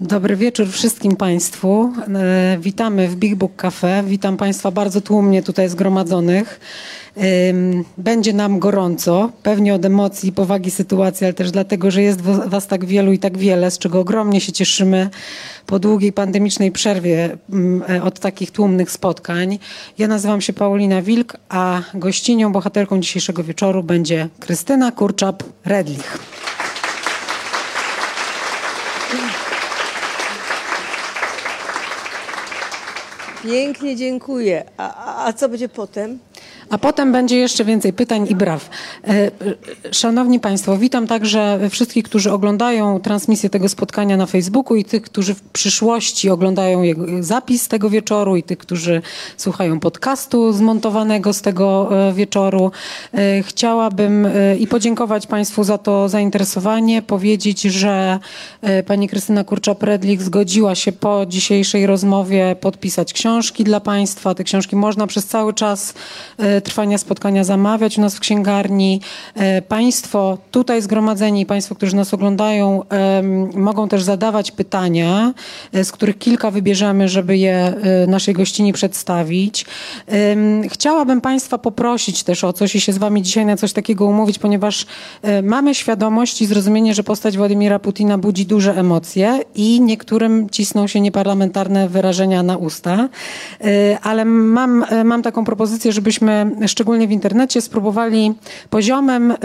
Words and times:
Dobry 0.00 0.36
wieczór 0.36 0.68
wszystkim 0.68 1.16
Państwu. 1.16 1.92
E, 2.14 2.58
witamy 2.60 3.08
w 3.08 3.16
Big 3.16 3.34
Book 3.34 3.56
Cafe. 3.56 4.02
Witam 4.06 4.36
Państwa 4.36 4.70
bardzo 4.70 5.00
tłumnie 5.00 5.42
tutaj 5.42 5.68
zgromadzonych. 5.68 6.60
Będzie 7.98 8.32
nam 8.32 8.58
gorąco, 8.58 9.30
pewnie 9.42 9.74
od 9.74 9.84
emocji 9.84 10.28
i 10.28 10.32
powagi 10.32 10.70
sytuacji, 10.70 11.24
ale 11.24 11.34
też 11.34 11.50
dlatego, 11.50 11.90
że 11.90 12.02
jest 12.02 12.20
Was 12.20 12.66
tak 12.66 12.84
wielu 12.84 13.12
i 13.12 13.18
tak 13.18 13.38
wiele, 13.38 13.70
z 13.70 13.78
czego 13.78 14.00
ogromnie 14.00 14.40
się 14.40 14.52
cieszymy 14.52 15.10
po 15.66 15.78
długiej 15.78 16.12
pandemicznej 16.12 16.72
przerwie 16.72 17.38
mm, 17.50 17.82
e, 17.88 18.02
od 18.02 18.20
takich 18.20 18.50
tłumnych 18.50 18.90
spotkań. 18.90 19.58
Ja 19.98 20.08
nazywam 20.08 20.40
się 20.40 20.52
Paulina 20.52 21.02
Wilk, 21.02 21.36
a 21.48 21.82
gościnią, 21.94 22.52
bohaterką 22.52 23.00
dzisiejszego 23.00 23.44
wieczoru 23.44 23.82
będzie 23.82 24.28
Krystyna 24.40 24.92
Kurczap-Redlich. 24.92 26.18
Pięknie 33.42 33.96
dziękuję. 33.96 34.64
A, 34.76 35.26
a 35.26 35.32
co 35.32 35.48
będzie 35.48 35.68
potem? 35.68 36.18
A 36.70 36.78
potem 36.78 37.12
będzie 37.12 37.36
jeszcze 37.36 37.64
więcej 37.64 37.92
pytań 37.92 38.26
i 38.30 38.34
braw. 38.34 38.70
E, 39.04 39.30
szanowni 39.92 40.40
Państwo, 40.40 40.78
witam 40.78 41.06
także 41.06 41.60
wszystkich, 41.70 42.04
którzy 42.04 42.32
oglądają 42.32 43.00
transmisję 43.00 43.50
tego 43.50 43.68
spotkania 43.68 44.16
na 44.16 44.26
Facebooku 44.26 44.76
i 44.76 44.84
tych, 44.84 45.02
którzy 45.02 45.34
w 45.34 45.42
przyszłości 45.42 46.30
oglądają 46.30 46.82
zapis 47.20 47.68
tego 47.68 47.90
wieczoru 47.90 48.36
i 48.36 48.42
tych, 48.42 48.58
którzy 48.58 49.02
słuchają 49.36 49.80
podcastu 49.80 50.52
zmontowanego 50.52 51.32
z 51.32 51.42
tego 51.42 51.88
e, 52.08 52.12
wieczoru. 52.12 52.70
E, 53.14 53.42
chciałabym 53.42 54.28
i 54.58 54.66
podziękować 54.66 55.26
Państwu 55.26 55.64
za 55.64 55.78
to 55.78 56.08
zainteresowanie, 56.08 57.02
powiedzieć, 57.02 57.62
że 57.62 58.18
pani 58.86 59.08
Krystyna 59.08 59.44
Kurcza-Predlich 59.44 60.22
zgodziła 60.22 60.74
się 60.74 60.92
po 60.92 61.26
dzisiejszej 61.26 61.86
rozmowie 61.86 62.56
podpisać 62.60 63.12
książki 63.12 63.64
dla 63.64 63.80
Państwa. 63.80 64.34
Te 64.34 64.44
książki 64.44 64.76
można 64.76 65.06
przez 65.06 65.26
cały 65.26 65.54
czas 65.54 65.94
trwania 66.64 66.98
spotkania 66.98 67.44
zamawiać 67.44 67.98
u 67.98 68.00
nas 68.00 68.16
w 68.16 68.20
księgarni. 68.20 69.00
E, 69.34 69.62
państwo 69.62 70.38
tutaj 70.50 70.82
zgromadzeni, 70.82 71.46
Państwo, 71.46 71.74
którzy 71.74 71.96
nas 71.96 72.14
oglądają, 72.14 72.82
mogą 73.54 73.88
też 73.88 74.02
zadawać 74.02 74.50
pytania, 74.50 75.32
e, 75.72 75.84
z 75.84 75.92
których 75.92 76.18
kilka 76.18 76.50
wybierzemy, 76.50 77.08
żeby 77.08 77.36
je 77.36 77.54
e, 77.54 78.06
naszej 78.06 78.34
gościni 78.34 78.72
przedstawić. 78.72 79.66
Chciałabym 80.68 81.20
Państwa 81.20 81.58
poprosić 81.58 82.22
też 82.22 82.44
o 82.44 82.52
coś 82.52 82.74
i 82.74 82.80
się 82.80 82.92
z 82.92 82.98
Wami 82.98 83.22
dzisiaj 83.22 83.46
na 83.46 83.56
coś 83.56 83.72
takiego 83.72 84.06
umówić, 84.06 84.38
ponieważ 84.38 84.86
mamy 85.42 85.74
świadomość 85.74 86.42
i 86.42 86.46
zrozumienie, 86.46 86.94
że 86.94 87.02
postać 87.02 87.36
Władimira 87.36 87.78
Putina 87.78 88.18
budzi 88.18 88.46
duże 88.46 88.76
emocje 88.76 89.40
i 89.54 89.80
niektórym 89.80 90.50
cisną 90.50 90.86
się 90.86 91.00
nieparlamentarne 91.00 91.88
wyrażenia 91.88 92.42
na 92.42 92.56
usta, 92.56 93.08
ale 94.02 94.24
mam, 94.24 94.84
mam 95.04 95.22
taką 95.22 95.44
propozycję, 95.44 95.92
żebyśmy 95.92 96.17
szczególnie 96.66 97.08
w 97.08 97.10
internecie, 97.10 97.60
spróbowali 97.60 98.34
poziomem, 98.70 99.30
e, 99.30 99.36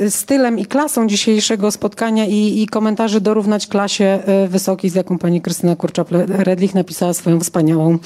e, 0.00 0.10
stylem 0.10 0.58
i 0.58 0.66
klasą 0.66 1.06
dzisiejszego 1.06 1.70
spotkania 1.70 2.26
i, 2.26 2.62
i 2.62 2.66
komentarzy 2.66 3.20
dorównać 3.20 3.66
klasie 3.66 4.04
e, 4.04 4.48
wysokiej, 4.48 4.90
z 4.90 4.94
jaką 4.94 5.18
pani 5.18 5.40
Krystyna 5.40 5.76
Kurczap-Redlich 5.76 6.74
napisała 6.74 7.14
swoją 7.14 7.40
wspaniałą 7.40 7.98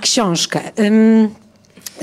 książkę. 0.00 0.60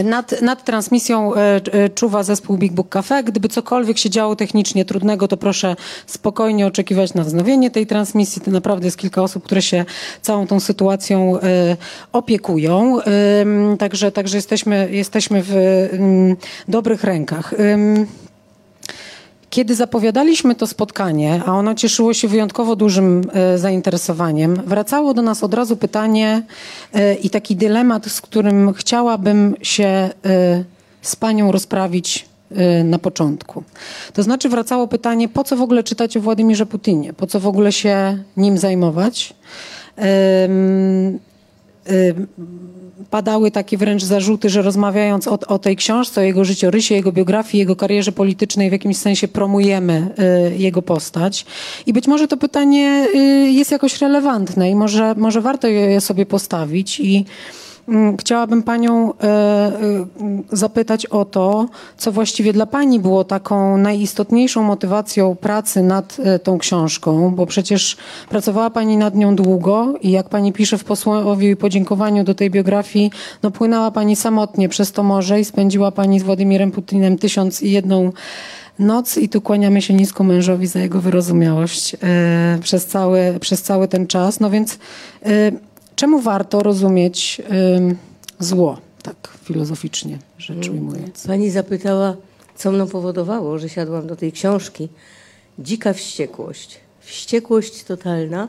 Nad, 0.04 0.42
nad 0.42 0.64
transmisją 0.64 1.36
e, 1.36 1.62
e, 1.72 1.90
czuwa 1.90 2.24
zespół 2.24 2.58
Big 2.58 2.74
Book 2.74 2.90
Cafe. 2.90 3.24
Gdyby 3.24 3.50
cokolwiek 3.50 3.98
się 3.98 4.10
działo 4.10 4.36
technicznie 4.36 4.86
trudnego, 4.86 5.28
to 5.28 5.38
proszę 5.38 5.76
spokojnie 6.06 6.68
oczekiwać 6.68 7.14
na 7.14 7.24
wznowienie 7.24 7.72
tej 7.72 7.88
transmisji. 7.88 8.42
To 8.42 8.52
naprawdę 8.52 8.86
jest 8.88 8.98
kilka 8.98 9.22
osób, 9.22 9.44
które 9.44 9.62
się 9.62 9.86
całą 10.22 10.48
tą 10.48 10.60
sytuacją 10.60 11.40
e, 11.40 11.78
opiekują. 12.12 13.00
Także, 13.80 14.12
także 14.12 14.38
jesteśmy, 14.38 14.88
jesteśmy 14.92 15.44
w 15.44 15.54
dobrych 16.68 17.04
rękach. 17.04 17.54
Kiedy 19.50 19.76
zapowiadaliśmy 19.76 20.56
to 20.56 20.68
spotkanie, 20.68 21.42
a 21.46 21.54
ono 21.54 21.76
cieszyło 21.76 22.14
się 22.14 22.28
wyjątkowo 22.28 22.76
dużym 22.76 23.22
e, 23.34 23.58
zainteresowaniem, 23.58 24.62
wracało 24.66 25.14
do 25.14 25.22
nas 25.22 25.44
od 25.44 25.54
razu 25.54 25.78
pytanie 25.78 26.44
e, 26.94 27.16
i 27.16 27.30
taki 27.30 27.56
dylemat, 27.56 28.06
z 28.06 28.22
którym 28.22 28.74
chciałabym 28.74 29.56
się 29.62 29.88
e, 29.88 30.10
z 31.02 31.16
panią 31.16 31.52
rozprawić 31.52 32.26
na 32.84 33.00
początku. 33.00 33.64
To 34.14 34.24
znaczy 34.24 34.50
wracało 34.50 34.88
pytanie, 34.88 35.30
po 35.30 35.44
co 35.44 35.58
w 35.58 35.62
ogóle 35.62 35.84
czytać 35.84 36.18
o 36.18 36.22
Władimirze 36.22 36.66
Putinie? 36.66 37.14
Po 37.14 37.28
co 37.28 37.40
w 37.40 37.48
ogóle 37.48 37.72
się 37.72 38.18
nim 38.38 38.58
zajmować? 38.58 39.34
Padały 43.10 43.52
takie 43.52 43.78
wręcz 43.78 44.04
zarzuty, 44.04 44.50
że 44.50 44.62
rozmawiając 44.62 45.28
o, 45.28 45.40
o, 45.48 45.60
tej 45.60 45.76
książce, 45.76 46.22
o 46.22 46.24
jego 46.24 46.46
życiorysie, 46.46 46.96
jego 46.96 47.12
biografii, 47.12 47.60
jego 47.60 47.76
karierze 47.76 48.12
politycznej 48.12 48.70
w 48.70 48.72
jakimś 48.72 48.98
sensie 48.98 49.28
promujemy 49.28 50.10
y, 50.54 50.58
jego 50.58 50.82
postać. 50.82 51.46
I 51.86 51.94
być 51.94 52.08
może 52.08 52.28
to 52.28 52.38
pytanie 52.38 53.08
y, 53.16 53.18
jest 53.52 53.72
jakoś 53.72 54.02
relevantne 54.02 54.70
i 54.70 54.76
może, 54.76 55.16
może 55.18 55.42
warto 55.42 55.68
je 55.68 56.02
sobie 56.02 56.26
postawić 56.26 57.00
i 57.00 57.26
chciałabym 58.20 58.64
Panią 58.64 59.14
e, 59.14 59.24
e, 59.24 59.72
zapytać 60.52 61.06
o 61.06 61.26
to, 61.26 61.68
co 61.98 62.12
właściwie 62.12 62.54
dla 62.54 62.66
Pani 62.66 63.00
było 63.00 63.24
taką 63.24 63.78
najistotniejszą 63.78 64.64
motywacją 64.64 65.36
pracy 65.36 65.84
nad 65.84 66.18
e, 66.24 66.40
tą 66.40 66.58
książką, 66.58 67.36
bo 67.36 67.46
przecież 67.46 67.98
pracowała 68.30 68.70
Pani 68.70 68.98
nad 68.98 69.16
nią 69.16 69.36
długo 69.36 69.94
i 70.02 70.12
jak 70.12 70.30
Pani 70.30 70.54
pisze 70.54 70.78
w 70.78 70.84
posłowie 70.84 71.52
i 71.52 71.56
podziękowaniu 71.56 72.24
do 72.24 72.36
tej 72.36 72.50
biografii, 72.50 73.12
no 73.44 73.52
płynęła 73.52 73.92
Pani 73.92 74.16
samotnie 74.16 74.70
przez 74.70 74.92
to 74.92 75.04
morze 75.04 75.40
i 75.40 75.46
spędziła 75.46 75.92
Pani 75.92 76.20
z 76.20 76.24
Władimirem 76.24 76.72
Putinem 76.72 77.18
tysiąc 77.18 77.62
i 77.62 77.72
jedną 77.72 78.12
noc 78.80 79.18
i 79.18 79.30
tu 79.30 79.42
kłaniamy 79.42 79.82
się 79.82 79.94
nisko 79.94 80.24
mężowi 80.24 80.68
za 80.68 80.80
jego 80.80 81.02
wyrozumiałość 81.02 81.96
przez, 82.62 82.86
cały, 82.86 83.38
przez 83.42 83.62
cały 83.62 83.88
ten 83.88 84.08
czas. 84.08 84.40
No 84.40 84.50
więc 84.50 84.80
Czemu 85.98 86.20
warto 86.22 86.64
rozumieć 86.64 87.42
zło, 88.40 88.78
tak 89.04 89.38
filozoficznie 89.44 90.20
rzecz 90.38 90.68
mm, 90.68 90.80
ujmując? 90.80 91.28
Pani 91.28 91.52
zapytała, 91.52 92.16
co 92.56 92.72
mną 92.72 92.88
powodowało, 92.88 93.60
że 93.60 93.70
siadłam 93.70 94.08
do 94.08 94.16
tej 94.16 94.32
książki. 94.32 94.90
Dzika 95.60 95.94
wściekłość. 95.94 96.80
Wściekłość 97.00 97.84
totalna 97.84 98.48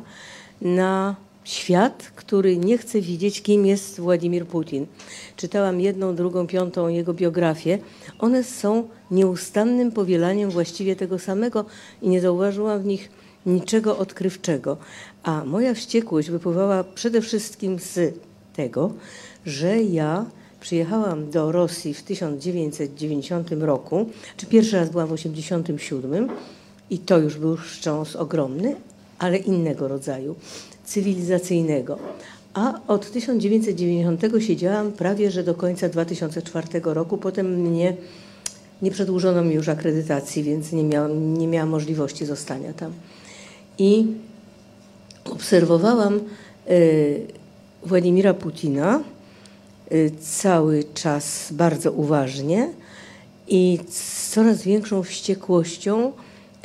na 0.60 1.16
świat, 1.44 2.10
który 2.16 2.56
nie 2.56 2.78
chce 2.78 3.00
widzieć, 3.00 3.42
kim 3.42 3.66
jest 3.66 4.00
Władimir 4.00 4.46
Putin. 4.46 4.86
Czytałam 5.36 5.80
jedną, 5.80 6.14
drugą, 6.14 6.46
piątą 6.46 6.88
jego 6.88 7.14
biografię. 7.14 7.78
One 8.18 8.44
są 8.44 8.88
nieustannym 9.10 9.92
powielaniem 9.92 10.50
właściwie 10.50 10.96
tego 10.96 11.18
samego 11.18 11.64
i 12.02 12.08
nie 12.08 12.20
zauważyłam 12.20 12.82
w 12.82 12.84
nich 12.84 13.10
niczego 13.46 13.98
odkrywczego. 13.98 14.76
A 15.28 15.44
moja 15.44 15.74
wściekłość 15.74 16.30
wypływała 16.30 16.84
przede 16.84 17.20
wszystkim 17.20 17.78
z 17.78 18.14
tego, 18.56 18.92
że 19.46 19.82
ja 19.82 20.24
przyjechałam 20.60 21.30
do 21.30 21.52
Rosji 21.52 21.94
w 21.94 22.02
1990 22.02 23.50
roku, 23.60 24.06
czy 24.36 24.46
pierwszy 24.46 24.76
raz 24.76 24.90
byłam 24.90 25.06
w 25.08 25.10
1987 25.10 26.28
i 26.90 26.98
to 26.98 27.18
już 27.18 27.36
był 27.38 27.56
wstrząs 27.56 28.16
ogromny, 28.16 28.76
ale 29.18 29.36
innego 29.36 29.88
rodzaju, 29.88 30.34
cywilizacyjnego. 30.84 31.98
A 32.54 32.80
od 32.86 33.10
1990 33.10 34.22
siedziałam 34.38 34.92
prawie, 34.92 35.30
że 35.30 35.44
do 35.44 35.54
końca 35.54 35.88
2004 35.88 36.68
roku. 36.84 37.18
Potem 37.18 37.60
mnie 37.60 37.96
nie 38.82 38.90
przedłużono 38.90 39.44
mi 39.44 39.54
już 39.54 39.68
akredytacji, 39.68 40.42
więc 40.42 40.72
nie 40.72 40.84
miałam, 40.84 41.38
nie 41.38 41.46
miałam 41.46 41.68
możliwości 41.68 42.26
zostania 42.26 42.72
tam. 42.72 42.92
I 43.78 44.06
obserwowałam 45.32 46.20
y, 46.70 47.26
Władimira 47.84 48.34
Putina 48.34 49.00
y, 49.92 50.12
cały 50.20 50.84
czas 50.94 51.48
bardzo 51.52 51.92
uważnie 51.92 52.68
i 53.48 53.78
z 53.88 54.30
coraz 54.30 54.62
większą 54.62 55.02
wściekłością 55.02 56.12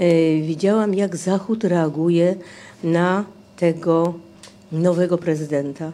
y, 0.02 0.42
widziałam, 0.48 0.94
jak 0.94 1.18
Zachód 1.18 1.64
reaguje 1.64 2.36
na 2.84 3.26
tego 3.58 4.14
nowego 4.72 5.18
prezydenta. 5.18 5.92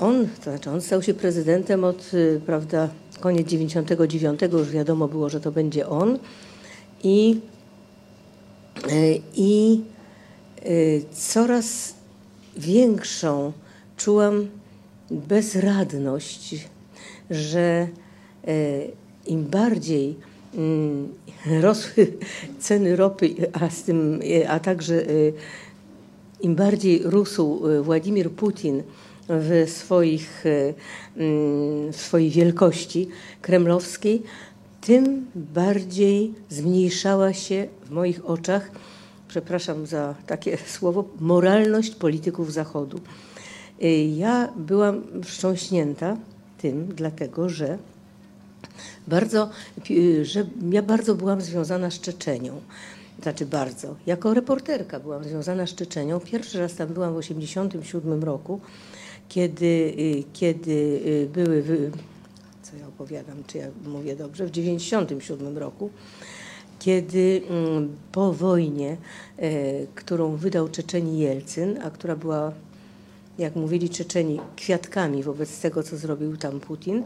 On, 0.00 0.28
to 0.36 0.50
znaczy 0.50 0.70
on 0.70 0.80
stał 0.80 1.02
się 1.02 1.14
prezydentem 1.14 1.84
od, 1.84 2.10
prawda, 2.46 2.88
koniec 3.20 3.48
99, 3.48 4.40
już 4.52 4.70
wiadomo 4.70 5.08
było, 5.08 5.28
że 5.28 5.40
to 5.40 5.52
będzie 5.52 5.88
on. 5.88 6.18
I, 7.02 7.40
i 9.34 9.80
coraz 11.12 11.94
większą 12.56 13.52
czułam 13.96 14.48
bezradność, 15.10 16.68
że 17.30 17.88
im 19.26 19.44
bardziej 19.44 20.16
mm, 20.54 21.08
rosły 21.60 22.06
ceny 22.60 22.96
ropy, 22.96 23.34
a, 23.52 23.70
z 23.70 23.82
tym, 23.82 24.20
a 24.48 24.60
także 24.60 25.02
im 26.40 26.54
bardziej 26.54 27.02
rósł 27.04 27.60
Władimir 27.82 28.30
Putin 28.30 28.82
w, 29.28 29.70
swoich, 29.70 30.44
mm, 31.16 31.92
w 31.92 31.96
swojej 31.96 32.30
wielkości 32.30 33.08
kremlowskiej, 33.42 34.22
tym 34.80 35.26
bardziej 35.34 36.32
zmniejszała 36.48 37.32
się 37.32 37.66
w 37.86 37.90
moich 37.90 38.26
oczach, 38.26 38.70
przepraszam 39.34 39.86
za 39.86 40.14
takie 40.26 40.58
słowo, 40.76 41.04
moralność 41.20 41.94
polityków 41.94 42.52
Zachodu. 42.52 43.00
Ja 44.16 44.52
byłam 44.56 45.02
wstrząśnięta 45.24 46.16
tym, 46.58 46.86
dlatego 46.86 47.48
że 47.48 47.78
bardzo, 49.08 49.50
że 50.22 50.46
ja 50.70 50.82
bardzo 50.82 51.14
byłam 51.14 51.40
związana 51.40 51.90
z 51.90 52.00
Czeczenią. 52.00 52.60
Znaczy 53.22 53.46
bardzo. 53.46 53.96
Jako 54.06 54.34
reporterka 54.34 55.00
byłam 55.00 55.24
związana 55.24 55.66
z 55.66 55.74
Czeczenią. 55.74 56.20
Pierwszy 56.20 56.58
raz 56.58 56.74
tam 56.74 56.88
byłam 56.88 57.14
w 57.14 57.20
1987 57.20 58.24
roku, 58.24 58.60
kiedy, 59.28 59.66
y, 59.98 60.24
kiedy 60.32 61.00
y, 61.06 61.28
były, 61.32 61.90
co 62.62 62.76
ja 62.76 62.88
opowiadam, 62.88 63.36
czy 63.46 63.58
ja 63.58 63.66
mówię 63.86 64.16
dobrze, 64.16 64.46
w 64.46 64.50
1997 64.50 65.58
roku, 65.58 65.90
kiedy 66.78 67.42
mm, 67.50 67.96
po 68.12 68.32
wojnie, 68.32 68.96
e, 69.38 69.50
którą 69.94 70.36
wydał 70.36 70.68
Czeczeni 70.68 71.18
Jelcyn, 71.18 71.78
a 71.82 71.90
która 71.90 72.16
była, 72.16 72.52
jak 73.38 73.56
mówili 73.56 73.88
Czeczeni, 73.88 74.40
kwiatkami 74.56 75.22
wobec 75.22 75.60
tego, 75.60 75.82
co 75.82 75.96
zrobił 75.96 76.36
tam 76.36 76.60
Putin, 76.60 77.02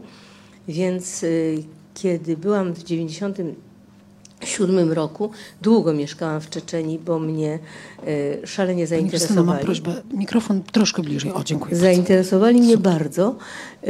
więc 0.67 1.23
y, 1.23 1.63
kiedy 1.93 2.37
byłam 2.37 2.73
w 2.73 2.83
97 2.83 4.91
roku, 4.91 5.31
długo 5.61 5.93
mieszkałam 5.93 6.41
w 6.41 6.49
Czeczeni, 6.49 6.99
bo 6.99 7.19
mnie 7.19 7.59
e, 8.07 8.47
szalenie 8.47 8.87
zainteresowali. 8.87 9.47
mam 9.47 9.59
prośbę, 9.59 10.01
mikrofon 10.13 10.63
troszkę 10.63 11.01
bliżej. 11.01 11.33
O, 11.33 11.43
dziękuję. 11.43 11.75
Zainteresowali 11.75 12.57
bardzo. 12.57 12.67
mnie 12.67 12.77
bardzo, 12.77 13.35
e, 13.83 13.87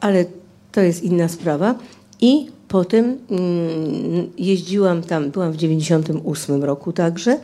ale 0.00 0.24
to 0.72 0.80
jest 0.80 1.02
inna 1.02 1.28
sprawa. 1.28 1.74
I 2.20 2.53
potem 2.74 3.04
mm, 3.04 4.30
jeździłam 4.38 5.02
tam, 5.02 5.30
byłam 5.30 5.52
w 5.52 5.56
98 5.56 6.64
roku 6.64 6.92
także 6.92 7.38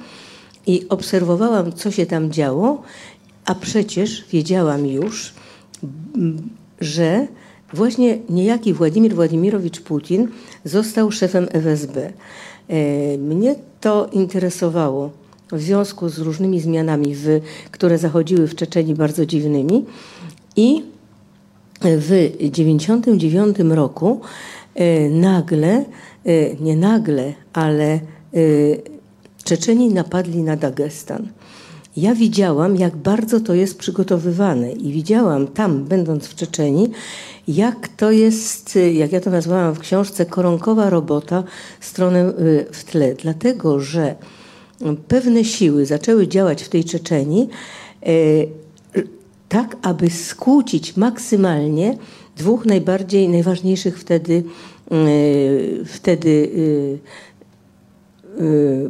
i 0.67 0.89
obserwowałam, 0.89 1.73
co 1.73 1.91
się 1.91 2.07
tam 2.07 2.31
działo, 2.33 2.83
a 3.45 3.55
przecież 3.55 4.25
wiedziałam 4.33 4.87
już, 4.87 5.35
że 6.81 7.27
Właśnie 7.73 8.19
niejaki 8.31 8.75
Władimir 8.75 9.15
Władimirowicz 9.15 9.81
Putin 9.81 10.29
został 10.65 11.13
szefem 11.13 11.49
FSB. 11.53 12.13
E, 12.69 13.19
mnie 13.19 13.55
to 13.81 14.09
interesowało 14.13 15.11
w 15.53 15.61
związku 15.61 16.09
z 16.09 16.19
różnymi 16.19 16.61
zmianami, 16.61 17.15
w, 17.15 17.41
które 17.71 17.99
zachodziły 17.99 18.49
w 18.49 18.55
Czeczeni 18.55 18.95
bardzo 18.95 19.27
dziwnymi. 19.27 19.85
I 20.57 20.83
w 21.83 22.09
1999 22.09 23.59
roku 23.77 24.21
nagle, 25.11 25.85
e, 26.25 26.55
nie 26.61 26.77
nagle, 26.77 27.33
ale 27.53 28.01
Czeczeni 29.45 29.95
napadli 29.95 30.43
na 30.43 30.57
Dagestan. 30.57 31.29
Ja 31.97 32.15
widziałam, 32.15 32.77
jak 32.77 32.97
bardzo 32.97 33.41
to 33.41 33.55
jest 33.55 33.79
przygotowywane 33.79 34.73
i 34.73 34.93
widziałam 34.93 35.47
tam, 35.47 35.85
będąc 35.85 36.27
w 36.27 36.35
Czeczeni, 36.35 36.91
jak 37.49 37.89
to 37.89 38.11
jest, 38.11 38.79
jak 38.93 39.13
ja 39.13 39.21
to 39.21 39.31
nazwałam 39.31 39.75
w 39.75 39.79
książce, 39.79 40.27
koronkowa 40.27 40.91
robota 40.91 41.45
stronę 41.81 42.29
y, 42.29 42.67
w 42.73 42.85
tle. 42.85 43.15
Dlatego, 43.15 43.81
że 43.81 44.15
pewne 45.09 45.45
siły 45.45 45.87
zaczęły 45.87 46.29
działać 46.29 46.63
w 46.63 46.69
tej 46.69 46.85
Czeczeni 46.85 47.49
y, 48.09 48.49
tak, 49.49 49.77
aby 49.83 50.11
skłócić 50.11 50.97
maksymalnie 50.97 51.99
dwóch 52.41 52.67
najbardziej, 52.67 53.29
najważniejszych 53.29 53.99
wtedy, 53.99 54.45
y, 54.93 55.85
wtedy 55.87 56.51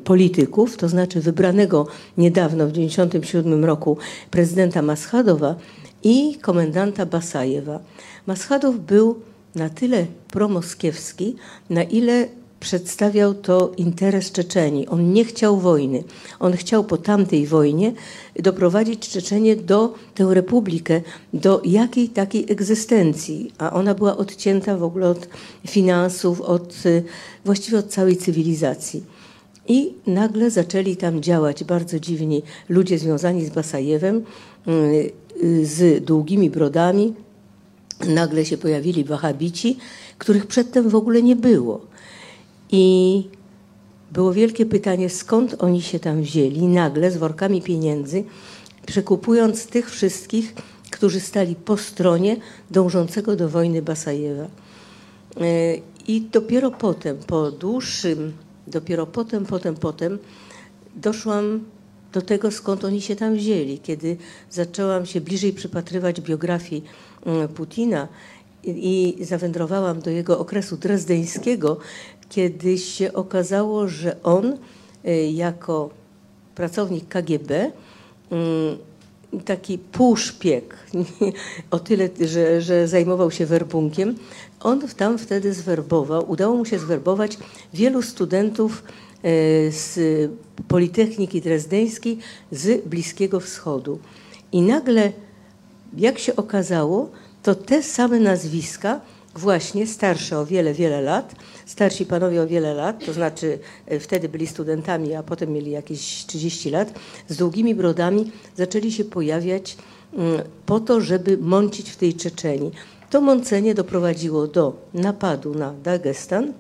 polityków, 0.05 0.76
to 0.76 0.88
znaczy 0.88 1.20
wybranego 1.20 1.87
niedawno 2.19 2.67
w 2.67 2.73
1997 2.73 3.64
roku 3.64 3.97
prezydenta 4.31 4.82
Maschadowa 4.82 5.55
i 6.02 6.38
komendanta 6.38 7.06
Basajewa. 7.06 7.81
Maschadow 8.26 8.76
był 8.76 9.20
na 9.55 9.69
tyle 9.69 10.06
promoskiewski, 10.31 11.37
na 11.70 11.82
ile 11.82 12.29
przedstawiał 12.61 13.35
to 13.35 13.73
interes 13.77 14.33
Czeczeni. 14.33 14.89
On 14.89 15.12
nie 15.12 15.25
chciał 15.25 15.61
wojny. 15.61 16.05
On 16.41 16.53
chciał 16.53 16.85
po 16.85 16.97
tamtej 16.97 17.47
wojnie 17.47 17.93
doprowadzić 18.37 19.09
Czeczenię 19.09 19.57
do 19.57 19.95
tę 20.15 20.35
republikę, 20.35 21.01
do 21.35 21.62
jakiej 21.65 22.09
takiej 22.09 22.53
egzystencji, 22.53 23.53
a 23.59 23.73
ona 23.73 23.95
była 23.95 24.17
odcięta 24.17 24.77
w 24.77 24.83
ogóle 24.83 25.09
od 25.09 25.29
finansów, 25.67 26.41
od, 26.41 26.75
właściwie 27.45 27.79
od 27.79 27.89
całej 27.89 28.17
cywilizacji. 28.17 29.05
I 29.69 29.95
nagle 30.06 30.51
zaczęli 30.51 30.97
tam 30.97 31.23
działać 31.23 31.65
bardzo 31.65 32.01
dziwni 32.01 32.43
ludzie 32.69 32.99
związani 32.99 33.47
z 33.47 33.51
Basajewem, 33.51 34.25
y, 34.69 35.13
z 35.67 36.05
długimi 36.05 36.51
brodami, 36.51 37.15
nagle 38.09 38.45
się 38.45 38.59
pojawili 38.59 39.05
wahabici, 39.05 39.77
których 40.19 40.47
przedtem 40.47 40.89
w 40.89 40.95
ogóle 40.95 41.23
nie 41.23 41.37
było. 41.37 41.90
I 42.72 43.25
było 44.12 44.32
wielkie 44.32 44.67
pytanie, 44.67 45.11
skąd 45.11 45.56
oni 45.58 45.82
się 45.82 45.99
tam 45.99 46.22
wzięli, 46.22 46.62
nagle 46.62 47.10
z 47.10 47.17
workami 47.17 47.62
pieniędzy, 47.62 48.24
przekupując 48.86 49.67
tych 49.67 49.91
wszystkich, 49.91 50.55
którzy 50.91 51.20
stali 51.20 51.55
po 51.55 51.77
stronie 51.77 52.36
dążącego 52.70 53.36
do 53.36 53.48
wojny 53.48 53.82
Basajewa. 53.82 54.43
E, 54.43 54.48
I 56.08 56.20
dopiero 56.20 56.70
potem, 56.70 57.17
po 57.27 57.50
dłuższym, 57.50 58.32
dopiero 58.67 59.06
potem, 59.06 59.46
potem, 59.46 59.74
potem 59.74 60.19
doszłam 60.96 61.65
do 62.12 62.22
tego, 62.22 62.50
skąd 62.50 62.84
oni 62.84 63.00
się 63.00 63.17
tam 63.17 63.34
wzięli. 63.34 63.79
Kiedy 63.79 64.17
zaczęłam 64.50 65.06
się 65.06 65.20
bliżej 65.20 65.53
przypatrywać 65.53 66.20
biografii 66.20 66.84
mm, 67.27 67.48
Putina 67.48 68.08
i, 68.65 69.17
zawędrowałam 69.20 70.00
do 70.00 70.10
jego 70.10 70.39
okresu 70.39 70.77
drezdeńskiego, 70.77 71.79
kiedy 72.31 72.79
się 72.79 73.13
okazało, 73.13 73.89
że 73.89 74.22
on 74.22 74.56
y, 75.06 75.31
jako 75.32 75.91
pracownik 76.55 77.08
KGB 77.08 77.72
mm, 78.31 78.79
taki 79.44 79.79
półszpieg, 79.79 80.77
o 81.70 81.79
tyle, 81.79 82.08
że, 82.20 82.63
że 82.63 82.89
zajmował 82.89 83.31
się 83.31 83.46
werbunkiem, 83.46 84.15
on 84.60 84.81
tam 84.96 85.19
wtedy 85.19 85.55
zwerbował, 85.55 86.31
udało 86.31 86.56
mu 86.56 86.65
się 86.65 86.79
zwerbować 86.79 87.39
wielu 87.75 88.03
studentów 88.03 88.82
E, 89.22 89.72
z 89.72 89.99
Politechniki 90.69 91.41
Drezdeńskiej 91.41 92.19
z 92.53 92.89
Bliskiego 92.89 93.41
Wschodu. 93.41 93.99
I 94.53 94.63
nagle, 94.63 95.13
jak 95.96 96.19
się 96.19 96.37
okazało, 96.37 97.10
to 97.43 97.55
te 97.55 97.82
same 97.82 98.20
nazwiska, 98.20 99.01
właśnie 99.34 99.87
starsze 99.87 100.39
o 100.39 100.46
wiele, 100.46 100.75
wiele 100.75 101.01
lat, 101.01 101.34
starsi 101.67 102.06
panowie 102.06 102.43
o 102.43 102.46
wiele 102.46 102.75
lat, 102.75 103.05
to 103.06 103.13
znaczy 103.13 103.58
e, 103.87 104.01
wtedy 104.01 104.29
byli 104.29 104.46
studentami, 104.46 105.15
a 105.15 105.22
potem 105.22 105.53
mieli 105.53 105.70
jakieś 105.70 106.27
30 106.27 106.70
lat, 106.70 106.93
z 107.29 107.37
długimi 107.37 107.75
brodami 107.75 108.32
zaczęli 108.56 108.93
się 108.93 109.05
pojawiać 109.05 109.77
mm, 110.13 110.43
po 110.67 110.81
to, 110.81 111.01
żeby 111.01 111.39
mącić 111.39 111.91
w 111.91 111.96
tej 111.96 112.15
Czeczeni. 112.15 112.70
To 113.10 113.20
mącenie 113.20 113.75
doprowadziło 113.75 114.46
do 114.46 114.77
napadu 114.94 115.55
na 115.55 115.72
Dagestan, 115.72 116.53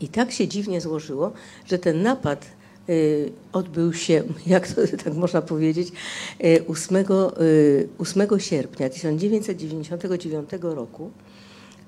i 0.00 0.08
tak 0.08 0.32
się 0.32 0.48
dziwnie 0.48 0.80
złożyło, 0.80 1.32
że 1.66 1.78
ten 1.78 2.02
napad 2.02 2.46
odbył 3.52 3.92
się, 3.92 4.22
jak 4.46 4.68
to 4.68 4.80
tak 5.04 5.14
można 5.14 5.42
powiedzieć, 5.42 5.92
8, 6.68 6.96
y, 6.96 7.04
8 7.98 8.22
y, 8.32 8.40
sierpnia 8.40 8.88
1999 8.88 10.50
roku, 10.62 11.10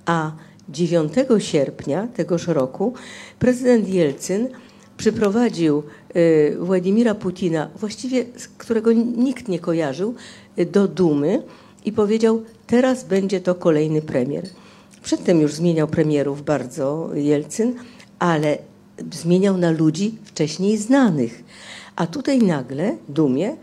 a 0.06 0.32
9 0.68 1.12
sierpnia 1.38 2.08
tegoż 2.14 2.46
roku 2.46 2.94
prezydent 3.38 3.88
Jelcyn 3.88 4.48
przyprowadził 4.96 5.82
y, 6.16 6.56
Władimira 6.60 7.14
Putina, 7.14 7.70
właściwie 7.76 8.24
którego 8.58 8.92
nikt 8.92 9.48
nie 9.48 9.58
kojarzył, 9.58 10.14
y, 10.58 10.66
do 10.66 10.88
Dumy 10.88 11.42
i 11.84 11.92
powiedział: 11.92 12.42
Teraz 12.66 13.04
będzie 13.04 13.40
to 13.40 13.54
kolejny 13.54 14.02
premier. 14.02 14.44
Przedtem 15.02 15.40
już 15.40 15.54
zmieniał 15.54 15.88
premierów 15.88 16.44
bardzo 16.44 17.10
Jelcyn, 17.14 17.74
ale 18.18 18.58
zmieniał 19.12 19.56
na 19.56 19.70
ludzi 19.70 20.14
wcześniej 20.24 20.78
znanych. 20.78 21.44
A 21.96 22.06
tutaj 22.06 22.38
nagle, 22.38 22.96
Dumie, 23.08 23.56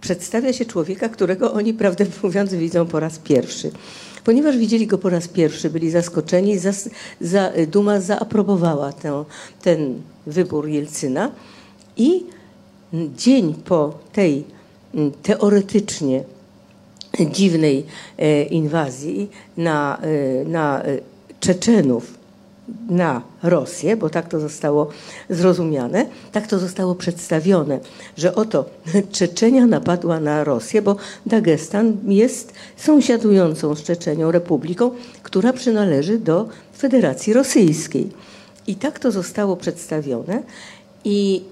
przedstawia 0.00 0.52
się 0.52 0.64
człowieka, 0.64 1.08
którego 1.08 1.52
oni, 1.52 1.74
prawdę 1.74 2.06
mówiąc, 2.22 2.54
widzą 2.54 2.86
po 2.86 3.00
raz 3.00 3.18
pierwszy. 3.18 3.70
Ponieważ 4.24 4.56
widzieli 4.56 4.86
go 4.86 4.98
po 4.98 5.10
raz 5.10 5.28
pierwszy, 5.28 5.70
byli 5.70 5.90
zaskoczeni, 5.90 6.58
za, 6.58 6.72
za, 7.20 7.52
Duma 7.66 8.00
zaaprobowała 8.00 8.92
tę, 8.92 9.24
ten 9.62 10.02
wybór 10.26 10.68
Jelcyna 10.68 11.30
i 11.96 12.24
dzień 13.16 13.54
po 13.54 13.98
tej 14.12 14.44
teoretycznie 15.22 16.24
dziwnej 17.30 17.86
e, 18.18 18.42
inwazji 18.42 19.30
na, 19.56 19.98
e, 20.02 20.44
na 20.44 20.82
e, 20.82 20.98
Czeczenów 21.40 22.17
na 22.88 23.22
Rosję, 23.42 23.96
bo 23.96 24.10
tak 24.10 24.28
to 24.28 24.40
zostało 24.40 24.88
zrozumiane, 25.30 26.06
tak 26.32 26.46
to 26.46 26.58
zostało 26.58 26.94
przedstawione, 26.94 27.80
że 28.16 28.34
oto 28.34 28.64
Czeczenia 29.12 29.66
napadła 29.66 30.20
na 30.20 30.44
Rosję, 30.44 30.82
bo 30.82 30.96
Dagestan 31.26 31.96
jest 32.06 32.52
sąsiadującą 32.76 33.74
z 33.74 33.82
Czeczenią 33.82 34.30
republiką, 34.30 34.90
która 35.22 35.52
przynależy 35.52 36.18
do 36.18 36.48
Federacji 36.78 37.32
Rosyjskiej. 37.32 38.10
I 38.66 38.76
tak 38.76 38.98
to 38.98 39.10
zostało 39.10 39.56
przedstawione 39.56 40.42
i 41.04 41.42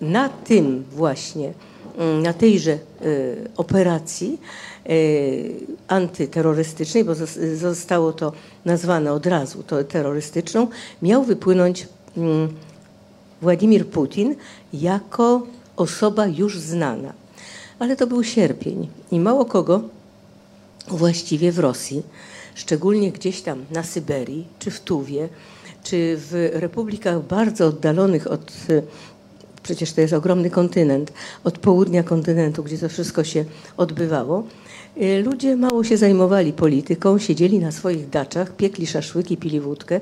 na 0.00 0.28
tym 0.28 0.84
właśnie, 0.92 1.52
na 2.22 2.32
tejże 2.32 2.72
y, 2.72 2.78
operacji 3.56 4.40
antyterrorystycznej, 5.88 7.04
bo 7.04 7.12
zostało 7.56 8.12
to 8.12 8.32
nazwane 8.64 9.12
od 9.12 9.26
razu 9.26 9.62
to 9.62 9.84
terrorystyczną, 9.84 10.66
miał 11.02 11.24
wypłynąć 11.24 11.86
mm, 12.16 12.48
Władimir 13.42 13.86
Putin 13.86 14.34
jako 14.72 15.46
osoba 15.76 16.26
już 16.26 16.58
znana. 16.58 17.12
Ale 17.78 17.96
to 17.96 18.06
był 18.06 18.24
sierpień 18.24 18.88
i 19.10 19.20
mało 19.20 19.44
kogo 19.44 19.80
właściwie 20.88 21.52
w 21.52 21.58
Rosji, 21.58 22.02
szczególnie 22.54 23.12
gdzieś 23.12 23.42
tam 23.42 23.64
na 23.70 23.82
Syberii, 23.82 24.46
czy 24.58 24.70
w 24.70 24.80
Tuwie, 24.80 25.28
czy 25.82 26.16
w 26.16 26.50
republikach 26.52 27.22
bardzo 27.22 27.66
oddalonych 27.66 28.26
od 28.26 28.52
przecież 29.62 29.92
to 29.92 30.00
jest 30.00 30.12
ogromny 30.12 30.50
kontynent, 30.50 31.12
od 31.44 31.58
południa 31.58 32.02
kontynentu, 32.02 32.62
gdzie 32.62 32.78
to 32.78 32.88
wszystko 32.88 33.24
się 33.24 33.44
odbywało, 33.76 34.44
ludzie 35.24 35.56
mało 35.56 35.84
się 35.84 35.96
zajmowali 35.96 36.52
polityką, 36.52 37.18
siedzieli 37.18 37.58
na 37.58 37.72
swoich 37.72 38.10
daczach, 38.10 38.56
piekli 38.56 38.86
szaszłyki, 38.86 39.36
pili 39.36 39.60
wódkę 39.60 40.00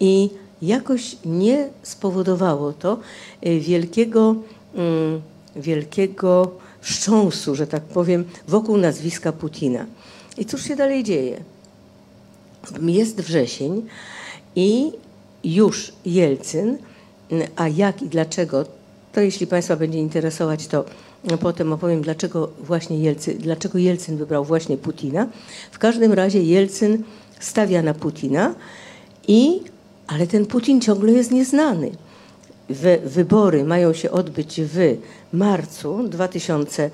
i 0.00 0.30
jakoś 0.62 1.16
nie 1.24 1.68
spowodowało 1.82 2.72
to 2.72 2.98
y, 3.46 3.60
wielkiego, 3.60 4.36
mm, 4.74 5.20
wielkiego 5.56 6.50
wstrząsu, 6.80 7.54
że 7.54 7.66
tak 7.66 7.82
powiem, 7.82 8.24
wokół 8.48 8.76
nazwiska 8.76 9.32
Putina. 9.32 9.86
I 10.38 10.44
cóż 10.44 10.64
się 10.64 10.76
dalej 10.76 11.04
dzieje? 11.04 11.40
Jest 12.82 13.20
wrzesień 13.20 13.82
i 14.56 14.92
już 15.44 15.92
Jelcyn, 16.04 16.78
a 17.56 17.68
jak 17.68 18.02
i 18.02 18.08
dlaczego, 18.08 18.64
to 19.12 19.20
jeśli 19.20 19.46
Państwa 19.46 19.76
będzie 19.76 19.98
interesować, 19.98 20.66
to 20.66 20.84
potem 21.40 21.72
opowiem, 21.72 22.02
dlaczego 22.02 22.50
właśnie 22.60 22.98
Jelcyn, 22.98 23.38
dlaczego 23.38 23.78
Jelcyn 23.78 24.16
wybrał 24.16 24.44
właśnie 24.44 24.76
Putina. 24.76 25.26
W 25.70 25.78
każdym 25.78 26.12
razie 26.12 26.42
Jelcyn 26.42 27.02
stawia 27.40 27.82
na 27.82 27.94
Putina, 27.94 28.54
i, 29.28 29.60
ale 30.06 30.26
ten 30.26 30.46
Putin 30.46 30.80
ciągle 30.80 31.12
jest 31.12 31.30
nieznany. 31.30 31.90
Wy, 32.68 33.00
wybory 33.04 33.64
mają 33.64 33.92
się 33.92 34.10
odbyć 34.10 34.60
w 34.64 34.96
marcu 35.32 36.08
2000, 36.08 36.90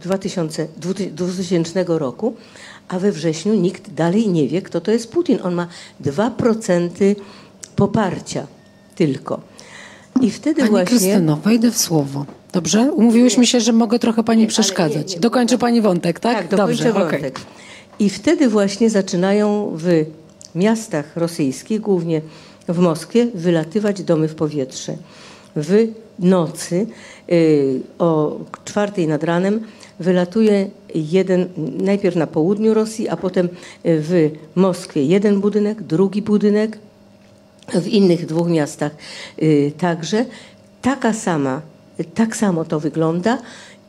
2000, 0.00 0.68
2000 1.12 1.84
roku, 1.88 2.34
a 2.88 2.98
we 2.98 3.12
wrześniu 3.12 3.54
nikt 3.54 3.90
dalej 3.90 4.28
nie 4.28 4.48
wie, 4.48 4.62
kto 4.62 4.80
to 4.80 4.90
jest 4.90 5.12
Putin. 5.12 5.38
On 5.42 5.54
ma 5.54 5.68
2% 6.04 7.14
poparcia 7.76 8.46
tylko. 8.94 9.40
I 10.20 10.30
wtedy 10.30 10.60
pani 10.60 10.70
właśnie... 10.70 10.98
Krystyno, 10.98 11.36
wejdę 11.36 11.70
w 11.70 11.78
słowo. 11.78 12.26
Dobrze? 12.52 12.92
Umówiłyśmy 12.92 13.46
się, 13.46 13.60
że 13.60 13.72
mogę 13.72 13.98
trochę 13.98 14.24
pani 14.24 14.42
nie, 14.42 14.48
przeszkadzać. 14.48 15.08
Nie, 15.08 15.14
nie, 15.14 15.20
Dokończy 15.20 15.58
pani 15.58 15.80
wątek, 15.80 16.20
tak? 16.20 16.48
Tak, 16.48 16.58
Dobrze, 16.58 16.92
wątek. 16.92 17.20
Okay. 17.20 17.30
I 17.98 18.10
wtedy 18.10 18.48
właśnie 18.48 18.90
zaczynają 18.90 19.72
w 19.76 20.04
miastach 20.54 21.16
rosyjskich, 21.16 21.80
głównie 21.80 22.20
w 22.68 22.78
Moskwie, 22.78 23.26
wylatywać 23.34 24.02
domy 24.02 24.28
w 24.28 24.34
powietrze. 24.34 24.96
W 25.56 25.88
nocy 26.18 26.86
y, 27.32 27.80
o 27.98 28.38
czwartej 28.64 29.08
nad 29.08 29.24
ranem 29.24 29.60
wylatuje 30.00 30.70
jeden, 30.94 31.46
najpierw 31.78 32.16
na 32.16 32.26
południu 32.26 32.74
Rosji, 32.74 33.08
a 33.08 33.16
potem 33.16 33.48
w 33.84 34.30
Moskwie 34.54 35.04
jeden 35.04 35.40
budynek, 35.40 35.82
drugi 35.82 36.22
budynek, 36.22 36.78
w 37.74 37.86
innych 37.86 38.26
dwóch 38.26 38.48
miastach 38.48 38.92
y, 39.42 39.72
także. 39.78 40.24
Taka 40.82 41.12
sama, 41.12 41.60
tak 42.14 42.36
samo 42.36 42.64
to 42.64 42.80
wygląda 42.80 43.38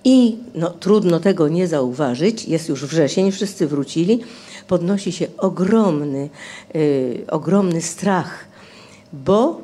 i 0.03 0.38
no, 0.55 0.69
trudno 0.69 1.19
tego 1.19 1.47
nie 1.47 1.67
zauważyć. 1.67 2.45
Jest 2.45 2.69
już 2.69 2.85
wrzesień, 2.85 3.31
wszyscy 3.31 3.67
wrócili. 3.67 4.19
Podnosi 4.67 5.11
się 5.11 5.27
ogromny, 5.38 6.29
y, 6.75 7.23
ogromny 7.27 7.81
strach, 7.81 8.45
bo 9.13 9.61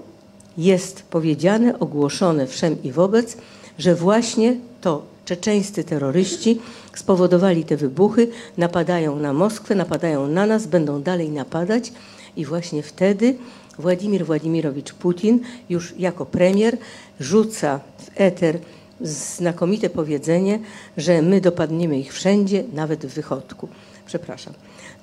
jest 0.58 1.04
powiedziane, 1.04 1.80
ogłoszone 1.80 2.48
wszem 2.48 2.84
i 2.84 2.92
wobec, 2.92 3.38
że 3.80 3.96
właśnie 3.96 4.56
to 4.82 5.04
czeczeńscy 5.26 5.84
terroryści 5.84 6.60
spowodowali 6.96 7.64
te 7.66 7.78
wybuchy, 7.78 8.28
napadają 8.58 9.16
na 9.16 9.34
Moskwę, 9.34 9.76
napadają 9.76 10.28
na 10.28 10.46
nas, 10.46 10.68
będą 10.68 11.02
dalej 11.02 11.30
napadać 11.30 11.94
i 12.36 12.46
właśnie 12.46 12.84
wtedy 12.84 13.36
Władimir 13.80 14.26
Władimirowicz 14.26 14.94
Putin 14.94 15.40
już 15.70 15.94
jako 15.98 16.26
premier 16.26 16.78
rzuca 17.20 17.80
w 17.98 18.10
eter 18.16 18.60
znakomite 19.02 19.90
powiedzenie, 19.90 20.60
że 20.98 21.22
my 21.22 21.42
dopadniemy 21.42 22.00
ich 22.00 22.14
wszędzie, 22.14 22.64
nawet 22.74 23.06
w 23.06 23.14
wychodku. 23.14 23.68
Przepraszam. 24.06 24.54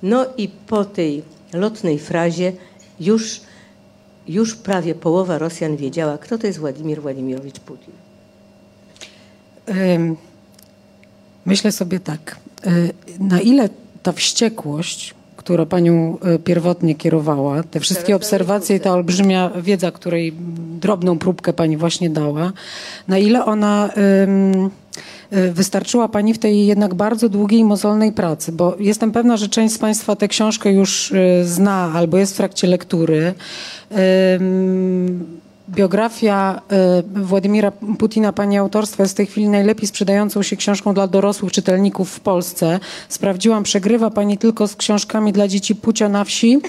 No 0.03 0.25
i 0.37 0.47
po 0.47 0.85
tej 0.85 1.23
lotnej 1.53 1.99
frazie 1.99 2.53
już, 2.99 3.41
już 4.27 4.55
prawie 4.55 4.95
połowa 4.95 5.37
Rosjan 5.37 5.77
wiedziała, 5.77 6.17
kto 6.17 6.37
to 6.37 6.47
jest 6.47 6.59
Władimir 6.59 7.01
Władimirowicz 7.01 7.59
Putin. 7.59 7.93
Myślę 11.45 11.71
sobie 11.71 11.99
tak, 11.99 12.35
e, 12.65 12.71
na 13.19 13.41
ile 13.41 13.69
ta 14.03 14.11
wściekłość 14.11 15.14
która 15.45 15.65
panią 15.65 16.17
e, 16.21 16.39
pierwotnie 16.39 16.95
kierowała, 16.95 17.63
te 17.63 17.79
wszystkie 17.79 18.15
obserwacje 18.15 18.75
i 18.75 18.79
ta 18.79 18.93
olbrzymia 18.93 19.51
wiedza, 19.61 19.91
której 19.91 20.33
drobną 20.81 21.19
próbkę 21.19 21.53
pani 21.53 21.77
właśnie 21.77 22.09
dała, 22.09 22.51
na 23.07 23.17
ile 23.17 23.45
ona 23.45 23.89
e, 25.31 25.51
wystarczyła 25.51 26.07
Pani 26.07 26.33
w 26.33 26.39
tej 26.39 26.67
jednak 26.67 26.93
bardzo 26.93 27.29
długiej, 27.29 27.63
mozolnej 27.63 28.11
pracy, 28.11 28.51
bo 28.51 28.75
jestem 28.79 29.11
pewna, 29.11 29.37
że 29.37 29.49
część 29.49 29.73
z 29.73 29.77
Państwa 29.77 30.15
tę 30.15 30.27
książkę 30.27 30.71
już 30.71 31.11
e, 31.11 31.45
zna 31.45 31.91
albo 31.93 32.17
jest 32.17 32.33
w 32.33 32.37
trakcie 32.37 32.67
lektury. 32.67 33.33
Biografia 35.69 36.61
y, 37.17 37.23
Władimira 37.23 37.71
Putina, 37.71 38.33
pani 38.33 38.57
autorstwa, 38.57 39.03
jest 39.03 39.13
w 39.13 39.17
tej 39.17 39.25
chwili 39.25 39.49
najlepiej 39.49 39.87
sprzedającą 39.87 40.43
się 40.43 40.55
książką 40.55 40.93
dla 40.93 41.07
dorosłych 41.07 41.51
czytelników 41.51 42.09
w 42.09 42.19
Polsce. 42.19 42.79
Sprawdziłam, 43.09 43.63
przegrywa 43.63 44.09
pani 44.09 44.37
tylko 44.37 44.67
z 44.67 44.75
książkami 44.75 45.33
dla 45.33 45.47
dzieci 45.47 45.75
Pucia 45.75 46.09
na 46.09 46.23
wsi, 46.23 46.61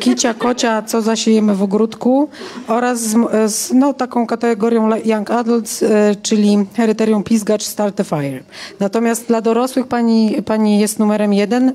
Kicia, 0.00 0.34
Kocia, 0.34 0.82
Co 0.82 1.02
zasiejemy 1.02 1.54
w 1.54 1.62
ogródku 1.62 2.28
oraz 2.68 3.00
z, 3.00 3.16
z 3.52 3.72
no, 3.72 3.94
taką 3.94 4.26
kategorią 4.26 4.96
Young 5.04 5.30
Adults, 5.30 5.82
y, 5.82 5.88
czyli 6.22 6.66
Heryterium 6.76 7.22
Pisgacz, 7.22 7.62
Start 7.62 7.96
the 7.96 8.04
Fire. 8.04 8.40
Natomiast 8.80 9.26
dla 9.26 9.40
dorosłych 9.40 9.86
pani, 9.86 10.42
pani 10.42 10.80
jest 10.80 10.98
numerem 10.98 11.32
jeden. 11.32 11.72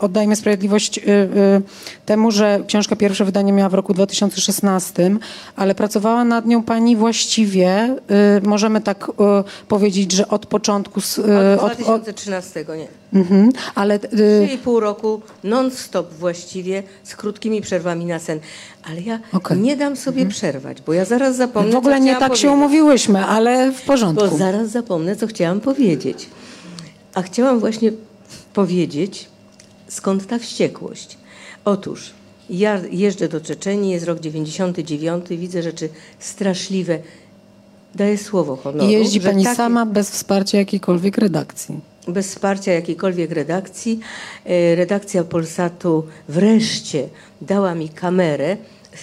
Oddajmy 0.00 0.36
sprawiedliwość 0.36 0.98
y, 0.98 1.02
y, 1.02 1.62
temu, 2.06 2.30
że 2.30 2.60
książka 2.66 2.96
pierwsze 2.96 3.24
wydanie 3.24 3.52
miała 3.52 3.68
w 3.68 3.74
roku 3.74 3.94
2016, 3.94 5.10
ale 5.56 5.74
pracowała 5.74 6.24
nad 6.24 6.46
nią 6.46 6.62
pani 6.62 6.96
właściwie, 6.96 7.96
y, 8.38 8.48
możemy 8.48 8.80
tak 8.80 9.10
powiedzieć, 9.68 10.12
że 10.12 10.28
od 10.28 10.46
początku... 10.46 11.00
s- 11.00 11.18
y, 11.18 11.60
Od 11.60 11.72
2013 11.78 12.64
nie. 12.78 12.88
Mhm, 13.20 13.50
ale 13.74 13.94
y, 13.94 13.98
3,5 14.64 14.78
roku 14.80 15.20
non-stop 15.44 16.12
właściwie, 16.14 16.82
z 17.04 17.16
krótkimi 17.16 17.60
przerwami 17.60 18.04
na 18.04 18.18
sen. 18.18 18.40
Ale 18.90 19.00
ja 19.00 19.20
Okej. 19.32 19.58
nie 19.58 19.76
dam 19.76 19.96
sobie 19.96 20.26
przerwać, 20.26 20.82
bo 20.82 20.92
ja 20.92 21.04
zaraz 21.04 21.36
zapomnę, 21.36 21.72
w 21.72 21.76
ogóle 21.76 22.00
nie 22.00 22.12
tak 22.12 22.22
się 22.22 22.28
powiedzieć. 22.28 22.44
umówiłyśmy, 22.50 23.24
ale 23.26 23.72
w 23.72 23.82
porządku. 23.82 24.28
Bo 24.30 24.36
zaraz 24.36 24.70
zapomnę, 24.70 25.16
co 25.16 25.26
chciałam 25.26 25.60
powiedzieć. 25.60 26.26
A 27.14 27.22
chciałam 27.22 27.60
właśnie 27.60 27.92
powiedzieć, 28.52 29.28
skąd 29.90 30.26
ta 30.26 30.38
wściekłość. 30.38 31.18
Otóż 31.64 32.10
ja 32.50 32.80
jeżdżę 32.90 33.28
do 33.28 33.40
Czeczenii, 33.40 33.92
jest 33.92 34.06
rok 34.06 34.20
99, 34.20 35.26
widzę 35.28 35.62
rzeczy 35.62 35.88
straszliwe. 36.18 36.98
Daję 37.94 38.18
słowo 38.18 38.56
honoru. 38.56 38.88
I 38.90 38.92
jeździ 38.92 39.20
pani 39.20 39.44
takie- 39.44 39.56
sama 39.56 39.86
bez 39.86 40.10
wsparcia 40.10 40.58
jakiejkolwiek 40.58 41.18
redakcji. 41.18 41.80
bez 42.08 42.28
wsparcia 42.28 42.72
jakiejkolwiek 42.72 43.30
redakcji. 43.30 44.00
E, 44.44 44.74
Redakcja 44.74 45.24
Polsatu 45.24 46.06
wreszcie 46.28 47.08
dała 47.40 47.74
mi 47.74 47.88
kamerę, 47.88 48.56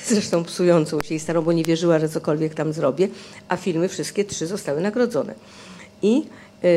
zresztą 0.07 0.43
psującą 0.43 1.01
się 1.01 1.15
i 1.15 1.19
starą, 1.19 1.41
bo 1.41 1.53
nie 1.53 1.63
wierzyła, 1.63 1.99
że 1.99 2.09
cokolwiek 2.09 2.53
tam 2.53 2.73
zrobię, 2.73 3.07
a 3.49 3.57
filmy 3.57 3.87
wszystkie 3.89 4.25
trzy 4.25 4.47
zostały 4.47 4.81
nagrodzone. 4.81 5.33
I, 6.01 6.23
e, 6.63 6.67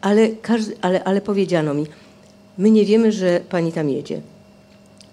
ale, 0.00 0.28
ale, 0.80 1.04
ale 1.04 1.20
powiedziano 1.20 1.74
mi, 1.74 1.86
my 2.58 2.70
nie 2.70 2.84
wiemy, 2.84 3.12
że 3.12 3.40
pani 3.48 3.72
tam 3.72 3.90
jedzie. 3.90 4.20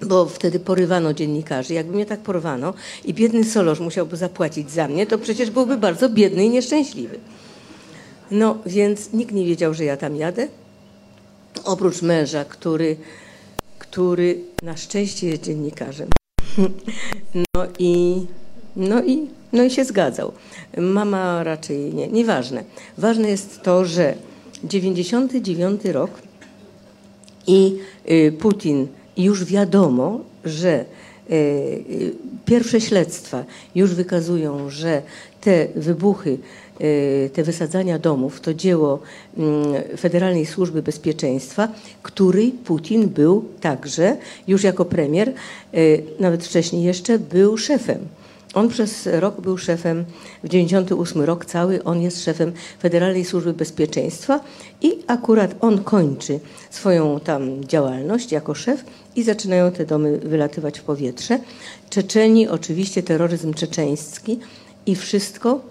Bo 0.01 0.25
wtedy 0.25 0.59
porywano 0.59 1.13
dziennikarzy. 1.13 1.73
Jakby 1.73 1.93
mnie 1.93 2.05
tak 2.05 2.19
porwano 2.19 2.73
i 3.05 3.13
biedny 3.13 3.43
Solosz 3.43 3.79
musiałby 3.79 4.17
zapłacić 4.17 4.71
za 4.71 4.87
mnie, 4.87 5.07
to 5.07 5.17
przecież 5.17 5.51
byłby 5.51 5.77
bardzo 5.77 6.09
biedny 6.09 6.45
i 6.45 6.49
nieszczęśliwy. 6.49 7.19
No 8.31 8.57
więc 8.65 9.13
nikt 9.13 9.33
nie 9.33 9.45
wiedział, 9.45 9.73
że 9.73 9.83
ja 9.83 9.97
tam 9.97 10.15
jadę. 10.15 10.47
Oprócz 11.63 12.01
męża, 12.01 12.45
który, 12.45 12.97
który 13.79 14.39
na 14.63 14.77
szczęście 14.77 15.29
jest 15.29 15.43
dziennikarzem. 15.43 16.09
No 17.55 17.67
i, 17.79 18.25
no 18.75 19.03
i, 19.03 19.27
no 19.53 19.63
i 19.63 19.71
się 19.71 19.85
zgadzał. 19.85 20.31
Mama 20.77 21.43
raczej 21.43 21.93
nie, 21.93 22.07
nieważne. 22.07 22.63
Ważne 22.97 23.29
jest 23.29 23.61
to, 23.61 23.85
że 23.85 24.15
99 24.63 25.85
rok 25.85 26.11
i 27.47 27.77
y, 28.11 28.31
Putin, 28.39 28.87
już 29.17 29.45
wiadomo, 29.45 30.19
że 30.45 30.85
y, 31.29 31.33
y, 31.33 32.13
pierwsze 32.45 32.81
śledztwa 32.81 33.43
już 33.75 33.93
wykazują, 33.93 34.69
że 34.69 35.01
te 35.41 35.67
wybuchy, 35.75 36.37
te 37.33 37.43
wysadzania 37.43 37.99
domów 37.99 38.41
to 38.41 38.53
dzieło 38.53 38.99
mm, 39.37 39.73
Federalnej 39.97 40.45
Służby 40.45 40.81
Bezpieczeństwa, 40.81 41.67
której 42.03 42.51
Putin 42.51 43.09
był 43.09 43.45
także 43.61 44.17
już 44.47 44.63
jako 44.63 44.85
premier, 44.85 45.33
nawet 46.19 46.45
wcześniej 46.45 46.83
jeszcze 46.83 47.19
był 47.19 47.57
szefem. 47.57 47.99
On 48.53 48.69
przez 48.69 49.09
rok 49.11 49.41
był 49.41 49.57
szefem, 49.57 50.05
w 50.43 50.49
98 50.49 51.21
rok 51.21 51.45
cały, 51.45 51.83
on 51.83 52.01
jest 52.01 52.23
szefem 52.23 52.51
Federalnej 52.79 53.25
Służby 53.25 53.53
Bezpieczeństwa 53.53 54.39
i 54.81 54.99
akurat 55.07 55.55
on 55.61 55.83
kończy 55.83 56.39
swoją 56.69 57.19
tam 57.19 57.65
działalność 57.65 58.31
jako 58.31 58.53
szef 58.53 58.83
i 59.15 59.23
zaczynają 59.23 59.71
te 59.71 59.85
domy 59.85 60.17
wylatywać 60.17 60.79
w 60.79 60.83
powietrze. 60.83 61.39
Czeczeni, 61.89 62.47
oczywiście 62.47 63.03
terroryzm 63.03 63.53
czeczeński 63.53 64.39
i 64.85 64.95
wszystko 64.95 65.61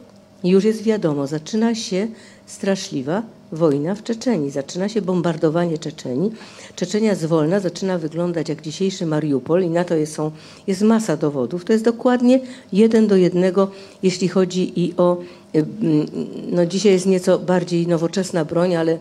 już 0.44 0.64
jest 0.64 0.82
wiadomo, 0.82 1.26
zaczyna 1.26 1.74
się 1.74 2.08
straszliwa 2.46 3.22
wojna 3.52 3.94
w 3.94 4.02
Czeczenii, 4.02 4.50
zaczyna 4.50 4.88
się 4.88 5.02
bombardowanie 5.02 5.78
Czeczenii. 5.78 6.32
Czeczenia 6.76 7.14
zwolna 7.14 7.60
zaczyna 7.60 7.98
wyglądać 7.98 8.48
jak 8.48 8.62
dzisiejszy 8.62 9.06
Mariupol 9.06 9.62
i 9.64 9.70
na 9.70 9.84
to 9.84 9.94
jest, 9.94 10.14
są, 10.14 10.30
jest 10.66 10.82
masa 10.82 11.16
dowodów. 11.16 11.64
To 11.64 11.72
jest 11.72 11.84
dokładnie 11.84 12.40
jeden 12.72 13.06
do 13.06 13.16
jednego, 13.16 13.70
jeśli 14.02 14.28
chodzi 14.28 14.80
i 14.84 14.94
o, 14.96 15.18
mm, 15.52 16.06
no 16.50 16.66
dzisiaj 16.66 16.92
jest 16.92 17.06
nieco 17.06 17.38
bardziej 17.38 17.86
nowoczesna 17.86 18.44
broń, 18.44 18.76
ale 18.76 18.98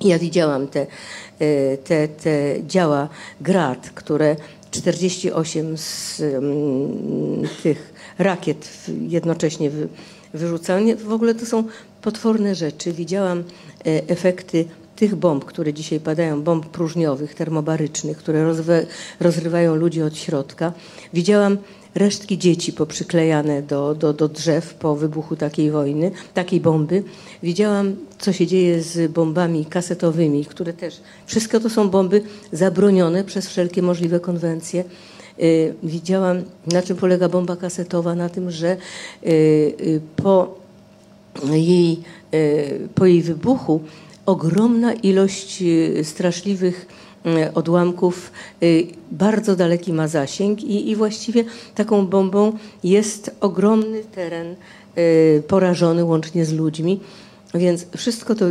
ja 0.00 0.18
widziałam 0.18 0.66
te, 0.66 0.86
e, 1.38 1.76
te, 1.76 2.08
te 2.08 2.54
działa 2.66 3.08
Grad, 3.40 3.90
które 3.90 4.36
48 4.70 5.78
z 5.78 6.20
mm, 6.20 7.48
tych 7.62 7.94
rakiet 8.18 8.68
jednocześnie 9.08 9.70
wy, 9.70 9.88
wyrzucają. 10.34 10.96
W 10.96 11.12
ogóle 11.12 11.34
to 11.34 11.46
są 11.46 11.64
potworne 12.06 12.54
rzeczy. 12.54 12.92
Widziałam 12.92 13.38
e, 13.38 13.42
efekty 14.08 14.64
tych 14.96 15.14
bomb, 15.14 15.44
które 15.44 15.72
dzisiaj 15.74 16.00
padają, 16.00 16.42
bomb 16.42 16.66
próżniowych, 16.66 17.34
termobarycznych, 17.34 18.16
które 18.18 18.54
rozrywają 19.20 19.74
ludzi 19.74 20.02
od 20.02 20.16
środka. 20.16 20.72
Widziałam 21.14 21.58
resztki 21.94 22.38
dzieci 22.38 22.72
poprzyklejane 22.72 23.62
do, 23.62 23.94
do, 23.94 24.12
do 24.12 24.28
drzew 24.28 24.74
po 24.74 24.96
wybuchu 24.96 25.36
takiej 25.36 25.70
wojny, 25.70 26.10
takiej 26.34 26.60
bomby. 26.60 27.02
Widziałam, 27.42 27.96
co 28.18 28.32
się 28.32 28.46
dzieje 28.46 28.82
z 28.82 29.12
bombami 29.12 29.64
kasetowymi, 29.64 30.44
które 30.44 30.72
też, 30.72 31.00
wszystko 31.26 31.60
to 31.60 31.70
są 31.70 31.88
bomby 31.88 32.22
zabronione 32.52 33.24
przez 33.24 33.48
wszelkie 33.48 33.82
możliwe 33.82 34.20
konwencje. 34.20 34.84
Y, 35.42 35.74
Widziałam, 35.82 36.42
na 36.66 36.82
czym 36.82 36.96
polega 36.96 37.28
bomba 37.28 37.56
kasetowa, 37.56 38.14
na 38.14 38.28
tym, 38.28 38.50
że 38.50 38.76
y, 39.26 40.00
po 40.16 40.65
jej, 41.52 42.00
y, 42.34 42.88
po 42.94 43.06
jej 43.06 43.22
wybuchu 43.22 43.80
ogromna 44.26 44.92
ilość 44.92 45.62
y, 45.62 46.04
straszliwych 46.04 46.86
y, 47.26 47.54
odłamków 47.54 48.32
bardzo 49.10 49.56
daleki 49.56 49.92
ma 49.92 50.08
zasięg 50.08 50.62
i, 50.62 50.90
i 50.90 50.96
właściwie 50.96 51.44
taką 51.74 52.06
bombą 52.06 52.52
jest 52.84 53.36
ogromny 53.40 54.04
teren 54.04 54.56
porażony 55.48 56.04
łącznie 56.04 56.44
z 56.44 56.52
ludźmi. 56.52 57.00
Więc 57.54 57.86
wszystko 57.96 58.34
to 58.34 58.46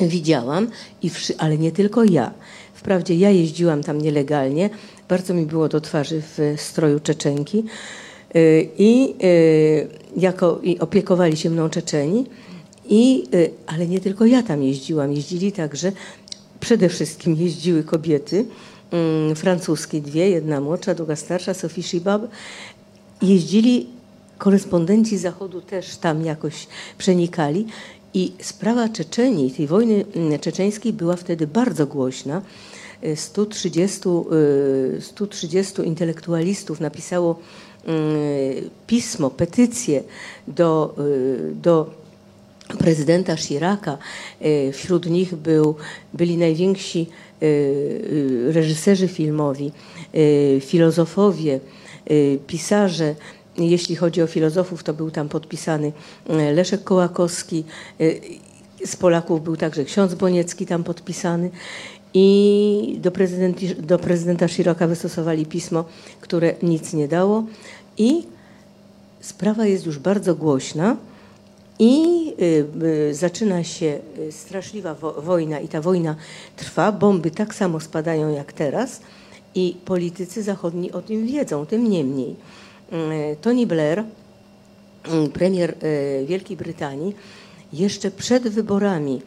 widziałam, 0.00 0.68
i 1.02 1.10
ale 1.38 1.58
nie 1.58 1.72
tylko 1.72 2.04
ja. 2.04 2.30
Wprawdzie 2.74 3.14
ja 3.14 3.30
jeździłam 3.30 3.82
tam 3.82 4.00
nielegalnie, 4.00 4.70
bardzo 5.08 5.34
mi 5.34 5.46
było 5.46 5.68
do 5.68 5.80
twarzy 5.80 6.22
w 6.22 6.54
stroju 6.56 7.00
Czeczenki 7.00 7.64
i, 8.78 9.14
y, 9.24 9.88
jako, 10.16 10.60
i 10.62 10.78
opiekowali 10.78 11.36
się 11.36 11.50
mną 11.50 11.70
Czeczeni, 11.70 12.26
i, 12.88 13.24
y, 13.34 13.50
ale 13.66 13.86
nie 13.86 14.00
tylko 14.00 14.26
ja 14.26 14.42
tam 14.42 14.62
jeździłam, 14.62 15.12
jeździli 15.12 15.52
także, 15.52 15.92
przede 16.60 16.88
wszystkim 16.88 17.36
jeździły 17.36 17.84
kobiety, 17.84 18.44
mm, 18.90 19.36
francuskie 19.36 20.00
dwie, 20.00 20.30
jedna 20.30 20.60
młodsza, 20.60 20.94
druga 20.94 21.16
starsza, 21.16 21.54
Sophie 21.54 21.82
Shibab, 21.82 22.22
jeździli 23.22 23.86
korespondenci 24.38 25.18
Zachodu 25.18 25.60
też 25.60 25.96
tam 25.96 26.24
jakoś 26.24 26.66
przenikali. 26.98 27.66
I 28.14 28.32
sprawa 28.42 28.88
Czeczenii, 28.88 29.50
tej 29.50 29.66
wojny 29.66 30.04
mm, 30.14 30.38
czeczeńskiej 30.38 30.92
była 30.92 31.16
wtedy 31.16 31.46
bardzo 31.46 31.86
głośna. 31.86 32.42
Y, 33.04 33.16
130, 33.16 34.08
y, 34.98 35.00
130 35.00 35.82
intelektualistów 35.82 36.80
napisało 36.80 37.32
y, 37.32 37.69
pismo, 38.86 39.30
petycję 39.30 40.02
do, 40.48 40.94
y, 40.98 41.54
do 41.54 41.90
prezydenta 42.78 43.36
Chiraca. 43.36 43.98
Y, 44.42 44.72
Wśród 44.72 45.06
nich 45.06 45.34
był, 45.34 45.74
byli 46.14 46.36
najwięksi 46.36 47.06
y, 47.42 47.46
y, 47.46 48.52
reżyserzy 48.52 49.08
filmowi, 49.08 49.72
y, 50.14 50.60
filozofowie, 50.60 51.60
y, 52.10 52.38
pisarze. 52.46 53.14
Jeśli 53.58 53.96
chodzi 53.96 54.22
o 54.22 54.26
filozofów, 54.26 54.82
to 54.82 54.94
był 54.94 55.10
tam 55.10 55.28
podpisany 55.28 55.92
y, 56.30 56.52
Leszek 56.54 56.84
Kołakowski. 56.84 57.64
y, 58.00 58.20
Z 58.86 58.96
Polaków 58.96 59.42
był 59.44 59.56
także 59.56 59.84
ksiądz 59.84 60.14
Boniecki 60.14 60.66
tam 60.66 60.84
podpisany. 60.84 61.50
I 62.14 62.98
do, 63.00 63.10
prezydent, 63.10 63.72
do 63.80 63.98
prezydenta 63.98 64.48
Chiraca 64.48 64.86
wystosowali 64.86 65.46
pismo, 65.46 65.84
które 66.20 66.54
nic 66.62 66.92
nie 66.92 67.08
dało. 67.08 67.44
I 67.98 68.22
sprawa 69.20 69.66
jest 69.66 69.86
już 69.86 69.98
bardzo 69.98 70.34
głośna. 70.34 70.96
I 71.78 72.02
y, 72.42 72.66
y, 73.10 73.14
zaczyna 73.14 73.64
się 73.64 73.98
y, 74.18 74.32
straszliwa 74.32 74.94
wo- 74.94 75.22
wojna 75.22 75.60
i 75.60 75.68
ta 75.68 75.80
wojna 75.80 76.16
trwa. 76.56 76.92
Bomby 76.92 77.30
tak 77.30 77.54
samo 77.54 77.80
spadają 77.80 78.30
jak 78.34 78.52
teraz 78.52 79.00
i 79.54 79.76
politycy 79.84 80.42
zachodni 80.42 80.92
o 80.92 81.02
tym 81.02 81.26
wiedzą, 81.26 81.66
tym 81.66 81.90
niemniej. 81.90 82.36
Tony 83.40 83.66
Blair, 83.66 84.04
premier 85.32 85.74
Wielkiej 86.26 86.56
Brytanii, 86.56 87.14
jeszcze 87.72 88.10
przed 88.10 88.48
wyborami 88.48 89.22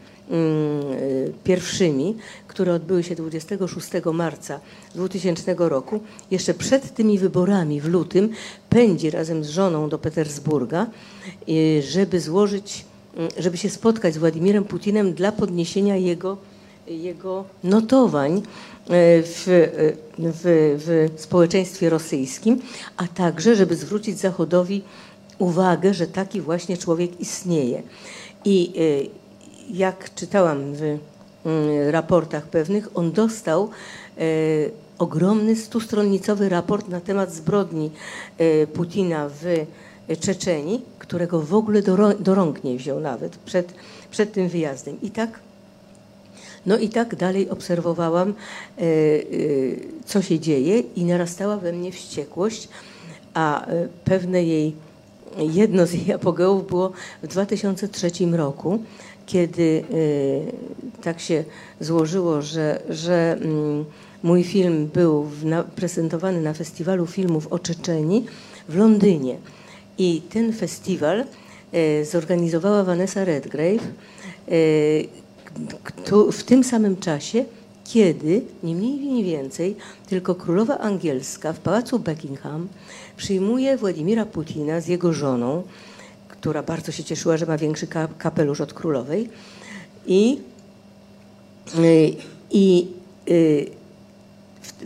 pierwszymi, 1.44 2.16
które 2.48 2.74
odbyły 2.74 3.02
się 3.02 3.14
26 3.14 3.88
marca 4.12 4.60
2000 4.94 5.54
roku, 5.58 6.00
jeszcze 6.30 6.54
przed 6.54 6.94
tymi 6.94 7.18
wyborami 7.18 7.80
w 7.80 7.86
lutym 7.86 8.30
pędzi 8.70 9.10
razem 9.10 9.44
z 9.44 9.48
żoną 9.48 9.88
do 9.88 9.98
Petersburga, 9.98 10.86
y, 11.48 11.82
żeby 11.82 12.20
złożyć, 12.20 12.84
y, 13.38 13.42
żeby 13.42 13.56
się 13.56 13.70
spotkać 13.70 14.14
z 14.14 14.18
Władimirem 14.18 14.64
Putinem 14.64 15.12
dla 15.12 15.32
podniesienia 15.32 15.96
jego, 15.96 16.36
jego 16.86 17.44
notowań 17.64 18.42
w, 18.86 19.44
w, 20.18 21.10
w 21.16 21.20
społeczeństwie 21.20 21.90
rosyjskim, 21.90 22.60
a 22.96 23.06
także 23.06 23.56
żeby 23.56 23.76
zwrócić 23.76 24.18
Zachodowi 24.18 24.82
uwagę, 25.38 25.94
że 25.94 26.06
taki 26.06 26.40
właśnie 26.40 26.76
człowiek 26.76 27.20
istnieje. 27.20 27.82
I 28.44 28.72
jak 29.70 30.14
czytałam 30.14 30.74
w 30.74 30.82
mm, 30.82 30.98
raportach 31.90 32.44
pewnych, 32.48 32.88
on 32.94 33.12
dostał 33.12 33.70
e, 34.18 34.20
ogromny 34.98 35.56
stustronnicowy 35.56 36.48
raport 36.48 36.88
na 36.88 37.00
temat 37.00 37.32
zbrodni 37.32 37.90
e, 38.38 38.66
Putina 38.66 39.28
w 39.28 39.66
Czeczeni, 40.20 40.82
którego 40.98 41.40
w 41.40 41.54
ogóle 41.54 41.82
do, 41.82 42.14
do 42.14 42.34
rąk 42.34 42.64
nie 42.64 42.76
wziął 42.76 43.00
nawet 43.00 43.36
przed, 43.36 43.74
przed 44.10 44.32
tym 44.32 44.48
wyjazdem. 44.48 45.00
I 45.02 45.10
tak 45.10 45.40
no 46.66 46.78
i 46.78 46.88
tak 46.88 47.16
dalej 47.16 47.50
obserwowałam, 47.50 48.28
e, 48.28 48.82
co 50.06 50.22
się 50.22 50.40
dzieje 50.40 50.78
i 50.80 51.04
narastała 51.04 51.56
we 51.56 51.72
mnie 51.72 51.92
wściekłość, 51.92 52.68
a 53.34 53.66
pewne 54.04 54.44
jej, 54.44 54.74
jedno 55.38 55.86
z 55.86 55.92
jej 55.92 56.12
apogeów 56.12 56.68
było 56.68 56.92
w 57.22 57.26
2003 57.26 58.10
roku, 58.32 58.78
kiedy 59.26 59.62
y, 59.62 61.02
tak 61.02 61.20
się 61.20 61.44
złożyło, 61.80 62.42
że, 62.42 62.82
że 62.88 63.38
mm, 63.40 63.84
mój 64.22 64.44
film 64.44 64.90
był 64.94 65.30
prezentowany 65.76 66.40
na 66.40 66.54
festiwalu 66.54 67.06
filmów 67.06 67.46
o 67.50 67.58
Czeczeni 67.58 68.24
w 68.68 68.76
Londynie. 68.76 69.38
I 69.98 70.22
ten 70.30 70.52
festiwal 70.52 71.24
y, 71.74 72.04
zorganizowała 72.04 72.84
Vanessa 72.84 73.24
Redgrave 73.24 73.82
y, 74.52 75.08
w 76.32 76.42
tym 76.42 76.64
samym 76.64 76.96
czasie, 76.96 77.44
kiedy 77.84 78.42
nie 78.62 78.74
mniej 78.74 78.98
nie 78.98 79.24
więcej, 79.24 79.76
tylko 80.08 80.34
królowa 80.34 80.78
angielska 80.78 81.52
w 81.52 81.58
pałacu 81.58 81.98
Buckingham 81.98 82.68
przyjmuje 83.16 83.76
Władimira 83.76 84.26
Putina 84.26 84.80
z 84.80 84.86
jego 84.86 85.12
żoną, 85.12 85.62
która 86.44 86.62
bardzo 86.62 86.92
się 86.92 87.04
cieszyła, 87.04 87.36
że 87.36 87.46
ma 87.46 87.58
większy 87.58 87.86
kapelusz 88.18 88.60
od 88.60 88.74
królowej. 88.74 89.28
I, 90.06 90.40
i 92.50 92.88
y, 93.30 93.70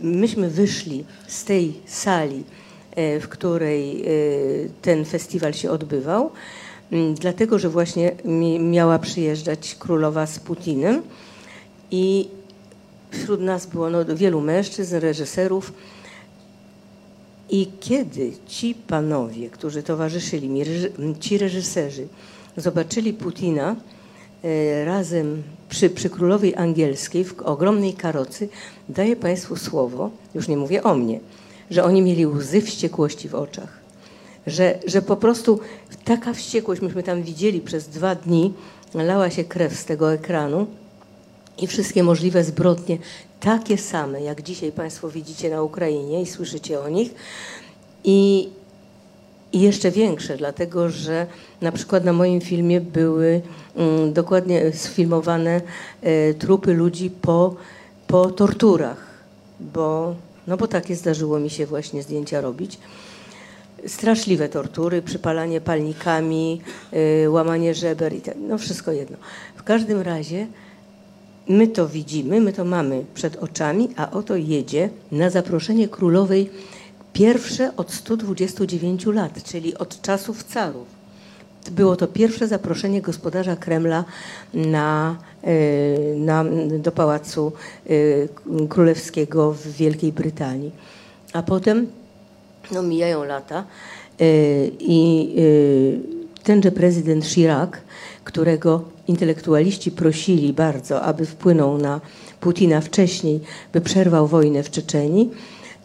myśmy 0.01 0.49
wyszli 0.49 1.05
z 1.27 1.43
tej 1.43 1.73
sali, 1.85 2.43
e, 2.95 3.19
w 3.19 3.29
której 3.29 4.01
e, 4.01 4.05
ten 4.81 5.05
festiwal 5.05 5.53
się 5.53 5.71
odbywał, 5.71 6.31
dlatego 7.15 7.59
że 7.59 7.69
właśnie 7.69 8.11
miała 8.59 8.99
przyjeżdżać 8.99 9.75
królowa 9.75 10.27
z 10.27 10.39
Putinem 10.39 11.01
i 11.91 12.27
wśród 13.11 13.41
nas 13.41 13.65
było 13.65 13.89
no, 13.89 14.05
wielu 14.15 14.41
mężczyzn, 14.41 14.95
reżyserów, 14.95 15.73
i 17.49 17.67
kiedy 17.79 18.31
ci 18.47 18.75
panowie, 18.75 19.49
którzy 19.49 19.83
towarzyszyli 19.83 20.49
mi, 20.49 20.63
ci 21.19 21.37
reżyserzy, 21.37 22.07
zobaczyli 22.57 23.13
Putina 23.13 23.75
e, 24.43 24.85
razem 24.85 25.43
przy, 25.69 25.89
przy 25.89 26.09
królowej 26.09 26.55
angielskiej 26.55 27.23
w 27.25 27.41
ogromnej 27.41 27.93
karocy, 27.93 28.49
daję 28.89 29.15
Państwu 29.15 29.55
słowo, 29.55 30.09
już 30.35 30.47
nie 30.47 30.57
mówię 30.57 30.83
o 30.83 30.95
mnie, 30.95 31.19
że 31.71 31.83
oni 31.83 32.01
mieli 32.01 32.27
łzy 32.27 32.61
wściekłości 32.61 33.29
w 33.29 33.35
oczach. 33.35 33.79
Że, 34.47 34.79
że 34.87 35.01
po 35.01 35.15
prostu 35.15 35.59
taka 36.05 36.33
wściekłość, 36.33 36.81
myśmy 36.81 37.03
tam 37.03 37.23
widzieli 37.23 37.61
przez 37.61 37.87
dwa 37.87 38.15
dni, 38.15 38.53
lała 38.93 39.29
się 39.29 39.43
krew 39.43 39.73
z 39.73 39.85
tego 39.85 40.13
ekranu 40.13 40.67
i 41.61 41.67
wszystkie 41.67 42.03
możliwe 42.03 42.43
zbrodnie 42.43 42.97
takie 43.39 43.77
same, 43.77 44.21
jak 44.21 44.41
dzisiaj 44.41 44.71
Państwo 44.71 45.09
widzicie 45.09 45.49
na 45.49 45.61
Ukrainie 45.61 46.21
i 46.21 46.25
słyszycie 46.25 46.79
o 46.79 46.89
nich. 46.89 47.13
I, 48.03 48.49
i 49.53 49.61
jeszcze 49.61 49.91
większe, 49.91 50.37
dlatego 50.37 50.89
że 50.89 51.27
na 51.61 51.71
przykład 51.71 52.05
na 52.05 52.13
moim 52.13 52.41
filmie 52.41 52.81
były 52.81 53.41
mm, 53.75 54.13
dokładnie 54.13 54.71
sfilmowane 54.71 55.61
e, 56.01 56.33
trupy 56.33 56.73
ludzi 56.73 57.11
po, 57.21 57.55
po 58.07 58.31
torturach, 58.31 59.07
bo, 59.59 60.15
no 60.47 60.57
bo 60.57 60.67
takie 60.67 60.95
zdarzyło 60.95 61.39
mi 61.39 61.49
się 61.49 61.65
właśnie 61.65 62.03
zdjęcia 62.03 62.41
robić. 62.41 62.77
Straszliwe 63.87 64.49
tortury, 64.49 65.01
przypalanie 65.01 65.61
palnikami, 65.61 66.61
e, 67.23 67.29
łamanie 67.29 67.73
żeber 67.73 68.13
i 68.13 68.21
tak, 68.21 68.35
no 68.47 68.57
wszystko 68.57 68.91
jedno. 68.91 69.17
W 69.55 69.63
każdym 69.63 70.01
razie 70.01 70.47
My 71.49 71.67
to 71.67 71.87
widzimy, 71.87 72.41
my 72.41 72.53
to 72.53 72.65
mamy 72.65 73.05
przed 73.13 73.35
oczami, 73.35 73.89
a 73.97 74.11
oto 74.11 74.35
jedzie 74.35 74.89
na 75.11 75.29
zaproszenie 75.29 75.87
królowej 75.87 76.49
pierwsze 77.13 77.71
od 77.77 77.91
129 77.91 79.05
lat, 79.05 79.43
czyli 79.43 79.77
od 79.77 80.01
czasów 80.01 80.43
carów. 80.43 80.87
Było 81.71 81.95
to 81.95 82.07
pierwsze 82.07 82.47
zaproszenie 82.47 83.01
gospodarza 83.01 83.55
Kremla 83.55 84.05
na, 84.53 85.15
e, 85.43 86.15
na, 86.15 86.45
do 86.79 86.91
Pałacu 86.91 87.51
e, 87.85 88.67
Królewskiego 88.67 89.51
w 89.51 89.67
Wielkiej 89.67 90.11
Brytanii. 90.11 90.71
A 91.33 91.43
potem 91.43 91.87
no, 92.71 92.83
mijają 92.83 93.23
lata 93.23 93.63
e, 94.19 94.25
i 94.79 95.29
tenże 96.43 96.71
prezydent 96.71 97.25
Chirac, 97.25 97.71
którego 98.23 98.98
intelektualiści 99.09 99.91
prosili 99.91 100.53
bardzo, 100.53 101.01
aby 101.01 101.25
wpłynął 101.25 101.77
na 101.77 102.01
Putina 102.39 102.81
wcześniej, 102.81 103.39
by 103.73 103.81
przerwał 103.81 104.27
wojnę 104.27 104.63
w 104.63 104.71
Czeczeni, 104.71 105.29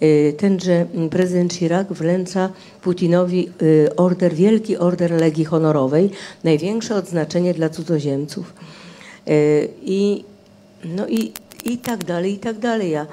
y, 0.02 0.34
tenże 0.36 0.86
prezydent 1.10 1.54
Chirac 1.54 1.88
wręcza 1.90 2.50
Putinowi 2.82 3.48
y, 3.62 3.96
order, 3.96 4.34
wielki 4.34 4.76
order 4.76 5.10
Legii 5.10 5.44
Honorowej, 5.44 6.10
największe 6.44 6.94
odznaczenie 6.94 7.54
dla 7.54 7.68
cudzoziemców. 7.68 8.54
Y, 9.28 9.68
I, 9.82 10.24
no 10.84 11.08
i, 11.08 11.32
i 11.64 11.78
tak 11.78 12.04
dalej, 12.04 12.32
i 12.32 12.38
tak 12.38 12.58
dalej. 12.58 12.90
Ja, 12.90 13.06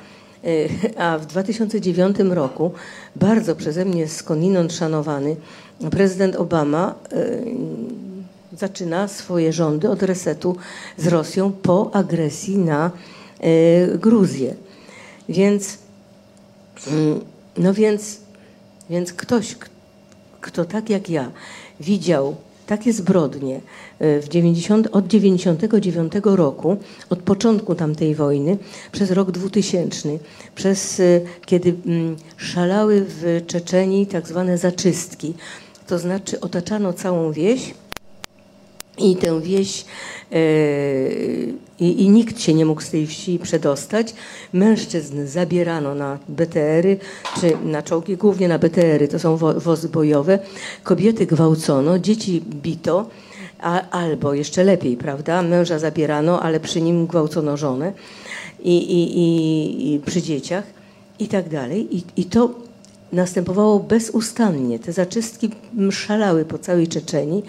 a 0.97 1.17
w 1.17 1.25
2009 1.25 2.17
roku 2.19 2.71
bardzo 3.15 3.55
przeze 3.55 3.85
mnie 3.85 4.07
skądinąd 4.07 4.73
szanowany 4.73 5.35
prezydent 5.91 6.35
Obama 6.35 6.95
zaczyna 8.61 9.07
swoje 9.07 9.53
rządy 9.53 9.89
od 9.89 10.03
resetu 10.03 10.55
z 10.97 11.07
Rosją 11.07 11.51
po 11.51 11.95
agresji 11.95 12.57
na 12.57 12.91
y, 13.43 13.97
Gruzję. 13.97 14.55
Więc, 15.29 15.73
y, 16.87 16.91
no 17.57 17.73
więc, 17.73 18.17
więc 18.89 19.13
ktoś, 19.13 19.55
kto 20.41 20.65
tak 20.65 20.89
jak 20.89 21.09
ja 21.09 21.31
widział 21.79 22.35
takie 22.67 22.93
zbrodnie 22.93 23.61
e, 23.99 24.21
w 24.21 24.27
90, 24.27 24.87
od 24.91 25.07
99 25.07 26.13
roku, 26.23 26.77
od 27.09 27.19
początku 27.19 27.75
tamtej 27.75 28.15
wojny, 28.15 28.57
przez 28.91 29.11
rok 29.11 29.31
2000, 29.31 30.09
przez 30.55 31.01
kiedy 31.45 31.75
mm, 31.85 32.15
szalały 32.37 33.05
w 33.07 33.41
Czeczeni 33.47 34.07
tak 34.07 34.27
zwane 34.27 34.57
zaczystki, 34.57 35.33
to 35.87 35.99
znaczy 35.99 36.39
otaczano 36.39 36.93
całą 36.93 37.31
wieś 37.31 37.73
i 39.03 39.15
tę 39.15 39.41
wieś 39.41 39.85
e, 40.31 40.37
i, 41.79 42.03
i, 42.03 42.09
nikt 42.09 42.41
się 42.41 42.53
nie 42.53 42.65
mógł 42.65 42.81
z 42.81 42.89
tej 42.89 43.07
wsi 43.07 43.39
przedostać. 43.39 44.13
Mężczyzn 44.53 45.27
zabierano 45.27 45.95
na 45.95 46.19
BTR-y, 46.29 46.97
czy 47.39 47.57
na 47.65 47.81
czołgi, 47.81 48.17
głównie 48.17 48.47
na 48.47 48.59
BTR-y, 48.59 49.07
to 49.07 49.19
są 49.19 49.37
wo, 49.37 49.53
wozy 49.53 49.89
bojowe. 49.89 50.39
Kobiety 50.83 51.25
gwałcono, 51.25 51.99
dzieci 51.99 52.41
bito, 52.41 53.09
a, 53.59 53.89
albo 53.89 54.33
jeszcze 54.33 54.63
lepiej, 54.63 54.97
prawda, 54.97 55.41
męża 55.41 55.79
zabierano, 55.79 56.41
ale 56.43 56.59
przy 56.59 56.81
nim 56.81 57.07
gwałcono 57.07 57.57
żonę 57.57 57.93
i, 58.63 58.77
i, 58.77 59.93
i 59.93 59.99
przy 59.99 60.21
dzieciach 60.21 60.63
i 61.19 61.27
tak 61.27 61.49
dalej. 61.49 61.87
I, 62.17 62.25
to 62.25 62.49
następowało 63.11 63.79
bezustannie. 63.79 64.79
Te 64.79 64.91
zaczystki 64.91 65.49
szalały 65.91 66.45
po 66.45 66.57
całej 66.57 66.87
Czeczeni. 66.87 67.43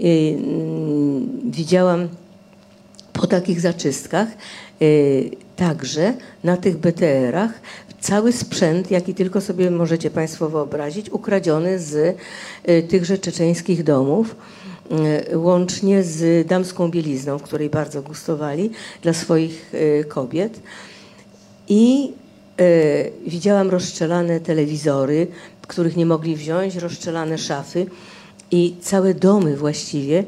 Mm, 0.00 1.50
widziałam 1.50 2.08
po 3.12 3.26
takich 3.26 3.60
zaczystkach 3.60 4.28
y, 4.82 5.30
także 5.56 6.14
na 6.44 6.56
tych 6.56 6.76
BTR-ach 6.76 7.50
cały 8.00 8.32
sprzęt, 8.32 8.90
jaki 8.90 9.14
tylko 9.14 9.40
sobie 9.40 9.70
możecie 9.70 10.10
Państwo 10.10 10.48
wyobrazić, 10.48 11.10
ukradziony 11.10 11.78
z 11.78 12.16
y, 12.68 12.82
tychże 12.82 13.18
czeczeńskich 13.18 13.82
domów. 13.82 14.36
łącznie 15.34 16.02
z 16.02 16.46
damską 16.46 16.90
bielizną, 16.90 17.38
w 17.38 17.42
której 17.42 17.70
bardzo 17.70 18.02
gustowali 18.02 18.70
dla 19.02 19.12
swoich 19.12 19.72
kobiet. 20.08 20.60
I 21.68 22.12
widziałam 23.26 23.70
rozstrzelane 23.70 24.40
telewizory, 24.40 25.26
których 25.62 25.96
nie 25.96 26.06
mogli 26.06 26.36
wziąć, 26.36 26.76
rozstrzelane 26.76 27.38
szafy 27.38 27.86
i 28.50 28.74
całe 28.80 29.14
domy 29.14 29.56
właściwie, 29.56 30.24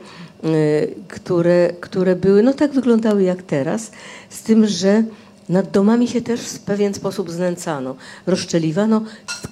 które, 1.09 1.73
które 1.81 2.17
były, 2.17 2.43
no 2.43 2.55
tak 2.55 2.73
wyglądały 2.73 3.23
jak 3.23 3.43
teraz, 3.43 3.91
z 4.31 4.43
tym, 4.43 4.67
że 4.67 5.05
nad 5.49 5.71
domami 5.71 6.09
się 6.09 6.21
też 6.21 6.41
w 6.41 6.59
pewien 6.59 6.95
sposób 6.95 7.31
znęcano. 7.31 7.97
Rozszczeliwano 8.27 9.03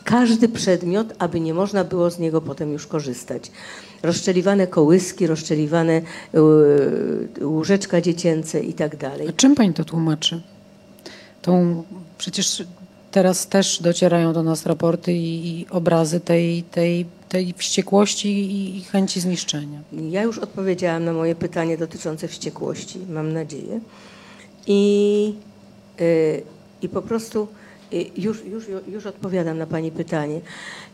każdy 0.05 0.49
przedmiot, 0.49 1.15
aby 1.19 1.41
nie 1.41 1.55
można 1.55 1.85
było 1.85 2.11
z 2.11 2.19
niego 2.19 2.41
potem 2.41 2.73
już 2.73 2.87
korzystać. 2.87 3.51
Rozszczeliwane 4.03 4.67
kołyski, 4.67 5.27
rozszczeliwane 5.27 5.93
e, 7.43 7.45
łóżeczka 7.45 8.01
dziecięce 8.01 8.61
i 8.61 8.75
tak 8.75 8.97
dalej. 8.97 9.29
A 9.29 9.33
czym 9.33 9.55
pani 9.55 9.75
to 9.75 9.85
tłumaczy? 9.85 10.41
Tą, 11.43 11.85
przecież 12.19 12.63
teraz 13.11 13.47
też 13.47 13.83
docierają 13.83 14.33
do 14.33 14.43
nas 14.43 14.67
raporty 14.67 15.13
i, 15.13 15.61
i 15.61 15.67
obrazy 15.71 16.21
tej, 16.21 16.63
tej, 16.63 17.07
tej 17.29 17.55
wściekłości 17.57 18.29
i, 18.29 18.79
i 18.79 18.83
chęci 18.83 19.21
zniszczenia. 19.21 19.81
Ja 19.93 20.23
już 20.23 20.39
odpowiedziałam 20.39 21.05
na 21.05 21.13
moje 21.13 21.35
pytanie 21.35 21.79
dotyczące 21.79 22.29
wściekłości, 22.29 22.99
mam 23.09 23.33
nadzieję. 23.33 23.81
I 24.67 25.35
Y, 26.01 26.43
I 26.83 26.89
po 26.89 27.03
prostu 27.03 27.49
y, 27.93 28.07
już, 28.17 28.45
już, 28.45 28.65
już 28.89 29.07
odpowiadam 29.07 29.59
na 29.59 29.67
Pani 29.67 29.91
pytanie. 29.91 30.41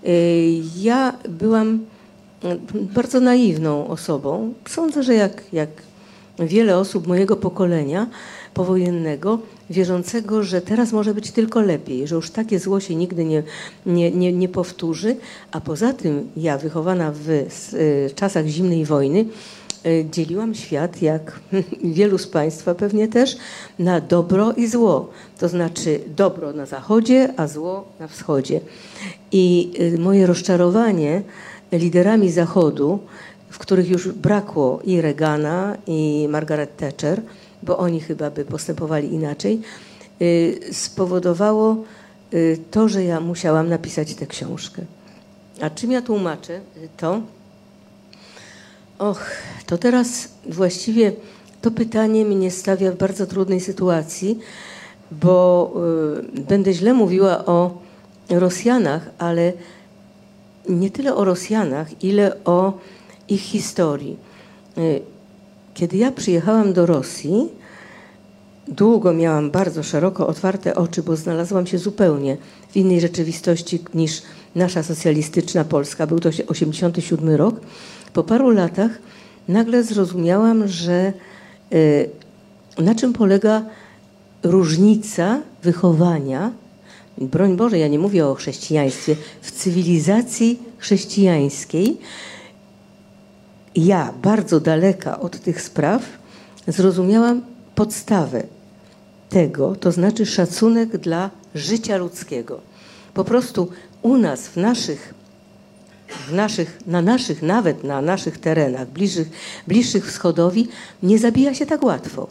Y, 0.05 0.61
ja 0.77 1.13
byłam 1.29 1.85
bardzo 2.73 3.21
naiwną 3.21 3.89
osobą. 3.89 4.55
Sądzę, 4.69 5.03
że 5.03 5.15
jak, 5.15 5.43
jak 5.53 5.69
wiele 6.39 6.79
osób 6.79 7.07
mojego 7.07 7.37
pokolenia 7.37 8.07
powojennego, 8.55 9.39
wierzącego, 9.71 10.43
że 10.43 10.61
teraz 10.61 10.93
może 10.93 11.15
być 11.15 11.31
tylko 11.31 11.61
lepiej, 11.61 12.07
że 12.07 12.15
już 12.15 12.31
takie 12.31 12.59
zło 12.59 12.81
się 12.81 12.95
nigdy 12.95 13.25
nie, 13.25 13.43
nie, 13.87 14.11
nie, 14.11 14.33
nie 14.33 14.49
powtórzy. 14.49 15.17
A 15.53 15.61
poza 15.61 15.93
tym 15.93 16.31
ja, 16.37 16.59
wychowana 16.59 17.13
w 17.15 17.47
czasach 18.15 18.47
zimnej 18.47 18.85
wojny, 18.85 19.25
E, 19.85 20.11
dzieliłam 20.11 20.55
świat, 20.55 21.03
jak 21.03 21.41
wielu 21.99 22.19
z 22.19 22.27
Państwa 22.27 22.75
pewnie 22.75 23.09
też, 23.09 23.37
na 23.79 24.01
dobro 24.01 24.53
i 24.53 24.67
zło. 24.67 25.11
To 25.39 25.49
znaczy 25.49 26.01
dobro 26.17 26.53
na 26.53 26.67
zachodzie, 26.67 27.35
a 27.37 27.47
zło 27.47 27.85
na 28.01 28.09
wschodzie. 28.09 28.61
I 29.33 29.73
e, 29.79 29.99
moje 29.99 30.27
rozczarowanie 30.27 31.23
liderami 31.73 32.31
Zachodu, 32.31 32.99
w 33.51 33.59
których 33.59 33.91
już 33.91 34.09
brakło 34.09 34.81
i 34.85 35.01
Reagana, 35.01 35.77
i 35.87 36.27
Margaret 36.31 36.77
Thatcher, 36.77 37.23
bo 37.65 37.79
oni 37.79 38.01
chyba 38.01 38.31
by 38.31 38.45
postępowali 38.45 39.13
inaczej, 39.13 39.61
e, 40.21 40.75
spowodowało 40.75 41.85
to, 42.71 42.89
że 42.89 43.05
ja 43.05 43.21
musiałam 43.21 43.69
napisać 43.69 44.15
tę 44.15 44.27
książkę. 44.27 44.83
A 45.61 45.71
czym 45.71 45.93
ja 45.93 46.03
tłumaczę 46.03 46.61
to? 46.97 47.21
Och, 48.99 49.31
to 49.67 49.79
teraz 49.79 50.29
właściwie 50.47 51.13
to 51.63 51.71
pytanie 51.71 52.25
mnie 52.25 52.51
stawia 52.51 52.93
w 52.93 52.97
bardzo 52.97 53.27
trudnej 53.27 53.61
sytuacji, 53.61 54.39
bo 55.11 55.73
y, 56.37 56.41
będę 56.41 56.73
źle 56.73 56.95
mówiła 56.95 57.45
o 57.45 57.79
Rosjanach, 58.31 59.11
ale 59.19 59.53
nie 60.69 60.91
tyle 60.91 61.15
o 61.15 61.25
Rosjanach, 61.25 62.05
ile 62.05 62.45
o 62.45 62.73
ich 63.29 63.41
historii. 63.41 64.17
Y, 64.79 65.03
kiedy 65.75 65.97
ja 65.97 66.13
przyjechałam 66.13 66.73
do 66.73 66.87
Rosji, 66.87 67.49
długo 68.69 69.13
miałam 69.13 69.51
bardzo 69.51 69.83
szeroko 69.83 70.27
otwarte 70.27 70.75
oczy, 70.75 71.03
bo 71.03 71.17
znalazłam 71.17 71.67
się 71.67 71.79
zupełnie 71.79 72.37
w 72.71 72.77
innej 72.77 73.01
rzeczywistości 73.01 73.85
niż 73.95 74.23
nasza 74.55 74.83
socjalistyczna 74.83 75.65
Polska. 75.65 76.07
Był 76.07 76.21
to 76.21 76.31
87 76.47 77.31
rok. 77.31 77.61
Po 78.13 78.25
paru 78.25 78.51
latach 78.51 78.91
nagle 79.49 79.85
zrozumiałam, 79.85 80.69
że 80.69 81.13
e, 82.79 82.83
na 82.83 82.95
czym 82.95 83.13
polega 83.13 83.63
różnica 84.43 85.41
wychowania, 85.63 86.53
broń 87.19 87.57
Boże, 87.57 87.79
ja 87.79 87.89
nie 87.89 87.99
mówię 87.99 88.27
o 88.27 88.35
chrześcijaństwie, 88.35 89.17
w 89.43 89.51
cywilizacji 89.51 90.59
chrześcijańskiej, 90.79 91.97
ja, 93.77 94.15
bardzo 94.23 94.61
daleka 94.61 95.21
od 95.21 95.41
tych 95.41 95.63
spraw, 95.63 96.03
zrozumiałam 96.69 97.43
podstawę 97.75 98.43
tego, 99.29 99.77
to 99.77 99.93
znaczy 99.93 100.27
szacunek 100.27 100.97
dla 100.97 101.31
życia 101.55 101.97
ludzkiego. 101.97 102.61
Po 103.15 103.25
prostu 103.25 103.69
u 104.03 104.17
nas, 104.17 104.49
w 104.49 104.57
naszych 104.57 105.15
w 106.29 106.33
naszych, 106.33 106.79
na 106.87 107.03
naszych, 107.03 107.43
nawet 107.43 107.85
na 107.85 108.03
naszych 108.03 108.39
terenach, 108.39 108.89
bliższych, 108.89 109.29
bliższych 109.67 110.07
wschodowi, 110.07 110.69
nie 111.03 111.19
zabija 111.19 111.55
się 111.55 111.67
tak 111.67 111.83
łatwo. 111.83 112.29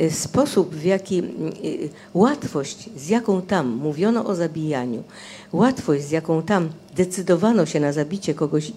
Y, 0.00 0.10
sposób, 0.10 0.74
w 0.74 0.84
jaki 0.84 1.18
y, 1.18 1.88
łatwość, 2.14 2.90
z 2.96 3.08
jaką 3.08 3.42
tam 3.42 3.68
mówiono 3.68 4.26
o 4.26 4.34
zabijaniu, 4.34 5.02
łatwość, 5.52 6.04
z 6.04 6.10
jaką 6.10 6.42
tam 6.42 6.68
decydowano 6.96 7.66
się 7.66 7.80
na 7.80 7.92
zabicie 7.92 8.34
kogoś 8.34 8.72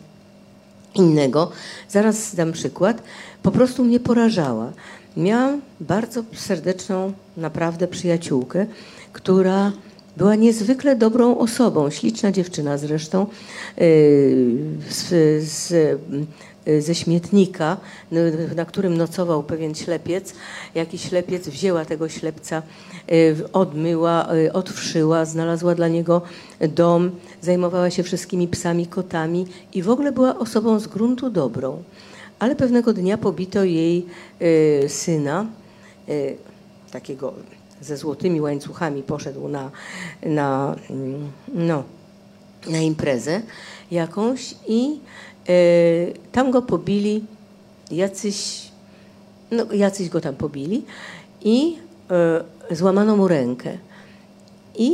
innego, 0.96 1.52
zaraz 1.90 2.36
dam 2.36 2.52
przykład, 2.52 3.04
po 3.44 3.52
prostu 3.52 3.84
mnie 3.84 4.00
porażała. 4.00 4.72
Miałam 5.18 5.62
bardzo 5.80 6.24
serdeczną, 6.36 7.14
naprawdę 7.38 7.88
przyjaciółkę, 7.88 8.66
która 9.14 9.72
była 10.18 10.36
niezwykle 10.36 10.96
dobrą 10.96 11.38
osobą, 11.38 11.90
śliczna 11.90 12.32
dziewczyna 12.32 12.78
zresztą, 12.78 13.28
y, 13.82 14.58
z, 14.90 15.44
z, 15.44 15.72
y, 16.68 16.82
ze 16.82 16.96
śmietnika, 16.96 17.78
na 18.56 18.66
którym 18.66 18.98
nocował 18.98 19.44
pewien 19.44 19.76
ślepiec. 19.76 20.34
Jakiś 20.76 21.02
ślepiec 21.02 21.48
wzięła 21.48 21.86
tego 21.86 22.10
ślepca, 22.10 22.62
y, 23.12 23.36
odmyła, 23.54 24.28
odwszyła, 24.54 25.26
znalazła 25.26 25.76
dla 25.76 25.88
niego 25.88 26.22
dom, 26.70 27.12
zajmowała 27.42 27.90
się 27.90 28.04
wszystkimi 28.04 28.48
psami, 28.48 28.88
kotami 28.88 29.46
i 29.74 29.84
w 29.84 29.90
ogóle 29.90 30.12
była 30.12 30.40
osobą 30.40 30.80
z 30.80 30.88
gruntu 30.88 31.30
dobrą. 31.30 31.84
Ale 32.40 32.56
pewnego 32.56 32.94
dnia 32.94 33.18
pobito 33.18 33.64
jej 33.64 34.06
syna, 34.88 35.46
takiego 36.92 37.34
ze 37.82 37.98
złotymi 37.98 38.42
łańcuchami 38.42 39.04
poszedł 39.04 39.48
na, 39.48 39.72
na, 40.24 40.76
mm, 40.90 41.32
no, 41.54 41.84
na 42.68 42.78
imprezę 42.78 43.42
jakąś 43.92 44.56
i 44.68 45.00
e, 45.50 45.54
tam 46.32 46.52
go 46.52 46.62
pobili 46.62 47.24
jacyś, 47.92 48.62
no, 49.52 49.74
jacyś 49.74 50.10
go 50.10 50.22
tam 50.22 50.36
pobili 50.36 50.86
i 51.42 51.78
e, 52.72 52.76
złamano 52.76 53.16
mu 53.18 53.28
rękę. 53.28 53.78
I 54.78 54.92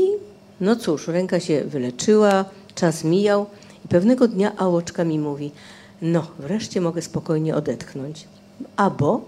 no 0.62 0.76
cóż, 0.76 1.08
ręka 1.08 1.40
się 1.40 1.64
wyleczyła, 1.64 2.46
czas 2.76 3.04
mijał 3.04 3.46
i 3.86 3.88
pewnego 3.88 4.28
dnia 4.28 4.58
Ałoczka 4.58 5.04
mi 5.04 5.20
mówi, 5.20 5.52
no 6.02 6.28
wreszcie 6.40 6.82
mogę 6.82 7.02
spokojnie 7.02 7.56
odetchnąć. 7.56 8.28
Abo, 8.76 9.22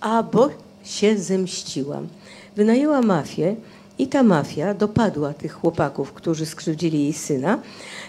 abo 0.00 0.50
się 0.84 1.18
zemściłam 1.18 2.08
wynajęła 2.56 3.02
mafię 3.02 3.56
i 3.98 4.06
ta 4.06 4.22
mafia 4.22 4.74
dopadła 4.74 5.34
tych 5.34 5.52
chłopaków, 5.52 6.12
którzy 6.12 6.46
skrzywdzili 6.46 7.02
jej 7.02 7.12
syna. 7.12 7.58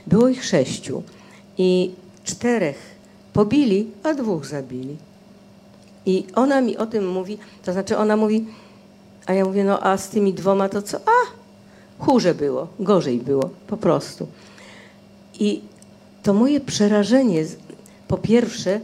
Było 0.08 0.28
ich 0.28 0.46
sześciu 0.46 1.04
i 1.58 1.92
czterech 2.24 2.78
pobili, 3.34 3.88
a 4.04 4.14
dwóch 4.14 4.46
zabili. 4.46 4.98
I 6.06 6.26
ona 6.36 6.62
mi 6.62 6.78
o 6.78 6.86
tym 6.86 7.10
mówi, 7.10 7.38
to 7.64 7.74
znaczy 7.74 7.98
ona 7.98 8.18
mówi, 8.18 8.46
a 9.26 9.34
ja 9.34 9.46
mówię, 9.46 9.64
no 9.64 9.84
a 9.84 9.98
z 9.98 10.10
tymi 10.10 10.34
dwoma 10.34 10.70
to 10.70 10.82
co? 10.82 10.98
A, 10.98 11.20
chórze 12.06 12.36
było, 12.36 12.68
gorzej 12.80 13.18
było, 13.18 13.50
po 13.68 13.78
prostu. 13.78 14.28
I 15.40 15.62
to 16.24 16.34
moje 16.34 16.60
przerażenie, 16.60 17.46
po 18.08 18.18
pierwsze, 18.18 18.80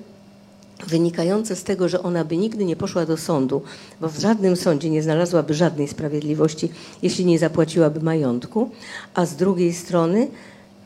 wynikające 0.88 1.56
z 1.56 1.64
tego, 1.64 1.90
że 1.90 2.04
ona 2.04 2.26
by 2.26 2.38
nigdy 2.38 2.66
nie 2.66 2.76
poszła 2.76 3.06
do 3.06 3.18
sądu, 3.18 3.62
bo 4.02 4.10
w 4.10 4.20
żadnym 4.20 4.56
sądzie 4.56 4.90
nie 4.90 5.04
znalazłaby 5.04 5.54
żadnej 5.54 5.88
sprawiedliwości, 5.88 6.70
jeśli 7.02 7.26
nie 7.26 7.40
zapłaciłaby 7.40 8.00
majątku, 8.00 8.70
a 9.14 9.26
z 9.26 9.36
drugiej 9.36 9.74
strony 9.74 10.28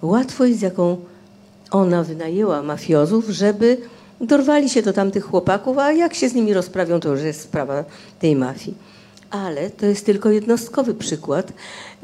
łatwość, 0.01 0.55
z 0.55 0.61
jaką 0.61 0.97
ona 1.71 2.03
wynajęła 2.03 2.63
mafiozów, 2.63 3.29
żeby 3.29 3.77
dorwali 4.21 4.69
się 4.69 4.81
do 4.81 4.93
tamtych 4.93 5.23
chłopaków, 5.23 5.77
a 5.77 5.91
jak 5.91 6.13
się 6.13 6.29
z 6.29 6.33
nimi 6.33 6.53
rozprawią, 6.53 6.99
to 6.99 7.09
już 7.09 7.21
jest 7.21 7.41
sprawa 7.41 7.83
tej 8.19 8.35
mafii. 8.35 8.77
Ale 9.29 9.69
to 9.69 9.85
jest 9.85 10.05
tylko 10.05 10.29
jednostkowy 10.29 10.93
przykład, 10.93 11.53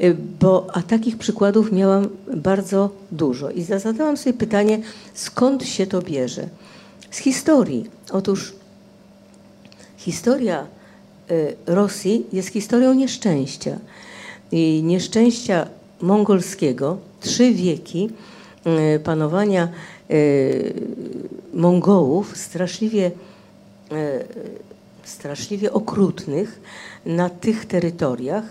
y, 0.00 0.16
bo 0.40 0.66
a 0.72 0.82
takich 0.82 1.18
przykładów 1.18 1.72
miałam 1.72 2.08
bardzo 2.36 2.90
dużo. 3.12 3.50
I 3.50 3.62
zadałam 3.62 4.16
sobie 4.16 4.32
pytanie, 4.32 4.80
skąd 5.14 5.64
się 5.64 5.86
to 5.86 6.02
bierze? 6.02 6.48
Z 7.14 7.18
historii. 7.18 7.90
Otóż 8.12 8.52
historia 9.96 10.66
Rosji 11.66 12.26
jest 12.32 12.48
historią 12.48 12.94
nieszczęścia. 12.94 13.78
I 14.52 14.82
nieszczęścia 14.84 15.66
mongolskiego, 16.00 16.98
trzy 17.20 17.52
wieki 17.52 18.10
panowania 19.04 19.68
Mongołów, 21.54 22.36
straszliwie, 22.36 23.10
straszliwie 25.04 25.72
okrutnych 25.72 26.60
na 27.06 27.30
tych 27.30 27.66
terytoriach. 27.66 28.44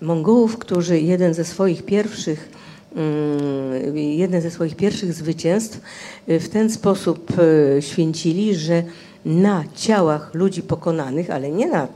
Mongołów, 0.00 0.58
którzy 0.58 1.00
jeden 1.00 1.34
ze 1.34 1.44
swoich 1.44 1.82
pierwszych 1.82 2.48
mm, 2.96 3.96
jeden 3.96 4.42
ze 4.42 4.50
swoich 4.50 4.76
pierwszych 4.76 5.12
zwycięstw 5.12 5.80
y, 6.28 6.40
w 6.40 6.48
ten 6.48 6.70
sposób 6.70 7.32
y, 7.38 7.82
święcili, 7.82 8.54
że 8.54 8.82
na 9.24 9.64
ciałach 9.74 10.34
ludzi 10.34 10.62
pokonanych, 10.62 11.30
ale 11.30 11.50
nie 11.50 11.66
na, 11.66 11.88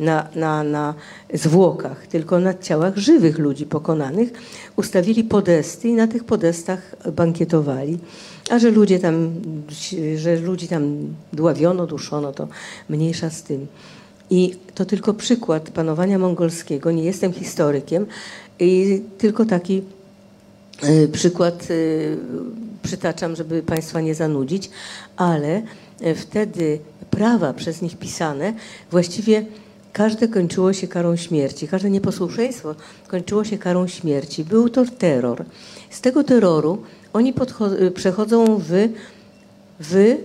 na, 0.00 0.28
na, 0.34 0.64
na 0.64 0.94
zwłokach, 1.34 2.06
tylko 2.06 2.40
na 2.40 2.54
ciałach 2.54 2.96
żywych 2.96 3.38
ludzi 3.38 3.66
pokonanych, 3.66 4.32
ustawili 4.76 5.24
podesty 5.24 5.88
i 5.88 5.92
na 5.92 6.06
tych 6.06 6.24
podestach 6.24 6.96
bankietowali. 7.12 7.98
A 8.50 8.58
że 8.58 8.70
ludzie 8.70 8.98
tam, 8.98 9.30
że 10.16 10.36
ludzi 10.36 10.68
tam 10.68 10.98
dławiono, 11.32 11.86
duszono, 11.86 12.32
to 12.32 12.48
mniejsza 12.88 13.30
z 13.30 13.42
tym. 13.42 13.66
I 14.30 14.54
to 14.74 14.84
tylko 14.84 15.14
przykład 15.14 15.70
panowania 15.70 16.18
mongolskiego. 16.18 16.90
Nie 16.90 17.04
jestem 17.04 17.32
historykiem, 17.32 18.06
i 18.58 19.02
tylko 19.18 19.44
taki 19.44 19.82
przykład 21.12 21.70
y, 21.70 22.16
przytaczam, 22.82 23.36
żeby 23.36 23.62
Państwa 23.62 24.00
nie 24.00 24.14
zanudzić, 24.14 24.70
ale 25.16 25.62
y, 26.02 26.14
wtedy 26.14 26.78
prawa 27.10 27.52
przez 27.52 27.82
nich 27.82 27.98
pisane 27.98 28.54
właściwie 28.90 29.46
każde 29.92 30.28
kończyło 30.28 30.72
się 30.72 30.88
karą 30.88 31.16
śmierci, 31.16 31.68
każde 31.68 31.90
nieposłuszeństwo 31.90 32.74
kończyło 33.08 33.44
się 33.44 33.58
karą 33.58 33.86
śmierci. 33.86 34.44
Był 34.44 34.68
to 34.68 34.84
terror. 34.98 35.44
Z 35.90 36.00
tego 36.00 36.24
terroru 36.24 36.82
oni 37.12 37.34
przechodzą 37.94 38.58
w, 38.58 38.88
w 39.80 40.16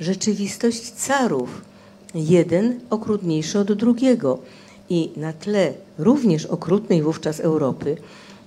rzeczywistość 0.00 0.90
carów 0.90 1.62
jeden 2.14 2.80
okrutniejszy 2.90 3.58
od 3.58 3.72
drugiego. 3.72 4.38
I 4.90 5.10
na 5.16 5.32
tle 5.32 5.72
również 5.98 6.46
okrutnej 6.46 7.02
wówczas 7.02 7.40
Europy, 7.40 7.96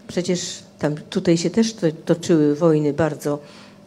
przecież 0.07 0.63
tam, 0.79 0.95
tutaj 0.95 1.37
się 1.37 1.49
też 1.49 1.75
toczyły 2.05 2.55
wojny 2.55 2.93
bardzo 2.93 3.39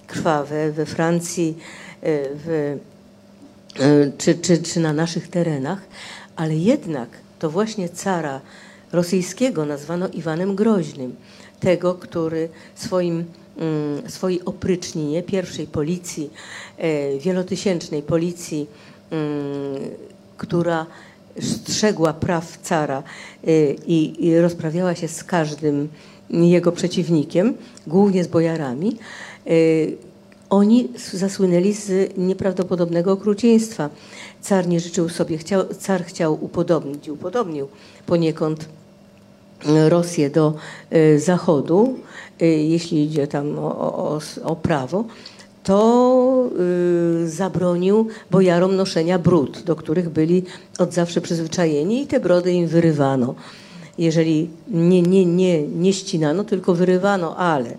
krwawe 0.06 0.72
we 0.72 0.86
Francji 0.86 1.58
e, 2.02 2.18
w, 2.34 2.78
e, 3.80 4.12
czy, 4.18 4.34
czy, 4.34 4.62
czy 4.62 4.80
na 4.80 4.92
naszych 4.92 5.28
terenach, 5.28 5.80
ale 6.36 6.56
jednak 6.56 7.08
to 7.38 7.50
właśnie 7.50 7.88
cara 7.88 8.40
rosyjskiego 8.92 9.64
nazwano 9.66 10.08
Iwanem 10.08 10.56
Groźnym, 10.56 11.16
tego, 11.60 11.94
który 11.94 12.48
swoim, 12.74 13.24
mm, 13.56 14.10
swojej 14.10 14.44
opryczninie 14.44 15.22
pierwszej 15.22 15.66
policji, 15.66 16.30
e, 16.78 17.18
wielotysięcznej 17.18 18.02
policji 18.02 18.66
Mm, 19.10 19.90
która 20.36 20.86
strzegła 21.40 22.12
praw 22.12 22.58
cara 22.62 23.02
y, 23.48 23.76
i, 23.86 24.36
rozprawiała 24.40 24.94
się 24.94 25.08
z 25.08 25.24
każdym 25.24 25.88
jego 26.30 26.72
przeciwnikiem, 26.72 27.54
głównie 27.86 28.24
z 28.24 28.28
bojarami, 28.28 28.96
y, 29.46 29.96
oni 30.50 30.88
zasłynęli 31.12 31.72
z 31.72 32.18
nieprawdopodobnego 32.18 33.12
okrucieństwa. 33.12 33.90
Car 34.40 34.68
nie 34.68 34.80
życzył 34.80 35.08
sobie, 35.08 35.38
chciał, 35.38 35.64
car 35.78 36.04
chciał 36.04 36.44
upodobnić 36.44 37.06
i 37.06 37.10
upodobnił 37.10 37.68
poniekąd 38.06 38.68
Rosję 39.88 40.30
do 40.30 40.54
y, 40.92 41.20
zachodu, 41.20 41.98
jeśli 42.40 43.04
idzie 43.04 43.26
tam 43.26 43.58
o, 43.58 43.94
o, 43.94 44.20
o 44.44 44.56
prawo, 44.56 45.04
to 45.64 46.50
y, 47.24 47.28
zabronił 47.28 48.08
bojarom 48.30 48.76
noszenia 48.76 49.18
brud, 49.18 49.62
do 49.62 49.76
których 49.76 50.08
byli 50.08 50.42
od 50.78 50.94
zawsze 50.94 51.20
przyzwyczajeni 51.20 52.02
i 52.02 52.06
te 52.06 52.20
brody 52.20 52.52
im 52.52 52.66
wyrywano. 52.66 53.34
Jeżeli 53.98 54.50
nie, 54.68 55.02
nie, 55.02 55.26
nie, 55.26 55.62
nie 55.62 55.92
ścinano, 55.92 56.44
tylko 56.44 56.74
wyrywano, 56.74 57.36
ale 57.36 57.76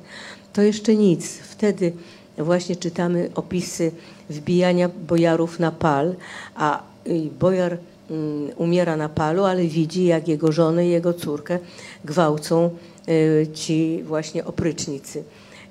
to 0.53 0.61
jeszcze 0.61 0.95
nic. 0.95 1.37
Wtedy 1.37 1.93
właśnie 2.37 2.75
czytamy 2.75 3.29
opisy 3.35 3.91
wbijania 4.29 4.89
bojarów 5.07 5.59
na 5.59 5.71
pal, 5.71 6.15
a 6.55 6.83
y, 7.07 7.29
bojar 7.39 7.77
mm, 8.09 8.49
umiera 8.55 8.97
na 8.97 9.09
palu, 9.09 9.43
ale 9.43 9.63
widzi, 9.63 10.05
jak 10.05 10.27
jego 10.27 10.51
żonę 10.51 10.87
i 10.87 10.89
jego 10.89 11.13
córkę 11.13 11.59
gwałcą 12.05 12.69
y, 13.09 13.47
ci 13.53 14.03
właśnie 14.03 14.45
oprycznicy. 14.45 15.23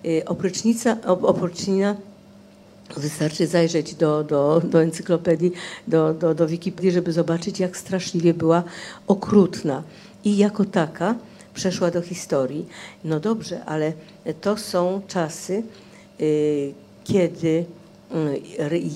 Y, 0.04 0.24
oprycznina 1.22 1.96
Wystarczy 2.96 3.46
zajrzeć 3.46 3.94
do, 3.94 4.24
do, 4.24 4.62
do 4.64 4.82
encyklopedii, 4.82 5.52
do, 5.88 6.14
do, 6.14 6.34
do 6.34 6.46
Wikipedii, 6.46 6.90
żeby 6.90 7.12
zobaczyć, 7.12 7.60
jak 7.60 7.76
straszliwie 7.76 8.34
była 8.34 8.62
okrutna. 9.06 9.82
I 10.24 10.36
jako 10.36 10.64
taka 10.64 11.14
przeszła 11.54 11.90
do 11.90 12.02
historii. 12.02 12.66
No 13.04 13.20
dobrze, 13.20 13.64
ale 13.64 13.92
to 14.40 14.56
są 14.56 15.00
czasy, 15.08 15.62
y, 16.20 16.72
kiedy 17.04 17.48
y, 17.48 17.64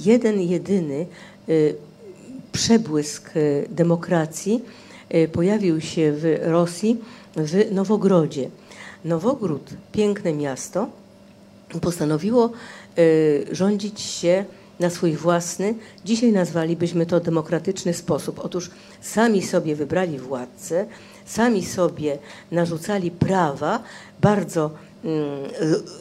jeden, 0.04 0.40
jedyny 0.40 1.06
przebłysk 2.52 3.30
demokracji 3.70 4.62
pojawił 5.32 5.80
się 5.80 6.12
w 6.12 6.38
Rosji, 6.42 6.96
w 7.36 7.72
Nowogrodzie. 7.72 8.50
Nowogród, 9.04 9.70
piękne 9.92 10.32
miasto, 10.32 10.88
postanowiło 11.80 12.50
y, 12.98 13.46
rządzić 13.52 14.00
się 14.00 14.44
na 14.80 14.90
swój 14.90 15.12
własny, 15.12 15.74
dzisiaj 16.04 16.32
nazwalibyśmy 16.32 17.06
to 17.06 17.20
demokratyczny 17.20 17.94
sposób. 17.94 18.40
Otóż 18.42 18.70
sami 19.00 19.42
sobie 19.42 19.76
wybrali 19.76 20.18
władcę, 20.18 20.86
sami 21.26 21.64
sobie 21.64 22.18
narzucali 22.52 23.10
prawa 23.10 23.82
bardzo 24.20 24.70
mm, 25.04 25.14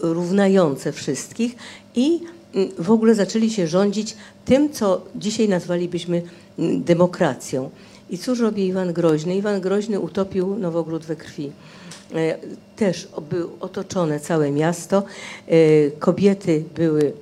równające 0.02 0.92
wszystkich 0.92 1.56
i 1.96 2.20
mm, 2.56 2.70
w 2.80 2.92
ogóle 2.92 3.16
zaczęli 3.16 3.50
się 3.50 3.68
rządzić 3.68 4.16
tym, 4.46 4.74
co 4.74 5.02
dzisiaj 5.16 5.50
nazwalibyśmy 5.50 6.22
mm, 6.60 6.84
demokracją. 6.84 7.70
I 8.10 8.18
cóż 8.18 8.40
robi 8.40 8.68
Iwan 8.68 8.94
Groźny? 8.94 9.36
Iwan 9.36 9.62
Groźny 9.62 10.00
utopił 10.00 10.56
Nowogród 10.56 11.06
we 11.06 11.16
krwi. 11.16 11.52
E, 12.16 12.38
też 12.76 13.08
było 13.30 13.50
otoczone 13.60 14.20
całe 14.20 14.52
miasto. 14.52 15.04
E, 15.48 15.92
kobiety 15.92 16.64
były 16.76 17.14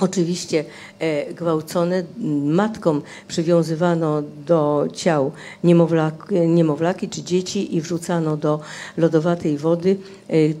oczywiście 0.00 0.64
e, 0.98 1.34
gwałcone. 1.34 2.04
Matkom 2.44 3.02
przywiązywano 3.28 4.22
do 4.46 4.88
ciał 4.92 5.32
niemowlaki, 5.64 6.34
niemowlaki 6.34 7.08
czy 7.08 7.22
dzieci 7.22 7.76
i 7.76 7.80
wrzucano 7.80 8.36
do 8.36 8.60
lodowatej 8.96 9.58
wody. 9.58 9.96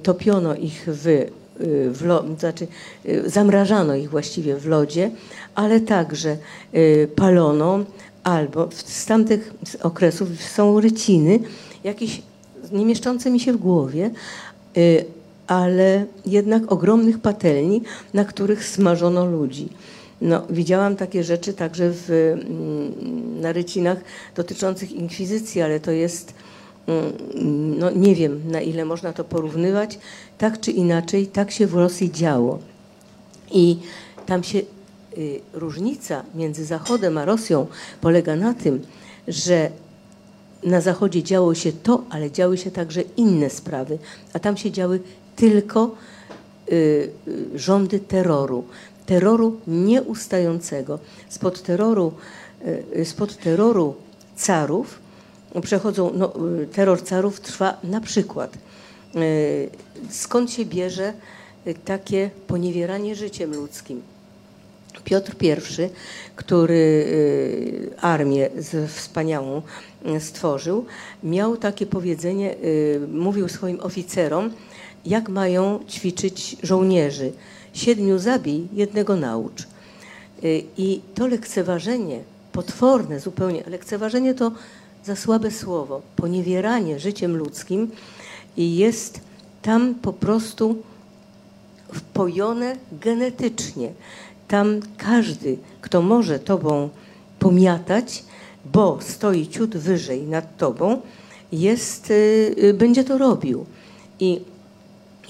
Topiono 0.02 0.54
ich 0.54 0.86
w, 0.86 1.30
w 1.92 2.04
lo, 2.04 2.24
znaczy 2.38 2.66
zamrażano 3.26 3.94
ich 3.94 4.10
właściwie 4.10 4.56
w 4.56 4.66
lodzie, 4.66 5.10
ale 5.54 5.80
także 5.80 6.36
palono 7.16 7.84
albo 8.24 8.68
z 8.72 9.06
tamtych 9.06 9.54
okresów 9.82 10.28
są 10.42 10.80
ryciny, 10.80 11.40
jakieś 11.84 12.22
nie 12.72 12.86
mieszczące 12.86 13.30
mi 13.30 13.40
się 13.40 13.52
w 13.52 13.56
głowie, 13.56 14.10
y, 14.76 15.04
ale 15.46 16.06
jednak 16.26 16.72
ogromnych 16.72 17.18
patelni, 17.18 17.82
na 18.14 18.24
których 18.24 18.64
smażono 18.64 19.26
ludzi. 19.26 19.68
No, 20.20 20.42
widziałam 20.50 20.96
takie 20.96 21.24
rzeczy 21.24 21.52
także 21.52 21.90
w, 21.92 22.10
mm, 22.10 23.40
na 23.40 23.52
rycinach 23.52 23.98
dotyczących 24.34 24.92
inkwizycji, 24.92 25.62
ale 25.62 25.80
to 25.80 25.90
jest, 25.90 26.34
mm, 26.86 27.78
no 27.78 27.90
nie 27.90 28.14
wiem 28.14 28.42
na 28.50 28.60
ile 28.60 28.84
można 28.84 29.12
to 29.12 29.24
porównywać. 29.24 29.98
Tak 30.38 30.60
czy 30.60 30.70
inaczej, 30.70 31.26
tak 31.26 31.50
się 31.50 31.66
w 31.66 31.74
Rosji 31.74 32.12
działo. 32.12 32.58
I 33.50 33.76
tam 34.26 34.44
się 34.44 34.58
y, 34.58 35.40
różnica 35.52 36.22
między 36.34 36.64
Zachodem 36.64 37.18
a 37.18 37.24
Rosją 37.24 37.66
polega 38.00 38.36
na 38.36 38.54
tym, 38.54 38.82
że 39.28 39.70
na 40.62 40.80
Zachodzie 40.80 41.22
działo 41.22 41.54
się 41.54 41.72
to, 41.72 42.04
ale 42.10 42.30
działy 42.30 42.58
się 42.58 42.70
także 42.70 43.02
inne 43.16 43.50
sprawy, 43.50 43.98
a 44.32 44.38
tam 44.38 44.56
się 44.56 44.70
działy 44.70 45.00
tylko 45.36 45.94
y, 46.72 46.74
y, 47.28 47.58
rządy 47.58 48.00
terroru. 48.00 48.64
Terroru 49.06 49.60
nieustającego. 49.66 50.98
Spod 51.28 51.62
terroru, 51.62 52.12
y, 52.96 53.04
spod 53.04 53.36
terroru 53.36 53.94
carów 54.36 54.98
przechodzą, 55.62 56.10
no, 56.14 56.32
y, 56.62 56.66
terror 56.66 57.02
carów 57.02 57.40
trwa 57.40 57.78
na 57.84 58.00
przykład. 58.00 58.58
Y, 59.16 59.70
skąd 60.10 60.50
się 60.50 60.64
bierze 60.64 61.12
y, 61.66 61.74
takie 61.74 62.30
poniewieranie 62.46 63.14
życiem 63.14 63.54
ludzkim? 63.54 64.02
Piotr 65.04 65.34
I, 65.42 65.90
który 66.36 66.74
y, 66.74 67.90
armię 68.00 68.50
wspaniałą 68.88 69.58
y, 69.58 69.62
stworzył, 70.18 70.84
miał 71.22 71.56
takie 71.56 71.86
powiedzenie, 71.86 72.54
y, 72.54 73.00
mówił 73.12 73.48
swoim 73.48 73.80
oficerom, 73.80 74.50
jak 75.06 75.28
mają 75.28 75.80
ćwiczyć 75.88 76.56
żołnierzy. 76.62 77.32
Siedmiu 77.72 78.18
zabij, 78.18 78.68
jednego 78.72 79.16
naucz. 79.16 79.66
I 80.76 81.00
to 81.14 81.26
lekceważenie, 81.26 82.20
potworne 82.52 83.20
zupełnie, 83.20 83.62
lekceważenie 83.66 84.34
to 84.34 84.52
za 85.04 85.16
słabe 85.16 85.50
słowo, 85.50 86.02
poniewieranie 86.16 86.98
życiem 86.98 87.36
ludzkim 87.36 87.90
jest 88.56 89.20
tam 89.62 89.94
po 89.94 90.12
prostu 90.12 90.82
wpojone 91.94 92.76
genetycznie. 92.92 93.92
Tam 94.48 94.80
każdy, 94.96 95.58
kto 95.80 96.02
może 96.02 96.38
tobą 96.38 96.88
pomiatać, 97.38 98.24
bo 98.72 98.98
stoi 99.00 99.46
ciut 99.46 99.76
wyżej 99.76 100.22
nad 100.22 100.56
tobą, 100.56 101.00
jest, 101.52 102.10
y, 102.10 102.74
będzie 102.78 103.04
to 103.04 103.18
robił. 103.18 103.66
I 104.20 104.40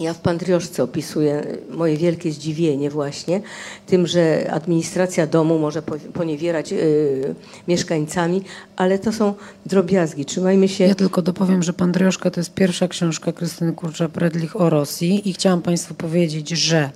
ja 0.01 0.15
w 0.15 0.21
Pandrioszce 0.21 0.83
opisuję 0.83 1.43
moje 1.71 1.97
wielkie 1.97 2.33
zdziwienie 2.33 2.91
właśnie 2.91 3.41
tym, 3.87 4.07
że 4.07 4.51
administracja 4.51 5.27
domu 5.27 5.59
może 5.59 5.83
poniewierać 6.15 6.73
yy, 6.73 7.35
mieszkańcami, 7.69 8.43
ale 8.77 8.99
to 8.99 9.13
są 9.13 9.35
drobiazgi. 9.67 10.25
Trzymajmy 10.25 10.69
się. 10.69 10.85
Ja 10.85 10.95
tylko 10.95 11.23
dopowiem, 11.23 11.63
że 11.63 11.73
Pandrioszka 11.73 12.31
to 12.31 12.41
jest 12.41 12.55
pierwsza 12.55 12.89
książka 12.89 13.33
Krystyny 13.33 13.73
Kurcza-Predlich 13.73 14.57
o 14.61 14.71
Rosji 14.71 15.29
i 15.29 15.33
chciałam 15.33 15.63
Państwu 15.63 15.95
powiedzieć, 15.95 16.49
że 16.49 16.91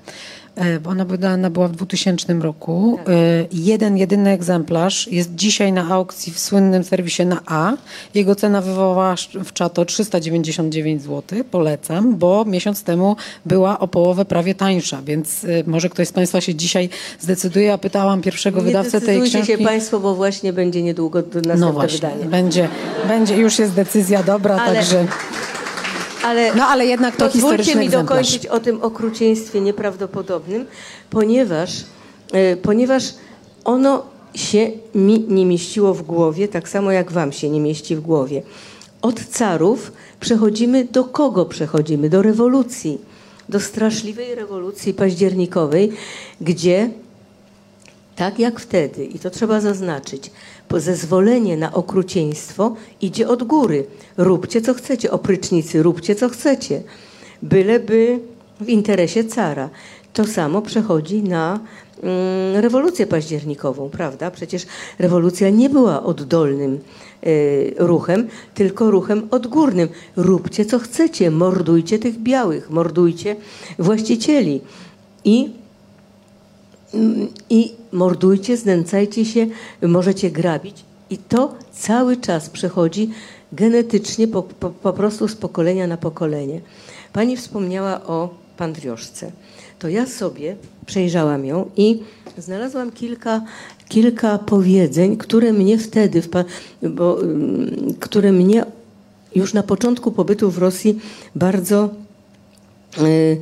ona 0.86 1.04
wydana 1.04 1.50
była 1.50 1.68
w 1.68 1.72
2000 1.72 2.34
roku. 2.34 2.98
Tak. 2.98 3.08
E, 3.08 3.12
jeden, 3.52 3.96
jedyny 3.96 4.30
egzemplarz 4.30 5.08
jest 5.08 5.34
dzisiaj 5.34 5.72
na 5.72 5.88
aukcji 5.88 6.32
w 6.32 6.38
słynnym 6.38 6.84
serwisie 6.84 7.26
na 7.26 7.40
A. 7.46 7.72
Jego 8.14 8.34
cena 8.34 8.60
wywołała 8.60 9.14
w 9.44 9.52
czato 9.52 9.84
399 9.84 11.02
zł. 11.02 11.44
Polecam, 11.50 12.16
bo 12.16 12.44
miesiąc 12.44 12.82
temu 12.82 13.16
była 13.46 13.78
o 13.78 13.88
połowę 13.88 14.24
prawie 14.24 14.54
tańsza, 14.54 15.02
więc 15.02 15.44
e, 15.44 15.48
może 15.66 15.88
ktoś 15.88 16.08
z 16.08 16.12
Państwa 16.12 16.40
się 16.40 16.54
dzisiaj 16.54 16.88
zdecyduje. 17.20 17.72
A 17.72 17.78
pytałam 17.78 18.22
pierwszego 18.22 18.58
Nie 18.58 18.66
wydawcę 18.66 19.00
tej 19.00 19.22
książki. 19.22 19.46
się 19.46 19.58
Państwo, 19.58 20.00
bo 20.00 20.14
właśnie 20.14 20.52
będzie 20.52 20.82
niedługo 20.82 21.18
następne 21.18 21.56
no 21.56 21.72
właśnie, 21.72 21.98
wydanie. 21.98 22.24
Będzie, 22.24 22.68
będzie, 23.08 23.36
już 23.36 23.58
jest 23.58 23.72
decyzja 23.72 24.22
dobra, 24.22 24.56
Ale... 24.56 24.74
także... 24.74 25.06
Ale 26.22 26.54
no 26.54 26.64
ale 26.64 26.86
jednak 26.86 27.16
to 27.16 27.28
Pozwólcie 27.28 27.76
mi 27.76 27.88
dokończyć 27.88 28.46
o 28.46 28.60
tym 28.60 28.82
okrucieństwie 28.82 29.60
nieprawdopodobnym, 29.60 30.66
ponieważ, 31.10 31.84
e, 32.32 32.56
ponieważ 32.56 33.14
ono 33.64 34.04
się 34.34 34.70
mi 34.94 35.24
nie 35.28 35.46
mieściło 35.46 35.94
w 35.94 36.02
głowie, 36.02 36.48
tak 36.48 36.68
samo 36.68 36.92
jak 36.92 37.12
wam 37.12 37.32
się 37.32 37.50
nie 37.50 37.60
mieści 37.60 37.96
w 37.96 38.00
głowie. 38.00 38.42
Od 39.02 39.20
carów 39.20 39.92
przechodzimy 40.20 40.84
do 40.84 41.04
kogo 41.04 41.44
przechodzimy? 41.44 42.10
Do 42.10 42.22
rewolucji, 42.22 42.98
do 43.48 43.60
straszliwej 43.60 44.34
rewolucji 44.34 44.94
październikowej, 44.94 45.92
gdzie 46.40 46.90
tak 48.16 48.38
jak 48.38 48.60
wtedy, 48.60 49.04
i 49.04 49.18
to 49.18 49.30
trzeba 49.30 49.60
zaznaczyć, 49.60 50.30
zezwolenie 50.80 51.56
na 51.56 51.72
okrucieństwo 51.72 52.76
idzie 53.00 53.28
od 53.28 53.42
góry. 53.42 53.84
Róbcie 54.16 54.60
co 54.60 54.74
chcecie, 54.74 55.10
oprycznicy, 55.10 55.82
róbcie 55.82 56.14
co 56.14 56.28
chcecie. 56.28 56.82
Byleby 57.42 58.18
w 58.60 58.68
interesie 58.68 59.24
cara. 59.24 59.70
To 60.12 60.24
samo 60.24 60.62
przechodzi 60.62 61.22
na 61.22 61.60
mm, 62.02 62.62
rewolucję 62.62 63.06
październikową, 63.06 63.90
prawda? 63.90 64.30
Przecież 64.30 64.66
rewolucja 64.98 65.50
nie 65.50 65.70
była 65.70 66.02
oddolnym 66.02 66.78
y, 67.26 67.74
ruchem, 67.78 68.28
tylko 68.54 68.90
ruchem 68.90 69.28
odgórnym. 69.30 69.88
Róbcie 70.16 70.64
co 70.64 70.78
chcecie, 70.78 71.30
mordujcie 71.30 71.98
tych 71.98 72.18
białych, 72.18 72.70
mordujcie 72.70 73.36
właścicieli. 73.78 74.60
I 75.24 75.61
i 77.50 77.72
mordujcie, 77.92 78.56
znęcajcie 78.56 79.24
się, 79.24 79.46
możecie 79.82 80.30
grabić. 80.30 80.84
I 81.10 81.18
to 81.18 81.54
cały 81.72 82.16
czas 82.16 82.50
przechodzi 82.50 83.10
genetycznie, 83.52 84.28
po, 84.28 84.42
po, 84.42 84.70
po 84.70 84.92
prostu 84.92 85.28
z 85.28 85.36
pokolenia 85.36 85.86
na 85.86 85.96
pokolenie. 85.96 86.60
Pani 87.12 87.36
wspomniała 87.36 88.04
o 88.06 88.34
pandrioszce. 88.56 89.32
To 89.78 89.88
ja 89.88 90.06
sobie 90.06 90.56
przejrzałam 90.86 91.44
ją 91.44 91.70
i 91.76 92.02
znalazłam 92.38 92.92
kilka, 92.92 93.42
kilka 93.88 94.38
powiedzeń, 94.38 95.16
które 95.16 95.52
mnie 95.52 95.78
wtedy, 95.78 96.22
bo, 96.82 97.18
które 98.00 98.32
mnie 98.32 98.64
już 99.34 99.54
na 99.54 99.62
początku 99.62 100.12
pobytu 100.12 100.50
w 100.50 100.58
Rosji 100.58 100.98
bardzo 101.34 101.90
y, 102.98 103.40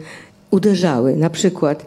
uderzały. 0.50 1.16
Na 1.16 1.30
przykład 1.30 1.86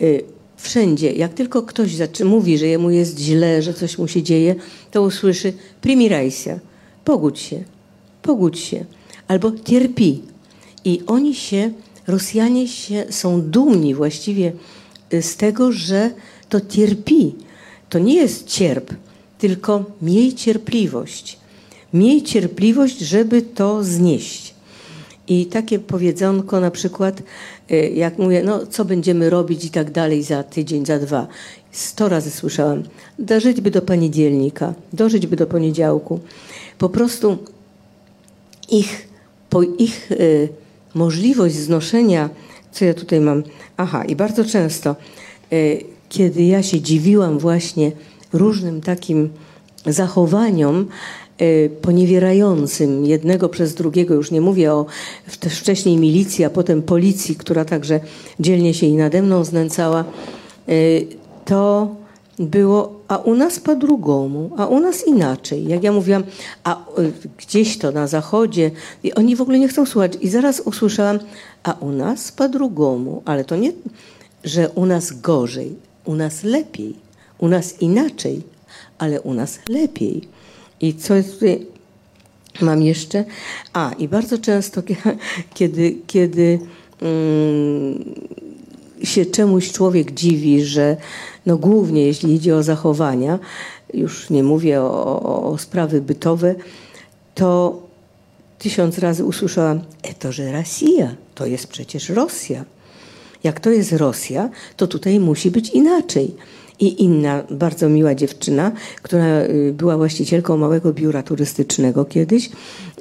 y, 0.00 0.24
Wszędzie, 0.60 1.12
jak 1.12 1.34
tylko 1.34 1.62
ktoś 1.62 1.90
mówi, 2.24 2.58
że 2.58 2.66
jemu 2.66 2.90
jest 2.90 3.18
źle, 3.18 3.62
że 3.62 3.74
coś 3.74 3.98
mu 3.98 4.08
się 4.08 4.22
dzieje, 4.22 4.54
to 4.90 5.02
usłyszy 5.02 5.52
primirajsia, 5.80 6.58
pogódź 7.04 7.40
się, 7.40 7.64
pogódź 8.22 8.58
się, 8.58 8.84
albo 9.28 9.52
cierpi. 9.64 10.22
I 10.84 11.00
oni 11.06 11.34
się, 11.34 11.70
Rosjanie 12.06 12.68
się, 12.68 13.04
są 13.10 13.42
dumni 13.42 13.94
właściwie 13.94 14.52
y, 15.14 15.22
z 15.22 15.36
tego, 15.36 15.72
że 15.72 16.10
to 16.48 16.60
cierpi. 16.60 17.34
To 17.88 17.98
nie 17.98 18.14
jest 18.14 18.46
cierp, 18.46 18.94
tylko 19.38 19.84
miej 20.02 20.34
cierpliwość. 20.34 21.38
Miej 21.94 22.22
cierpliwość, 22.22 22.98
żeby 22.98 23.42
to 23.42 23.84
znieść. 23.84 24.54
I 25.28 25.46
takie 25.46 25.78
powiedzonko 25.78 26.60
na 26.60 26.70
przykład, 26.70 27.22
jak 27.94 28.18
mówię, 28.18 28.42
no 28.44 28.66
co 28.66 28.84
będziemy 28.84 29.30
robić 29.30 29.64
i 29.64 29.70
tak 29.70 29.90
dalej 29.90 30.22
za 30.22 30.42
tydzień, 30.42 30.86
za 30.86 30.98
dwa. 30.98 31.26
Sto 31.72 32.08
razy 32.08 32.30
słyszałam, 32.30 32.82
dożyć 33.18 33.60
by 33.60 33.70
do 33.70 33.82
poniedzielnika, 33.82 34.74
dożyć 34.92 35.26
by 35.26 35.36
do 35.36 35.46
poniedziałku. 35.46 36.20
Po 36.78 36.88
prostu 36.88 37.38
ich, 38.70 39.08
po 39.50 39.62
ich 39.62 40.12
y, 40.12 40.48
możliwość 40.94 41.54
znoszenia, 41.54 42.30
co 42.72 42.84
ja 42.84 42.94
tutaj 42.94 43.20
mam, 43.20 43.42
aha, 43.76 44.04
i 44.04 44.16
bardzo 44.16 44.44
często, 44.44 44.96
y, 45.52 45.84
kiedy 46.08 46.42
ja 46.42 46.62
się 46.62 46.80
dziwiłam 46.80 47.38
właśnie 47.38 47.92
różnym 48.32 48.80
takim 48.80 49.30
zachowaniom, 49.86 50.86
Y, 50.86 51.19
poniewierającym 51.82 53.06
jednego 53.06 53.48
przez 53.48 53.74
drugiego, 53.74 54.14
już 54.14 54.30
nie 54.30 54.40
mówię 54.40 54.72
o 54.72 54.86
wcześniej 55.26 55.96
milicji, 55.96 56.44
a 56.44 56.50
potem 56.50 56.82
policji, 56.82 57.36
która 57.36 57.64
także 57.64 58.00
dzielnie 58.40 58.74
się 58.74 58.86
i 58.86 58.96
nade 58.96 59.22
mną 59.22 59.44
znęcała, 59.44 60.04
y, 60.68 61.06
to 61.44 61.96
było, 62.38 63.00
a 63.08 63.16
u 63.16 63.34
nas 63.34 63.60
po 63.60 63.76
drugomu, 63.76 64.50
a 64.56 64.66
u 64.66 64.80
nas 64.80 65.06
inaczej. 65.06 65.68
Jak 65.68 65.82
ja 65.82 65.92
mówiłam, 65.92 66.24
a 66.64 66.76
y, 66.98 67.12
gdzieś 67.38 67.78
to 67.78 67.92
na 67.92 68.06
zachodzie, 68.06 68.70
i 69.02 69.14
oni 69.14 69.36
w 69.36 69.40
ogóle 69.40 69.58
nie 69.58 69.68
chcą 69.68 69.86
słuchać. 69.86 70.12
I 70.20 70.28
zaraz 70.28 70.60
usłyszałam, 70.60 71.18
a 71.62 71.72
u 71.72 71.90
nas 71.90 72.32
po 72.32 72.48
drugomu, 72.48 73.22
ale 73.24 73.44
to 73.44 73.56
nie, 73.56 73.72
że 74.44 74.68
u 74.68 74.86
nas 74.86 75.20
gorzej, 75.20 75.74
u 76.04 76.14
nas 76.14 76.42
lepiej, 76.42 76.94
u 77.38 77.48
nas 77.48 77.82
inaczej, 77.82 78.42
ale 78.98 79.20
u 79.20 79.34
nas 79.34 79.58
lepiej. 79.68 80.39
I 80.80 80.94
co 80.94 81.14
jest 81.14 81.32
tutaj, 81.32 81.66
mam 82.60 82.82
jeszcze? 82.82 83.24
A, 83.72 83.92
i 83.98 84.08
bardzo 84.08 84.38
często, 84.38 84.82
kiedy, 85.54 85.96
kiedy 86.06 86.58
um, 87.02 88.04
się 89.02 89.26
czemuś 89.26 89.72
człowiek 89.72 90.12
dziwi, 90.12 90.64
że 90.64 90.96
no 91.46 91.56
głównie 91.56 92.06
jeśli 92.06 92.34
idzie 92.34 92.56
o 92.56 92.62
zachowania, 92.62 93.38
już 93.94 94.30
nie 94.30 94.42
mówię 94.42 94.82
o, 94.82 95.22
o, 95.22 95.42
o 95.52 95.58
sprawy 95.58 96.00
bytowe, 96.00 96.54
to 97.34 97.82
tysiąc 98.58 98.98
razy 98.98 99.24
usłyszałam, 99.24 99.80
e 100.02 100.14
to, 100.14 100.32
że 100.32 100.52
Rosja, 100.52 101.14
to 101.34 101.46
jest 101.46 101.66
przecież 101.66 102.08
Rosja. 102.08 102.64
Jak 103.44 103.60
to 103.60 103.70
jest 103.70 103.92
Rosja, 103.92 104.50
to 104.76 104.86
tutaj 104.86 105.20
musi 105.20 105.50
być 105.50 105.70
inaczej 105.70 106.34
i 106.80 107.02
inna 107.02 107.42
bardzo 107.50 107.88
miła 107.88 108.14
dziewczyna, 108.14 108.72
która 109.02 109.40
y, 109.42 109.74
była 109.76 109.96
właścicielką 109.96 110.56
małego 110.56 110.92
biura 110.92 111.22
turystycznego 111.22 112.04
kiedyś, 112.04 112.50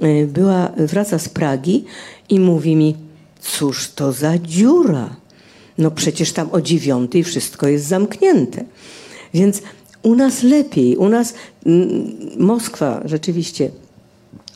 y, 0.04 0.28
była, 0.28 0.72
wraca 0.78 1.20
z 1.20 1.30
Pragi 1.30 1.86
i 2.30 2.40
mówi 2.40 2.76
mi, 2.76 2.96
cóż 3.42 3.90
to 3.90 4.12
za 4.12 4.38
dziura? 4.38 5.16
No 5.78 5.92
przecież 5.92 6.32
tam 6.32 6.50
o 6.52 6.62
dziewiątej 6.62 7.24
wszystko 7.24 7.68
jest 7.68 7.86
zamknięte. 7.86 8.66
Więc 9.34 9.62
u 10.04 10.16
nas 10.16 10.44
lepiej, 10.44 10.98
u 10.98 11.10
nas 11.10 11.34
Moskwa 12.38 13.02
rzeczywiście 13.06 13.72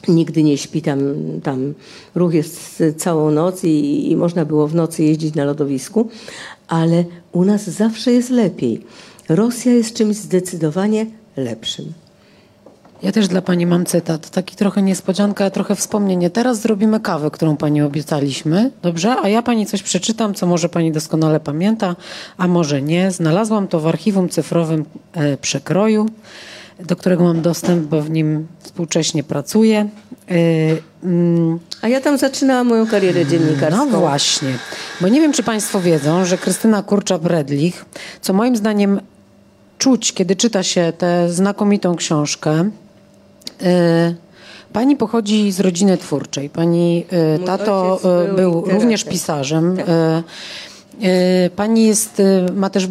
nigdy 0.08 0.44
nie 0.44 0.58
śpi, 0.58 0.82
tam, 0.82 1.00
tam 1.44 1.74
ruch 2.16 2.34
jest 2.34 2.84
całą 2.98 3.32
noc 3.32 3.64
i, 3.64 4.12
i 4.12 4.16
można 4.16 4.46
było 4.46 4.68
w 4.68 4.76
nocy 4.76 5.04
jeździć 5.04 5.36
na 5.36 5.46
lodowisku, 5.46 6.10
ale 6.68 7.06
u 7.32 7.46
nas 7.46 7.70
zawsze 7.70 8.12
jest 8.12 8.30
lepiej. 8.30 8.82
Rosja 9.30 9.72
jest 9.74 9.94
czymś 9.94 10.16
zdecydowanie 10.16 11.06
lepszym. 11.38 11.94
Ja 13.04 13.12
też 13.12 13.28
dla 13.28 13.42
Pani 13.42 13.66
mam 13.66 13.86
cytat, 13.86 14.30
taki 14.30 14.56
trochę 14.56 14.82
niespodzianka, 14.82 15.50
trochę 15.50 15.76
wspomnienie. 15.76 16.30
Teraz 16.30 16.62
zrobimy 16.62 17.00
kawę, 17.00 17.32
którą 17.32 17.58
Pani 17.58 17.82
obiecaliśmy, 17.82 18.72
dobrze? 18.82 19.16
A 19.24 19.30
ja 19.30 19.42
Pani 19.42 19.66
coś 19.66 19.84
przeczytam, 19.84 20.34
co 20.34 20.48
może 20.48 20.70
Pani 20.70 20.92
doskonale 20.92 21.40
pamięta, 21.40 21.96
a 22.38 22.48
może 22.48 22.82
nie. 22.82 23.12
Znalazłam 23.12 23.68
to 23.68 23.80
w 23.80 23.88
archiwum 23.88 24.30
cyfrowym 24.30 24.86
e, 25.14 25.38
Przekroju, 25.38 26.06
do 26.80 26.96
którego 26.96 27.24
mam 27.24 27.42
dostęp, 27.42 27.88
bo 27.88 28.02
w 28.02 28.10
nim 28.10 28.48
współcześnie 28.60 29.24
pracuję. 29.24 29.90
E, 30.30 30.36
mm, 31.04 31.60
a 31.82 31.88
ja 31.88 32.02
tam 32.02 32.18
zaczynałam 32.18 32.68
moją 32.68 32.88
karierę 32.88 33.26
dziennikarską. 33.26 33.86
No 33.86 34.00
właśnie, 34.00 34.50
bo 35.02 35.08
nie 35.08 35.22
wiem, 35.22 35.34
czy 35.34 35.44
Państwo 35.44 35.82
wiedzą, 35.82 36.26
że 36.26 36.38
Krystyna 36.38 36.84
Kurcza-Bredlich, 36.84 37.74
co 38.22 38.34
moim 38.34 38.56
zdaniem 38.56 39.00
czuć, 39.78 40.14
kiedy 40.14 40.36
czyta 40.36 40.64
się 40.64 40.94
tę 40.98 41.30
znakomitą 41.30 41.96
książkę, 41.96 42.70
E, 43.64 44.16
pani 44.74 44.96
pochodzi 44.96 45.52
z 45.52 45.60
rodziny 45.60 45.98
twórczej. 45.98 46.50
Pani 46.50 47.06
Mój 47.38 47.46
tato 47.46 48.00
e, 48.04 48.34
był, 48.34 48.62
był 48.62 48.66
również 48.72 49.04
pisarzem. 49.04 49.78
Tak. 49.78 49.86
Pani 51.56 51.88
jest, 51.88 52.22
ma 52.56 52.70
też 52.70 52.88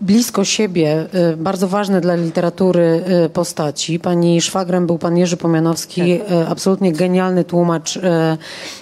blisko 0.00 0.44
siebie 0.44 1.06
bardzo 1.36 1.68
ważne 1.68 2.00
dla 2.00 2.14
literatury 2.14 3.04
postaci. 3.32 3.98
Pani 3.98 4.40
szwagrem 4.40 4.86
był 4.86 4.98
pan 4.98 5.16
Jerzy 5.16 5.36
Pomianowski, 5.36 6.18
tak. 6.18 6.48
absolutnie 6.48 6.92
genialny 6.92 7.44
tłumacz 7.44 7.98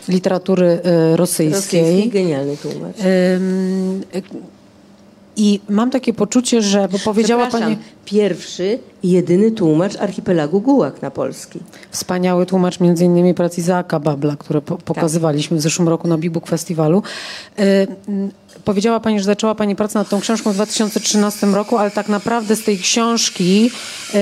literatury 0.08 0.80
rosyjskiej. 1.14 1.80
Rosyjski 1.80 2.10
genialny 2.10 2.56
tłumacz. 2.56 2.96
I 5.36 5.60
mam 5.68 5.90
takie 5.90 6.12
poczucie, 6.12 6.62
że, 6.62 6.88
bo 6.88 6.98
powiedziała 6.98 7.46
Pani... 7.46 7.76
Pierwszy 8.04 8.78
i 9.02 9.10
jedyny 9.10 9.50
tłumacz 9.50 9.96
archipelagu 9.96 10.60
Gułak 10.60 11.02
na 11.02 11.10
polski. 11.10 11.58
Wspaniały 11.90 12.46
tłumacz 12.46 12.80
między 12.80 13.04
innymi 13.04 13.34
prac 13.34 13.58
Izaaka 13.58 14.00
Babla, 14.00 14.36
które 14.36 14.60
po 14.60 14.76
pokazywaliśmy 14.76 15.56
tak. 15.56 15.60
w 15.60 15.62
zeszłym 15.62 15.88
roku 15.88 16.08
na 16.08 16.18
Bibuk 16.18 16.46
Festiwalu. 16.46 17.02
Y 17.58 17.86
Powiedziała 18.64 19.00
Pani, 19.00 19.18
że 19.18 19.24
zaczęła 19.24 19.54
Pani 19.54 19.76
pracę 19.76 19.98
nad 19.98 20.08
tą 20.08 20.20
książką 20.20 20.50
w 20.50 20.54
2013 20.54 21.46
roku, 21.46 21.78
ale 21.78 21.90
tak 21.90 22.08
naprawdę 22.08 22.56
z 22.56 22.64
tej 22.64 22.78
książki 22.78 23.70
y, 24.14 24.18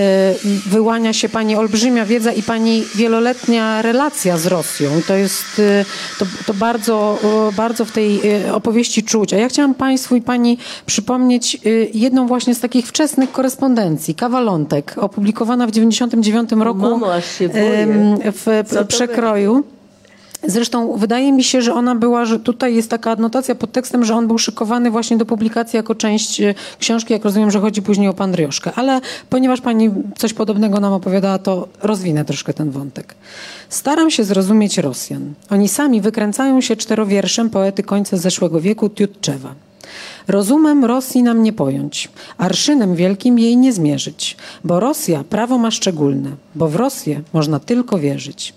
wyłania 0.67 1.13
się 1.13 1.29
Pani 1.29 1.57
olbrzymia 1.57 2.05
wiedza 2.05 2.33
i 2.33 2.43
Pani 2.43 2.85
wieloletnia 2.95 3.83
relacja 3.83 4.39
z 4.39 4.47
Rosją. 4.47 4.91
To 5.07 5.15
jest 5.15 5.59
y, 5.59 5.85
to, 6.19 6.27
to 6.47 6.55
bardzo, 6.55 7.19
y, 7.51 7.55
bardzo 7.55 7.85
w 7.85 7.93
tej 7.93 8.21
opowieści 8.53 9.03
czuć. 9.03 9.35
A 9.35 9.37
ja 9.37 9.49
chciałam 9.49 9.75
Państwu 9.75 10.17
i 10.17 10.23
Pani 10.23 10.59
przypomnieć 10.87 11.59
jedną 11.95 12.27
właśnie 12.27 12.55
z 12.55 12.61
takich 12.61 12.87
wczesnych 12.87 13.33
korespondencji, 13.33 13.72
Kawalątek, 14.15 14.95
opublikowana 14.97 15.67
w 15.67 15.71
1999 15.71 16.65
roku 16.65 16.81
Mamo, 16.81 17.07
w, 18.33 18.65
w 18.67 18.87
przekroju. 18.87 19.65
Zresztą 20.47 20.97
wydaje 20.97 21.33
mi 21.33 21.45
się, 21.45 21.63
że 21.63 21.75
ona 21.75 21.95
była, 21.95 22.25
że 22.25 22.39
tutaj 22.39 22.75
jest 22.75 22.91
taka 22.91 23.11
adnotacja 23.11 23.55
pod 23.55 23.73
tekstem, 23.73 24.05
że 24.05 24.15
on 24.15 24.27
był 24.27 24.39
szykowany 24.39 24.91
właśnie 24.91 25.17
do 25.17 25.27
publikacji 25.27 25.77
jako 25.77 25.95
część 25.95 26.41
e, 26.41 26.55
książki, 26.79 27.13
jak 27.13 27.25
rozumiem, 27.25 27.51
że 27.51 27.61
chodzi 27.61 27.83
później 27.83 28.09
o 28.09 28.15
pan 28.15 28.33
Drioszkę. 28.33 28.71
Ale 28.75 29.01
ponieważ 29.31 29.61
pani 29.61 29.91
coś 30.19 30.33
podobnego 30.33 30.81
nam 30.81 30.93
opowiadała, 30.93 31.39
to 31.39 31.69
rozwinę 31.83 32.25
troszkę 32.25 32.55
ten 32.55 32.71
wątek. 32.71 33.15
Staram 33.69 34.11
się 34.11 34.25
zrozumieć 34.25 34.79
Rosjan. 34.79 35.35
Oni 35.51 35.69
sami 35.69 36.01
wykręcają 36.01 36.61
się 36.61 36.77
czterowierszem 36.77 37.51
poety 37.51 37.83
końca 37.83 38.17
zeszłego 38.17 38.61
wieku 38.61 38.91
Tiutczewa. 38.91 39.55
Rozumem 40.29 40.85
Rosji 40.85 41.23
nam 41.23 41.43
nie 41.43 41.53
pojąć, 41.53 42.09
arszynem 42.39 42.95
wielkim 42.95 43.39
jej 43.39 43.57
nie 43.57 43.73
zmierzyć, 43.73 44.37
bo 44.65 44.81
Rosja 44.81 45.25
prawo 45.25 45.59
ma 45.59 45.71
szczególne, 45.71 46.31
bo 46.55 46.69
w 46.69 46.77
Rosję 46.77 47.23
można 47.33 47.61
tylko 47.61 47.99
wierzyć. 47.99 48.55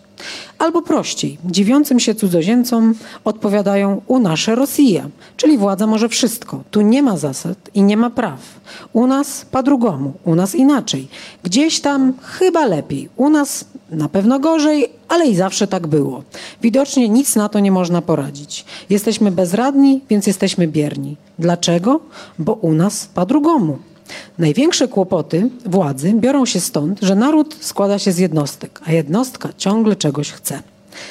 Albo 0.60 0.82
prościej, 0.82 1.38
dziwiącym 1.46 2.00
się 2.00 2.16
cudzoziemcom 2.16 2.96
odpowiadają 3.24 4.02
u 4.08 4.20
nasze 4.20 4.56
Rosja, 4.56 5.10
czyli 5.38 5.58
władza 5.58 5.88
może 5.88 6.10
wszystko. 6.10 6.64
Tu 6.72 6.82
nie 6.82 7.04
ma 7.04 7.18
zasad 7.18 7.58
i 7.74 7.84
nie 7.84 7.98
ma 7.98 8.10
praw. 8.10 8.40
U 8.94 9.08
nas 9.08 9.46
po 9.52 9.64
drugomu, 9.64 10.14
u 10.24 10.36
nas 10.36 10.56
inaczej. 10.56 11.08
Gdzieś 11.44 11.82
tam 11.82 12.14
chyba 12.22 12.66
lepiej, 12.66 13.10
u 13.16 13.30
nas 13.30 13.66
na 13.90 14.10
pewno 14.10 14.40
gorzej, 14.40 14.90
ale 15.08 15.28
i 15.28 15.36
zawsze 15.36 15.68
tak 15.68 15.88
było. 15.88 16.24
Widocznie 16.62 17.10
nic 17.10 17.36
na 17.36 17.50
to 17.50 17.60
nie 17.60 17.72
można 17.72 18.02
poradzić. 18.02 18.66
Jesteśmy 18.90 19.32
bezradni, 19.32 20.02
więc 20.10 20.28
jesteśmy 20.28 20.68
bierni. 20.68 21.18
Dlaczego? 21.40 22.00
Bo 22.40 22.54
u 22.54 22.74
nas 22.74 23.10
po 23.14 23.26
drugomu. 23.26 23.78
Największe 24.38 24.88
kłopoty 24.88 25.50
władzy 25.66 26.14
biorą 26.14 26.46
się 26.46 26.60
stąd, 26.60 27.00
że 27.02 27.16
naród 27.16 27.58
składa 27.60 28.00
się 28.00 28.12
z 28.12 28.18
jednostek, 28.18 28.82
a 28.86 28.92
jednostka 28.92 29.50
ciągle 29.58 29.96
czegoś 29.96 30.32
chce. 30.32 30.64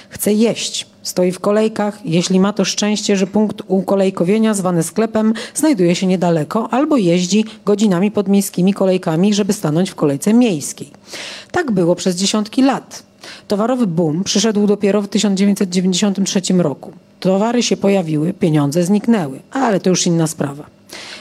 Chce 0.08 0.32
jeść, 0.32 0.86
stoi 1.02 1.32
w 1.32 1.40
kolejkach, 1.40 1.98
jeśli 2.04 2.40
ma 2.40 2.52
to 2.52 2.64
szczęście, 2.64 3.16
że 3.16 3.26
punkt 3.26 3.62
ukolejkowienia 3.68 4.54
zwany 4.54 4.82
sklepem 4.82 5.34
znajduje 5.54 5.94
się 5.94 6.06
niedaleko, 6.06 6.68
albo 6.70 6.96
jeździ 6.96 7.44
godzinami 7.64 8.10
podmiejskimi 8.10 8.74
kolejkami, 8.74 9.34
żeby 9.34 9.52
stanąć 9.52 9.90
w 9.90 9.94
kolejce 9.94 10.34
miejskiej. 10.34 10.90
Tak 11.50 11.70
było 11.70 11.94
przez 11.94 12.16
dziesiątki 12.16 12.62
lat. 12.62 13.02
Towarowy 13.48 13.86
boom 13.86 14.24
przyszedł 14.24 14.66
dopiero 14.66 15.02
w 15.02 15.08
1993 15.08 16.40
roku. 16.58 16.92
Towary 17.20 17.62
się 17.62 17.76
pojawiły, 17.76 18.32
pieniądze 18.32 18.84
zniknęły, 18.84 19.40
ale 19.50 19.80
to 19.80 19.90
już 19.90 20.06
inna 20.06 20.26
sprawa. 20.26 20.73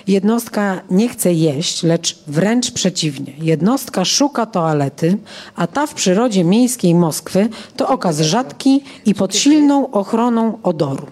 Jednostka 0.08 0.82
nie 0.92 1.10
chce 1.10 1.34
jeść, 1.34 1.84
lecz 1.84 2.20
wręcz 2.28 2.72
przeciwnie. 2.72 3.34
Jednostka 3.38 4.06
szuka 4.06 4.46
toalety, 4.46 5.18
a 5.56 5.68
ta 5.68 5.88
w 5.88 5.94
przyrodzie 5.94 6.44
miejskiej 6.44 6.96
Moskwy 6.96 7.50
to 7.76 7.88
okaz 7.88 8.20
rzadki 8.20 8.84
i 9.06 9.16
pod 9.16 9.36
silną 9.36 9.92
ochroną 9.92 10.60
odoru. 10.64 11.08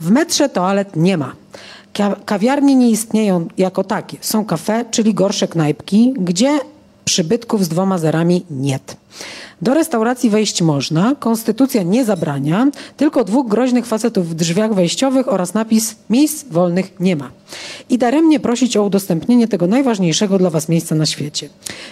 W 0.00 0.10
metrze 0.10 0.48
toalet 0.48 0.96
nie 0.96 1.16
ma. 1.16 1.32
Kawiarnie 2.24 2.76
nie 2.76 2.90
istnieją 2.90 3.48
jako 3.58 3.84
takie. 3.84 4.16
Są 4.20 4.44
kafe, 4.44 4.84
czyli 4.90 5.14
gorsze 5.14 5.48
knajpki, 5.48 6.14
gdzie 6.18 6.58
przybytków 7.06 7.64
z 7.64 7.68
dwoma 7.68 7.98
zerami 7.98 8.44
niet. 8.50 8.96
Do 9.62 9.74
restauracji 9.74 10.30
wejść 10.30 10.62
można, 10.62 11.14
konstytucja 11.18 11.82
nie 11.82 12.04
zabrania, 12.04 12.66
tylko 12.96 13.24
dwóch 13.24 13.48
groźnych 13.48 13.86
facetów 13.86 14.28
w 14.28 14.34
drzwiach 14.34 14.74
wejściowych 14.74 15.28
oraz 15.28 15.54
napis 15.54 15.96
miejsc 16.10 16.44
wolnych 16.50 17.00
nie 17.00 17.16
ma. 17.16 17.30
I 17.90 17.98
daremnie 17.98 18.40
prosić 18.40 18.76
o 18.76 18.82
udostępnienie 18.82 19.48
tego 19.48 19.66
najważniejszego 19.66 20.38
dla 20.38 20.50
Was 20.50 20.68
miejsca 20.68 20.94
na 20.94 21.06
świecie. 21.06 21.48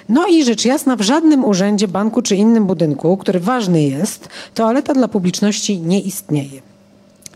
No 0.08 0.26
i 0.26 0.44
rzecz 0.44 0.64
jasna, 0.64 0.96
w 0.96 1.00
żadnym 1.00 1.44
urzędzie, 1.44 1.88
banku 1.88 2.22
czy 2.22 2.36
innym 2.36 2.66
budynku, 2.66 3.16
który 3.16 3.40
ważny 3.40 3.82
jest, 3.82 4.28
toaleta 4.54 4.94
dla 4.94 5.08
publiczności 5.08 5.78
nie 5.78 6.00
istnieje 6.00 6.73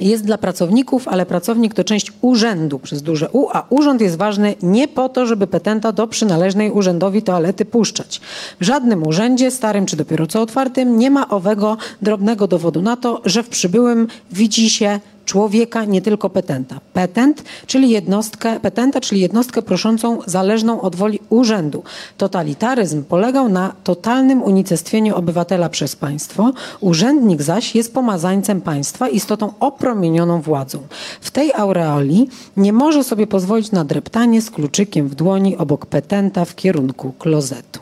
jest 0.00 0.24
dla 0.24 0.38
pracowników, 0.38 1.08
ale 1.08 1.26
pracownik 1.26 1.74
to 1.74 1.84
część 1.84 2.12
urzędu 2.20 2.78
przez 2.78 3.02
duże 3.02 3.28
U, 3.32 3.48
a 3.52 3.66
urząd 3.70 4.00
jest 4.00 4.16
ważny 4.16 4.54
nie 4.62 4.88
po 4.88 5.08
to, 5.08 5.26
żeby 5.26 5.46
petenta 5.46 5.92
do 5.92 6.06
przynależnej 6.06 6.70
urzędowi 6.70 7.22
toalety 7.22 7.64
puszczać. 7.64 8.20
W 8.60 8.64
żadnym 8.64 9.06
urzędzie, 9.06 9.50
starym 9.50 9.86
czy 9.86 9.96
dopiero 9.96 10.26
co 10.26 10.42
otwartym, 10.42 10.98
nie 10.98 11.10
ma 11.10 11.28
owego 11.28 11.76
drobnego 12.02 12.46
dowodu 12.46 12.82
na 12.82 12.96
to, 12.96 13.22
że 13.24 13.42
w 13.42 13.48
przybyłym 13.48 14.08
widzi 14.32 14.70
się 14.70 15.00
człowieka, 15.28 15.84
nie 15.84 16.02
tylko 16.02 16.30
petenta. 16.30 16.80
Petent, 16.92 17.44
czyli 17.66 17.90
jednostkę, 17.90 18.60
petenta, 18.60 19.00
czyli 19.00 19.20
jednostkę 19.20 19.62
proszącą 19.62 20.18
zależną 20.26 20.80
od 20.80 20.96
woli 20.96 21.20
urzędu. 21.30 21.82
Totalitaryzm 22.16 23.04
polegał 23.04 23.48
na 23.48 23.72
totalnym 23.84 24.42
unicestwieniu 24.42 25.16
obywatela 25.16 25.68
przez 25.68 25.96
państwo. 25.96 26.52
Urzędnik 26.80 27.42
zaś 27.42 27.74
jest 27.74 27.94
pomazańcem 27.94 28.60
państwa, 28.60 29.08
istotą 29.08 29.52
opromienioną 29.60 30.40
władzą. 30.40 30.78
W 31.20 31.30
tej 31.30 31.52
aureoli 31.52 32.28
nie 32.56 32.72
może 32.72 33.04
sobie 33.04 33.26
pozwolić 33.26 33.72
na 33.72 33.84
dreptanie 33.84 34.42
z 34.42 34.50
kluczykiem 34.50 35.08
w 35.08 35.14
dłoni 35.14 35.56
obok 35.56 35.86
petenta 35.86 36.44
w 36.44 36.54
kierunku 36.54 37.12
klozetu. 37.18 37.80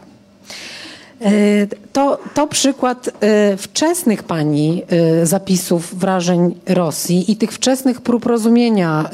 E, 1.21 1.67
to, 1.93 2.19
to 2.35 2.47
przykład 2.47 3.09
e, 3.21 3.57
wczesnych 3.57 4.23
pani 4.23 4.83
e, 4.89 5.27
zapisów 5.27 5.95
wrażeń 5.95 6.55
Rosji 6.67 7.33
i 7.33 7.37
tych 7.37 7.53
wczesnych 7.53 8.01
prób 8.01 8.27
rozumienia 8.27 9.11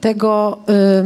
tego, 0.00 0.58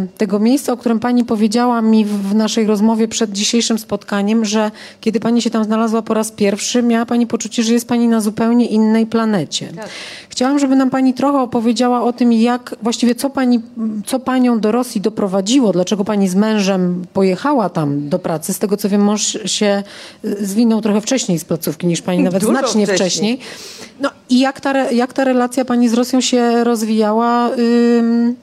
y, 0.05 0.19
tego 0.19 0.39
miejsca, 0.39 0.73
o 0.73 0.77
którym 0.77 1.01
pani 1.01 1.25
powiedziała 1.25 1.83
mi 1.83 2.05
w 2.05 2.35
naszej 2.35 2.67
rozmowie 2.67 3.09
przed 3.09 3.33
dzisiejszym 3.33 3.79
spotkaniem, 3.79 4.45
że 4.45 4.71
kiedy 5.01 5.21
pani 5.21 5.43
się 5.43 5.51
tam 5.51 5.65
znalazła 5.65 6.03
po 6.03 6.15
raz 6.15 6.31
pierwszy, 6.31 6.83
miała 6.83 7.07
pani 7.07 7.27
poczucie, 7.27 7.63
że 7.63 7.73
jest 7.73 7.89
pani 7.89 8.09
na 8.09 8.21
zupełnie 8.21 8.67
innej 8.67 9.07
planecie. 9.07 9.69
Tak. 9.77 9.89
Chciałam, 10.29 10.59
żeby 10.59 10.77
nam 10.77 10.91
pani 10.91 11.15
trochę 11.15 11.39
opowiedziała 11.39 12.03
o 12.03 12.13
tym, 12.13 12.33
jak 12.33 12.77
właściwie 12.83 13.15
co, 13.15 13.31
pani, 13.31 13.61
co 14.07 14.21
panią 14.21 14.61
do 14.61 14.73
Rosji 14.73 15.01
doprowadziło, 15.01 15.73
dlaczego 15.73 16.05
pani 16.05 16.29
z 16.29 16.35
mężem 16.35 17.05
pojechała 17.13 17.69
tam 17.69 18.09
do 18.09 18.19
pracy. 18.19 18.53
Z 18.53 18.59
tego 18.59 18.77
co 18.77 18.89
wiem, 18.89 19.05
mąż 19.05 19.39
się 19.47 19.83
y, 20.25 20.47
zwinął 20.47 20.81
trochę 20.81 21.01
wcześniej 21.01 21.39
z 21.39 21.45
placówki 21.45 21.87
niż 21.87 22.03
pani, 22.03 22.23
nawet 22.23 22.43
Dużo 22.43 22.59
znacznie 22.59 22.87
wcześniej. 22.87 23.37
wcześniej. 23.37 23.39
No 24.01 24.11
i 24.31 24.41
jak 24.41 24.61
ta, 24.61 24.91
jak 24.91 25.13
ta 25.13 25.25
relacja 25.25 25.65
pani 25.65 25.89
z 25.89 25.95
Rosją 25.95 26.21
się 26.21 26.65
rozwijała? 26.65 27.51
Y, 27.51 28.35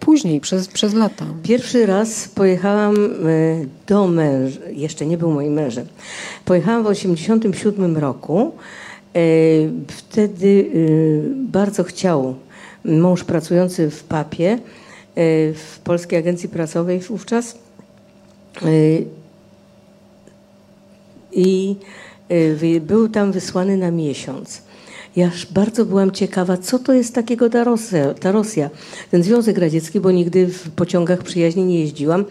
później, 0.00 0.40
przez, 0.40 0.68
przez 0.68 0.94
lata. 0.94 1.26
Pierwszy 1.42 1.86
raz 1.86 2.28
pojechałam 2.28 2.96
y, 2.96 3.68
do 3.86 4.08
męża, 4.08 4.60
jeszcze 4.70 5.06
nie 5.06 5.18
był 5.18 5.30
moim 5.30 5.52
mężem. 5.52 5.86
Pojechałam 6.44 6.82
w 6.82 6.88
1987 6.88 7.96
roku. 7.96 8.52
Y, 9.16 9.70
wtedy 9.88 10.70
bardzo 11.34 11.84
chciał 11.84 12.34
mąż 12.84 13.24
pracujący 13.24 13.90
w 13.90 14.04
papie 14.04 14.58
w 15.54 15.78
Polskiej 15.84 16.18
Agencji 16.18 16.48
Prasowej 16.48 17.00
wówczas 17.00 17.58
i 21.32 21.76
był 22.80 23.08
tam 23.08 23.32
wysłany 23.32 23.76
na 23.76 23.90
miesiąc. 23.90 24.62
Ja 25.18 25.30
bardzo 25.50 25.84
byłam 25.84 26.10
ciekawa, 26.10 26.56
co 26.56 26.78
to 26.78 26.92
jest 26.92 27.14
takiego 27.14 27.50
ta 27.50 27.64
Rosja, 27.64 28.14
ta 28.14 28.32
Rosja, 28.32 28.70
ten 29.10 29.22
Związek 29.22 29.58
Radziecki, 29.58 30.00
bo 30.00 30.10
nigdy 30.10 30.46
w 30.46 30.70
pociągach 30.70 31.22
przyjaźni 31.22 31.64
nie 31.64 31.80
jeździłam, 31.80 32.24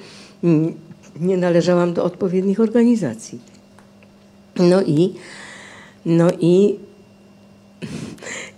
nie 1.19 1.38
należałam 1.38 1.93
do 1.93 2.03
odpowiednich 2.03 2.59
organizacji. 2.59 3.39
No 4.59 4.81
i, 4.81 5.13
no 6.05 6.27
i, 6.39 6.75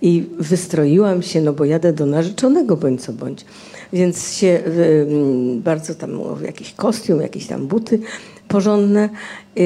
i 0.02 0.26
wystroiłam 0.40 1.22
się, 1.22 1.42
no 1.42 1.54
bo 1.54 1.66
jadę 1.66 1.94
do 1.94 2.06
narzeczonego 2.06 2.78
bądź 2.78 3.02
co 3.02 3.14
bądź. 3.14 3.46
Więc 3.94 4.34
się 4.34 4.64
bardzo 5.56 5.96
tam, 5.96 6.20
jakiś 6.46 6.74
kostium, 6.74 7.22
jakieś 7.22 7.48
tam 7.48 7.68
buty 7.68 8.00
porządne, 8.48 9.10
y, 9.58 9.62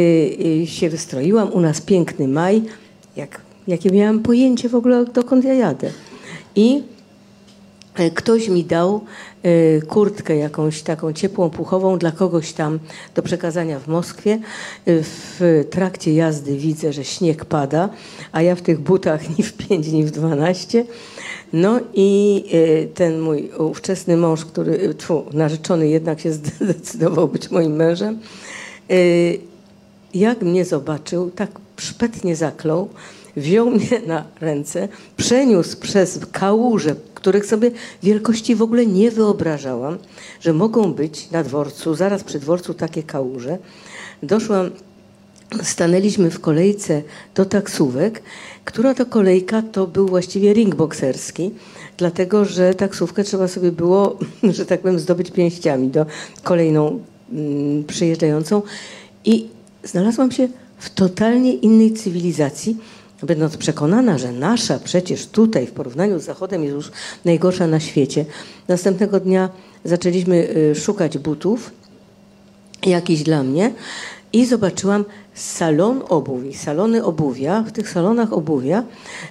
y, 0.64 0.68
się 0.68 0.90
wystroiłam. 0.90 1.54
U 1.54 1.62
nas 1.62 1.82
piękny 1.82 2.28
maj, 2.28 2.64
jak 3.16 3.42
jakie 3.68 3.90
miałam 3.90 4.20
pojęcie 4.20 4.70
w 4.70 4.76
ogóle, 4.76 5.06
dokąd 5.06 5.46
ja 5.46 5.54
jadę. 5.54 5.90
I 6.56 6.84
e, 7.96 8.12
ktoś 8.12 8.50
mi 8.50 8.64
dał 8.64 9.02
e, 9.44 9.82
kurtkę 9.82 10.38
jakąś 10.38 10.82
taką 10.82 11.14
ciepłą, 11.14 11.50
puchową 11.50 11.98
dla 11.98 12.12
kogoś 12.12 12.54
tam 12.54 12.80
do 13.16 13.22
przekazania 13.22 13.80
w 13.80 13.88
Moskwie. 13.88 14.32
E, 14.34 14.40
w 14.86 15.66
trakcie 15.70 16.14
jazdy 16.14 16.58
widzę, 16.58 16.94
że 16.94 17.04
śnieg 17.04 17.46
pada, 17.46 17.90
a 18.32 18.42
ja 18.42 18.56
w 18.56 18.62
tych 18.62 18.80
butach 18.80 19.30
ni 19.38 19.44
w 19.44 19.54
5, 19.54 19.88
ni 19.88 20.06
w 20.06 20.12
12. 20.12 20.86
No 21.54 21.80
i 21.94 22.44
ten 22.94 23.20
mój 23.20 23.50
ówczesny 23.58 24.18
mąż, 24.18 24.46
który, 24.46 24.94
tfu, 24.94 25.24
narzeczony 25.34 25.88
jednak 25.88 26.20
się 26.20 26.34
zdecydował 26.62 27.28
być 27.28 27.52
moim 27.52 27.76
mężem, 27.76 28.20
jak 30.14 30.42
mnie 30.42 30.66
zobaczył, 30.66 31.32
tak 31.32 31.50
szpetnie 31.78 32.36
zaklął, 32.36 32.90
wziął 33.36 33.70
mnie 33.70 34.02
na 34.08 34.24
ręce, 34.42 34.88
przeniósł 35.18 35.78
przez 35.78 36.20
kałuże, 36.32 36.96
których 37.16 37.46
sobie 37.46 37.72
wielkości 38.04 38.56
w 38.56 38.62
ogóle 38.62 38.86
nie 38.86 39.12
wyobrażałam, 39.12 39.98
że 40.42 40.54
mogą 40.54 40.94
być 40.94 41.32
na 41.32 41.44
dworcu, 41.44 41.96
zaraz 41.96 42.24
przy 42.24 42.40
dworcu 42.40 42.74
takie 42.74 43.04
kałuże. 43.04 43.58
Doszłam, 44.24 44.70
stanęliśmy 45.64 46.32
w 46.32 46.40
kolejce 46.40 47.02
do 47.36 47.46
taksówek, 47.46 48.22
która 48.66 48.94
to 48.94 49.06
kolejka 49.06 49.62
to 49.62 49.88
był 49.88 50.08
właściwie 50.08 50.54
ring 50.54 50.76
bokserski, 50.76 51.52
dlatego 51.98 52.46
że 52.46 52.74
taksówkę 52.74 53.24
trzeba 53.24 53.48
sobie 53.48 53.72
było, 53.72 54.18
że 54.56 54.66
tak 54.66 54.82
powiem, 54.82 55.00
zdobyć 55.00 55.32
pięściami 55.32 55.88
do 55.88 56.06
kolejną 56.44 57.00
mm, 57.32 57.84
przyjeżdżającą 57.84 58.62
i 59.26 59.48
znalazłam 59.84 60.32
się 60.32 60.48
w 60.78 60.90
totalnie 60.90 61.54
innej 61.54 61.94
cywilizacji, 61.94 62.78
będąc 63.24 63.58
przekonana, 63.58 64.18
że 64.18 64.32
nasza 64.32 64.80
przecież 64.80 65.28
tutaj 65.28 65.68
w 65.68 65.72
porównaniu 65.72 66.20
z 66.20 66.24
Zachodem 66.24 66.64
jest 66.64 66.76
już 66.76 66.92
najgorsza 67.26 67.68
na 67.68 67.80
świecie. 67.80 68.26
Następnego 68.68 69.20
dnia 69.20 69.50
zaczęliśmy 69.86 70.36
y, 70.58 70.76
szukać 70.76 71.18
butów, 71.18 71.72
jakiś 72.86 73.24
dla 73.24 73.44
mnie, 73.44 73.72
i 74.34 74.46
zobaczyłam 74.46 75.06
salon 75.34 76.02
obuwi, 76.10 76.54
salony 76.54 77.04
obuwia. 77.04 77.62
W 77.62 77.72
tych 77.72 77.90
salonach 77.90 78.34
obuwia 78.34 78.84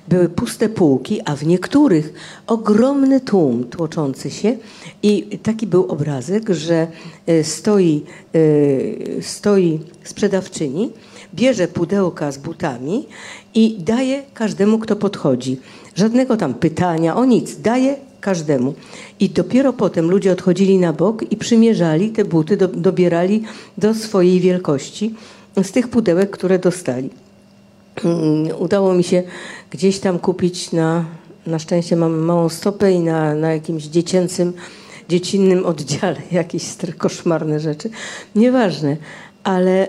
były 0.09 0.29
puste 0.29 0.69
półki, 0.69 1.21
a 1.25 1.37
w 1.37 1.47
niektórych 1.47 2.13
ogromny 2.47 3.21
tłum 3.21 3.65
tłoczący 3.65 4.31
się. 4.31 4.57
I 5.03 5.39
taki 5.43 5.67
był 5.67 5.87
obrazek, 5.87 6.51
że 6.51 6.87
y, 7.29 7.45
stoi, 7.45 8.05
y, 8.35 9.19
stoi 9.23 9.81
sprzedawczyni, 10.05 10.93
bierze 11.35 11.69
pudełka 11.69 12.33
z 12.33 12.39
butami 12.39 13.07
i 13.55 13.77
daje 13.79 14.23
każdemu, 14.35 14.79
kto 14.79 14.97
podchodzi. 14.97 15.57
Żadnego 15.95 16.37
tam 16.37 16.55
pytania 16.55 17.17
o 17.17 17.25
nic, 17.25 17.61
daje 17.61 17.97
każdemu. 18.21 18.75
I 19.21 19.29
dopiero 19.29 19.73
potem 19.73 20.11
ludzie 20.11 20.33
odchodzili 20.33 20.79
na 20.79 20.93
bok 20.93 21.33
i 21.33 21.37
przymierzali 21.37 22.11
te 22.11 22.25
buty, 22.25 22.57
do, 22.57 22.69
dobierali 22.69 23.43
do 23.79 23.95
swojej 23.95 24.41
wielkości 24.41 25.15
z 25.63 25.73
tych 25.73 25.89
pudełek, 25.89 26.31
które 26.31 26.59
dostali. 26.59 27.11
Mm, 28.05 28.49
udało 28.59 28.95
mi 28.95 29.05
się 29.05 29.23
gdzieś 29.71 29.99
tam 29.99 30.19
kupić 30.19 30.73
na, 30.73 31.05
na 31.47 31.59
szczęście 31.59 31.97
mam 31.97 32.19
małą 32.19 32.49
stopę 32.49 32.93
i 32.93 33.01
na, 33.01 33.35
na 33.35 33.53
jakimś 33.53 33.85
dziecięcym, 33.85 34.53
dziecinnym 35.09 35.67
oddziale 35.67 36.17
jakieś 36.41 36.65
koszmarne 36.99 37.61
rzeczy. 37.61 37.91
Nieważne, 38.35 38.97
ale 39.45 39.89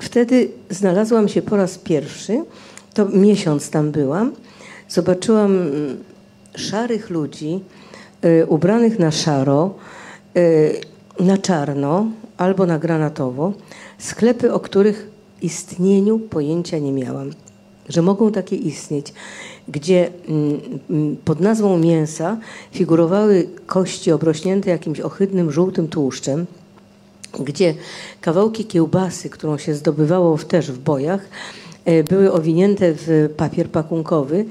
wtedy 0.00 0.48
znalazłam 0.70 1.28
się 1.28 1.42
po 1.42 1.56
raz 1.56 1.78
pierwszy, 1.78 2.44
to 2.94 3.08
miesiąc 3.08 3.70
tam 3.70 3.90
byłam, 3.90 4.32
zobaczyłam 4.88 5.52
mm, 5.56 5.96
szarych 6.54 7.10
ludzi 7.10 7.60
y, 8.24 8.46
ubranych 8.46 8.98
na 8.98 9.10
szaro, 9.10 9.74
y, 10.36 10.80
na 11.20 11.38
czarno 11.38 12.06
albo 12.36 12.66
na 12.66 12.78
granatowo, 12.78 13.52
sklepy, 13.98 14.52
o 14.52 14.60
których 14.60 15.10
istnieniu 15.42 16.18
pojęcia 16.18 16.78
nie 16.78 16.92
miałam, 16.92 17.30
że 17.88 18.02
mogą 18.02 18.32
takie 18.32 18.56
istnieć, 18.56 19.12
gdzie 19.68 20.10
mm, 20.28 21.16
pod 21.24 21.40
nazwą 21.40 21.78
mięsa 21.78 22.38
figurowały 22.72 23.48
kości 23.66 24.12
obrośnięte 24.12 24.70
jakimś 24.70 25.00
ohydnym 25.00 25.50
żółtym 25.50 25.88
tłuszczem, 25.88 26.46
gdzie 27.38 27.74
kawałki 28.20 28.64
kiełbasy, 28.64 29.30
którą 29.30 29.58
się 29.58 29.74
zdobywało 29.74 30.38
też 30.38 30.72
w 30.72 30.78
bojach, 30.78 31.28
e, 31.84 32.04
były 32.04 32.32
owinięte 32.32 32.92
w 32.94 33.28
papier 33.36 33.70
pakunkowy 33.70 34.44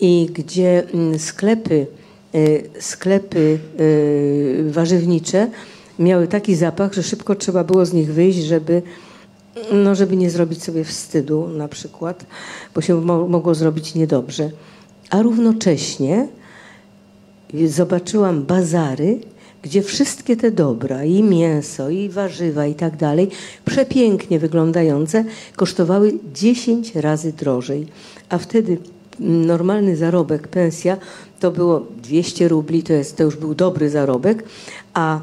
i 0.00 0.30
gdzie 0.34 0.84
mm, 0.94 1.18
sklepy, 1.18 1.86
e, 2.34 2.38
sklepy 2.80 3.58
e, 3.78 4.70
warzywnicze 4.70 5.50
miały 5.98 6.28
taki 6.28 6.54
zapach, 6.54 6.92
że 6.94 7.02
szybko 7.02 7.34
trzeba 7.34 7.64
było 7.64 7.86
z 7.86 7.92
nich 7.92 8.12
wyjść, 8.12 8.38
żeby, 8.38 8.82
no, 9.72 9.94
żeby 9.94 10.16
nie 10.16 10.30
zrobić 10.30 10.62
sobie 10.62 10.84
wstydu 10.84 11.48
na 11.48 11.68
przykład, 11.68 12.26
bo 12.74 12.80
się 12.80 13.00
mo 13.00 13.28
mogło 13.28 13.54
zrobić 13.54 13.94
niedobrze. 13.94 14.50
A 15.10 15.22
równocześnie 15.22 16.28
zobaczyłam 17.66 18.42
bazary, 18.44 19.20
gdzie 19.66 19.82
wszystkie 19.82 20.36
te 20.36 20.50
dobra, 20.50 21.04
i 21.04 21.22
mięso, 21.22 21.90
i 21.90 22.08
warzywa, 22.08 22.66
i 22.66 22.74
tak 22.74 22.96
dalej, 22.96 23.28
przepięknie 23.64 24.38
wyglądające, 24.38 25.24
kosztowały 25.56 26.12
10 26.34 26.94
razy 26.94 27.32
drożej. 27.32 27.86
A 28.28 28.38
wtedy 28.38 28.78
normalny 29.20 29.96
zarobek, 29.96 30.48
pensja, 30.48 30.96
to 31.40 31.50
było 31.50 31.86
200 32.02 32.48
rubli, 32.48 32.82
to, 32.82 32.92
jest, 32.92 33.16
to 33.16 33.22
już 33.22 33.36
był 33.36 33.54
dobry 33.54 33.90
zarobek, 33.90 34.44
a 34.94 35.20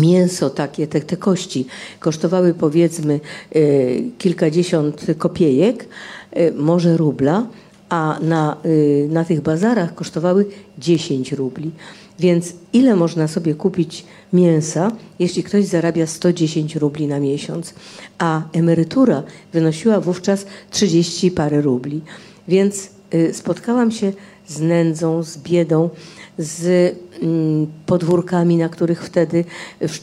mięso 0.00 0.50
takie, 0.50 0.86
te, 0.86 1.00
te 1.00 1.16
kości 1.16 1.66
kosztowały 2.00 2.54
powiedzmy 2.54 3.20
y, 3.56 4.10
kilkadziesiąt 4.18 5.06
kopiejek, 5.18 5.88
y, 6.36 6.52
może 6.56 6.96
rubla, 6.96 7.46
a 7.88 8.18
na, 8.22 8.56
y, 8.64 9.08
na 9.10 9.24
tych 9.24 9.40
bazarach 9.40 9.94
kosztowały 9.94 10.46
10 10.78 11.32
rubli. 11.32 11.70
Więc 12.18 12.52
ile 12.72 12.96
można 12.96 13.28
sobie 13.28 13.54
kupić 13.54 14.04
mięsa, 14.32 14.92
jeśli 15.18 15.42
ktoś 15.42 15.64
zarabia 15.64 16.06
110 16.06 16.76
rubli 16.76 17.06
na 17.06 17.20
miesiąc, 17.20 17.74
a 18.18 18.42
emerytura 18.52 19.22
wynosiła 19.52 20.00
wówczas 20.00 20.46
30 20.70 21.30
parę 21.30 21.60
rubli. 21.60 22.00
Więc 22.48 22.90
y, 23.14 23.34
spotkałam 23.34 23.90
się 23.90 24.12
z 24.46 24.60
nędzą, 24.60 25.22
z 25.22 25.38
biedą, 25.38 25.90
z 26.38 26.94
mm, 27.22 27.66
podwórkami, 27.86 28.56
na 28.56 28.68
których 28.68 29.04
wtedy 29.04 29.44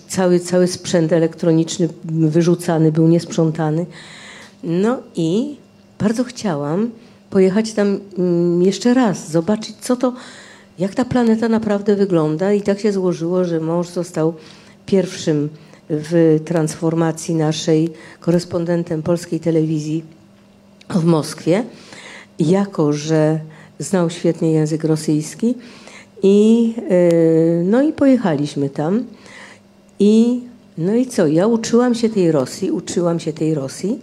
cały, 0.08 0.40
cały 0.40 0.68
sprzęt 0.68 1.14
elektroniczny 1.14 1.90
wyrzucany 2.06 2.92
był, 2.92 3.08
niesprzątany. 3.08 3.86
No 4.64 4.98
i 5.16 5.56
bardzo 6.00 6.24
chciałam 6.24 6.90
pojechać 7.30 7.74
tam 7.74 8.00
mm, 8.18 8.62
jeszcze 8.62 8.94
raz, 8.94 9.32
zobaczyć, 9.32 9.76
co 9.82 9.96
to, 9.96 10.14
jak 10.80 10.96
ta 10.96 11.06
planeta 11.06 11.50
naprawdę 11.50 11.96
wygląda. 11.96 12.54
I 12.54 12.62
tak 12.62 12.80
się 12.80 12.92
złożyło, 12.92 13.46
że 13.46 13.60
mąż 13.60 13.90
został 13.90 14.34
pierwszym 14.86 15.50
w 15.90 16.40
transformacji 16.46 17.36
naszej 17.36 17.90
korespondentem 18.20 19.04
polskiej 19.04 19.40
telewizji 19.40 20.04
w 20.90 21.04
Moskwie, 21.04 21.64
jako 22.40 22.94
że 22.94 23.40
znał 23.80 24.10
świetnie 24.10 24.52
język 24.52 24.84
rosyjski. 24.84 25.56
I, 26.24 26.74
e, 26.90 27.64
no 27.64 27.82
i 27.82 27.94
pojechaliśmy 27.94 28.70
tam. 28.70 29.06
I, 30.00 30.42
no 30.78 30.96
i 30.96 31.06
co? 31.06 31.28
Ja 31.28 31.48
uczyłam 31.48 31.96
się 31.96 32.10
tej 32.10 32.32
Rosji, 32.32 32.72
uczyłam 32.72 33.20
się 33.20 33.34
tej 33.34 33.54
Rosji 33.54 34.00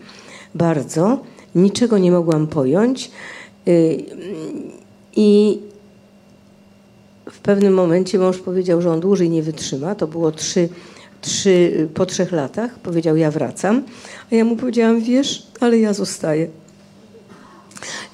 bardzo. 0.54 1.18
Niczego 1.54 1.98
nie 1.98 2.12
mogłam 2.12 2.46
pojąć. 2.46 3.10
E, 3.66 3.70
I 5.16 5.58
w 7.32 7.40
pewnym 7.40 7.74
momencie 7.74 8.18
mąż 8.18 8.38
powiedział, 8.38 8.82
że 8.82 8.90
on 8.90 9.00
dłużej 9.00 9.30
nie 9.30 9.42
wytrzyma. 9.42 9.94
To 9.94 10.06
było 10.06 10.32
trzy, 10.32 10.68
trzy, 11.20 11.88
po 11.94 12.06
trzech 12.06 12.32
latach. 12.32 12.78
Powiedział, 12.78 13.16
ja 13.16 13.30
wracam. 13.30 13.82
A 14.32 14.34
ja 14.34 14.44
mu 14.44 14.56
powiedziałam, 14.56 15.00
wiesz, 15.00 15.46
ale 15.60 15.78
ja 15.78 15.92
zostaję. 15.92 16.48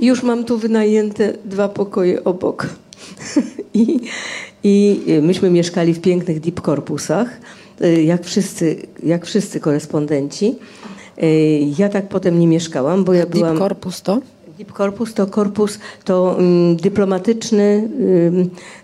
I 0.00 0.06
już 0.06 0.22
mam 0.22 0.44
tu 0.44 0.58
wynajęte 0.58 1.32
dwa 1.44 1.68
pokoje 1.68 2.24
obok. 2.24 2.66
I, 3.74 4.00
I 4.64 5.00
myśmy 5.22 5.50
mieszkali 5.50 5.94
w 5.94 6.00
pięknych 6.00 6.40
deep 6.40 6.60
corpusach, 6.60 7.28
y, 7.82 8.02
jak 8.02 8.24
wszyscy, 8.24 8.76
jak 9.02 9.26
wszyscy 9.26 9.60
korespondenci. 9.60 10.54
Y, 11.22 11.58
ja 11.78 11.88
tak 11.88 12.08
potem 12.08 12.40
nie 12.40 12.46
mieszkałam, 12.46 13.04
bo 13.04 13.14
ja 13.14 13.26
byłam... 13.26 13.50
Deep 13.50 13.58
corpus 13.58 14.02
to? 14.02 14.20
Deep 14.59 14.72
corpus 14.72 15.14
to 15.14 15.26
korpus, 15.26 15.78
to 16.04 16.36
um, 16.38 16.76
dyplomatyczny, 16.76 17.88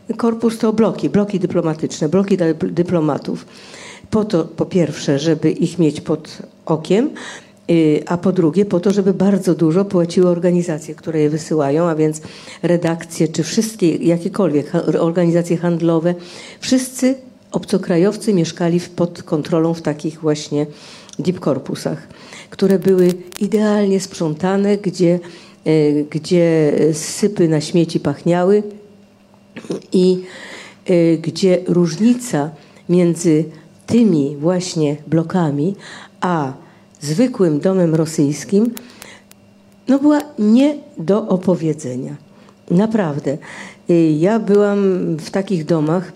um, 0.08 0.16
korpus 0.16 0.58
to 0.58 0.72
bloki, 0.72 1.10
bloki 1.10 1.40
dyplomatyczne, 1.40 2.08
bloki 2.08 2.36
dyplomatów. 2.54 3.46
Po 4.10 4.24
to, 4.24 4.44
po 4.44 4.66
pierwsze, 4.66 5.18
żeby 5.18 5.50
ich 5.50 5.78
mieć 5.78 6.00
pod 6.00 6.38
okiem, 6.66 7.10
Y, 7.70 8.02
a 8.06 8.16
po 8.16 8.32
drugie 8.32 8.64
po 8.64 8.80
to, 8.80 8.90
żeby 8.90 9.14
bardzo 9.14 9.54
dużo 9.54 9.84
płaciły 9.84 10.28
organizacje, 10.28 10.94
które 10.94 11.20
je 11.20 11.30
wysyłają, 11.30 11.88
a 11.88 11.94
więc 11.94 12.20
redakcje 12.62 13.28
czy 13.28 13.42
wszystkie, 13.42 13.96
jakiekolwiek 13.96 14.72
organizacje 14.98 15.56
handlowe. 15.56 16.14
Wszyscy 16.60 17.14
obcokrajowcy 17.52 18.34
mieszkali 18.34 18.80
pod 18.96 19.22
kontrolą 19.22 19.74
w 19.74 19.82
takich 19.82 20.20
właśnie 20.20 20.66
deep 21.18 21.40
corpusach, 21.40 22.08
które 22.50 22.78
były 22.78 23.14
idealnie 23.40 24.00
sprzątane, 24.00 24.76
gdzie, 24.76 25.20
gdzie 26.10 26.72
sypy 26.92 27.48
na 27.48 27.60
śmieci 27.60 28.00
pachniały 28.00 28.62
i 29.92 30.24
y, 30.90 31.18
gdzie 31.22 31.58
różnica 31.66 32.50
między 32.88 33.44
tymi 33.86 34.36
właśnie 34.36 34.96
blokami 35.06 35.74
a 36.20 36.52
zwykłym 37.00 37.60
domem 37.60 37.94
rosyjskim, 37.94 38.74
no 39.88 39.98
była 39.98 40.20
nie 40.38 40.78
do 40.98 41.28
opowiedzenia. 41.28 42.16
Naprawdę. 42.70 43.38
Y, 43.90 44.16
ja 44.18 44.38
byłam 44.38 44.80
w 45.16 45.30
takich 45.30 45.64
domach 45.64 46.12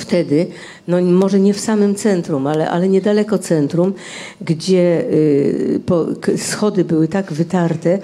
wtedy, 0.00 0.46
no 0.88 1.00
może 1.00 1.40
nie 1.40 1.54
w 1.54 1.60
samym 1.60 1.94
centrum, 1.94 2.46
ale, 2.46 2.70
ale 2.70 2.88
niedaleko 2.88 3.38
centrum, 3.38 3.92
gdzie 4.40 5.04
y, 5.10 5.80
po, 5.86 6.06
schody 6.36 6.84
były 6.84 7.08
tak 7.08 7.32
wytarte, 7.32 7.98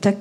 tak, 0.00 0.16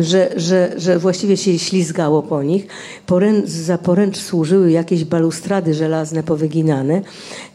że, 0.00 0.30
że, 0.36 0.72
że 0.76 0.98
właściwie 0.98 1.36
się 1.36 1.58
ślizgało 1.58 2.22
po 2.22 2.42
nich. 2.42 2.66
Poręcz, 3.06 3.48
za 3.48 3.78
poręcz 3.78 4.16
służyły 4.16 4.70
jakieś 4.70 5.04
balustrady 5.04 5.74
żelazne 5.74 6.22
powyginane, 6.22 7.02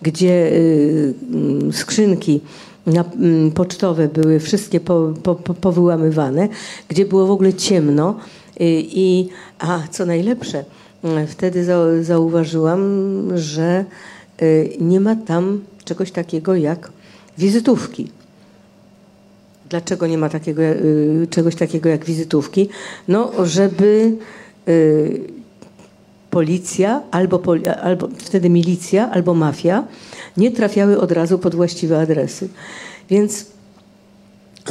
gdzie 0.01 0.51
y, 0.53 1.13
skrzynki 1.71 2.41
na, 2.85 3.03
mm, 3.03 3.51
pocztowe 3.51 4.07
były 4.07 4.39
wszystkie 4.39 4.79
po, 4.79 5.13
po, 5.23 5.35
po, 5.35 5.53
powyłamywane, 5.53 6.49
gdzie 6.89 7.05
było 7.05 7.27
w 7.27 7.31
ogóle 7.31 7.53
ciemno 7.53 8.15
i, 8.59 9.29
a 9.59 9.79
co 9.91 10.05
najlepsze, 10.05 10.65
wtedy 11.27 11.65
zauważyłam, 12.03 12.81
że 13.35 13.85
y, 14.41 14.77
nie 14.79 14.99
ma 14.99 15.15
tam 15.15 15.63
czegoś 15.85 16.11
takiego 16.11 16.55
jak 16.55 16.91
wizytówki. 17.37 18.07
Dlaczego 19.69 20.07
nie 20.07 20.17
ma 20.17 20.29
takiego, 20.29 20.61
y, 20.61 21.27
czegoś 21.29 21.55
takiego 21.55 21.89
jak 21.89 22.05
wizytówki? 22.05 22.69
No, 23.07 23.31
żeby 23.45 24.17
y, 24.67 25.21
policja, 26.29 27.01
albo, 27.11 27.41
albo 27.81 28.09
wtedy 28.17 28.49
milicja, 28.49 29.11
albo 29.11 29.33
mafia 29.33 29.87
nie 30.37 30.51
trafiały 30.51 30.99
od 30.99 31.11
razu 31.11 31.39
pod 31.39 31.55
właściwe 31.55 31.99
adresy. 31.99 32.49
Więc 33.09 33.45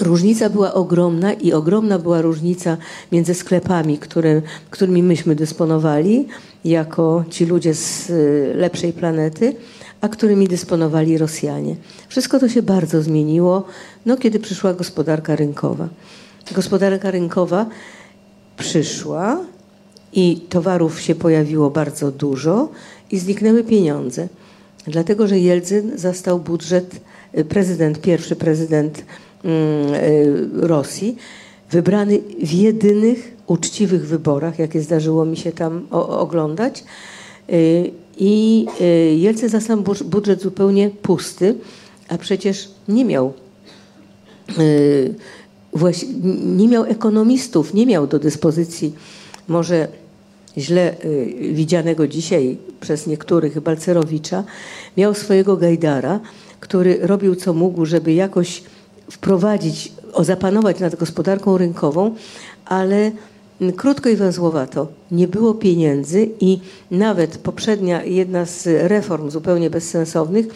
różnica 0.01 0.51
była 0.51 0.75
ogromna 0.75 1.33
i 1.33 1.53
ogromna 1.53 1.99
była 1.99 2.23
różnica 2.23 2.77
między 3.13 3.35
sklepami, 3.35 3.99
które, 3.99 4.43
którymi 4.71 5.03
myśmy 5.03 5.35
dysponowali, 5.35 6.29
jako 6.65 7.25
ci 7.31 7.47
ludzie 7.47 7.75
z 7.75 8.11
y, 8.11 8.53
lepszej 8.55 8.93
planety, 8.93 9.57
a 10.01 10.09
którymi 10.09 10.49
dysponowali 10.49 11.19
Rosjanie. 11.19 11.77
Wszystko 12.09 12.39
to 12.39 12.49
się 12.49 12.63
bardzo 12.63 13.03
zmieniło, 13.03 13.65
no, 14.07 14.17
kiedy 14.17 14.39
przyszła 14.39 14.75
gospodarka 14.75 15.37
rynkowa. 15.37 15.89
Gospodarka 16.55 17.11
rynkowa 17.11 17.67
przyszła 18.57 19.41
i 20.13 20.41
towarów 20.49 21.01
się 21.01 21.15
pojawiło 21.15 21.71
bardzo 21.71 22.11
dużo 22.11 22.69
i 23.11 23.19
zniknęły 23.19 23.65
pieniądze. 23.65 24.29
Dlatego, 24.87 25.27
że 25.27 25.39
Jelcyn 25.39 25.99
zastał 25.99 26.39
budżet, 26.41 27.01
y, 27.39 27.45
prezydent, 27.45 28.01
pierwszy 28.01 28.37
prezydent 28.37 29.05
Rosji, 30.53 31.17
wybrany 31.71 32.21
w 32.43 32.53
jedynych 32.53 33.37
uczciwych 33.47 34.07
wyborach, 34.07 34.59
jakie 34.59 34.83
zdarzyło 34.83 35.25
mi 35.25 35.37
się 35.37 35.53
tam 35.53 35.87
oglądać. 35.91 36.85
Y, 37.53 37.91
I 38.19 38.67
Jelcyn 39.17 39.49
zastał 39.49 39.85
budżet 40.05 40.43
zupełnie 40.43 40.91
pusty, 40.91 41.55
a 42.09 42.19
przecież 42.19 42.69
nie 42.89 43.05
miał 43.05 43.33
nie 46.45 46.69
miał 46.69 46.85
ekonomistów, 46.85 47.75
nie 47.75 47.87
miał 47.87 48.07
do 48.07 48.19
dyspozycji 48.19 48.95
może 49.49 49.89
źle 50.59 51.05
y, 51.05 51.35
widzianego 51.53 52.09
dzisiaj 52.09 52.57
przez 52.81 53.07
niektórych 53.07 53.61
Balcerowicza, 53.61 54.45
miał 54.97 55.15
swojego 55.15 55.57
Gajdara, 55.57 56.21
który 56.61 56.99
robił 57.03 57.37
co 57.37 57.55
mógł, 57.55 57.87
żeby 57.87 58.13
jakoś 58.13 58.63
wprowadzić, 59.11 59.93
zapanować 60.21 60.81
nad 60.81 60.97
gospodarką 60.97 61.59
rynkową, 61.59 62.15
ale 62.65 63.13
krótko 63.77 64.09
i 64.09 64.17
węzłowato. 64.17 64.89
Nie 65.11 65.29
było 65.29 65.55
pieniędzy 65.55 66.29
i 66.41 66.59
nawet 66.91 67.39
poprzednia 67.39 68.05
jedna 68.05 68.47
z 68.47 68.67
reform 68.67 69.31
zupełnie 69.31 69.71
bezsensownych 69.71 70.47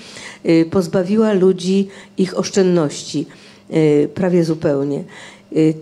y, 0.46 0.66
pozbawiła 0.70 1.32
ludzi 1.32 1.88
ich 2.18 2.38
oszczędności 2.38 3.26
y, 3.70 4.08
prawie 4.14 4.44
zupełnie. 4.44 5.04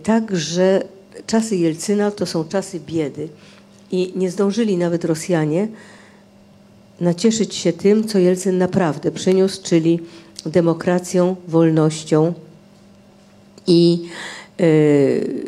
Także 0.02 0.82
czasy 1.26 1.56
Jelcyna 1.56 2.10
to 2.10 2.26
są 2.26 2.44
czasy 2.44 2.80
biedy. 2.80 3.28
I 3.92 4.12
nie 4.16 4.30
zdążyli 4.30 4.76
nawet 4.76 5.04
Rosjanie 5.04 5.68
nacieszyć 7.00 7.54
się 7.54 7.72
tym, 7.72 8.08
co 8.08 8.18
Jelcyn 8.18 8.58
naprawdę 8.58 9.10
przyniósł, 9.10 9.62
czyli 9.62 10.00
demokracją, 10.46 11.36
wolnością 11.48 12.34
i 13.66 14.08
y, 14.60 15.44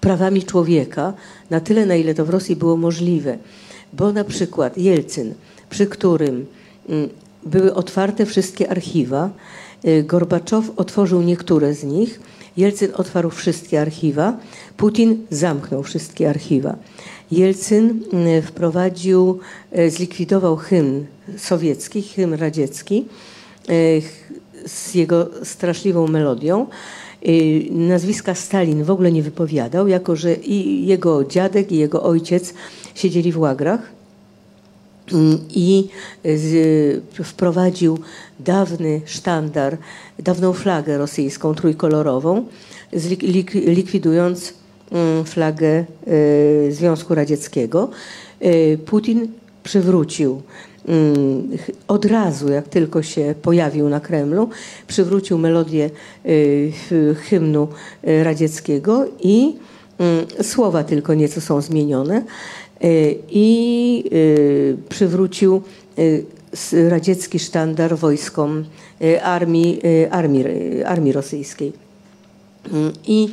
prawami 0.00 0.42
człowieka, 0.42 1.12
na 1.50 1.60
tyle, 1.60 1.86
na 1.86 1.96
ile 1.96 2.14
to 2.14 2.24
w 2.24 2.30
Rosji 2.30 2.56
było 2.56 2.76
możliwe. 2.76 3.38
Bo 3.92 4.12
na 4.12 4.24
przykład 4.24 4.78
Jelcyn, 4.78 5.34
przy 5.70 5.86
którym 5.86 6.46
y, 6.90 7.08
były 7.46 7.74
otwarte 7.74 8.26
wszystkie 8.26 8.70
archiwa, 8.70 9.30
y, 9.84 10.02
Gorbaczow 10.02 10.70
otworzył 10.76 11.22
niektóre 11.22 11.74
z 11.74 11.84
nich, 11.84 12.20
Jelcyn 12.56 12.90
otwarł 12.94 13.30
wszystkie 13.30 13.80
archiwa, 13.80 14.36
Putin 14.76 15.26
zamknął 15.30 15.82
wszystkie 15.82 16.30
archiwa. 16.30 16.76
Jelcyn 17.30 18.04
mm, 18.12 18.42
wprowadził, 18.42 19.38
zlikwidował 19.88 20.56
hymn 20.56 21.06
sowiecki, 21.36 22.02
hymn 22.02 22.34
radziecki 22.34 23.04
z 24.66 24.94
jego 24.94 25.30
straszliwą 25.44 26.08
melodią 26.08 26.66
nazwiska 27.70 28.34
Stalin 28.34 28.84
w 28.84 28.90
ogóle 28.90 29.12
nie 29.12 29.22
wypowiadał, 29.22 29.88
jako 29.88 30.16
że 30.16 30.34
i 30.34 30.86
jego 30.86 31.24
dziadek, 31.24 31.72
i 31.72 31.76
jego 31.76 32.02
ojciec 32.02 32.54
siedzieli 32.94 33.32
w 33.32 33.38
łagrach 33.38 33.80
mm, 35.12 35.38
i 35.54 35.88
wprowadził 37.24 37.98
dawny 38.40 39.00
sztandar, 39.04 39.78
dawną 40.18 40.52
flagę 40.52 40.98
rosyjską 40.98 41.54
trójkolorową, 41.54 42.44
likwidując 43.54 44.54
mm, 44.90 45.24
flagę 45.24 45.84
Związku 46.70 47.14
Radzieckiego. 47.14 47.90
Putin 48.86 49.28
przywrócił 49.62 50.42
od 51.88 52.04
razu, 52.04 52.48
jak 52.48 52.68
tylko 52.68 53.02
się 53.02 53.34
pojawił 53.42 53.88
na 53.88 54.00
Kremlu, 54.00 54.48
przywrócił 54.86 55.38
melodię 55.38 55.90
y, 56.26 56.72
hymnu 57.28 57.68
y, 58.08 58.24
radzieckiego 58.24 59.06
i 59.20 59.56
mm, 59.98 60.26
słowa 60.42 60.84
tylko 60.84 61.14
nieco 61.14 61.40
są 61.40 61.60
zmienione 61.60 62.22
y, 62.84 63.18
i 63.30 64.04
przywrócił 64.88 65.62
radziecki 66.88 67.38
sztandar 67.38 67.96
wojskom 67.96 68.64
armii, 69.22 69.80
armii, 70.10 70.44
armii 70.86 71.12
rosyjskiej. 71.12 71.72
Mm, 72.72 72.92
I 73.06 73.28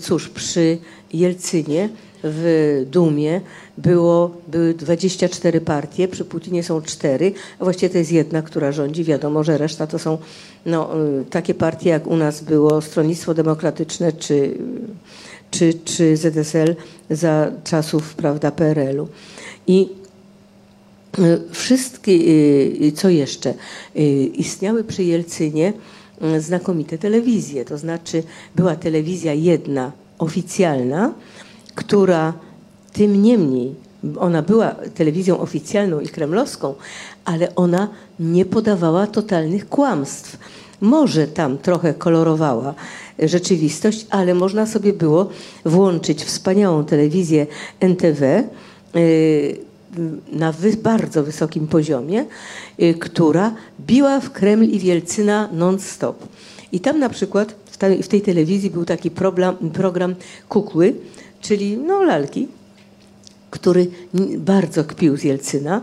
cóż, 0.00 0.28
przy 0.28 0.78
Jelcynie 1.12 1.88
w 2.24 2.82
Dumie 2.90 3.40
było, 3.78 4.36
były 4.48 4.74
24 4.74 5.60
partie, 5.60 6.08
przy 6.08 6.24
Putinie 6.24 6.62
są 6.62 6.82
cztery, 6.82 7.32
a 7.58 7.64
właściwie 7.64 7.90
to 7.90 7.98
jest 7.98 8.12
jedna, 8.12 8.42
która 8.42 8.72
rządzi. 8.72 9.04
Wiadomo, 9.04 9.44
że 9.44 9.58
reszta 9.58 9.86
to 9.86 9.98
są 9.98 10.18
no, 10.66 10.90
y, 11.20 11.24
takie 11.24 11.54
partie, 11.54 11.90
jak 11.90 12.06
u 12.06 12.16
nas 12.16 12.40
było 12.40 12.80
Stronnictwo 12.80 13.34
Demokratyczne 13.34 14.12
czy, 14.12 14.58
czy, 15.50 15.74
czy 15.84 16.16
ZSL 16.16 16.76
za 17.10 17.52
czasów 17.64 18.14
prawda, 18.14 18.50
PRL-u. 18.50 19.08
I 19.66 19.88
y, 21.18 21.40
wszystkie, 21.52 22.12
y, 22.12 22.92
co 22.94 23.08
jeszcze, 23.08 23.54
istniały 24.34 24.84
przy 24.84 25.04
Jelcynie 25.04 25.72
znakomite 26.38 26.98
telewizje, 26.98 27.64
to 27.64 27.78
znaczy 27.78 28.22
była 28.56 28.76
telewizja 28.76 29.34
jedna 29.34 29.92
oficjalna, 30.18 31.14
która 31.74 32.32
tym 32.92 33.22
niemniej, 33.22 33.74
ona 34.18 34.42
była 34.42 34.74
telewizją 34.94 35.38
oficjalną 35.38 36.00
i 36.00 36.08
kremlowską, 36.08 36.74
ale 37.24 37.54
ona 37.54 37.88
nie 38.20 38.44
podawała 38.44 39.06
totalnych 39.06 39.68
kłamstw. 39.68 40.38
Może 40.80 41.26
tam 41.26 41.58
trochę 41.58 41.94
kolorowała 41.94 42.74
rzeczywistość, 43.18 44.06
ale 44.10 44.34
można 44.34 44.66
sobie 44.66 44.92
było 44.92 45.28
włączyć 45.64 46.24
wspaniałą 46.24 46.84
telewizję 46.84 47.46
NTV 47.80 48.44
y, 48.96 49.56
na 50.32 50.54
bardzo 50.82 51.22
wysokim 51.22 51.66
poziomie, 51.66 52.24
y, 52.82 52.94
która 52.94 53.54
biła 53.80 54.20
w 54.20 54.30
Kreml 54.30 54.64
i 54.64 54.78
Wielcyna 54.78 55.48
non-stop. 55.52 56.26
I 56.72 56.80
tam 56.80 56.98
na 56.98 57.08
przykład 57.08 57.54
w 58.02 58.08
tej 58.08 58.20
telewizji 58.20 58.70
był 58.70 58.84
taki 58.84 59.10
program 59.72 60.14
Kukły, 60.48 60.94
czyli 61.42 61.76
no, 61.76 62.02
lalki, 62.02 62.48
który 63.50 63.86
bardzo 64.38 64.84
kpił 64.84 65.16
z 65.16 65.24
Jelcyna. 65.24 65.82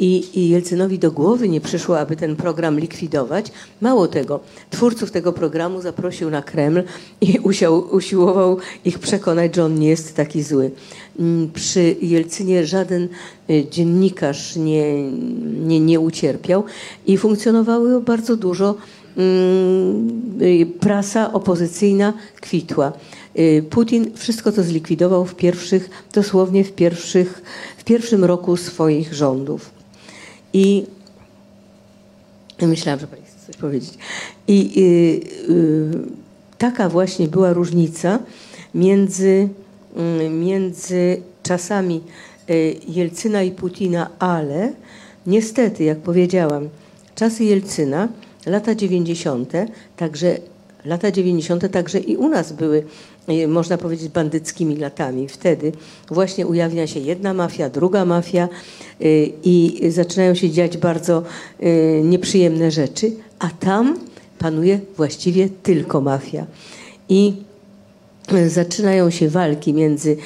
I, 0.00 0.38
I 0.40 0.48
Jelcynowi 0.48 0.98
do 0.98 1.10
głowy 1.12 1.48
nie 1.48 1.60
przyszło, 1.60 1.98
aby 1.98 2.16
ten 2.16 2.36
program 2.36 2.80
likwidować. 2.80 3.52
Mało 3.80 4.08
tego, 4.08 4.40
twórców 4.70 5.10
tego 5.10 5.32
programu 5.32 5.82
zaprosił 5.82 6.30
na 6.30 6.42
Kreml 6.42 6.82
i 7.20 7.38
usiał, 7.38 7.78
usiłował 7.90 8.58
ich 8.84 8.98
przekonać, 8.98 9.56
że 9.56 9.64
on 9.64 9.78
nie 9.78 9.88
jest 9.88 10.16
taki 10.16 10.42
zły. 10.42 10.70
Przy 11.54 11.96
Jelcynie 12.02 12.66
żaden 12.66 13.08
y, 13.50 13.66
dziennikarz 13.70 14.56
nie, 14.56 15.12
nie, 15.66 15.80
nie 15.80 16.00
ucierpiał 16.00 16.64
i 17.06 17.18
funkcjonowało 17.18 18.00
bardzo 18.00 18.36
dużo 18.36 18.74
prasa 20.80 21.32
opozycyjna 21.32 22.12
kwitła. 22.40 22.92
Y, 23.38 23.64
Putin 23.70 24.10
wszystko 24.14 24.52
to 24.52 24.62
zlikwidował 24.62 25.24
w 25.24 25.34
pierwszych, 25.34 25.90
dosłownie 26.12 26.64
w, 26.64 26.72
pierwszych, 26.72 27.42
w 27.78 27.84
pierwszym 27.84 28.24
roku 28.24 28.56
swoich 28.56 29.14
rządów. 29.14 29.70
I 30.52 30.86
myślałam, 32.62 33.00
że 33.00 33.06
Pani 33.06 33.22
chce 33.22 33.46
coś 33.46 33.56
powiedzieć. 33.56 33.94
I 34.48 34.72
y, 35.48 35.52
y, 35.52 35.90
taka 36.58 36.88
właśnie 36.88 37.28
była 37.28 37.52
różnica 37.52 38.18
między, 38.74 39.48
y, 40.24 40.30
między 40.30 41.22
czasami 41.42 42.00
y, 42.50 42.76
Jelcyna 42.88 43.42
i 43.42 43.50
Putina, 43.50 44.10
ale 44.18 44.72
niestety, 45.26 45.84
jak 45.84 45.98
powiedziałam, 45.98 46.68
czasy 47.14 47.44
Jelcyna, 47.44 48.08
lata 48.48 48.74
90., 48.74 49.52
także 49.96 50.38
lata 50.84 51.10
90. 51.10 51.72
także 51.72 51.98
i 51.98 52.16
u 52.16 52.28
nas 52.28 52.52
były 52.52 52.84
Y, 53.30 53.48
można 53.48 53.78
powiedzieć, 53.78 54.08
bandyckimi 54.08 54.76
latami. 54.76 55.28
Wtedy 55.28 55.72
właśnie 56.10 56.46
ujawnia 56.46 56.86
się 56.86 57.00
jedna 57.00 57.34
mafia, 57.34 57.70
druga 57.70 58.04
mafia 58.04 58.48
y, 59.00 59.32
i 59.44 59.80
zaczynają 59.90 60.34
się 60.34 60.50
dziać 60.50 60.76
bardzo 60.76 61.22
y, 61.62 62.02
nieprzyjemne 62.04 62.70
rzeczy, 62.70 63.12
a 63.38 63.48
tam 63.48 63.98
panuje 64.38 64.80
właściwie 64.96 65.48
tylko 65.62 66.00
mafia. 66.00 66.46
I 67.08 67.32
zaczynają 68.46 69.10
się 69.10 69.28
walki 69.28 69.74
między 69.74 70.16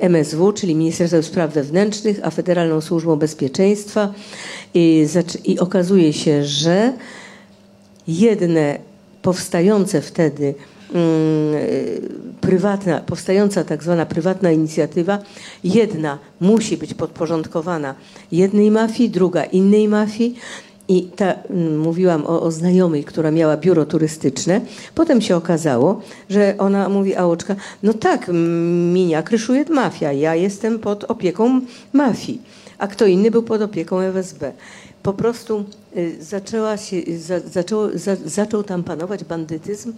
MSW, 0.00 0.52
czyli 0.52 0.74
Ministerstwem 0.74 1.22
Spraw 1.22 1.52
Wewnętrznych, 1.54 2.20
a 2.22 2.30
Federalną 2.30 2.80
Służbą 2.80 3.16
Bezpieczeństwa 3.16 4.14
i 5.44 5.58
okazuje 5.58 6.12
się, 6.12 6.44
że 6.44 6.92
jedne 8.06 8.78
powstające 9.22 10.00
wtedy 10.00 10.54
Mm, 10.94 11.54
prywatna, 12.40 13.00
powstająca 13.00 13.64
tak 13.64 13.82
zwana 13.82 14.06
prywatna 14.06 14.50
inicjatywa, 14.50 15.18
jedna 15.64 16.18
musi 16.40 16.76
być 16.76 16.94
podporządkowana 16.94 17.94
jednej 18.32 18.70
mafii, 18.70 19.10
druga 19.10 19.44
innej 19.44 19.88
mafii. 19.88 20.34
I 20.88 21.02
ta, 21.02 21.34
mm, 21.34 21.78
mówiłam 21.78 22.26
o, 22.26 22.42
o, 22.42 22.50
znajomej, 22.50 23.04
która 23.04 23.30
miała 23.30 23.56
biuro 23.56 23.86
turystyczne. 23.86 24.60
Potem 24.94 25.20
się 25.20 25.36
okazało, 25.36 26.00
że 26.30 26.54
ona 26.58 26.88
mówi, 26.88 27.16
Ałoczka, 27.16 27.56
no 27.82 27.94
tak, 27.94 28.30
minia 28.92 29.22
kryszuje 29.22 29.64
mafia, 29.70 30.12
ja 30.12 30.34
jestem 30.34 30.78
pod 30.78 31.04
opieką 31.04 31.60
mafii, 31.92 32.42
a 32.78 32.86
kto 32.86 33.06
inny 33.06 33.30
był 33.30 33.42
pod 33.42 33.62
opieką 33.62 34.00
FSB 34.00 34.52
po 35.04 35.12
prostu 35.12 35.64
y, 35.96 36.16
zaczęła 36.20 36.76
się, 36.76 36.96
za, 37.18 37.40
zaczęło, 37.40 37.88
za, 37.94 38.16
zaczął 38.24 38.62
tam 38.62 38.82
panować 38.84 39.24
bandytyzm, 39.24 39.92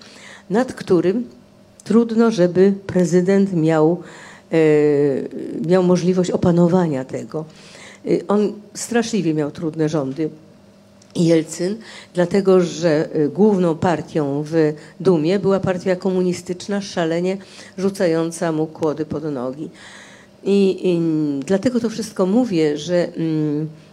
nad 0.51 0.73
którym 0.73 1.25
trudno, 1.85 2.31
żeby 2.31 2.73
prezydent 2.87 3.53
miał, 3.53 4.03
e, 4.53 4.59
miał 5.69 5.83
możliwość 5.83 6.31
opanowania 6.31 7.05
tego. 7.05 7.45
Y, 8.07 8.25
on 8.29 8.53
straszliwie 8.75 9.35
miał 9.35 9.51
trudne 9.51 9.89
rządy. 9.89 10.31
Jelcyn, 11.17 11.77
dlatego 12.15 12.61
że 12.61 13.09
główną 13.35 13.75
partią 13.75 14.43
w 14.47 14.73
Dumie 15.01 15.39
była 15.39 15.61
partia 15.61 15.97
komunistyczna, 15.97 16.81
szalenie 16.81 17.37
rzucająca 17.79 18.53
mu 18.53 18.67
kłody 18.67 19.05
pod 19.05 19.25
nogi. 19.25 19.71
I, 20.45 20.79
i 20.83 21.01
dlatego 21.47 21.81
to 21.81 21.91
wszystko 21.91 22.27
mówię, 22.27 22.79
że 22.79 23.09
mm, 23.17 23.69
Y, 23.77 23.86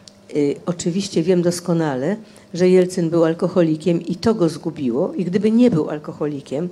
oczywiście 0.66 1.24
wiem 1.24 1.42
doskonale, 1.42 2.18
że 2.54 2.70
Jelcyn 2.70 3.10
był 3.10 3.26
alkoholikiem 3.26 4.02
i 4.02 4.16
to 4.16 4.34
go 4.34 4.50
zgubiło. 4.50 5.14
I 5.14 5.26
gdyby 5.26 5.52
nie 5.52 5.72
był 5.72 5.90
alkoholikiem, 5.90 6.70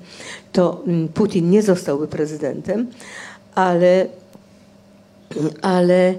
to 0.52 0.82
mm, 0.88 1.08
Putin 1.08 1.50
nie 1.50 1.64
zostałby 1.64 2.08
prezydentem, 2.08 2.88
ale, 3.56 4.08
ale 5.62 6.16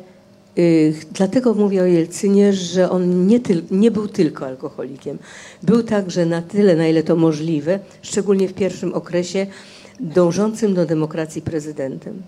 y, 0.59 0.95
dlatego 1.13 1.55
mówię 1.55 1.83
o 1.83 1.87
Jelcynie, 1.87 2.53
że 2.53 2.91
on 2.91 3.27
nie, 3.27 3.41
tyl, 3.41 3.63
nie 3.71 3.91
był 3.91 4.09
tylko 4.09 4.47
alkoholikiem. 4.47 5.19
Był 5.63 5.83
także 5.83 6.27
na 6.27 6.43
tyle, 6.43 6.77
na 6.77 6.89
ile 6.89 7.03
to 7.03 7.17
możliwe, 7.17 7.79
szczególnie 8.03 8.49
w 8.49 8.55
pierwszym 8.55 8.95
okresie, 8.95 9.47
dążącym 10.01 10.75
do 10.75 10.87
demokracji 10.87 11.43
prezydentem. 11.43 12.23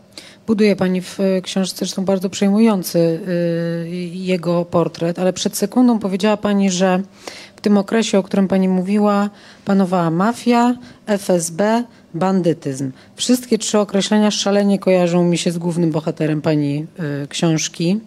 Buduje 0.46 0.76
Pani 0.76 1.00
w 1.00 1.18
książce 1.42 1.78
zresztą 1.78 2.04
bardzo 2.04 2.30
przejmujący 2.30 2.98
e, 2.98 3.88
jego 4.08 4.64
portret, 4.64 5.18
ale 5.18 5.32
przed 5.32 5.56
sekundą 5.56 5.98
powiedziała 5.98 6.36
Pani, 6.36 6.70
że 6.70 7.02
w 7.56 7.60
tym 7.60 7.76
okresie, 7.78 8.18
o 8.18 8.22
którym 8.22 8.48
Pani 8.48 8.68
mówiła, 8.68 9.30
panowała 9.64 10.10
mafia, 10.10 10.74
FSB, 11.06 11.84
bandytyzm. 12.14 12.92
Wszystkie 13.16 13.58
trzy 13.58 13.78
określenia 13.78 14.30
szalenie 14.30 14.78
kojarzą 14.78 15.24
mi 15.24 15.38
się 15.38 15.52
z 15.52 15.58
głównym 15.58 15.90
bohaterem 15.90 16.42
Pani 16.42 16.86
e, 16.98 17.26
książki. 17.26 18.00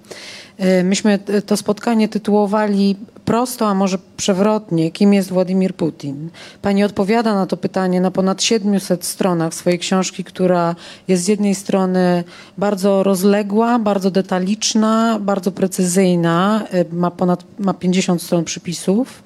Myśmy 0.84 1.20
to 1.46 1.58
spotkanie 1.58 2.08
tytułowali 2.08 2.96
prosto, 3.28 3.68
a 3.68 3.74
może 3.74 3.98
przewrotnie, 4.18 4.92
kim 4.92 5.14
jest 5.14 5.30
Władimir 5.30 5.76
Putin. 5.76 6.30
Pani 6.62 6.84
odpowiada 6.84 7.36
na 7.36 7.46
to 7.46 7.58
pytanie 7.58 8.02
na 8.02 8.12
ponad 8.12 8.44
700 8.44 9.06
stronach 9.06 9.54
swojej 9.54 9.80
książki, 9.80 10.24
która 10.24 10.76
jest 11.08 11.24
z 11.24 11.28
jednej 11.28 11.56
strony 11.56 12.24
bardzo 12.58 13.04
rozległa, 13.04 13.80
bardzo 13.80 14.12
detaliczna, 14.12 15.20
bardzo 15.22 15.52
precyzyjna, 15.52 16.68
y, 16.74 16.86
ma 16.92 17.12
ponad 17.12 17.44
ma 17.60 17.74
50 17.74 18.22
stron 18.22 18.44
przypisów. 18.44 19.24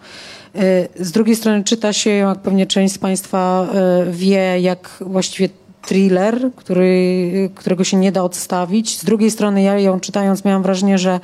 Y, 0.55 1.05
z 1.05 1.11
drugiej 1.11 1.35
strony 1.35 1.63
czyta 1.63 1.93
się 1.93 2.09
jak 2.09 2.39
pewnie 2.39 2.65
część 2.65 2.93
z 2.93 2.97
Państwa 2.97 3.67
y, 4.07 4.11
wie, 4.11 4.61
jak 4.61 4.89
właściwie 5.01 5.49
thriller, 5.81 6.49
który, 6.55 7.49
którego 7.55 7.83
się 7.83 7.97
nie 7.97 8.11
da 8.11 8.23
odstawić. 8.23 8.99
Z 8.99 9.05
drugiej 9.05 9.31
strony 9.31 9.61
ja 9.61 9.79
ją 9.79 9.99
czytając 9.99 10.45
miałam 10.45 10.63
wrażenie, 10.63 10.97
że 10.97 11.19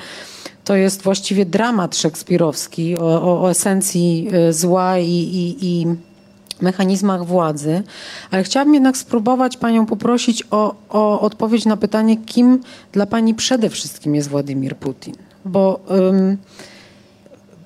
to 0.64 0.76
jest 0.76 1.02
właściwie 1.02 1.46
dramat 1.46 1.96
szekspirowski 1.96 2.98
o, 2.98 3.22
o, 3.22 3.42
o 3.42 3.52
esencji 3.52 4.28
y, 4.50 4.54
zła 4.54 4.98
i, 4.98 5.12
i, 5.12 5.56
i 5.62 5.88
mechanizmach 6.62 7.26
władzy, 7.26 7.84
ale 8.32 8.44
chciałabym 8.44 8.74
jednak 8.74 8.98
spróbować 8.98 9.58
Panią 9.58 9.86
poprosić 9.86 10.44
o, 10.52 10.76
o 10.90 11.22
odpowiedź 11.22 11.66
na 11.66 11.78
pytanie, 11.78 12.18
kim 12.18 12.62
dla 12.92 13.06
Pani 13.06 13.36
przede 13.36 13.70
wszystkim 13.70 14.16
jest 14.16 14.30
Władimir 14.30 14.78
Putin. 14.78 15.14
Bo 15.46 15.80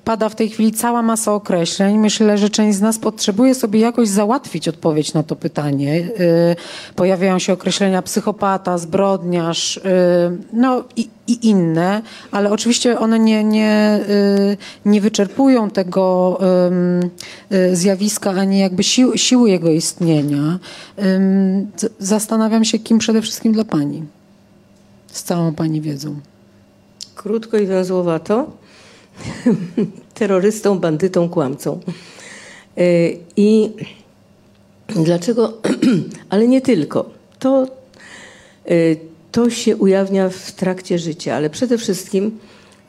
pada 0.04 0.28
w 0.28 0.34
tej 0.34 0.48
chwili 0.48 0.72
cała 0.72 1.02
masa 1.02 1.32
określeń. 1.32 1.98
Myślę, 1.98 2.38
że 2.38 2.50
część 2.50 2.78
z 2.78 2.80
nas 2.80 2.98
potrzebuje 2.98 3.54
sobie 3.54 3.80
jakoś 3.80 4.08
załatwić 4.08 4.68
odpowiedź 4.68 5.14
na 5.14 5.22
to 5.22 5.36
pytanie. 5.36 6.08
Y, 6.20 6.56
pojawiają 6.96 7.38
się 7.38 7.52
określenia 7.52 8.02
psychopata, 8.02 8.78
zbrodniarz, 8.78 9.76
y, 9.76 9.80
no 10.52 10.84
i, 10.96 11.08
i 11.26 11.48
inne, 11.48 12.02
ale 12.30 12.50
oczywiście 12.50 12.98
one 12.98 13.18
nie, 13.18 13.44
nie, 13.44 14.00
y, 14.08 14.56
nie 14.84 15.00
wyczerpują 15.00 15.70
tego 15.70 16.38
zjawiska 17.72 18.30
ani 18.30 18.58
jakby 18.58 18.82
sił, 18.82 19.18
siły 19.18 19.50
jego 19.50 19.70
istnienia. 19.70 20.58
Zastanawiam 21.98 22.64
się, 22.64 22.78
kim 22.78 22.98
przede 22.98 23.22
wszystkim 23.22 23.52
dla 23.52 23.64
Pani, 23.64 24.02
z 25.06 25.22
całą 25.22 25.54
Pani 25.54 25.80
wiedzą. 25.80 26.16
Krótko 27.14 27.58
i 27.58 27.66
węzłowato 27.66 28.61
terrorystą, 30.14 30.78
bandytą, 30.78 31.28
kłamcą. 31.28 31.80
E, 32.78 32.82
I 33.36 33.70
dlaczego? 34.88 35.58
Ale 36.30 36.48
nie 36.48 36.60
tylko. 36.60 37.10
To, 37.38 37.66
e, 38.66 38.70
to 39.32 39.50
się 39.50 39.76
ujawnia 39.76 40.28
w 40.28 40.52
trakcie 40.52 40.98
życia, 40.98 41.34
ale 41.34 41.50
przede 41.50 41.78
wszystkim 41.78 42.38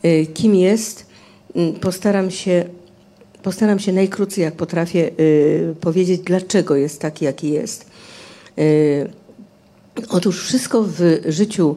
e, 0.04 0.26
kim 0.26 0.56
jest, 0.56 1.06
postaram 1.82 2.32
się, 2.32 2.66
postaram 3.44 3.80
się 3.80 3.94
najkrócej, 3.94 4.44
jak 4.44 4.56
potrafię 4.56 5.12
powiedzieć, 5.82 6.22
dlaczego 6.22 6.76
jest 6.76 7.02
taki, 7.02 7.26
jaki 7.26 7.52
jest. 7.52 7.86
Otóż 10.10 10.44
wszystko 10.44 10.84
w 10.84 11.00
życiu 11.28 11.76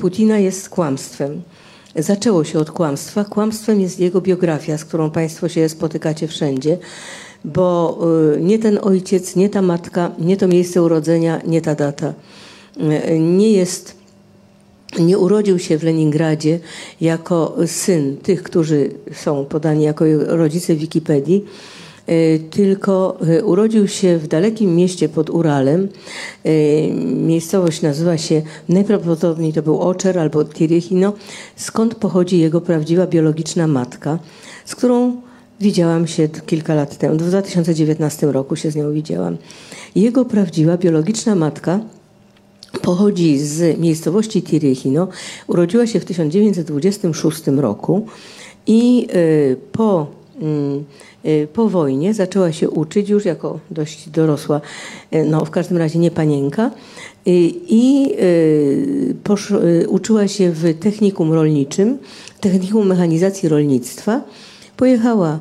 Putina 0.00 0.38
jest 0.38 0.68
kłamstwem 0.68 1.42
zaczęło 1.98 2.44
się 2.44 2.58
od 2.58 2.70
kłamstwa. 2.70 3.24
Kłamstwem 3.24 3.80
jest 3.80 4.00
jego 4.00 4.20
biografia, 4.20 4.78
z 4.78 4.84
którą 4.84 5.10
Państwo 5.10 5.48
się 5.48 5.68
spotykacie 5.68 6.28
wszędzie, 6.28 6.78
bo 7.44 7.98
y, 8.36 8.40
nie 8.40 8.58
ten 8.58 8.78
ojciec, 8.82 9.36
nie 9.36 9.48
ta 9.48 9.62
matka, 9.62 10.10
nie 10.18 10.36
to 10.36 10.48
miejsce 10.48 10.82
urodzenia, 10.82 11.40
nie 11.46 11.60
ta 11.60 11.74
data. 11.74 12.14
Y, 13.10 13.18
nie 13.18 13.52
jest 13.52 13.98
nie 14.98 15.18
urodził 15.18 15.58
się 15.58 15.78
w 15.78 15.82
Leningradzie 15.82 16.60
jako 17.00 17.56
syn 17.66 18.16
tych, 18.16 18.42
którzy 18.42 18.90
są 19.12 19.44
podani 19.44 19.84
jako 19.84 20.04
rodzice 20.26 20.74
Wikipedii, 20.74 21.44
E, 21.44 21.77
tylko 22.50 23.18
e, 23.20 23.44
urodził 23.44 23.88
się 23.88 24.18
w 24.18 24.28
dalekim 24.28 24.76
mieście 24.76 25.08
pod 25.08 25.30
Uralem. 25.30 25.88
E, 26.44 26.50
miejscowość 27.04 27.82
nazywa 27.82 28.18
się, 28.18 28.42
najprawdopodobniej 28.68 29.52
to 29.52 29.62
był 29.62 29.80
Oczer 29.80 30.18
albo 30.18 30.44
Tirychino, 30.44 31.12
skąd 31.56 31.94
pochodzi 31.94 32.38
jego 32.38 32.60
prawdziwa 32.60 33.06
biologiczna 33.06 33.66
matka, 33.66 34.18
z 34.64 34.74
którą 34.74 35.16
widziałam 35.60 36.06
się 36.06 36.28
kilka 36.28 36.74
lat 36.74 36.98
temu. 36.98 37.14
W 37.14 37.18
2019 37.18 38.26
roku 38.26 38.56
się 38.56 38.70
z 38.70 38.76
nią 38.76 38.92
widziałam. 38.92 39.36
Jego 39.94 40.24
prawdziwa 40.24 40.76
biologiczna 40.76 41.34
matka 41.34 41.80
pochodzi 42.82 43.38
z 43.38 43.78
miejscowości 43.78 44.42
Tirychino. 44.42 45.08
Urodziła 45.46 45.86
się 45.86 46.00
w 46.00 46.04
1926 46.04 47.46
roku 47.46 48.06
i 48.66 49.08
po 49.72 50.06
mm, 50.40 50.84
Y, 51.17 51.17
po 51.52 51.68
wojnie 51.68 52.14
zaczęła 52.14 52.52
się 52.52 52.70
uczyć 52.70 53.08
już 53.08 53.24
jako 53.24 53.60
dość 53.70 54.08
dorosła, 54.08 54.60
y, 55.14 55.24
no 55.24 55.44
w 55.44 55.50
każdym 55.50 55.76
razie 55.76 55.98
nie 55.98 56.10
panienka 56.10 56.66
y, 56.66 56.70
i 57.68 58.14
uczyła 59.88 60.28
się 60.28 60.50
w 60.50 60.78
technikum 60.78 61.32
rolniczym, 61.32 61.98
technikum 62.40 62.86
mechanizacji 62.86 63.48
rolnictwa. 63.48 64.20
Pojechała 64.76 65.38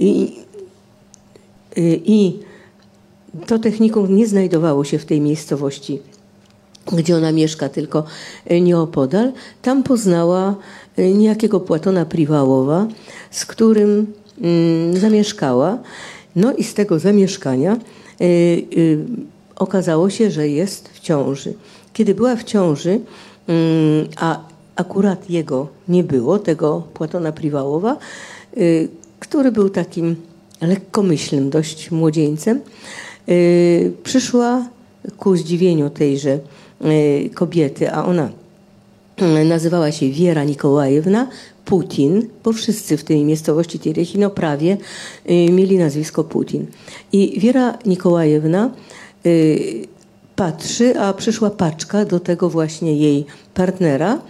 i, 0.00 0.36
i 2.04 2.38
to 3.46 3.58
technikum 3.58 4.16
nie 4.16 4.26
znajdowało 4.26 4.84
się 4.84 4.98
w 4.98 5.04
tej 5.04 5.20
miejscowości, 5.20 5.98
gdzie 6.92 7.16
ona 7.16 7.32
mieszka, 7.32 7.68
tylko 7.68 8.04
nieopodal. 8.60 9.32
Tam 9.62 9.82
poznała 9.82 10.54
niejakiego 10.98 11.60
Płatona 11.60 12.04
Priwałowa, 12.04 12.86
z 13.30 13.46
którym 13.46 14.12
zamieszkała. 14.92 15.78
No 16.36 16.52
i 16.52 16.64
z 16.64 16.74
tego 16.74 16.98
zamieszkania 16.98 17.76
y, 18.20 18.24
y, 18.24 18.98
okazało 19.56 20.10
się, 20.10 20.30
że 20.30 20.48
jest 20.48 20.88
w 20.88 21.00
ciąży. 21.00 21.54
Kiedy 21.92 22.14
była 22.14 22.36
w 22.36 22.44
ciąży, 22.44 23.00
mm, 23.46 24.08
a 24.16 24.40
akurat 24.76 25.30
jego 25.30 25.68
nie 25.88 26.04
było, 26.04 26.38
tego 26.38 26.82
Płatona 26.94 27.32
Priwałowa, 27.32 27.96
y, 28.56 28.88
który 29.20 29.52
był 29.52 29.70
takim 29.70 30.16
lekkomyślnym 30.60 31.50
dość 31.50 31.90
młodzieńcem, 31.90 32.60
przyszła 34.02 34.68
ku 35.18 35.36
zdziwieniu 35.36 35.90
tejże 35.90 36.38
kobiety, 37.34 37.92
a 37.92 38.04
ona 38.04 38.28
nazywała 39.44 39.92
się 39.92 40.10
Wiera 40.10 40.44
Nikołajewna, 40.44 41.28
Putin, 41.68 42.28
bo 42.44 42.52
wszyscy 42.52 42.96
w 42.96 43.04
tej 43.04 43.24
miejscowości 43.24 43.78
Terechino 43.78 44.30
prawie 44.30 44.76
y, 45.30 45.52
mieli 45.52 45.78
nazwisko 45.78 46.24
Putin. 46.24 46.66
I 47.12 47.40
Wiera 47.40 47.78
Nikołajewna 47.86 48.70
y, 49.26 49.86
patrzy, 50.36 51.00
a 51.00 51.12
przyszła 51.12 51.50
paczka 51.50 52.04
do 52.04 52.20
tego 52.20 52.48
właśnie 52.48 52.96
jej 52.96 53.26
partnera. 53.54 54.20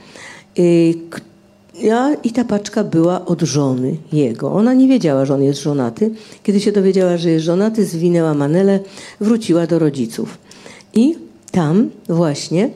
Y, 0.58 0.94
I 2.24 2.32
ta 2.32 2.44
paczka 2.44 2.84
była 2.84 3.24
od 3.24 3.42
żony 3.42 3.96
jego. 4.12 4.52
Ona 4.52 4.74
nie 4.74 4.88
wiedziała, 4.88 5.24
że 5.24 5.34
on 5.34 5.42
jest 5.42 5.62
żonaty. 5.62 6.10
Kiedy 6.42 6.60
się 6.60 6.72
dowiedziała, 6.72 7.16
że 7.16 7.30
jest 7.30 7.44
żonaty, 7.44 7.86
zwinęła 7.86 8.34
manelę, 8.34 8.80
wróciła 9.20 9.66
do 9.66 9.78
rodziców. 9.78 10.38
I 10.94 11.16
tam 11.50 11.90
właśnie 12.08 12.70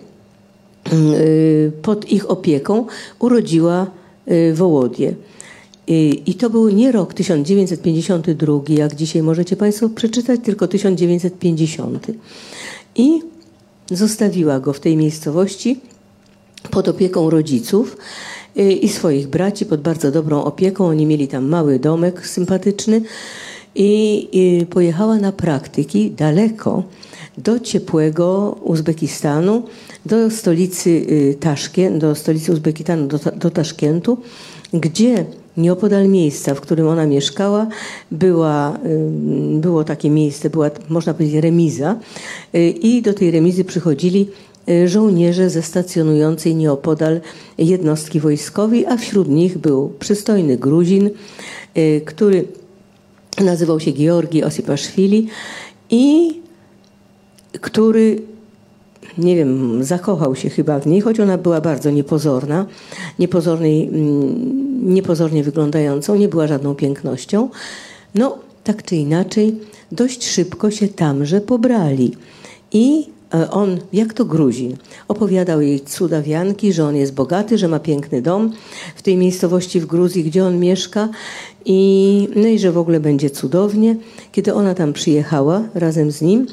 pod 1.82 2.12
ich 2.12 2.30
opieką 2.30 2.86
urodziła 3.18 3.86
Y, 4.30 4.54
Wołodię. 4.54 5.14
Y, 5.90 5.92
I 6.26 6.34
to 6.34 6.50
był 6.50 6.68
nie 6.68 6.92
rok 6.92 7.14
1952, 7.14 8.60
jak 8.68 8.94
dzisiaj 8.94 9.22
możecie 9.22 9.56
Państwo 9.56 9.88
przeczytać, 9.88 10.40
tylko 10.44 10.68
1950. 10.68 12.06
I 12.94 13.22
zostawiła 13.90 14.60
go 14.60 14.72
w 14.72 14.80
tej 14.80 14.96
miejscowości 14.96 15.80
pod 16.70 16.88
opieką 16.88 17.30
rodziców 17.30 17.96
y, 18.58 18.72
i 18.72 18.88
swoich 18.88 19.28
braci, 19.28 19.66
pod 19.66 19.80
bardzo 19.80 20.10
dobrą 20.10 20.44
opieką. 20.44 20.86
Oni 20.86 21.06
mieli 21.06 21.28
tam 21.28 21.48
mały 21.48 21.78
domek 21.78 22.26
sympatyczny 22.26 23.02
i 23.74 24.66
pojechała 24.70 25.16
na 25.16 25.32
praktyki 25.32 26.10
daleko 26.10 26.82
do 27.38 27.60
ciepłego 27.60 28.56
Uzbekistanu, 28.62 29.62
do 30.06 30.30
stolicy 30.30 30.90
y, 30.90 31.36
Taszkent, 31.40 31.98
do 31.98 32.14
stolicy 32.14 32.52
Uzbekistanu, 32.52 33.06
do, 33.06 33.18
do 33.18 33.50
Taszkentu, 33.50 34.18
gdzie 34.72 35.24
nieopodal 35.56 36.08
miejsca, 36.08 36.54
w 36.54 36.60
którym 36.60 36.88
ona 36.88 37.06
mieszkała, 37.06 37.66
była, 38.10 38.78
y, 38.86 39.60
było 39.60 39.84
takie 39.84 40.10
miejsce, 40.10 40.50
była, 40.50 40.70
można 40.88 41.14
powiedzieć, 41.14 41.42
remiza. 41.42 41.98
Y, 42.54 42.70
i 42.70 43.02
do 43.02 43.14
tej 43.14 43.30
remizy 43.30 43.64
przychodzili 43.64 44.28
żołnierze 44.86 45.50
ze 45.50 45.62
stacjonującej 45.62 46.54
nieopodal 46.54 47.20
jednostki 47.58 48.20
wojskowej, 48.20 48.86
a 48.86 48.96
wśród 48.96 49.28
nich 49.28 49.58
był 49.58 49.92
przystojny 49.98 50.56
Gruzin, 50.56 51.10
który 52.04 52.44
nazywał 53.40 53.80
się 53.80 53.92
Georgi 53.92 54.44
Osipaszwili 54.44 55.28
i 55.90 56.34
który 57.60 58.22
nie 59.18 59.36
wiem, 59.36 59.84
zakochał 59.84 60.36
się 60.36 60.50
chyba 60.50 60.80
w 60.80 60.86
niej, 60.86 61.00
choć 61.00 61.20
ona 61.20 61.38
była 61.38 61.60
bardzo 61.60 61.90
niepozorna, 61.90 62.66
niepozornej, 63.18 63.88
mm, 63.88 64.94
niepozornie 64.94 65.42
wyglądającą, 65.42 66.16
nie 66.16 66.28
była 66.28 66.46
żadną 66.46 66.74
pięknością. 66.74 67.48
No, 68.14 68.38
tak 68.64 68.82
czy 68.82 68.96
inaczej, 68.96 69.54
dość 69.92 70.28
szybko 70.28 70.70
się 70.70 70.88
tamże 70.88 71.40
pobrali. 71.40 72.16
I 72.72 73.06
e, 73.34 73.50
on, 73.50 73.78
jak 73.92 74.14
to 74.14 74.24
Gruzin, 74.24 74.76
opowiadał 75.08 75.60
jej 75.60 75.80
cuda 75.80 76.22
wianki, 76.22 76.72
że 76.72 76.84
on 76.84 76.96
jest 76.96 77.14
bogaty, 77.14 77.58
że 77.58 77.68
ma 77.68 77.78
piękny 77.78 78.22
dom 78.22 78.52
w 78.96 79.02
tej 79.02 79.16
miejscowości 79.16 79.80
w 79.80 79.86
Gruzji, 79.86 80.24
gdzie 80.24 80.44
on 80.44 80.58
mieszka 80.58 81.08
i, 81.64 82.28
no 82.36 82.48
i 82.48 82.58
że 82.58 82.72
w 82.72 82.78
ogóle 82.78 83.00
będzie 83.00 83.30
cudownie. 83.30 83.96
Kiedy 84.32 84.54
ona 84.54 84.74
tam 84.74 84.92
przyjechała 84.92 85.62
razem 85.74 86.12
z 86.12 86.22
nim, 86.22 86.46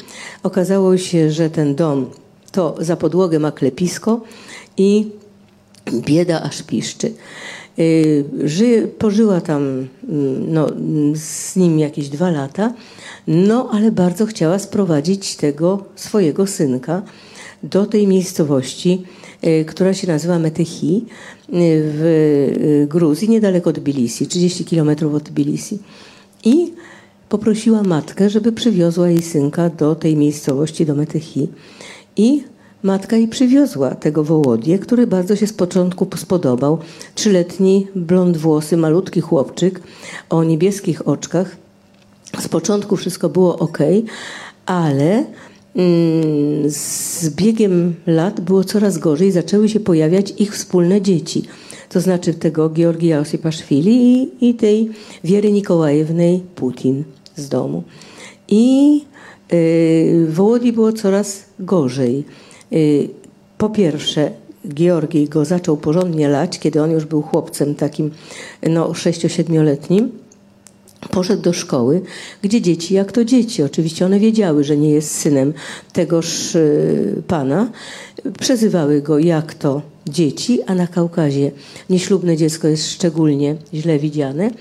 okazało 0.44 0.98
się, 0.98 1.32
że 1.32 1.50
ten 1.50 1.76
dom 1.76 2.06
to 2.52 2.76
za 2.80 2.96
podłogę 2.96 3.40
ma 3.40 3.52
klepisko 3.52 4.22
i 4.78 5.08
bieda 5.92 6.42
aż 6.42 6.64
piszczy. 6.64 7.14
Y, 7.80 8.26
ży, 8.44 8.88
pożyła 8.98 9.42
tam 9.42 9.88
mm, 10.10 10.54
no, 10.54 10.68
z 11.16 11.56
nim 11.56 11.80
jakieś 11.80 12.10
dwa 12.10 12.32
lata, 12.32 12.74
no 13.28 13.70
ale 13.72 13.92
bardzo 13.92 14.26
chciała 14.26 14.60
sprowadzić 14.60 15.36
tego 15.36 15.84
swojego 15.96 16.48
synka 16.48 17.02
do 17.64 17.86
tej 17.86 18.08
miejscowości, 18.08 19.04
y, 19.46 19.66
która 19.66 19.94
się 19.94 20.08
nazywa 20.08 20.40
Metehi 20.40 20.98
y, 20.98 21.04
w 21.94 22.86
Gruzji, 22.90 23.30
niedaleko 23.30 23.70
od 23.70 23.76
Tbilisi, 23.76 24.28
30 24.28 24.66
kilometrów 24.66 25.14
od 25.14 25.24
Tbilisi. 25.24 25.80
I 26.44 26.74
poprosiła 27.30 27.84
matkę, 27.84 28.30
żeby 28.30 28.52
przywiozła 28.52 29.10
jej 29.10 29.22
synka 29.22 29.70
do 29.70 29.96
tej 29.96 30.16
miejscowości, 30.16 30.86
do 30.86 30.96
Metehi. 30.96 31.48
I 32.20 32.44
Matka 32.84 33.16
jej 33.18 33.28
przywiozła 33.28 33.96
tego 33.96 34.24
Wołodię, 34.24 34.80
który 34.80 35.08
bardzo 35.08 35.36
się 35.36 35.48
z 35.48 35.54
początku 35.54 36.08
spodobał. 36.18 36.78
Trzyletni, 37.16 37.88
blond 37.96 38.38
włosy, 38.38 38.78
malutki 38.78 39.22
chłopczyk 39.22 39.82
o 40.30 40.44
niebieskich 40.44 41.08
oczkach. 41.08 41.58
Z 42.40 42.48
początku 42.48 42.96
wszystko 42.96 43.30
było 43.30 43.60
ok, 43.60 43.78
ale 44.66 45.26
mm, 45.76 46.70
z 46.70 47.30
biegiem 47.30 47.96
lat 48.08 48.42
było 48.42 48.64
coraz 48.64 48.98
gorzej. 48.98 49.32
Zaczęły 49.32 49.70
się 49.70 49.80
pojawiać 49.80 50.34
ich 50.38 50.54
wspólne 50.56 51.02
dzieci. 51.02 51.44
To 51.90 52.02
znaczy 52.02 52.34
tego 52.34 52.70
Georgija 52.70 53.20
Osipaszwili 53.20 54.14
i, 54.14 54.50
i 54.50 54.54
tej 54.54 54.90
Wiery 55.24 55.52
Nikołajewnej 55.52 56.44
Putin 56.56 57.04
z 57.36 57.50
domu. 57.50 57.84
I 58.48 59.02
Wołodii 60.28 60.74
było 60.74 60.94
coraz 60.94 61.46
gorzej. 61.60 62.24
Y, 62.74 63.10
po 63.58 63.70
pierwsze, 63.70 64.32
Georgij 64.74 65.28
go 65.28 65.46
zaczął 65.46 65.78
porządnie 65.78 66.30
lać, 66.30 66.60
kiedy 66.60 66.82
on 66.82 66.92
już 66.92 67.06
był 67.06 67.22
chłopcem 67.22 67.76
takim 67.76 68.12
no, 68.70 68.90
6-7-letnim. 68.90 70.10
Poszedł 71.12 71.42
do 71.42 71.54
szkoły, 71.54 72.02
gdzie 72.42 72.62
dzieci, 72.62 72.94
jak 72.94 73.12
to 73.12 73.26
dzieci, 73.26 73.64
oczywiście 73.64 74.06
one 74.06 74.20
wiedziały, 74.20 74.64
że 74.64 74.78
nie 74.78 74.92
jest 74.92 75.16
synem 75.16 75.54
tegoż 75.94 76.56
y, 76.56 77.24
pana, 77.28 77.72
przezywały 78.40 79.02
go 79.02 79.20
jak 79.20 79.54
to 79.54 79.82
dzieci, 80.08 80.60
a 80.68 80.76
na 80.76 80.88
Kaukazie 80.88 81.52
nieślubne 81.90 82.38
dziecko 82.38 82.68
jest 82.68 82.92
szczególnie 82.92 83.56
źle 83.74 84.00
widziane. 84.00 84.52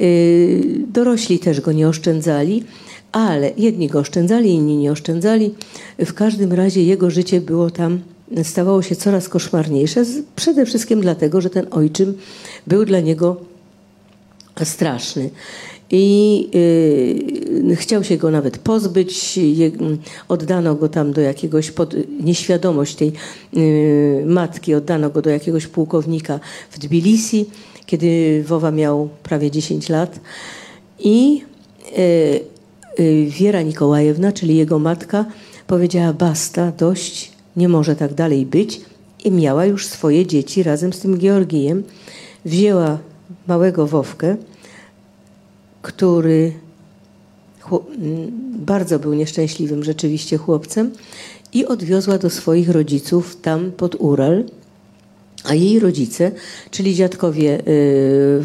Y, 0.00 0.62
dorośli 0.92 1.38
też 1.38 1.60
go 1.60 1.72
nie 1.72 1.88
oszczędzali 1.88 2.64
ale 3.12 3.52
jedni 3.56 3.88
go 3.88 3.98
oszczędzali, 3.98 4.50
inni 4.50 4.76
nie 4.76 4.92
oszczędzali. 4.92 5.54
W 5.98 6.14
każdym 6.14 6.52
razie 6.52 6.84
jego 6.84 7.10
życie 7.10 7.40
było 7.40 7.70
tam, 7.70 8.00
stawało 8.42 8.82
się 8.82 8.96
coraz 8.96 9.28
koszmarniejsze, 9.28 10.04
przede 10.36 10.66
wszystkim 10.66 11.00
dlatego, 11.00 11.40
że 11.40 11.50
ten 11.50 11.66
ojczym 11.70 12.14
był 12.66 12.84
dla 12.84 13.00
niego 13.00 13.36
straszny. 14.64 15.30
I 15.92 16.48
y, 17.70 17.76
chciał 17.76 18.04
się 18.04 18.16
go 18.16 18.30
nawet 18.30 18.58
pozbyć. 18.58 19.36
Je, 19.36 19.70
oddano 20.28 20.74
go 20.74 20.88
tam 20.88 21.12
do 21.12 21.20
jakiegoś, 21.20 21.70
pod 21.70 21.94
nieświadomość 22.20 22.94
tej 22.94 23.12
y, 23.56 24.22
matki, 24.26 24.74
oddano 24.74 25.10
go 25.10 25.22
do 25.22 25.30
jakiegoś 25.30 25.66
pułkownika 25.66 26.40
w 26.70 26.78
Tbilisi, 26.78 27.46
kiedy 27.86 28.42
Wowa 28.46 28.70
miał 28.70 29.08
prawie 29.22 29.50
10 29.50 29.88
lat. 29.88 30.20
I 30.98 31.42
y, 31.42 31.50
Y, 31.98 32.59
Wiera 33.28 33.62
Nikołajewna, 33.62 34.32
czyli 34.32 34.56
jego 34.56 34.78
matka, 34.78 35.24
powiedziała: 35.66 36.12
Basta, 36.12 36.72
dość, 36.78 37.32
nie 37.56 37.68
może 37.68 37.96
tak 37.96 38.14
dalej 38.14 38.46
być. 38.46 38.80
I 39.24 39.30
miała 39.30 39.66
już 39.66 39.86
swoje 39.86 40.26
dzieci 40.26 40.62
razem 40.62 40.92
z 40.92 41.00
tym 41.00 41.18
Georgijem. 41.18 41.82
Wzięła 42.44 42.98
małego 43.46 43.86
Wowkę, 43.86 44.36
który 45.82 46.52
bardzo 48.58 48.98
był 48.98 49.14
nieszczęśliwym 49.14 49.84
rzeczywiście 49.84 50.36
chłopcem 50.36 50.90
i 51.52 51.66
odwiozła 51.66 52.18
do 52.18 52.30
swoich 52.30 52.68
rodziców 52.68 53.36
tam 53.42 53.72
pod 53.72 53.94
Ural. 53.98 54.44
A 55.44 55.54
jej 55.54 55.78
rodzice, 55.78 56.32
czyli 56.70 56.94
dziadkowie 56.94 57.62
yy, 57.66 58.42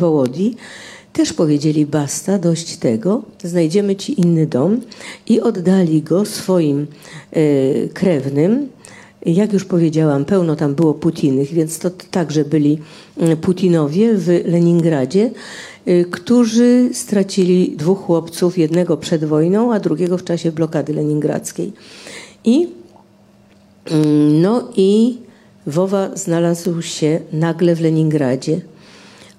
też 1.16 1.34
powiedzieli 1.34 1.86
basta, 1.86 2.40
dość 2.40 2.78
tego, 2.78 3.22
znajdziemy 3.44 3.96
ci 3.96 4.22
inny 4.22 4.48
dom 4.48 4.82
i 5.28 5.42
oddali 5.42 6.02
go 6.02 6.26
swoim 6.26 6.88
e, 7.32 7.88
krewnym. 7.88 8.70
Jak 9.26 9.54
już 9.54 9.66
powiedziałam, 9.66 10.26
pełno 10.26 10.56
tam 10.56 10.76
było 10.76 10.94
Putinych, 10.94 11.54
więc 11.54 11.80
to 11.80 11.90
także 11.90 12.46
byli 12.46 12.78
Putinowie 13.42 14.14
w 14.14 14.28
Leningradzie, 14.46 15.32
e, 15.86 16.06
którzy 16.06 16.90
stracili 16.94 17.76
dwóch 17.78 18.00
chłopców, 18.00 18.58
jednego 18.58 18.98
przed 18.98 19.26
wojną, 19.26 19.74
a 19.74 19.80
drugiego 19.80 20.18
w 20.18 20.24
czasie 20.24 20.52
blokady 20.52 20.94
leningradzkiej. 20.94 21.74
I 22.44 22.68
mm, 23.92 24.42
no 24.42 24.70
i 24.76 25.18
Wowa 25.68 26.16
znalazł 26.16 26.82
się 26.82 27.20
nagle 27.34 27.76
w 27.76 27.82
Leningradzie 27.82 28.62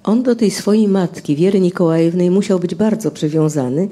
on 0.07 0.23
do 0.23 0.35
tej 0.35 0.51
swojej 0.51 0.87
matki, 0.87 1.35
Wiery 1.35 1.59
Nikołajewnej, 1.59 2.31
musiał 2.31 2.59
być 2.59 2.75
bardzo 2.75 3.11
przywiązany. 3.11 3.87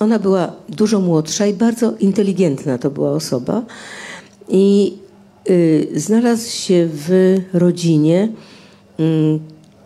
Ona 0.00 0.18
była 0.18 0.52
dużo 0.68 1.00
młodsza 1.00 1.46
i 1.46 1.54
bardzo 1.54 1.94
inteligentna 2.00 2.78
to 2.78 2.90
była 2.90 3.10
osoba. 3.10 3.62
I 4.48 4.94
y, 5.50 5.88
znalazł 5.96 6.50
się 6.50 6.88
w 6.92 7.36
rodzinie, 7.52 8.28
y, 9.00 9.38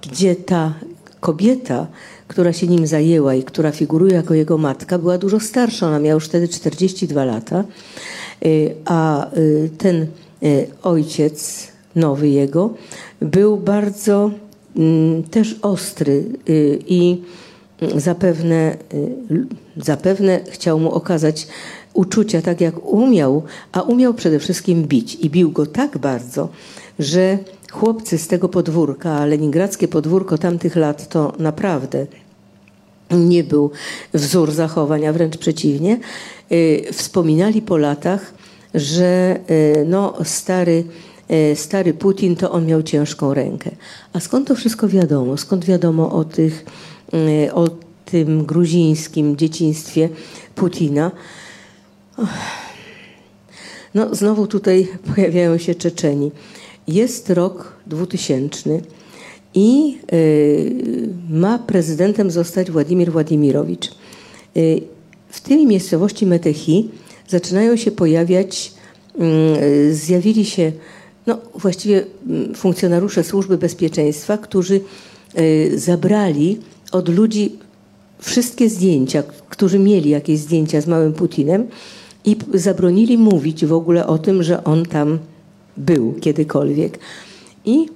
gdzie 0.03 0.37
ta 0.37 0.75
kobieta, 1.21 1.87
która 2.29 2.53
się 2.53 2.67
nim 2.67 2.87
zajęła 2.87 3.35
i 3.35 3.43
która 3.43 3.73
figuruje 3.73 4.15
jako 4.15 4.35
jego 4.35 4.59
matka, 4.59 4.99
była 4.99 5.19
dużo 5.19 5.41
starsza. 5.41 5.87
Ona 5.87 5.99
miała 5.99 6.15
już 6.15 6.25
wtedy 6.25 6.49
42 6.49 7.25
lata. 7.25 7.65
Y, 8.45 8.75
a 8.85 9.31
y, 9.37 9.71
ten 9.79 10.07
y, 10.43 10.67
ojciec, 10.83 11.69
nowy 11.95 12.29
jego, 12.29 12.75
był 13.21 13.57
bardzo 13.57 14.31
też 15.31 15.57
ostry 15.63 16.25
y, 16.49 16.79
i 16.87 17.23
zapewne, 17.97 18.77
y, 18.95 19.47
zapewne 19.77 20.41
chciał 20.51 20.81
mu 20.81 20.93
okazać 20.93 21.47
uczucia 21.95 22.43
tak 22.43 22.61
jak 22.61 22.85
umiał, 22.85 23.43
a 23.73 23.83
umiał 23.83 24.15
przede 24.15 24.39
wszystkim 24.39 24.85
bić. 24.85 25.15
I 25.15 25.31
bił 25.31 25.51
go 25.51 25.67
tak 25.67 25.99
bardzo, 25.99 26.49
że 26.99 27.39
chłopcy 27.73 28.19
z 28.19 28.29
tego 28.29 28.49
podwórka, 28.49 29.27
leningradzkie 29.27 29.89
podwórko 29.89 30.39
tamtych 30.39 30.77
lat 30.77 31.09
to 31.09 31.33
naprawdę 31.39 32.07
nie 33.11 33.45
był 33.45 33.71
wzór 34.15 34.51
zachowań, 34.53 35.07
a 35.07 35.13
wręcz 35.13 35.37
przeciwnie, 35.37 35.99
y, 36.53 36.85
wspominali 36.93 37.63
po 37.63 37.77
latach, 37.77 38.35
że 38.75 39.41
no, 39.87 40.15
stary 40.25 40.85
stary 41.55 41.95
Putin, 41.95 42.37
to 42.37 42.51
on 42.53 42.67
miał 42.67 42.83
ciężką 42.83 43.35
rękę. 43.35 43.71
A 44.13 44.21
skąd 44.21 44.49
to 44.49 44.55
wszystko 44.55 44.89
wiadomo? 44.89 45.37
Skąd 45.37 45.65
wiadomo 45.65 46.13
o, 46.13 46.25
tych, 46.25 46.65
e, 47.13 47.55
o 47.55 47.69
tym 48.05 48.45
gruzińskim 48.45 49.37
dzieciństwie 49.37 50.09
Putina? 50.55 51.11
No, 53.95 54.15
znowu 54.15 54.47
tutaj 54.47 54.89
pojawiają 55.15 55.59
się 55.59 55.75
Czeczeni. 55.75 56.31
Jest 56.89 57.31
rok 57.31 57.73
2000 57.87 58.81
i 59.55 59.99
y, 60.13 61.09
ma 61.31 61.59
prezydentem 61.59 62.31
zostać 62.31 62.71
Władimir 62.71 63.13
Władimirowicz. 63.13 63.91
W 65.29 65.41
tej 65.41 65.67
miejscowości 65.67 66.27
Metechi 66.27 66.91
zaczynają 67.29 67.77
się 67.77 67.91
pojawiać, 67.91 68.73
y, 69.21 69.95
zjawili 69.95 70.45
się 70.45 70.73
no, 71.27 71.39
właściwie 71.55 72.05
mm, 72.27 72.55
funkcjonariusze 72.55 73.25
służby 73.25 73.59
bezpieczeństwa, 73.59 74.39
którzy 74.39 74.81
y, 75.39 75.73
zabrali 75.79 76.59
od 76.93 77.09
ludzi 77.09 77.53
wszystkie 78.19 78.69
zdjęcia, 78.69 79.23
którzy 79.49 79.79
mieli 79.79 80.11
jakieś 80.11 80.39
zdjęcia 80.39 80.81
z 80.81 80.87
małym 80.87 81.13
Putinem 81.13 81.67
i 82.25 82.37
zabronili 82.55 83.19
mówić 83.19 83.67
w 83.67 83.73
ogóle 83.73 84.07
o 84.07 84.19
tym, 84.19 84.43
że 84.43 84.65
on 84.65 84.87
tam 84.87 85.19
był 85.77 86.15
kiedykolwiek. 86.21 86.99
I 87.65 87.87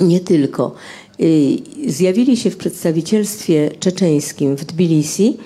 nie 0.00 0.20
tylko. 0.20 0.74
zjawili 1.86 2.36
się 2.36 2.50
w 2.50 2.56
przedstawicielstwie 2.56 3.70
czeczeńskim 3.80 4.56
w 4.56 4.64
Tbilisi. 4.64 5.36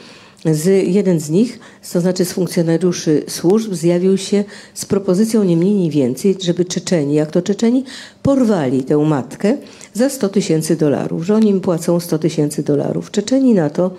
Z, 0.53 0.89
jeden 0.89 1.21
z 1.21 1.31
nich, 1.31 1.59
to 1.93 2.01
znaczy 2.01 2.25
z 2.25 2.33
funkcjonariuszy 2.33 3.23
służb, 3.29 3.75
zjawił 3.75 4.19
się 4.19 4.45
z 4.75 4.85
propozycją 4.85 5.45
nie 5.45 5.57
mniej, 5.57 5.75
nie 5.75 5.91
więcej, 5.91 6.37
żeby 6.41 6.65
Czeczeni, 6.65 7.15
jak 7.15 7.31
to 7.31 7.43
Czeczeni, 7.43 7.85
porwali 8.23 8.83
tę 8.83 8.97
matkę 8.99 9.57
za 9.93 10.09
100 10.11 10.29
tysięcy 10.29 10.77
dolarów, 10.77 11.25
że 11.25 11.35
oni 11.35 11.51
im 11.51 11.61
płacą 11.61 12.01
100 12.01 12.19
tysięcy 12.19 12.63
dolarów. 12.63 13.11
Czeczeni 13.11 13.55
na 13.55 13.71
to 13.71 13.91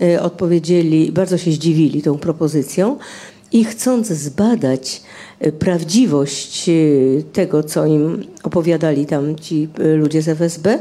e, 0.00 0.22
odpowiedzieli, 0.22 1.12
bardzo 1.12 1.38
się 1.38 1.52
zdziwili 1.52 2.02
tą 2.02 2.18
propozycją 2.18 2.96
i 3.52 3.64
chcąc 3.64 4.06
zbadać 4.06 5.02
e, 5.40 5.52
prawdziwość 5.52 6.68
e, 6.68 6.72
tego, 7.32 7.62
co 7.62 7.86
im 7.86 8.24
opowiadali 8.42 9.06
tam 9.06 9.36
ci 9.36 9.68
ludzie 9.96 10.22
z 10.22 10.28
FSB, 10.28 10.78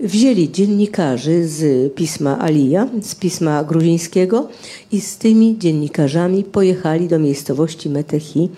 wzięli 0.00 0.50
dziennikarzy 0.50 1.48
z 1.48 1.92
pisma 1.94 2.38
Alija, 2.38 2.88
z 3.02 3.14
pisma 3.14 3.64
gruzińskiego 3.64 4.48
i 4.92 5.00
z 5.00 5.18
tymi 5.18 5.58
dziennikarzami 5.58 6.44
pojechali 6.44 7.08
do 7.08 7.18
miejscowości 7.18 7.90
Metechi 7.90 8.48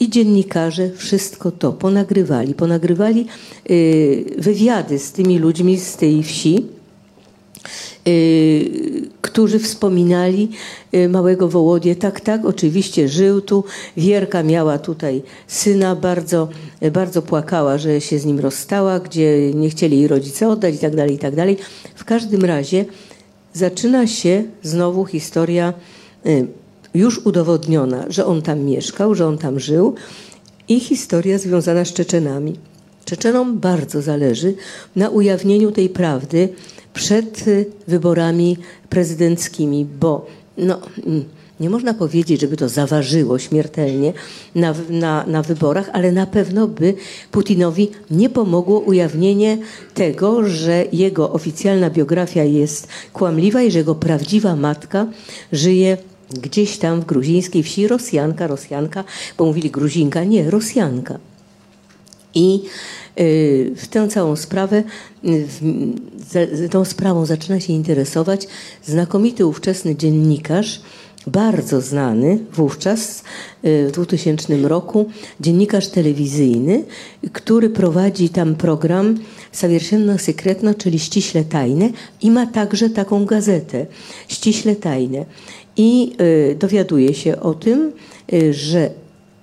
i 0.00 0.10
dziennikarze 0.10 0.90
wszystko 0.90 1.50
to 1.50 1.72
ponagrywali. 1.72 2.54
Ponagrywali 2.54 3.26
y, 3.70 4.24
wywiady 4.38 4.98
z 4.98 5.12
tymi 5.12 5.38
ludźmi 5.38 5.78
z 5.78 5.96
tej 5.96 6.22
wsi, 6.22 6.66
którzy 9.20 9.58
wspominali 9.58 10.48
y, 10.94 11.08
małego 11.08 11.48
Wołodię. 11.48 11.96
Tak, 11.96 12.20
tak, 12.20 12.44
oczywiście 12.44 13.08
żył 13.08 13.40
tu. 13.40 13.64
Wierka 13.96 14.42
miała 14.42 14.78
tutaj 14.78 15.22
syna, 15.46 15.96
bardzo, 15.96 16.48
bardzo 16.92 17.22
płakała, 17.22 17.78
że 17.78 18.00
się 18.00 18.18
z 18.18 18.24
nim 18.24 18.40
rozstała, 18.40 19.00
gdzie 19.00 19.54
nie 19.54 19.70
chcieli 19.70 19.98
jej 19.98 20.08
rodzice 20.08 20.48
oddać 20.48 20.74
i 20.74 20.78
tak 20.78 20.96
dalej, 20.96 21.14
i 21.14 21.18
tak. 21.18 21.34
W 21.94 22.04
każdym 22.04 22.44
razie 22.44 22.84
zaczyna 23.52 24.06
się 24.06 24.44
znowu 24.62 25.04
historia 25.04 25.72
już 26.94 27.26
udowodniona, 27.26 28.04
że 28.08 28.26
on 28.26 28.42
tam 28.42 28.60
mieszkał, 28.60 29.14
że 29.14 29.26
on 29.26 29.38
tam 29.38 29.60
żył 29.60 29.94
i 30.68 30.80
historia 30.80 31.38
związana 31.38 31.84
z 31.84 31.92
Czeczenami. 31.92 32.56
Czeczenom 33.04 33.58
bardzo 33.58 34.02
zależy 34.02 34.54
na 34.96 35.08
ujawnieniu 35.08 35.72
tej 35.72 35.88
prawdy 35.88 36.48
przed 36.94 37.44
wyborami 37.88 38.56
prezydenckimi, 38.88 39.84
bo 40.00 40.26
no, 40.58 40.80
nie 41.60 41.70
można 41.70 41.94
powiedzieć, 41.94 42.40
żeby 42.40 42.56
to 42.56 42.68
zaważyło 42.68 43.38
śmiertelnie 43.38 44.12
na, 44.54 44.74
na, 44.90 45.26
na 45.26 45.42
wyborach, 45.42 45.90
ale 45.92 46.12
na 46.12 46.26
pewno 46.26 46.68
by 46.68 46.94
Putinowi 47.30 47.90
nie 48.10 48.30
pomogło 48.30 48.80
ujawnienie 48.80 49.58
tego, 49.94 50.48
że 50.48 50.84
jego 50.92 51.32
oficjalna 51.32 51.90
biografia 51.90 52.44
jest 52.44 52.88
kłamliwa 53.12 53.62
i 53.62 53.70
że 53.70 53.78
jego 53.78 53.94
prawdziwa 53.94 54.56
matka 54.56 55.06
żyje 55.52 55.96
gdzieś 56.30 56.78
tam 56.78 57.00
w 57.00 57.04
gruzińskiej 57.04 57.62
wsi 57.62 57.88
Rosjanka, 57.88 58.46
Rosjanka, 58.46 59.04
bo 59.38 59.44
mówili 59.44 59.70
Gruzinka, 59.70 60.24
nie, 60.24 60.50
Rosjanka. 60.50 61.18
I 62.34 62.62
Y, 63.20 63.72
w 63.76 63.88
tę 63.88 64.08
całą 64.08 64.36
sprawę, 64.36 64.82
y, 66.64 66.68
tą 66.70 66.84
sprawą 66.84 67.26
zaczyna 67.26 67.60
się 67.60 67.72
interesować 67.72 68.46
znakomity 68.84 69.46
ówczesny 69.46 69.96
dziennikarz, 69.96 70.80
bardzo 71.26 71.80
znany 71.80 72.38
wówczas 72.52 73.24
y, 73.64 73.88
w 73.88 73.92
2000 73.92 74.68
roku 74.68 75.06
dziennikarz 75.40 75.88
telewizyjny, 75.88 76.84
który 77.32 77.70
prowadzi 77.70 78.28
tam 78.28 78.54
program 78.54 79.18
Sawierszenno 79.52 80.18
Sekretno, 80.18 80.74
czyli 80.74 80.98
ściśle 80.98 81.44
tajne 81.44 81.90
i 82.22 82.30
ma 82.30 82.46
także 82.46 82.90
taką 82.90 83.24
gazetę 83.24 83.86
ściśle 84.28 84.76
tajne. 84.76 85.24
I 85.76 86.16
dowiaduje 86.58 87.14
się 87.14 87.40
o 87.40 87.54
tym, 87.54 87.92
że 88.50 88.90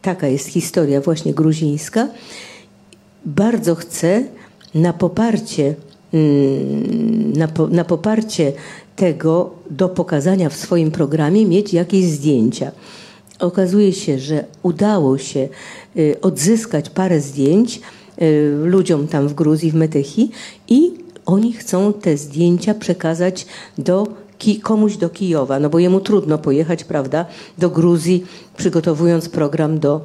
taka 0.02 0.28
jest 0.28 0.48
historia 0.48 1.02
właśnie 1.02 1.34
gruzińska 1.34 2.08
bardzo 3.26 3.76
chce 3.76 4.24
na 4.76 4.94
poparcie, 4.94 5.76
mm, 6.14 7.34
na, 7.34 7.48
na 7.70 7.86
poparcie 7.86 8.54
tego 8.96 9.50
do 9.70 9.90
pokazania 9.90 10.50
w 10.50 10.56
swoim 10.56 10.92
programie 10.92 11.46
mieć 11.46 11.74
jakieś 11.74 12.06
zdjęcia. 12.06 12.72
Okazuje 13.40 13.94
się, 13.94 14.20
że 14.20 14.46
udało 14.64 15.18
się 15.18 15.50
y, 15.98 16.16
odzyskać 16.22 16.90
parę 16.90 17.22
zdjęć 17.22 17.82
ludziom 18.64 19.08
tam 19.08 19.28
w 19.28 19.34
Gruzji, 19.34 19.72
w 19.72 19.76
Metechi 19.76 20.32
i 20.68 20.92
oni 21.26 21.54
chcą 21.54 21.94
te 21.94 22.18
zdjęcia 22.18 22.74
przekazać 22.74 23.46
do 23.78 24.08
komuś 24.64 24.98
do 24.98 25.10
Kijowa, 25.10 25.60
no 25.60 25.70
bo 25.70 25.80
jemu 25.80 26.00
trudno 26.00 26.38
pojechać, 26.38 26.84
prawda, 26.84 27.26
do 27.58 27.70
Gruzji, 27.70 28.24
przygotowując 28.58 29.30
program 29.30 29.80
do 29.80 30.02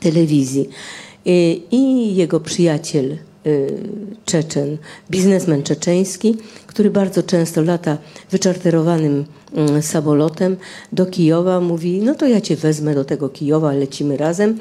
telewizji. 0.00 0.68
I 1.70 2.16
jego 2.16 2.40
przyjaciel 2.40 3.16
y, 3.46 3.74
Czeczen, 4.24 4.78
biznesmen 5.10 5.62
czeczeński, 5.62 6.36
który 6.66 6.90
bardzo 6.90 7.22
często 7.22 7.62
lata 7.62 7.98
wyczarterowanym 8.30 9.24
mm, 9.54 9.82
samolotem 9.82 10.56
do 10.92 11.06
Kijowa, 11.06 11.60
mówi: 11.60 12.00
No 12.02 12.14
to 12.14 12.26
ja 12.26 12.40
cię 12.40 12.56
wezmę 12.56 12.94
do 12.94 13.04
tego 13.04 13.28
Kijowa, 13.28 13.72
lecimy 13.72 14.16
razem. 14.16 14.58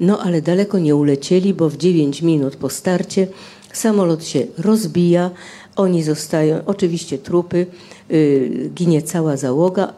No 0.00 0.20
ale 0.20 0.42
daleko 0.42 0.78
nie 0.78 0.96
ulecieli, 0.96 1.54
bo 1.54 1.68
w 1.68 1.76
9 1.76 2.22
minut 2.22 2.56
po 2.56 2.70
starcie 2.70 3.26
samolot 3.72 4.24
się 4.24 4.46
rozbija, 4.58 5.30
oni 5.76 6.02
zostają, 6.02 6.60
oczywiście 6.66 7.18
trupy, 7.18 7.66
y, 8.10 8.70
ginie 8.74 9.02
cała 9.02 9.36
załoga, 9.36 9.92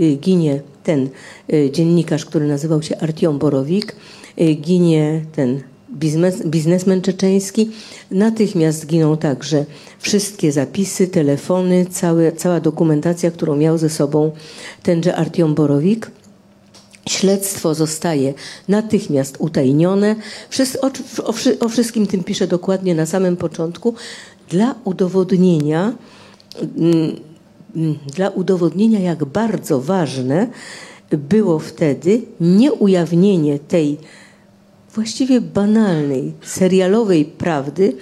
y, 0.00 0.14
ginie 0.14 0.60
ten 0.84 1.08
y, 1.52 1.70
dziennikarz, 1.72 2.26
który 2.26 2.46
nazywał 2.46 2.82
się 2.82 2.98
Artiom 2.98 3.38
Borowik, 3.38 3.96
ginie 4.36 5.24
ten 5.32 5.62
biznes, 5.94 6.46
biznesmen 6.46 7.02
czeczeński. 7.02 7.70
Natychmiast 8.10 8.86
giną 8.86 9.16
także 9.16 9.64
wszystkie 9.98 10.52
zapisy, 10.52 11.08
telefony, 11.08 11.86
całe, 11.86 12.32
cała 12.32 12.60
dokumentacja, 12.60 13.30
którą 13.30 13.56
miał 13.56 13.78
ze 13.78 13.90
sobą 13.90 14.32
tenże 14.82 15.16
Artiom 15.16 15.54
Borowik. 15.54 16.10
Śledztwo 17.08 17.74
zostaje 17.74 18.34
natychmiast 18.68 19.36
utajnione. 19.38 20.16
O, 20.82 20.86
o, 21.24 21.34
o, 21.60 21.68
wszystkim 21.68 22.06
tym 22.06 22.24
pisze 22.24 22.46
dokładnie 22.46 22.94
na 22.94 23.06
samym 23.06 23.36
początku 23.36 23.94
dla 24.48 24.74
udowodnienia, 24.84 25.92
mm, 26.76 27.16
mm, 27.76 27.98
dla 28.14 28.28
udowodnienia, 28.28 29.00
jak 29.00 29.24
bardzo 29.24 29.80
ważne 29.80 30.48
było 31.10 31.58
wtedy 31.58 32.22
nieujawnienie 32.40 33.58
tej 33.58 33.98
właściwie 34.94 35.40
banalnej, 35.40 36.32
serialowej 36.42 37.24
prawdy 37.24 37.96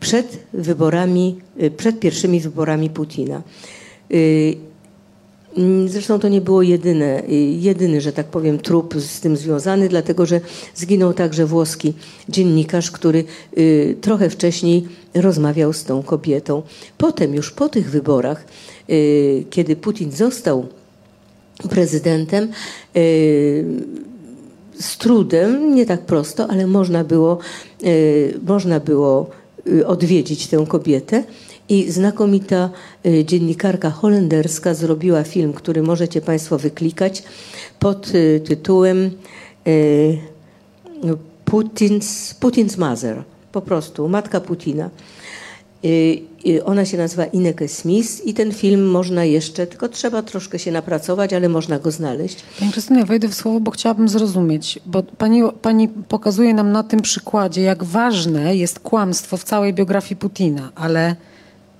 przed 0.00 0.38
wyborami, 0.52 1.40
y, 1.62 1.70
przed 1.70 2.00
pierwszymi 2.00 2.40
wyborami 2.40 2.90
Putina. 2.90 3.42
Y, 4.12 4.56
Mm, 5.58 5.88
zresztą 5.88 6.18
to 6.18 6.28
nie 6.28 6.40
było 6.40 6.62
jedyne, 6.62 7.22
y, 7.28 7.34
jedyny, 7.60 8.00
że 8.00 8.12
tak 8.12 8.26
powiem, 8.26 8.58
trup 8.58 8.94
z 8.98 9.20
tym 9.20 9.36
związany, 9.36 9.88
dlatego 9.88 10.26
że 10.26 10.40
zginął 10.74 11.14
także 11.14 11.46
włoski 11.46 11.94
dziennikarz, 12.28 12.90
który 12.90 13.24
trochę 14.00 14.30
wcześniej 14.30 14.88
rozmawiał 15.14 15.72
z 15.72 15.84
tą 15.84 16.02
kobietą. 16.02 16.62
Potem, 16.98 17.34
już 17.34 17.50
po 17.50 17.68
tych 17.68 17.90
wyborach, 17.90 18.44
kiedy 19.50 19.76
Putin 19.76 20.12
został 20.12 20.66
prezydentem, 21.70 22.48
z 24.80 24.96
trudem, 24.98 25.74
nie 25.74 25.86
tak 25.86 26.00
prosto, 26.00 26.48
ale 26.50 26.66
można 26.66 27.04
było, 27.04 27.38
można 28.46 28.80
było 28.80 29.30
odwiedzić 29.86 30.46
tę 30.46 30.64
kobietę. 30.68 31.24
I 31.68 31.90
znakomita 31.90 32.70
y, 33.06 33.24
dziennikarka 33.24 33.90
holenderska 33.90 34.74
zrobiła 34.74 35.22
film, 35.22 35.52
który 35.52 35.82
możecie 35.82 36.20
Państwo 36.20 36.58
wyklikać 36.58 37.22
pod 37.78 38.12
tytułem 38.44 39.10
Putin's, 41.44 42.34
Putin's 42.40 42.78
Mother. 42.78 43.22
Po 43.52 43.60
prostu, 43.60 44.08
matka 44.08 44.40
Putina. 44.40 44.90
Ona 46.64 46.84
się 46.84 46.96
nazywa 46.96 47.24
Ineke 47.24 47.68
Smith 47.68 48.26
i 48.26 48.34
ten 48.34 48.52
film 48.52 48.90
można 48.90 49.24
jeszcze, 49.24 49.66
tylko 49.66 49.88
trzeba 49.88 50.22
troszkę 50.22 50.58
się 50.58 50.72
napracować, 50.72 51.32
ale 51.32 51.48
można 51.48 51.78
go 51.78 51.90
znaleźć. 51.90 52.42
Pani 52.58 52.72
Krystyna, 52.72 52.98
ja 52.98 53.06
wejdę 53.06 53.28
w 53.28 53.34
słowo, 53.34 53.60
bo 53.60 53.70
chciałabym 53.70 54.08
zrozumieć, 54.08 54.78
bo 54.86 55.02
pani, 55.02 55.42
pani 55.62 55.88
pokazuje 55.88 56.54
nam 56.54 56.72
na 56.72 56.82
tym 56.82 57.00
przykładzie, 57.00 57.62
jak 57.62 57.84
ważne 57.84 58.56
jest 58.56 58.80
kłamstwo 58.80 59.36
w 59.36 59.44
całej 59.44 59.74
biografii 59.74 60.16
Putina, 60.16 60.72
ale 60.74 61.16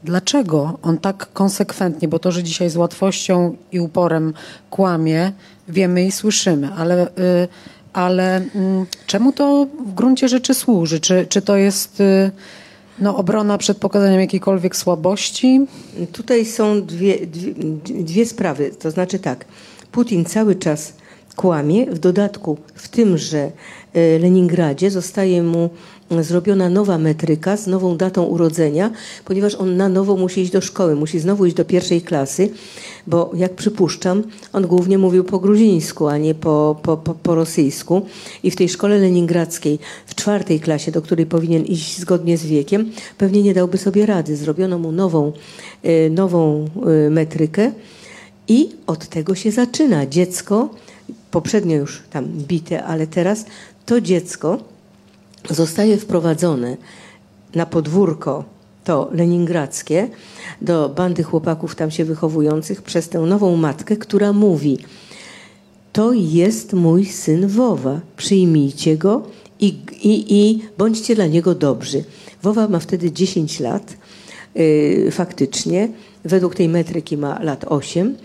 Dlaczego 0.07 0.79
on 0.83 0.99
tak 0.99 1.33
konsekwentnie, 1.33 2.09
bo 2.09 2.19
to, 2.19 2.33
że 2.33 2.43
dzisiaj 2.43 2.71
z 2.71 2.77
łatwością 2.77 3.57
i 3.73 3.81
uporem 3.81 4.35
kłamie, 4.71 5.33
wiemy 5.69 6.07
i 6.07 6.13
słyszymy, 6.13 6.71
ale, 6.77 7.07
y, 7.07 7.49
ale 7.93 8.37
mm, 8.37 8.87
czemu 9.07 9.33
to 9.33 9.67
w 9.87 9.95
gruncie 9.95 10.29
rzeczy 10.29 10.55
służy? 10.55 11.01
Czy, 11.01 11.27
czy 11.29 11.43
to 11.43 11.57
jest 11.57 12.01
y, 12.01 12.31
No 12.99 13.17
obrona 13.17 13.59
przed 13.59 13.79
pokazaniem 13.79 14.21
jakiejkolwiek 14.21 14.77
słabości? 14.77 15.61
Tutaj 16.13 16.45
są 16.45 16.83
dwie, 16.83 17.27
dwie, 17.27 17.55
dwie 17.85 18.27
sprawy. 18.27 18.71
To 18.79 18.91
znaczy 18.91 19.19
tak, 19.19 19.45
Putin 19.93 20.25
cały 20.25 20.55
czas 20.55 20.93
kłamie, 21.37 21.87
w 21.87 21.99
dodatku 21.99 22.59
w 22.75 22.89
tymże 22.89 23.51
e, 23.95 24.19
Leningradzie 24.19 24.91
zostaje 24.91 25.43
mu 25.43 25.71
zrobiona 26.11 26.69
nowa 26.69 26.99
metryka 26.99 27.57
z 27.57 27.67
nową 27.67 27.97
datą 27.97 28.25
urodzenia, 28.25 28.91
ponieważ 29.25 29.55
on 29.55 29.77
na 29.77 29.89
nowo 29.89 30.17
musi 30.17 30.41
iść 30.41 30.53
do 30.53 30.61
szkoły, 30.61 30.97
musi 30.97 31.19
znowu 31.19 31.47
iść 31.47 31.57
do 31.57 31.65
pierwszej 31.65 32.03
klasy, 32.03 32.49
bo 33.07 33.31
jak 33.35 33.55
przypuszczam, 33.55 34.23
on 34.53 34.67
głównie 34.67 34.99
mówił 34.99 35.25
po 35.25 35.39
gruzińsku, 35.39 36.07
a 36.07 36.19
nie 36.19 36.35
po, 36.35 36.77
po, 36.83 36.97
po, 36.97 37.15
po 37.15 37.35
rosyjsku. 37.35 38.03
I 38.43 38.51
w 38.51 38.57
tej 38.57 38.69
szkole 38.69 38.99
leningradzkiej, 38.99 39.79
w 40.07 40.15
czwartej 40.15 40.61
klasie, 40.61 40.93
do 40.93 41.03
której 41.03 41.27
powinien 41.27 41.65
iść 41.65 41.99
zgodnie 41.99 42.39
z 42.39 42.47
wiekiem, 42.47 42.91
pewnie 43.19 43.43
nie 43.43 43.55
dałby 43.55 43.79
sobie 43.79 44.07
rady. 44.07 44.37
Zrobiono 44.37 44.79
mu 44.79 44.93
nową, 44.93 45.33
e, 45.83 46.11
nową 46.11 46.69
e, 47.07 47.11
metrykę 47.11 47.73
i 48.49 48.69
od 48.87 49.07
tego 49.07 49.35
się 49.35 49.51
zaczyna. 49.51 50.07
Dziecko, 50.07 50.69
poprzednio 51.31 51.77
już 51.77 52.03
tam 52.11 52.25
bite, 52.25 52.85
ale 52.85 53.07
teraz 53.07 53.45
to 53.87 54.01
dziecko 54.01 54.76
zostaje 55.51 55.97
wprowadzone 55.97 56.77
na 57.55 57.67
podwórko 57.67 58.45
to 58.85 59.11
leningradzkie 59.13 60.09
do 60.63 60.89
bandy 60.89 61.23
chłopaków 61.23 61.75
tam 61.75 61.91
się 61.91 62.05
wychowujących 62.05 62.83
przez 62.83 63.09
tę 63.09 63.19
nową 63.19 63.57
matkę, 63.57 63.97
która 63.97 64.33
mówi 64.33 64.79
to 65.97 66.13
jest 66.13 66.73
mój 66.73 67.07
syn 67.07 67.49
Wowa, 67.49 68.01
przyjmijcie 68.17 68.97
go 68.97 69.23
i, 69.61 69.67
i, 70.03 70.35
i 70.35 70.63
bądźcie 70.79 71.15
dla 71.15 71.27
niego 71.27 71.55
dobrzy. 71.55 72.05
Wowa 72.43 72.69
ma 72.69 72.79
wtedy 72.79 73.13
10 73.13 73.61
lat, 73.61 73.97
yy, 74.55 75.11
faktycznie, 75.11 75.89
według 76.25 76.55
tej 76.55 76.69
metryki 76.69 77.17
ma 77.17 77.43
lat 77.43 77.65
8, 77.69 78.17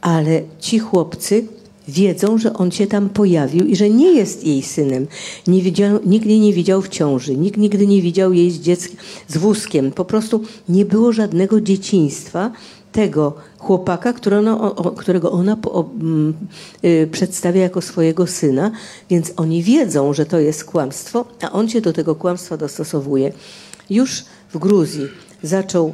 ale 0.00 0.42
ci 0.60 0.78
chłopcy 0.78 1.46
wiedzą, 1.88 2.38
że 2.38 2.52
on 2.52 2.70
się 2.70 2.86
tam 2.86 3.08
pojawił 3.08 3.66
i 3.66 3.76
że 3.76 3.90
nie 3.90 4.12
jest 4.12 4.46
jej 4.46 4.62
synem. 4.62 5.06
Nie 5.46 5.62
widział, 5.62 5.98
nigdy 6.06 6.38
nie 6.38 6.52
widział 6.52 6.82
w 6.82 6.88
ciąży, 6.88 7.36
nikt 7.36 7.56
nigdy 7.56 7.86
nie 7.86 8.02
widział 8.02 8.32
jej 8.32 8.50
z, 8.50 8.60
dzieckiem, 8.60 8.96
z 9.28 9.36
wózkiem. 9.36 9.92
Po 9.92 10.04
prostu 10.04 10.42
nie 10.68 10.84
było 10.84 11.12
żadnego 11.12 11.60
dzieciństwa 11.60 12.50
tego 12.92 13.34
chłopaka, 13.58 14.12
którego 14.96 15.32
ona 15.32 15.56
y, 16.84 17.08
przedstawia 17.12 17.62
jako 17.62 17.80
swojego 17.80 18.26
syna, 18.26 18.70
więc 19.10 19.32
oni 19.36 19.62
wiedzą, 19.62 20.12
że 20.12 20.26
to 20.26 20.38
jest 20.38 20.64
kłamstwo, 20.64 21.24
a 21.42 21.52
on 21.52 21.68
się 21.68 21.80
do 21.80 21.92
tego 21.92 22.14
kłamstwa 22.14 22.56
dostosowuje. 22.56 23.32
Już 23.90 24.24
w 24.52 24.58
Gruzji 24.58 25.08
zaczął 25.42 25.92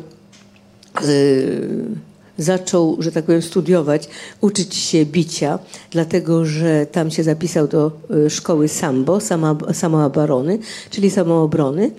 y, 1.05 2.10
zaczął, 2.43 2.97
że 3.03 3.13
tak 3.13 3.25
powiem, 3.25 3.43
studiować, 3.43 4.09
uczyć 4.41 4.75
się 4.75 5.07
bicia, 5.07 5.59
dlatego 5.91 6.45
że 6.45 6.87
tam 6.87 7.11
się 7.11 7.23
zapisał 7.23 7.69
do 7.69 7.93
y, 8.27 8.31
szkoły 8.31 8.69
sambo, 8.69 9.21
sama, 9.21 9.57
samoobrony, 9.73 10.59
czyli 10.91 11.11
samoobrony 11.11 11.91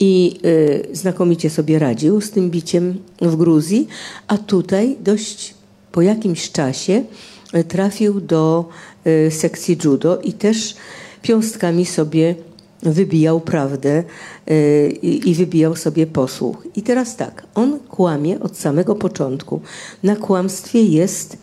i 0.00 0.40
y, 0.44 0.88
znakomicie 0.92 1.50
sobie 1.50 1.78
radził 1.78 2.20
z 2.20 2.30
tym 2.30 2.50
biciem 2.50 2.98
w 3.22 3.36
Gruzji, 3.36 3.88
a 4.26 4.38
tutaj 4.38 4.96
dość 5.00 5.54
po 5.92 6.02
jakimś 6.02 6.50
czasie 6.50 7.04
y, 7.54 7.64
trafił 7.64 8.20
do 8.20 8.68
sekcji 9.30 9.78
judo 9.84 10.18
i 10.20 10.32
też 10.32 10.76
piąstkami 11.22 11.86
sobie 11.86 12.34
wybijał 12.82 13.40
prawdę 13.40 14.04
y, 14.50 14.88
i 15.02 15.34
wybijał 15.34 15.76
sobie 15.76 16.06
posłuch. 16.06 16.66
I 16.76 16.82
teraz 16.82 17.16
tak, 17.16 17.46
on 17.54 17.78
kłamie 17.78 18.40
od 18.40 18.56
samego 18.56 18.94
początku. 18.94 19.60
Na 20.02 20.16
kłamstwie 20.16 20.84
jest 20.84 21.36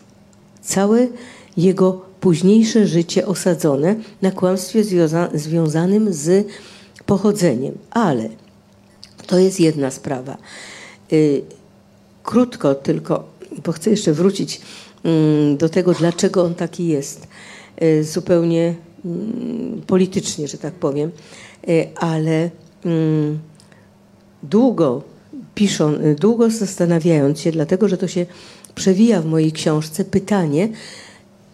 całe 0.62 1.06
jego 1.56 1.92
późniejsze 2.20 2.86
życie 2.86 3.26
osadzone, 3.26 3.96
na 4.22 4.30
kłamstwie 4.30 4.84
związa 4.84 5.28
związanym 5.34 6.12
z 6.12 6.46
pochodzeniem. 7.06 7.78
Ale 7.90 8.28
to 9.26 9.38
jest 9.38 9.60
jedna 9.60 9.90
sprawa. 9.90 10.36
Y, 11.12 11.42
krótko 12.22 12.74
tylko, 12.74 13.24
bo 13.64 13.72
chcę 13.72 13.90
jeszcze 13.90 14.12
wrócić 14.12 14.60
mm, 15.04 15.56
do 15.56 15.68
tego, 15.68 15.92
dlaczego 15.92 16.42
on 16.42 16.54
taki 16.54 16.86
jest. 16.86 17.26
Y, 17.82 18.04
zupełnie 18.04 18.74
politycznie, 19.86 20.48
że 20.48 20.58
tak 20.58 20.74
powiem, 20.74 21.10
e, 21.68 21.98
ale 21.98 22.50
mm, 22.84 23.38
długo 24.42 25.02
piszą, 25.54 25.94
długo 26.20 26.50
zastanawiając 26.50 27.40
się, 27.40 27.52
dlatego 27.52 27.88
że 27.88 27.96
to 27.96 28.08
się 28.08 28.26
przewija 28.74 29.20
w 29.20 29.26
mojej 29.26 29.52
książce, 29.52 30.04
pytanie, 30.04 30.68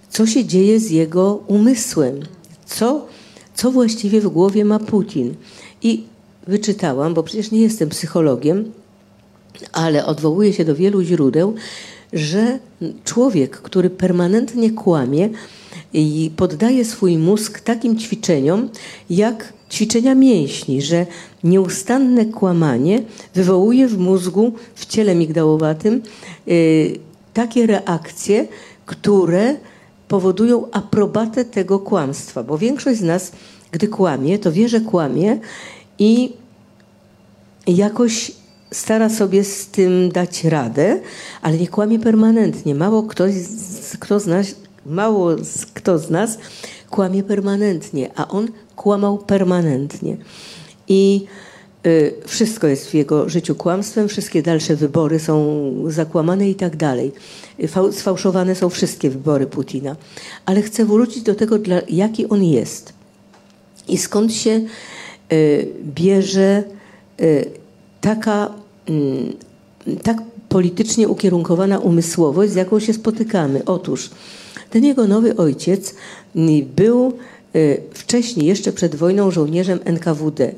co 0.08 0.26
się 0.26 0.44
dzieje 0.44 0.80
z 0.80 0.90
jego 0.90 1.34
umysłem, 1.46 2.20
co, 2.66 3.06
co 3.54 3.70
właściwie 3.70 4.20
w 4.20 4.28
głowie 4.28 4.64
ma 4.64 4.78
Putin. 4.78 5.34
I 5.82 6.04
wyczytałam, 6.46 7.14
bo 7.14 7.22
przecież 7.22 7.50
nie 7.50 7.60
jestem 7.60 7.88
psychologiem, 7.88 8.72
ale 9.72 10.06
odwołuję 10.06 10.52
się 10.52 10.64
do 10.64 10.74
wielu 10.74 11.02
źródeł, 11.02 11.54
że 12.12 12.58
człowiek, 13.04 13.56
który 13.56 13.90
permanentnie 13.90 14.70
kłamie, 14.70 15.28
i 15.94 16.30
poddaje 16.36 16.84
swój 16.84 17.18
mózg 17.18 17.60
takim 17.60 17.98
ćwiczeniom, 17.98 18.68
jak 19.10 19.52
ćwiczenia 19.70 20.14
mięśni, 20.14 20.82
że 20.82 21.06
nieustanne 21.44 22.24
kłamanie 22.24 23.02
wywołuje 23.34 23.88
w 23.88 23.98
mózgu, 23.98 24.52
w 24.74 24.86
ciele 24.86 25.14
migdałowatym 25.14 26.02
y, 26.48 26.98
takie 27.34 27.66
reakcje, 27.66 28.46
które 28.86 29.56
powodują 30.08 30.70
aprobatę 30.70 31.44
tego 31.44 31.78
kłamstwa, 31.78 32.42
bo 32.42 32.58
większość 32.58 33.00
z 33.00 33.02
nas, 33.02 33.32
gdy 33.70 33.88
kłamie, 33.88 34.38
to 34.38 34.52
wie, 34.52 34.68
że 34.68 34.80
kłamie 34.80 35.38
i 35.98 36.32
jakoś 37.66 38.32
stara 38.70 39.08
sobie 39.08 39.44
z 39.44 39.66
tym 39.66 40.08
dać 40.12 40.44
radę, 40.44 41.00
ale 41.42 41.58
nie 41.58 41.68
kłamie 41.68 41.98
permanentnie. 41.98 42.74
Mało 42.74 43.02
ktoś, 43.02 43.34
kto 44.00 44.20
z 44.20 44.26
nas 44.26 44.54
Mało 44.86 45.30
kto 45.74 45.98
z 45.98 46.10
nas 46.10 46.38
kłamie 46.90 47.22
permanentnie, 47.22 48.10
a 48.16 48.28
on 48.28 48.48
kłamał 48.76 49.18
permanentnie. 49.18 50.16
I 50.88 51.26
y, 51.86 52.14
wszystko 52.26 52.66
jest 52.66 52.90
w 52.90 52.94
jego 52.94 53.28
życiu 53.28 53.54
kłamstwem, 53.54 54.08
wszystkie 54.08 54.42
dalsze 54.42 54.76
wybory 54.76 55.18
są 55.18 55.72
zakłamane 55.86 56.50
i 56.50 56.54
tak 56.54 56.76
dalej. 56.76 57.12
Sfałszowane 57.90 58.54
są 58.54 58.68
wszystkie 58.68 59.10
wybory 59.10 59.46
Putina. 59.46 59.96
Ale 60.46 60.62
chcę 60.62 60.84
wrócić 60.84 61.22
do 61.22 61.34
tego, 61.34 61.58
dla, 61.58 61.80
jaki 61.88 62.28
on 62.28 62.44
jest. 62.44 62.92
I 63.88 63.98
skąd 63.98 64.34
się 64.34 64.60
y, 65.32 65.68
bierze 65.84 66.64
y, 67.20 67.50
taka 68.00 68.50
mm, 68.86 69.32
tak 70.02 70.16
politycznie 70.48 71.08
ukierunkowana 71.08 71.78
umysłowość, 71.78 72.52
z 72.52 72.54
jaką 72.54 72.80
się 72.80 72.92
spotykamy. 72.92 73.64
Otóż 73.64 74.10
ten 74.70 74.84
jego 74.84 75.06
nowy 75.06 75.36
ojciec 75.36 75.94
mm, 76.36 76.64
był 76.76 77.12
y, 77.56 77.80
wcześniej, 77.94 78.46
jeszcze 78.46 78.72
przed 78.72 78.96
wojną, 78.96 79.30
żołnierzem 79.30 79.80
NKWD. 79.84 80.52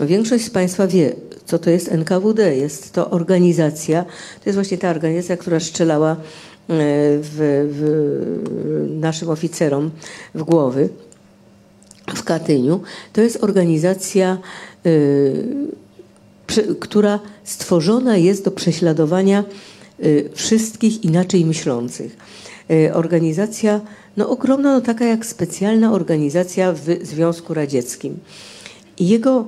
Większość 0.00 0.44
z 0.44 0.50
Państwa 0.50 0.86
wie, 0.86 1.12
co 1.46 1.58
to 1.58 1.70
jest 1.70 1.92
NKWD. 1.92 2.56
Jest 2.56 2.92
to 2.92 3.10
organizacja, 3.10 4.04
to 4.04 4.42
jest 4.46 4.54
właśnie 4.54 4.78
ta 4.78 4.90
organizacja, 4.90 5.36
która 5.36 5.60
strzelała 5.60 6.12
y, 6.12 6.16
w, 7.22 7.68
w 7.72 9.00
naszym 9.00 9.30
oficerom 9.30 9.90
w 10.34 10.42
głowy 10.42 10.88
w 12.14 12.22
Katyniu. 12.22 12.80
To 13.12 13.20
jest 13.20 13.44
organizacja, 13.44 14.38
y, 14.86 15.68
która 16.80 17.20
stworzona 17.44 18.16
jest 18.16 18.44
do 18.44 18.50
prześladowania 18.50 19.44
wszystkich 20.34 21.04
inaczej 21.04 21.44
myślących. 21.44 22.16
Y, 22.70 22.94
organizacja 22.94 23.80
no, 24.16 24.28
ogromna, 24.28 24.74
no, 24.74 24.80
taka 24.80 25.04
jak 25.04 25.26
specjalna 25.26 25.92
organizacja 25.92 26.72
w 26.72 26.80
Związku 27.02 27.54
Radzieckim. 27.54 28.18
Jego 29.00 29.44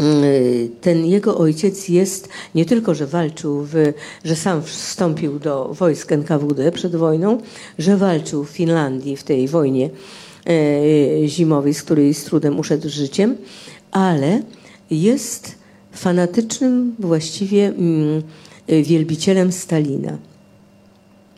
y, 0.00 0.70
ten 0.80 1.06
jego 1.06 1.38
ojciec 1.38 1.88
jest 1.88 2.28
nie 2.54 2.64
tylko, 2.64 2.94
że 2.94 3.06
walczył, 3.06 3.62
w, 3.62 3.92
że 4.24 4.36
sam 4.36 4.62
wstąpił 4.62 5.38
do 5.38 5.74
wojsk 5.74 6.12
NKWD 6.12 6.72
przed 6.72 6.96
wojną, 6.96 7.40
że 7.78 7.96
walczył 7.96 8.44
w 8.44 8.50
Finlandii 8.50 9.16
w 9.16 9.24
tej 9.24 9.48
wojnie 9.48 9.90
e, 10.46 11.28
zimowej, 11.28 11.74
z 11.74 11.82
której 11.82 12.14
z 12.14 12.24
trudem 12.24 12.58
uszedł 12.58 12.88
życiem, 12.88 13.36
ale 13.90 14.42
jest 14.90 15.54
fanatycznym 15.92 16.94
właściwie 16.98 17.66
mm, 17.68 18.22
wielbicielem 18.82 19.52
Stalina. 19.52 20.18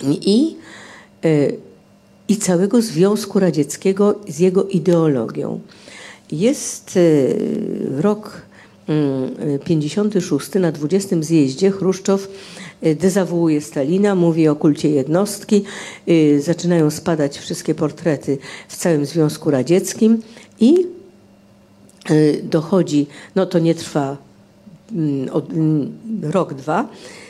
I 0.02 0.56
E, 1.24 1.48
i 2.28 2.36
całego 2.36 2.82
Związku 2.82 3.40
Radzieckiego 3.40 4.20
z 4.28 4.38
jego 4.38 4.64
ideologią. 4.64 5.60
Jest 6.32 6.96
e, 6.96 7.00
rok 8.02 8.42
56 9.64 10.54
na 10.54 10.72
20 10.72 11.16
zjeździe 11.20 11.70
Chruszczow 11.70 12.28
y, 12.86 12.94
dezawuuje 12.94 13.60
Stalina, 13.60 14.14
mówi 14.14 14.48
o 14.48 14.56
kulcie 14.56 14.90
jednostki, 14.90 15.64
y, 16.08 16.42
zaczynają 16.42 16.90
spadać 16.90 17.38
wszystkie 17.38 17.74
portrety 17.74 18.38
w 18.68 18.76
całym 18.76 19.06
Związku 19.06 19.50
Radzieckim 19.50 20.22
i 20.60 20.86
y, 22.10 22.40
dochodzi, 22.42 23.06
no 23.34 23.46
to 23.46 23.58
nie 23.58 23.74
trwa 23.74 24.16
mm, 24.92 25.28
mm, 25.50 25.92
rok, 26.22 26.54
dwa, 26.54 26.88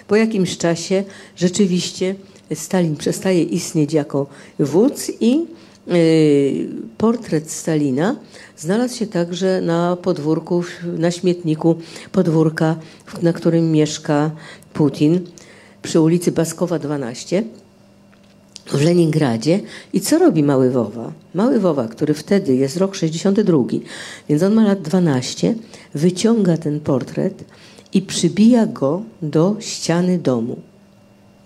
po 0.08 0.16
jakimś 0.16 0.58
czasie 0.58 1.04
rzeczywiście 1.36 2.14
Stalin 2.54 2.96
przestaje 2.96 3.42
istnieć 3.42 3.92
jako 3.92 4.26
wódz 4.58 5.10
i 5.20 5.46
Y, 5.88 6.68
portret 6.98 7.50
Stalina 7.50 8.16
znalazł 8.56 8.96
się 8.96 9.06
także 9.06 9.60
na 9.60 9.96
podwórku, 9.96 10.62
na 10.98 11.10
śmietniku 11.10 11.76
podwórka, 12.12 12.76
na 13.22 13.32
którym 13.32 13.72
mieszka 13.72 14.30
Putin 14.72 15.20
przy 15.82 16.00
ulicy 16.00 16.32
Baskowa 16.32 16.78
12 16.78 17.42
w 18.66 18.82
Leningradzie. 18.82 19.60
I 19.92 20.00
co 20.00 20.18
robi 20.18 20.42
Mały 20.42 20.70
Wowa? 20.70 21.12
Mały 21.34 21.60
Wowa, 21.60 21.88
który 21.88 22.14
wtedy 22.14 22.56
jest 22.56 22.76
rok 22.76 22.94
62, 22.94 23.58
więc 24.28 24.42
on 24.42 24.54
ma 24.54 24.64
lat 24.64 24.82
12, 24.82 25.54
wyciąga 25.94 26.56
ten 26.56 26.80
portret 26.80 27.44
i 27.92 28.02
przybija 28.02 28.66
go 28.66 29.02
do 29.22 29.56
ściany 29.60 30.18
domu. 30.18 30.56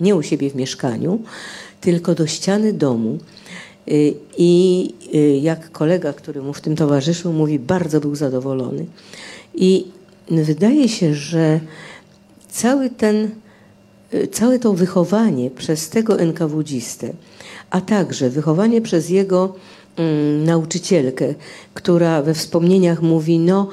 Nie 0.00 0.16
u 0.16 0.22
siebie 0.22 0.50
w 0.50 0.54
mieszkaniu, 0.54 1.22
tylko 1.80 2.14
do 2.14 2.26
ściany 2.26 2.72
domu. 2.72 3.18
Y, 3.88 4.14
I 4.38 4.94
y, 5.14 5.38
jak 5.42 5.72
kolega, 5.72 6.12
który 6.12 6.42
mu 6.42 6.52
w 6.52 6.60
tym 6.60 6.76
towarzyszył, 6.76 7.32
mówi, 7.32 7.58
bardzo 7.58 8.00
był 8.00 8.14
zadowolony. 8.14 8.86
I 9.54 9.86
wydaje 10.30 10.88
się, 10.88 11.14
że 11.14 11.60
cały 12.48 12.90
ten, 12.90 13.30
y, 14.14 14.26
całe 14.26 14.58
to 14.58 14.72
wychowanie 14.72 15.50
przez 15.50 15.88
tego 15.88 16.20
NKWdzistę, 16.20 17.12
a 17.70 17.80
także 17.80 18.30
wychowanie 18.30 18.80
przez 18.80 19.10
jego 19.10 19.54
mm, 19.96 20.44
nauczycielkę, 20.44 21.34
która 21.74 22.22
we 22.22 22.34
wspomnieniach 22.34 23.02
mówi, 23.02 23.38
no 23.38 23.68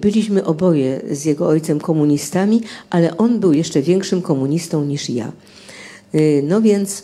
byliśmy 0.00 0.44
oboje 0.44 1.00
z 1.10 1.24
jego 1.24 1.48
ojcem 1.48 1.80
komunistami, 1.80 2.60
ale 2.90 3.16
on 3.16 3.40
był 3.40 3.52
jeszcze 3.52 3.82
większym 3.82 4.22
komunistą 4.22 4.84
niż 4.84 5.10
ja. 5.10 5.32
No 6.42 6.60
więc 6.60 7.02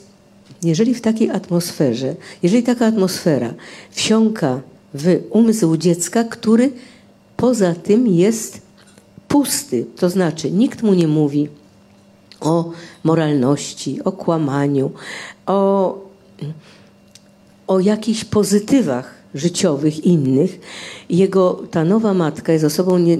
jeżeli 0.62 0.94
w 0.94 1.00
takiej 1.00 1.30
atmosferze, 1.30 2.14
jeżeli 2.42 2.62
taka 2.62 2.86
atmosfera 2.86 3.54
wsiąka 3.90 4.60
w 4.94 5.20
umysł 5.30 5.76
dziecka, 5.76 6.24
który 6.24 6.70
poza 7.36 7.74
tym 7.74 8.06
jest 8.06 8.60
pusty, 9.28 9.86
to 9.96 10.10
znaczy 10.10 10.50
nikt 10.50 10.82
mu 10.82 10.94
nie 10.94 11.08
mówi 11.08 11.48
o 12.40 12.72
moralności, 13.04 14.02
o 14.04 14.12
kłamaniu, 14.12 14.90
o, 15.46 15.98
o 17.66 17.80
jakichś 17.80 18.24
pozytywach 18.24 19.17
życiowych 19.34 20.04
innych. 20.04 20.60
Jego 21.10 21.62
ta 21.70 21.84
nowa 21.84 22.14
matka 22.14 22.52
jest 22.52 22.64
osobą 22.64 22.98
nie, 22.98 23.18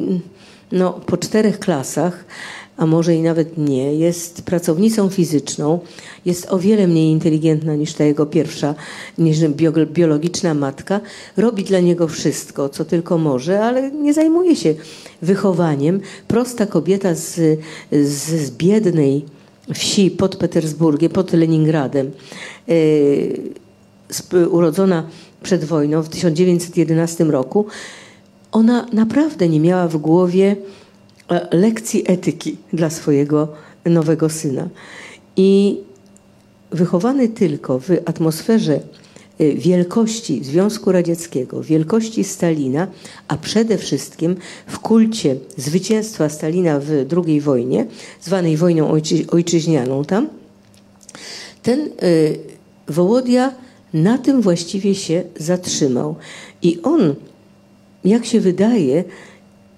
no, 0.72 0.92
po 0.92 1.16
czterech 1.16 1.58
klasach, 1.58 2.24
a 2.76 2.86
może 2.86 3.14
i 3.14 3.22
nawet 3.22 3.58
nie, 3.58 3.94
jest 3.94 4.42
pracownicą 4.42 5.08
fizyczną, 5.08 5.78
jest 6.26 6.46
o 6.50 6.58
wiele 6.58 6.86
mniej 6.86 7.10
inteligentna 7.10 7.74
niż 7.74 7.92
ta 7.92 8.04
jego 8.04 8.26
pierwsza, 8.26 8.74
niż 9.18 9.38
biologiczna 9.92 10.54
matka, 10.54 11.00
robi 11.36 11.64
dla 11.64 11.80
niego 11.80 12.08
wszystko, 12.08 12.68
co 12.68 12.84
tylko 12.84 13.18
może, 13.18 13.64
ale 13.64 13.90
nie 13.90 14.14
zajmuje 14.14 14.56
się 14.56 14.74
wychowaniem. 15.22 16.00
Prosta 16.28 16.66
kobieta 16.66 17.14
z, 17.14 17.34
z, 17.92 18.46
z 18.46 18.50
biednej 18.50 19.24
wsi 19.74 20.10
pod 20.10 20.36
Petersburgiem, 20.36 21.10
pod 21.10 21.32
Leningradem, 21.32 22.10
yy, 22.68 24.48
urodzona 24.48 25.06
przed 25.42 25.64
wojną 25.64 26.02
w 26.02 26.08
1911 26.08 27.24
roku, 27.24 27.66
ona 28.52 28.86
naprawdę 28.92 29.48
nie 29.48 29.60
miała 29.60 29.88
w 29.88 29.96
głowie 29.96 30.56
E, 31.28 31.56
lekcji 31.56 32.04
etyki 32.06 32.56
dla 32.72 32.90
swojego 32.90 33.48
nowego 33.84 34.28
syna. 34.28 34.68
I 35.36 35.80
wychowany 36.70 37.28
tylko 37.28 37.78
w 37.78 37.90
atmosferze 38.06 38.80
e, 39.38 39.52
wielkości 39.52 40.44
Związku 40.44 40.92
Radzieckiego, 40.92 41.62
wielkości 41.62 42.24
Stalina, 42.24 42.86
a 43.28 43.36
przede 43.36 43.78
wszystkim 43.78 44.36
w 44.66 44.78
kulcie 44.78 45.36
zwycięstwa 45.56 46.28
Stalina 46.28 46.80
w 46.80 47.06
II 47.26 47.40
wojnie, 47.40 47.86
zwanej 48.20 48.56
wojną 48.56 48.90
ojczyźnianą 49.30 50.04
tam, 50.04 50.28
ten 51.62 51.80
e, 51.80 51.88
Wołodia 52.88 53.54
na 53.94 54.18
tym 54.18 54.42
właściwie 54.42 54.94
się 54.94 55.22
zatrzymał. 55.36 56.16
I 56.62 56.82
on, 56.82 57.14
jak 58.04 58.26
się 58.26 58.40
wydaje, 58.40 59.04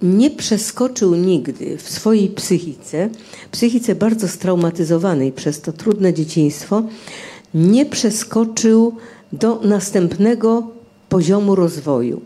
nie 0.03 0.31
przeskoczył 0.31 1.15
nigdy 1.15 1.77
w 1.79 1.91
swojej 1.91 2.29
psychice, 2.29 3.11
psychice 3.53 3.95
bardzo 3.95 4.29
straumatyzowanej 4.29 5.33
przez 5.33 5.61
to 5.61 5.73
trudne 5.73 6.15
dzieciństwo, 6.15 6.83
nie 7.55 7.87
przeskoczył 7.87 8.97
do 9.33 9.61
następnego 9.65 10.71
poziomu 11.09 11.55
rozwoju. 11.55 12.21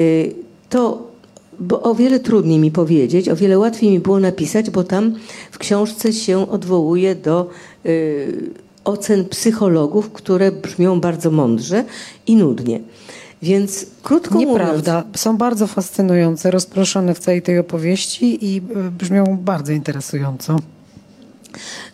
Y, 0.00 0.34
to 0.68 1.14
bo 1.60 1.82
o 1.82 1.94
wiele 1.94 2.20
trudniej 2.20 2.58
mi 2.58 2.70
powiedzieć, 2.70 3.28
o 3.28 3.36
wiele 3.36 3.58
łatwiej 3.58 3.90
mi 3.90 4.00
było 4.00 4.20
napisać, 4.20 4.70
bo 4.70 4.84
tam 4.84 5.14
w 5.50 5.58
książce 5.58 6.12
się 6.12 6.50
odwołuje 6.50 7.14
do 7.14 7.50
y, 7.86 8.50
ocen 8.84 9.24
psychologów, 9.24 10.12
które 10.12 10.52
brzmią 10.52 11.00
bardzo 11.00 11.30
mądrze 11.30 11.84
i 12.26 12.36
nudnie. 12.36 12.80
Więc 13.42 13.86
krótko 14.02 14.38
Nieprawda. 14.38 14.98
mówiąc... 14.98 15.20
Są 15.20 15.36
bardzo 15.36 15.66
fascynujące, 15.66 16.50
rozproszone 16.50 17.14
w 17.14 17.18
całej 17.18 17.42
tej 17.42 17.58
opowieści 17.58 18.54
i 18.54 18.58
e, 18.58 18.90
brzmią 18.90 19.38
bardzo 19.42 19.72
interesująco. 19.72 20.56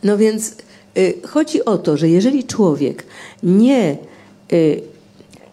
No 0.05 0.19
więc 0.19 0.57
y, 0.99 1.15
chodzi 1.29 1.65
o 1.65 1.79
to, 1.79 1.97
że 1.97 2.09
jeżeli 2.09 2.45
człowiek 2.45 3.07
nie, 3.43 3.99
y, 4.53 4.83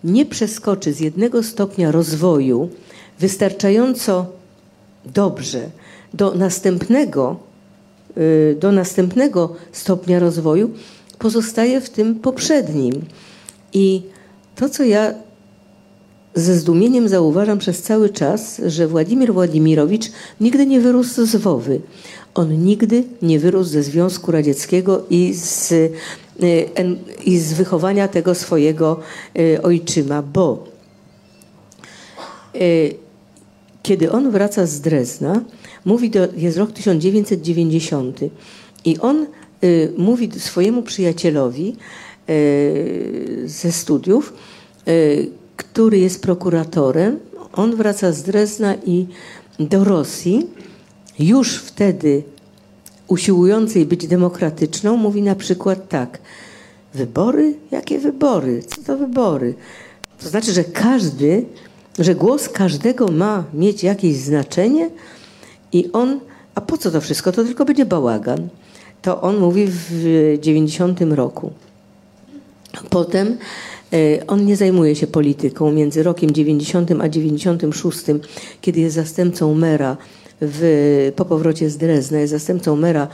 nie 0.04 0.26
przeskoczy 0.26 0.94
z 0.94 1.00
jednego 1.00 1.44
stopnia 1.44 1.92
rozwoju 1.92 2.70
wystarczająco 3.20 4.26
dobrze 5.06 5.70
do 6.14 6.36
następnego, 6.36 7.36
y, 8.18 8.58
do 8.60 8.72
następnego 8.72 9.56
stopnia 9.72 10.20
rozwoju, 10.20 10.72
pozostaje 11.20 11.82
w 11.82 11.90
tym 11.90 12.16
poprzednim. 12.16 13.06
I 13.74 14.02
to, 14.56 14.70
co 14.70 14.84
ja 14.84 15.14
ze 16.36 16.56
zdumieniem 16.56 17.10
zauważam 17.10 17.58
przez 17.58 17.82
cały 17.82 18.10
czas, 18.10 18.62
że 18.66 18.88
Władimir 18.88 19.34
Władimirowicz 19.34 20.12
nigdy 20.42 20.66
nie 20.66 20.82
wyrósł 20.82 21.26
z 21.26 21.36
Wowy. 21.36 21.82
On 22.34 22.64
nigdy 22.66 23.04
nie 23.22 23.40
wyrósł 23.40 23.70
ze 23.70 23.84
Związku 23.84 24.32
Radzieckiego 24.32 25.04
i 25.10 25.34
z, 25.34 25.72
y, 25.72 25.92
i 27.26 27.40
z 27.40 27.54
wychowania 27.54 28.08
tego 28.08 28.36
swojego 28.36 29.00
y, 29.40 29.62
ojczyma, 29.62 30.22
bo 30.22 30.64
y, 32.56 32.96
kiedy 33.84 34.12
on 34.12 34.32
wraca 34.32 34.66
z 34.66 34.82
Drezna, 34.82 35.42
mówi 35.86 36.10
do, 36.10 36.28
jest 36.38 36.58
rok 36.58 36.72
1990 36.72 38.20
i 38.86 39.00
on 39.00 39.26
mówi 39.98 40.40
swojemu 40.40 40.84
przyjacielowi 40.84 41.76
ze 43.46 43.72
studiów, 43.72 44.34
który 45.58 46.00
jest 46.00 46.22
prokuratorem. 46.22 47.20
On 47.54 47.76
wraca 47.76 48.12
z 48.12 48.24
Drezna 48.24 48.76
i 48.86 49.08
do 49.60 49.84
Rosji, 49.84 50.48
już 51.20 51.58
wtedy 51.58 52.24
usiłującej 53.08 53.86
być 53.86 54.08
demokratyczną, 54.08 54.98
mówi 54.98 55.22
na 55.22 55.36
przykład 55.36 55.90
tak: 55.90 56.20
Wybory? 56.94 57.56
Jakie 57.72 58.00
wybory? 58.00 58.64
Co 58.64 58.82
to 58.82 58.98
wybory? 58.98 59.54
To 60.20 60.30
znaczy, 60.30 60.52
że 60.54 60.64
każdy, 60.64 61.46
że 62.00 62.16
głos 62.16 62.50
każdego 62.50 63.08
ma 63.08 63.44
mieć 63.54 63.84
jakieś 63.84 64.16
znaczenie 64.16 64.90
i 65.72 65.92
on, 65.94 66.20
a 66.56 66.62
po 66.62 66.78
co 66.78 66.92
to 66.92 67.02
wszystko? 67.02 67.32
To 67.32 67.44
tylko 67.44 67.66
będzie 67.66 67.86
bałagan. 67.86 68.48
To 69.08 69.22
on 69.22 69.38
mówi 69.38 69.68
w 69.68 70.38
90 70.42 71.02
roku. 71.02 71.52
Potem 72.90 73.38
E, 73.94 74.28
on 74.28 74.46
nie 74.46 74.56
zajmuje 74.56 74.96
się 74.96 75.08
polityką. 75.08 75.72
Między 75.72 76.04
rokiem 76.04 76.32
90 76.32 76.92
a 77.02 77.10
96, 77.10 78.00
kiedy 78.62 78.80
jest 78.80 78.96
zastępcą 78.96 79.54
mera 79.54 79.98
w, 80.42 81.12
po 81.16 81.26
powrocie 81.26 81.70
z 81.70 81.78
Drezna, 81.78 82.20
jest 82.20 82.32
zastępcą 82.32 82.76
mera 82.76 83.08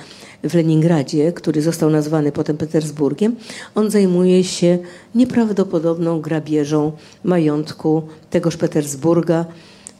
w 0.44 0.54
Leningradzie, 0.54 1.32
który 1.32 1.62
został 1.62 1.90
nazwany 1.90 2.32
potem 2.32 2.58
Petersburgiem, 2.58 3.36
on 3.76 3.92
zajmuje 3.92 4.44
się 4.44 4.78
nieprawdopodobną 5.16 6.22
grabieżą 6.22 6.92
majątku 7.24 8.02
tegoż 8.30 8.58
Petersburga. 8.58 9.46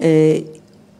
E, 0.02 0.06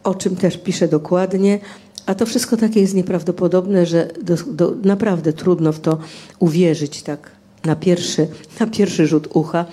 o 0.04 0.14
czym 0.14 0.36
też 0.36 0.56
pisze 0.56 0.88
dokładnie. 0.88 1.58
A 2.06 2.14
to 2.14 2.26
wszystko 2.26 2.56
takie 2.56 2.80
jest 2.80 2.94
nieprawdopodobne, 2.94 3.86
że 3.86 4.08
do, 4.22 4.36
do, 4.36 4.74
naprawdę 4.84 5.32
trudno 5.32 5.72
w 5.72 5.80
to 5.80 5.98
uwierzyć 6.38 7.02
tak 7.02 7.30
na 7.64 7.76
pierwszy, 7.76 8.26
na 8.60 8.66
pierwszy 8.66 9.06
rzut 9.06 9.28
ucha, 9.32 9.64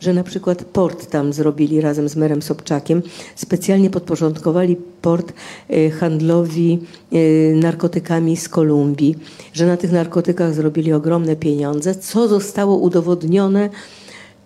że 0.00 0.14
na 0.14 0.24
przykład 0.24 0.64
port 0.64 1.10
tam 1.10 1.32
zrobili 1.32 1.80
razem 1.80 2.08
z 2.08 2.16
merem 2.16 2.42
Sobczakiem. 2.42 3.02
Specjalnie 3.34 3.90
podporządkowali 3.90 4.76
port 5.02 5.32
y, 5.70 5.90
handlowi 5.90 6.78
y, 7.12 7.54
narkotykami 7.56 8.36
z 8.36 8.48
Kolumbii, 8.48 9.14
że 9.52 9.66
na 9.66 9.76
tych 9.76 9.92
narkotykach 9.92 10.54
zrobili 10.54 10.92
ogromne 10.92 11.36
pieniądze, 11.36 11.94
co 11.94 12.28
zostało 12.28 12.76
udowodnione 12.76 13.70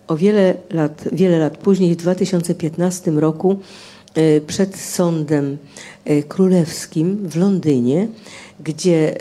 o 0.08 0.16
wiele 0.16 0.54
lat, 0.70 1.04
wiele 1.12 1.38
lat 1.38 1.58
później, 1.58 1.94
w 1.94 1.96
2015 1.96 3.10
roku, 3.10 3.58
przed 4.46 4.76
sądem 4.76 5.58
królewskim 6.28 7.28
w 7.28 7.36
Londynie, 7.36 8.08
gdzie 8.60 9.16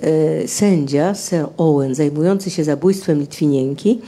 sędzia 0.48 1.16
Sir 1.16 1.48
Owen, 1.58 1.96
zajmujący 1.96 2.50
się 2.50 2.64
zabójstwem 2.64 3.20
Litwinienki, 3.20 4.02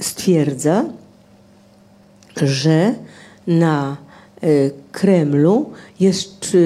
stwierdza, 0.00 0.84
że 2.36 2.94
na 3.46 3.96
e, 4.42 4.46
Kremlu 4.92 5.70
jest, 6.00 6.56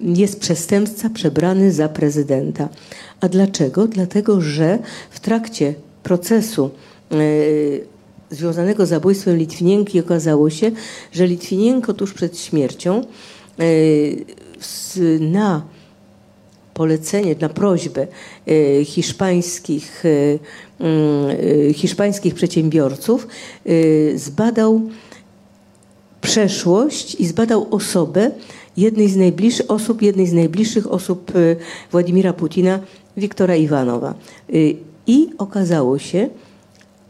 jest 0.00 0.40
przestępca 0.40 1.10
przebrany 1.10 1.72
za 1.72 1.88
prezydenta. 1.88 2.68
A 3.20 3.28
dlaczego? 3.28 3.86
Dlatego, 3.86 4.40
że 4.40 4.78
w 5.10 5.20
trakcie 5.20 5.74
procesu 6.02 6.70
e, 7.10 7.16
związanego 8.30 8.86
z 8.86 8.88
zabójstwem 8.88 9.36
Litwinienki 9.36 10.00
okazało 10.00 10.50
się, 10.50 10.70
że 11.12 11.26
Litwinienko 11.26 11.94
tuż 11.94 12.14
przed 12.14 12.38
śmiercią 12.38 13.04
e, 13.58 13.64
na 15.20 15.62
polecenie, 16.74 17.36
na 17.40 17.48
prośbę 17.48 18.06
e, 18.46 18.84
hiszpańskich, 18.84 20.04
e, 20.04 20.38
mm, 20.84 21.74
hiszpańskich 21.74 22.34
przedsiębiorców 22.34 23.26
zbadał 24.14 24.82
przeszłość 26.20 27.14
i 27.14 27.26
zbadał 27.26 27.66
osobę 27.70 28.30
jednej 28.76 29.08
z 29.08 29.16
najbliższych 29.16 29.70
osób, 29.70 30.02
jednej 30.02 30.26
z 30.26 30.32
najbliższych 30.32 30.92
osób 30.92 31.32
Władimira 31.92 32.32
Putina, 32.32 32.80
Wiktora 33.16 33.56
Iwanowa. 33.56 34.14
I 35.06 35.28
okazało 35.38 35.98
się, 35.98 36.28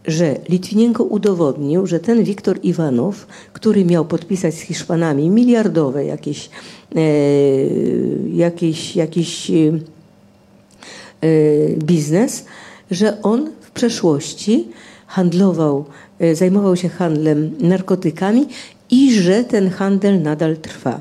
że 0.07 0.37
Litwinienko 0.49 1.05
udowodnił, 1.05 1.87
że 1.87 2.01
ten 2.01 2.25
Wiktor 2.25 2.59
Iwanow, 2.63 3.27
który 3.53 3.85
miał 3.85 4.05
podpisać 4.05 4.55
z 4.55 4.61
Hiszpanami 4.61 5.31
miliardowe 5.31 6.05
jakieś, 6.05 6.51
e, 6.97 7.01
jakieś, 8.33 8.97
jakiś 8.97 9.51
e, 9.51 9.55
biznes, 11.77 12.45
że 12.91 13.23
on 13.23 13.51
w 13.61 13.71
przeszłości 13.71 14.69
handlował, 15.07 15.85
e, 16.19 16.35
zajmował 16.35 16.77
się 16.77 16.89
handlem 16.89 17.51
narkotykami 17.61 18.47
i 18.91 19.13
że 19.13 19.45
ten 19.45 19.71
handel 19.71 20.23
nadal 20.23 20.57
trwa. 20.57 21.01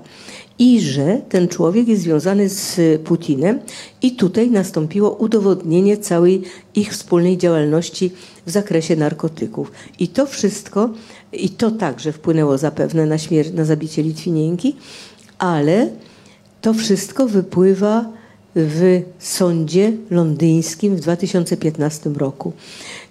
I 0.60 0.82
że 0.82 1.22
ten 1.30 1.48
człowiek 1.48 1.88
jest 1.88 2.02
związany 2.02 2.50
z 2.50 2.80
Putinem 3.02 3.60
i 4.02 4.12
tutaj 4.12 4.52
nastąpiło 4.52 5.12
udowodnienie 5.12 5.98
całej 5.98 6.42
ich 6.76 6.92
wspólnej 6.92 7.38
działalności 7.38 8.12
w 8.46 8.52
zakresie 8.52 8.96
narkotyków. 8.96 9.72
I 10.00 10.08
to 10.08 10.26
wszystko, 10.26 10.90
i 11.34 11.50
to 11.50 11.72
także 11.72 12.12
wpłynęło 12.12 12.58
zapewne 12.58 13.06
na 13.06 13.18
śmierć, 13.18 13.54
na 13.54 13.66
zabicie 13.66 14.04
Litwinienki, 14.04 14.76
ale 15.38 15.90
to 16.62 16.74
wszystko 16.74 17.28
wypływa 17.28 18.06
w 18.56 19.02
sądzie 19.20 19.94
londyńskim 20.12 20.96
w 20.96 21.00
2015 21.00 22.10
roku. 22.10 22.54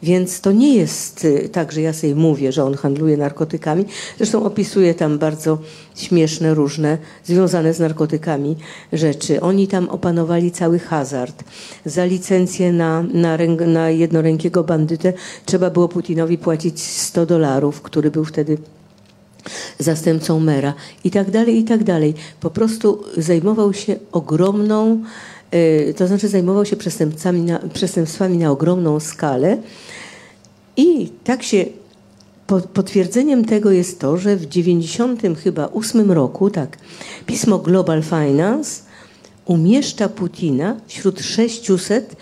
Więc 0.02 0.40
to 0.40 0.52
nie 0.52 0.74
jest 0.74 1.24
y, 1.24 1.48
tak, 1.48 1.72
że 1.72 1.80
ja 1.80 1.92
sobie 1.92 2.14
mówię, 2.14 2.52
że 2.52 2.64
on 2.64 2.74
handluje 2.74 3.16
narkotykami. 3.16 3.84
Zresztą 4.16 4.44
opisuje 4.44 4.94
tam 4.94 5.18
bardzo 5.18 5.58
śmieszne, 5.96 6.54
różne, 6.54 6.98
związane 7.24 7.74
z 7.74 7.80
narkotykami 7.80 8.56
rzeczy. 8.92 9.40
Oni 9.40 9.68
tam 9.68 9.88
opanowali 9.88 10.50
cały 10.50 10.78
hazard. 10.78 11.44
Za 11.84 12.04
licencję 12.04 12.72
na, 12.72 13.02
na, 13.02 13.38
na 13.66 13.90
jednorękiego 13.90 14.64
bandytę 14.64 15.12
trzeba 15.46 15.70
było 15.70 15.88
Putinowi 15.88 16.38
płacić 16.38 16.80
100 16.82 17.26
dolarów, 17.26 17.82
który 17.82 18.10
był 18.10 18.24
wtedy 18.24 18.58
zastępcą 19.78 20.40
mera 20.40 20.74
i 21.04 21.10
tak 21.10 21.30
dalej, 21.30 21.58
i 21.58 21.64
tak 21.64 21.84
dalej. 21.84 22.14
Po 22.40 22.50
prostu 22.50 23.04
zajmował 23.16 23.72
się 23.72 23.96
ogromną 24.12 25.02
to 25.97 26.06
znaczy 26.06 26.28
zajmował 26.28 26.64
się 26.64 26.76
przestępcami 26.76 27.43
na, 27.43 27.59
przestępstwami 27.59 28.39
na 28.39 28.51
ogromną 28.51 29.01
skalę. 29.01 29.59
I 30.76 31.09
tak 31.24 31.43
się 31.43 31.64
potwierdzeniem 32.74 33.44
tego 33.44 33.70
jest 33.70 34.01
to, 34.01 34.16
że 34.16 34.36
w 34.36 34.47
90 34.47 35.22
chyba 35.43 35.68
8 35.68 36.12
roku, 36.12 36.51
tak, 36.51 36.78
pismo 37.26 37.59
Global 37.59 38.02
Finance 38.02 38.82
umieszcza 39.44 40.09
Putina 40.09 40.76
wśród 40.86 41.20
600 41.20 42.16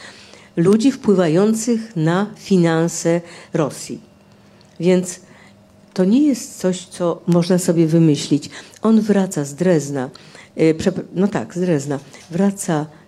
ludzi 0.57 0.93
wpływających 0.93 1.97
na 1.97 2.27
finanse 2.37 3.21
Rosji. 3.55 4.01
Więc 4.81 5.21
to 5.95 6.05
nie 6.05 6.27
jest 6.27 6.59
coś, 6.59 6.87
co 6.87 7.23
można 7.27 7.59
sobie 7.59 7.87
wymyślić. 7.87 8.51
On 8.83 9.01
wraca 9.01 9.45
z 9.45 9.55
Drezna, 9.55 10.11
y, 10.59 10.75
no 11.15 11.29
tak, 11.29 11.55
z 11.55 11.61
Drezna, 11.61 11.99
wraca 12.31 12.87
Y, 12.87 13.02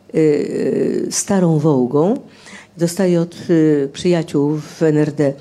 starą 1.10 1.58
Wołgą. 1.58 2.18
Dostaje 2.76 3.20
od 3.20 3.36
y, 3.50 3.88
przyjaciół 3.92 4.56
w 4.56 4.82
NRD 4.82 5.32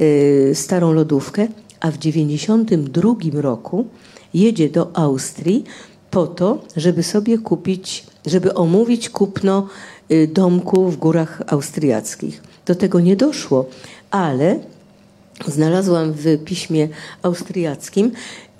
y, 0.00 0.50
starą 0.54 0.92
lodówkę, 0.92 1.48
a 1.80 1.90
w 1.90 1.98
92 1.98 3.14
roku 3.32 3.86
jedzie 4.34 4.68
do 4.68 4.96
Austrii 4.96 5.64
po 6.10 6.26
to, 6.26 6.64
żeby 6.76 7.02
sobie 7.02 7.38
kupić, 7.38 8.06
żeby 8.26 8.54
omówić 8.54 9.10
kupno 9.10 9.68
domku 10.28 10.90
w 10.90 10.96
górach 10.96 11.42
austriackich. 11.46 12.42
Do 12.66 12.74
tego 12.74 13.00
nie 13.00 13.16
doszło, 13.16 13.66
ale 14.10 14.58
znalazłam 15.46 16.12
w 16.12 16.44
piśmie 16.44 16.88
austriackim 17.22 18.12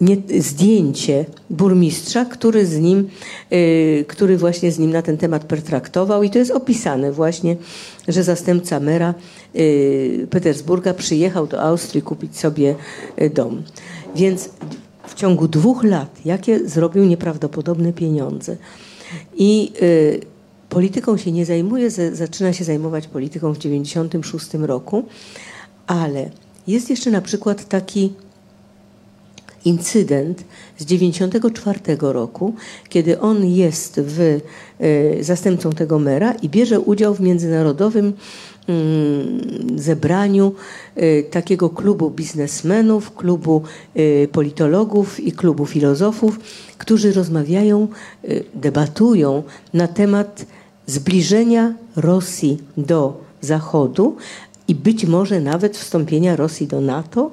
nie, 0.03 0.16
zdjęcie 0.41 1.24
burmistrza, 1.51 2.24
który 2.24 2.66
z 2.66 2.79
nim, 2.79 3.09
y, 3.53 4.05
który 4.09 4.37
właśnie 4.37 4.73
z 4.73 4.79
nim 4.79 4.91
na 4.91 5.03
ten 5.03 5.16
temat 5.16 5.45
pertraktował 5.45 6.23
i 6.23 6.31
to 6.31 6.39
jest 6.39 6.51
opisane 6.51 7.12
właśnie, 7.12 7.57
że 8.09 8.24
zastępca 8.24 8.81
mera 8.81 9.15
y, 9.57 10.27
Petersburga 10.31 10.95
przyjechał 10.95 11.47
do 11.47 11.62
Austrii 11.62 12.03
kupić 12.03 12.39
sobie 12.39 12.74
y, 13.23 13.31
dom. 13.31 13.62
Więc 14.16 14.51
w 15.07 15.15
ciągu 15.15 15.49
dwóch 15.49 15.85
lat, 15.85 16.20
jakie 16.24 16.69
zrobił 16.69 17.05
nieprawdopodobne 17.05 17.93
pieniądze. 17.93 18.57
I 19.37 19.73
polityką 20.69 21.16
się 21.16 21.33
nie 21.33 21.47
zajmuje, 21.47 21.91
zaczyna 22.12 22.53
się 22.53 22.65
zajmować 22.65 23.09
polityką 23.09 23.53
w 23.53 23.59
1996 23.59 24.55
roku, 24.66 25.05
ale 25.87 26.31
jest 26.66 26.91
jeszcze 26.91 27.11
na 27.11 27.20
przykład 27.20 27.69
taki 27.69 28.12
incydent 29.64 30.44
z 30.78 30.84
94 30.84 31.80
roku, 32.01 32.55
kiedy 32.89 33.20
on 33.20 33.47
jest 33.47 34.01
w, 34.01 34.20
y, 34.20 34.40
zastępcą 35.20 35.72
tego 35.72 35.98
mera 35.98 36.32
i 36.32 36.48
bierze 36.48 36.80
udział 36.80 37.14
w 37.14 37.20
międzynarodowym 37.20 38.06
y, 38.09 38.12
zebraniu 39.76 40.55
y, 40.97 41.26
takiego 41.30 41.70
klubu 41.70 42.10
biznesmenów, 42.10 43.14
klubu 43.14 43.62
politologów 44.32 45.20
i 45.20 45.32
klubu 45.32 45.66
filozofów, 45.66 46.40
którzy 46.78 47.12
rozmawiają, 47.12 47.89
debatują 48.55 49.43
na 49.74 49.89
temat 49.89 50.47
zbliżenia 50.86 51.74
Rosji 51.97 52.59
do 52.76 53.20
Zachodu 53.40 54.16
i 54.68 54.74
być 54.74 55.06
może 55.06 55.40
nawet 55.40 55.76
wstąpienia 55.76 56.36
Rosji 56.36 56.66
do 56.66 56.80
NATO 56.80 57.30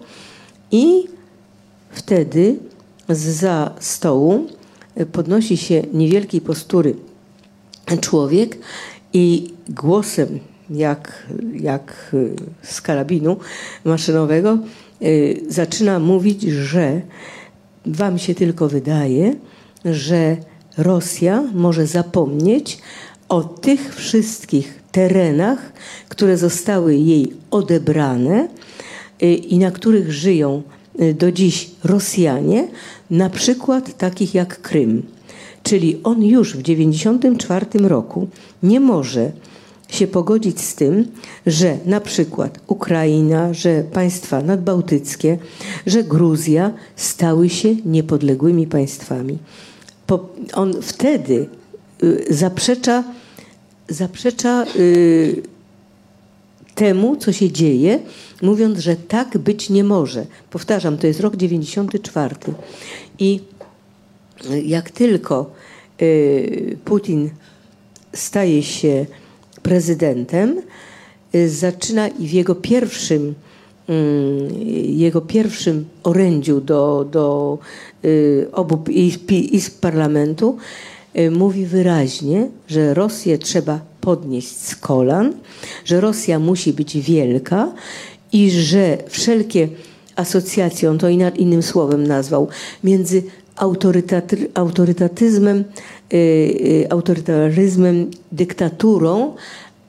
i 0.71 1.07
Wtedy 1.89 2.55
za 3.09 3.75
stołu 3.79 4.47
podnosi 5.11 5.57
się 5.57 5.81
niewielkiej 5.93 6.41
postury 6.41 6.95
człowiek 8.01 8.57
i 9.13 9.53
głosem 9.69 10.39
jak, 10.69 11.27
jak 11.53 12.15
z 12.61 12.81
karabinu 12.81 13.37
maszynowego 13.83 14.57
y, 15.01 15.41
zaczyna 15.47 15.99
mówić, 15.99 16.41
że 16.41 17.01
wam 17.85 18.19
się 18.19 18.35
tylko 18.35 18.67
wydaje, 18.67 19.35
że 19.85 20.37
Rosja 20.77 21.43
może 21.53 21.87
zapomnieć 21.87 22.77
o 23.29 23.43
tych 23.43 23.95
wszystkich 23.95 24.83
terenach, 24.91 25.73
które 26.09 26.37
zostały 26.37 26.95
jej 26.95 27.33
odebrane 27.51 28.47
i 29.21 29.59
na 29.59 29.71
których 29.71 30.13
żyją 30.13 30.63
do 31.13 31.31
dziś 31.31 31.71
Rosjanie, 31.83 32.67
na 33.09 33.29
przykład 33.29 33.97
takich 33.97 34.33
jak 34.33 34.61
Krym. 34.61 35.03
Czyli 35.63 35.99
on 36.03 36.23
już 36.23 36.49
w 36.49 36.63
1994 36.63 37.87
roku 37.87 38.27
nie 38.63 38.79
może 38.79 39.31
się 39.89 40.07
pogodzić 40.07 40.61
z 40.61 40.75
tym, 40.75 41.07
że 41.45 41.77
na 41.85 41.99
przykład 42.01 42.59
Ukraina, 42.67 43.53
że 43.53 43.83
państwa 43.83 44.41
nadbałtyckie, 44.41 45.37
że 45.85 46.03
Gruzja 46.03 46.73
stały 46.95 47.49
się 47.49 47.75
niepodległymi 47.85 48.67
państwami. 48.67 49.37
on 50.53 50.81
wtedy 50.81 51.47
y, 52.03 52.25
zaprzecza, 52.29 53.03
zaprzecza 53.89 54.65
y, 54.75 55.41
temu, 56.79 57.15
co 57.15 57.31
się 57.31 57.51
dzieje, 57.51 57.99
mówiąc, 58.41 58.79
że 58.79 58.95
tak 58.95 59.37
być 59.37 59.69
nie 59.69 59.83
może. 59.83 60.25
Powtarzam, 60.49 60.97
to 60.97 61.07
jest 61.07 61.19
rok 61.19 61.35
94. 61.35 62.35
I 63.19 63.39
jak 64.63 64.91
tylko 64.91 65.51
y, 66.01 66.77
Putin 66.85 67.29
staje 68.13 68.63
się 68.63 69.05
prezydentem, 69.63 70.61
y, 71.35 71.49
zaczyna 71.49 72.07
i 72.07 72.27
w 72.27 72.31
jego 72.31 72.55
pierwszym 72.55 73.35
mm, 73.87 74.53
jego 74.97 75.21
pierwszym 75.21 75.85
orędziu 76.03 76.61
do, 76.61 77.07
do 77.11 77.57
y, 78.05 78.47
obu 78.51 78.83
izb 79.51 79.79
parlamentu 79.81 80.57
mówi 81.31 81.65
wyraźnie, 81.65 82.47
że 82.67 82.93
Rosję 82.93 83.37
trzeba 83.37 83.88
podnieść 84.01 84.57
z 84.57 84.75
kolan, 84.75 85.33
że 85.85 86.01
Rosja 86.01 86.39
musi 86.39 86.73
być 86.73 86.97
wielka 86.97 87.71
i 88.31 88.51
że 88.51 88.97
wszelkie 89.07 89.67
asocjacje, 90.15 90.89
on 90.89 90.97
to 90.97 91.09
innym 91.09 91.63
słowem 91.63 92.07
nazwał, 92.07 92.47
między 92.83 93.23
autorytatyzmem, 94.53 95.63
y, 96.13 96.17
y, 96.17 96.87
autorytaryzmem, 96.89 98.11
dyktaturą, 98.31 99.35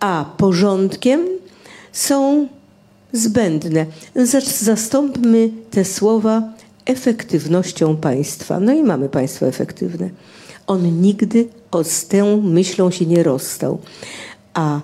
a 0.00 0.24
porządkiem 0.36 1.20
są 1.92 2.48
zbędne. 3.12 3.86
Zastąpmy 4.60 5.50
te 5.70 5.84
słowa 5.84 6.42
efektywnością 6.86 7.96
państwa. 7.96 8.60
No 8.60 8.72
i 8.72 8.82
mamy 8.82 9.08
państwo 9.08 9.46
efektywne. 9.46 10.10
On 10.70 11.00
nigdy 11.00 11.48
z 11.82 12.08
tą 12.08 12.40
myślą 12.40 12.90
się 12.90 13.06
nie 13.06 13.22
rozstał. 13.22 13.78
A 14.54 14.80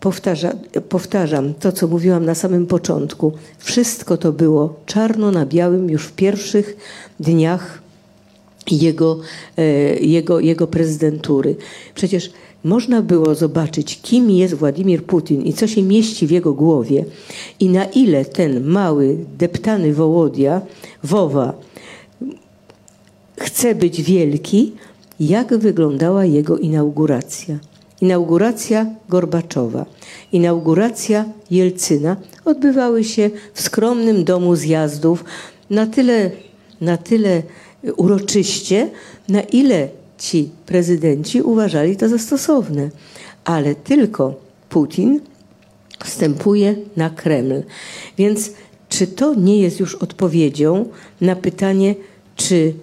powtarza, 0.00 0.52
powtarzam 0.88 1.54
to, 1.54 1.72
co 1.72 1.86
mówiłam 1.86 2.24
na 2.24 2.34
samym 2.34 2.66
początku. 2.66 3.32
Wszystko 3.58 4.16
to 4.16 4.32
było 4.32 4.74
czarno 4.86 5.30
na 5.30 5.46
białym 5.46 5.90
już 5.90 6.04
w 6.04 6.12
pierwszych 6.12 6.76
dniach 7.20 7.82
jego, 8.70 9.20
e, 9.56 9.62
jego, 9.96 10.40
jego 10.40 10.66
prezydentury. 10.66 11.56
Przecież 11.94 12.30
można 12.64 13.02
było 13.02 13.34
zobaczyć, 13.34 14.00
kim 14.02 14.30
jest 14.30 14.54
Władimir 14.54 15.04
Putin 15.04 15.42
i 15.42 15.52
co 15.52 15.66
się 15.66 15.82
mieści 15.82 16.26
w 16.26 16.30
jego 16.30 16.52
głowie 16.52 17.04
i 17.60 17.68
na 17.68 17.84
ile 17.84 18.24
ten 18.24 18.64
mały, 18.64 19.16
deptany 19.38 19.94
Wołodia, 19.94 20.60
Wowa, 21.02 21.52
chce 23.40 23.74
być 23.74 24.02
wielki, 24.02 24.72
jak 25.20 25.56
wyglądała 25.56 26.24
jego 26.24 26.58
inauguracja. 26.58 27.58
Inauguracja 28.00 28.86
Gorbaczowa, 29.08 29.86
inauguracja 30.32 31.24
Jelcyna 31.50 32.16
odbywały 32.44 33.04
się 33.04 33.30
w 33.54 33.60
skromnym 33.60 34.24
domu 34.24 34.56
zjazdów 34.56 35.24
na 35.70 35.86
tyle, 35.86 36.30
na 36.80 36.96
tyle 36.96 37.42
uroczyście, 37.96 38.90
na 39.28 39.40
ile 39.40 39.88
ci 40.18 40.50
prezydenci 40.66 41.42
uważali 41.42 41.96
to 41.96 42.08
za 42.08 42.18
stosowne. 42.18 42.90
Ale 43.44 43.74
tylko 43.74 44.34
Putin 44.68 45.20
wstępuje 46.04 46.76
na 46.96 47.10
Kreml. 47.10 47.62
Więc 48.18 48.50
czy 48.88 49.06
to 49.06 49.34
nie 49.34 49.60
jest 49.60 49.80
już 49.80 49.94
odpowiedzią 49.94 50.88
na 51.20 51.36
pytanie, 51.36 51.94
czy 52.36 52.74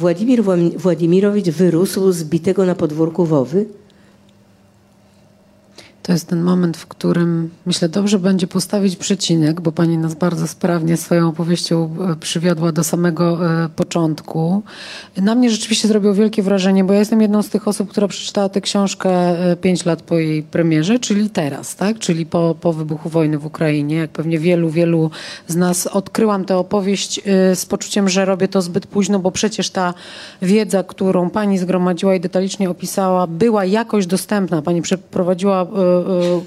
Władimir 0.00 0.42
Władimirowicz 0.76 1.48
wyrósł 1.48 2.12
z 2.12 2.24
bitego 2.24 2.66
na 2.66 2.74
podwórku 2.74 3.24
Wowy? 3.24 3.66
To 6.02 6.12
jest 6.12 6.28
ten 6.28 6.42
moment, 6.42 6.76
w 6.76 6.86
którym 6.86 7.50
myślę, 7.66 7.88
dobrze 7.88 8.18
będzie 8.18 8.46
postawić 8.46 8.96
przecinek, 8.96 9.60
bo 9.60 9.72
pani 9.72 9.98
nas 9.98 10.14
bardzo 10.14 10.48
sprawnie 10.48 10.96
swoją 10.96 11.28
opowieścią 11.28 11.96
e, 12.10 12.16
przywiodła 12.16 12.72
do 12.72 12.84
samego 12.84 13.50
e, 13.64 13.68
początku. 13.68 14.62
Na 15.16 15.34
mnie 15.34 15.50
rzeczywiście 15.50 15.88
zrobiło 15.88 16.14
wielkie 16.14 16.42
wrażenie, 16.42 16.84
bo 16.84 16.92
ja 16.92 16.98
jestem 16.98 17.22
jedną 17.22 17.42
z 17.42 17.48
tych 17.48 17.68
osób, 17.68 17.90
która 17.90 18.08
przeczytała 18.08 18.48
tę 18.48 18.60
książkę 18.60 19.10
e, 19.10 19.56
pięć 19.56 19.84
lat 19.84 20.02
po 20.02 20.18
jej 20.18 20.42
premierze, 20.42 20.98
czyli 20.98 21.30
teraz, 21.30 21.76
tak? 21.76 21.98
czyli 21.98 22.26
po, 22.26 22.56
po 22.60 22.72
wybuchu 22.72 23.08
wojny 23.08 23.38
w 23.38 23.46
Ukrainie. 23.46 23.96
Jak 23.96 24.10
pewnie 24.10 24.38
wielu, 24.38 24.70
wielu 24.70 25.10
z 25.48 25.56
nas 25.56 25.86
odkryłam 25.86 26.44
tę 26.44 26.56
opowieść 26.56 27.20
z 27.54 27.66
poczuciem, 27.66 28.08
że 28.08 28.24
robię 28.24 28.48
to 28.48 28.62
zbyt 28.62 28.86
późno, 28.86 29.18
bo 29.18 29.30
przecież 29.30 29.70
ta 29.70 29.94
wiedza, 30.42 30.82
którą 30.82 31.30
pani 31.30 31.58
zgromadziła 31.58 32.14
i 32.14 32.20
detalicznie 32.20 32.70
opisała, 32.70 33.26
była 33.26 33.64
jakoś 33.64 34.06
dostępna. 34.06 34.62
Pani 34.62 34.82
przeprowadziła 34.82 35.66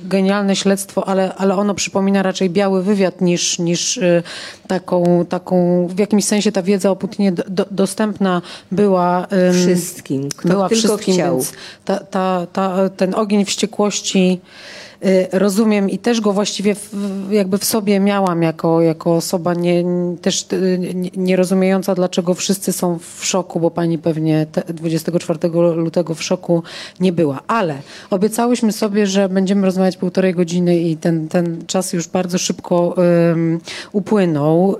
genialne 0.03 0.55
śledztwo, 0.55 1.07
ale, 1.07 1.35
ale 1.35 1.55
ono 1.55 1.73
przypomina 1.73 2.23
raczej 2.23 2.49
biały 2.49 2.83
wywiad 2.83 3.21
niż, 3.21 3.59
niż 3.59 3.97
y, 3.97 4.23
taką, 4.67 5.25
taką, 5.29 5.87
w 5.87 5.99
jakimś 5.99 6.25
sensie 6.25 6.51
ta 6.51 6.61
wiedza 6.61 6.91
o 6.91 6.95
Putinie 6.95 7.31
do, 7.31 7.65
dostępna 7.71 8.41
była 8.71 9.27
wszystkim, 9.53 10.29
kto 10.29 10.49
była 10.49 10.69
tylko 10.69 10.87
wszystkim, 10.87 11.13
chciał. 11.13 11.43
Ta, 11.85 11.99
ta, 11.99 12.47
ta, 12.53 12.89
ten 12.89 13.15
ogień 13.15 13.45
wściekłości 13.45 14.33
Y, 14.33 14.82
rozumiem 15.31 15.89
i 15.89 15.97
też 15.97 16.21
go 16.21 16.33
właściwie 16.33 16.75
w, 16.75 16.89
jakby 17.31 17.57
w 17.57 17.65
sobie 17.65 17.99
miałam 17.99 18.41
jako, 18.41 18.81
jako 18.81 19.15
osoba 19.15 19.53
nie, 19.53 19.83
też 20.21 20.45
y, 20.53 20.93
nie 21.15 21.35
rozumiejąca, 21.35 21.95
dlaczego 21.95 22.33
wszyscy 22.33 22.73
są 22.73 22.99
w 22.99 23.25
szoku, 23.25 23.59
bo 23.59 23.71
pani 23.71 23.97
pewnie 23.97 24.45
24 24.67 25.39
lutego 25.75 26.15
w 26.15 26.23
szoku 26.23 26.63
nie 26.99 27.13
była. 27.13 27.39
Ale 27.47 27.75
obiecałyśmy 28.09 28.71
sobie, 28.71 29.07
że 29.07 29.29
będziemy 29.29 29.65
rozmawiać 29.65 29.97
półtorej 29.97 30.33
godziny 30.33 30.79
i 30.79 30.97
ten, 30.97 31.27
ten 31.27 31.65
czas 31.67 31.93
już 31.93 32.07
bardzo 32.07 32.37
szybko 32.37 32.95
um, 32.97 33.59
upłynął. 33.91 34.75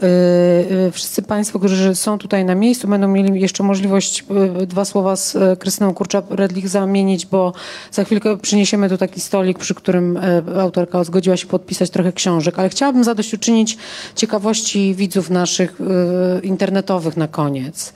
Y, 0.87 0.91
wszyscy 0.91 1.21
państwo, 1.21 1.59
którzy 1.59 1.95
są 1.95 2.17
tutaj 2.17 2.45
na 2.45 2.55
miejscu, 2.55 2.87
będą 2.87 3.07
mieli 3.07 3.41
jeszcze 3.41 3.63
możliwość 3.63 4.25
dwa 4.67 4.85
słowa 4.85 5.15
z 5.15 5.37
Krystyną 5.59 5.91
Kurczak-Redlich 5.91 6.67
zamienić, 6.67 7.25
bo 7.25 7.53
za 7.91 8.03
chwilkę 8.03 8.37
przyniesiemy 8.37 8.89
tu 8.89 8.97
taki 8.97 9.21
stolik, 9.21 9.59
przy 9.59 9.75
którym 9.75 10.12
E, 10.17 10.61
autorka 10.61 11.03
zgodziła 11.03 11.37
się 11.37 11.47
podpisać 11.47 11.89
trochę 11.89 12.13
książek, 12.13 12.59
ale 12.59 12.69
chciałabym 12.69 13.03
zadośćuczynić 13.03 13.77
ciekawości 14.15 14.95
widzów 14.95 15.29
naszych 15.29 15.81
e, 15.81 16.39
internetowych 16.39 17.17
na 17.17 17.27
koniec. 17.27 17.93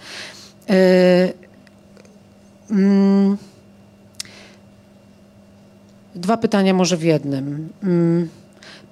E, 0.69 1.33
mm, 2.71 3.37
dwa 6.15 6.37
pytania 6.37 6.73
może 6.73 6.97
w 6.97 7.03
jednym. 7.03 7.69
Mm, 7.83 8.29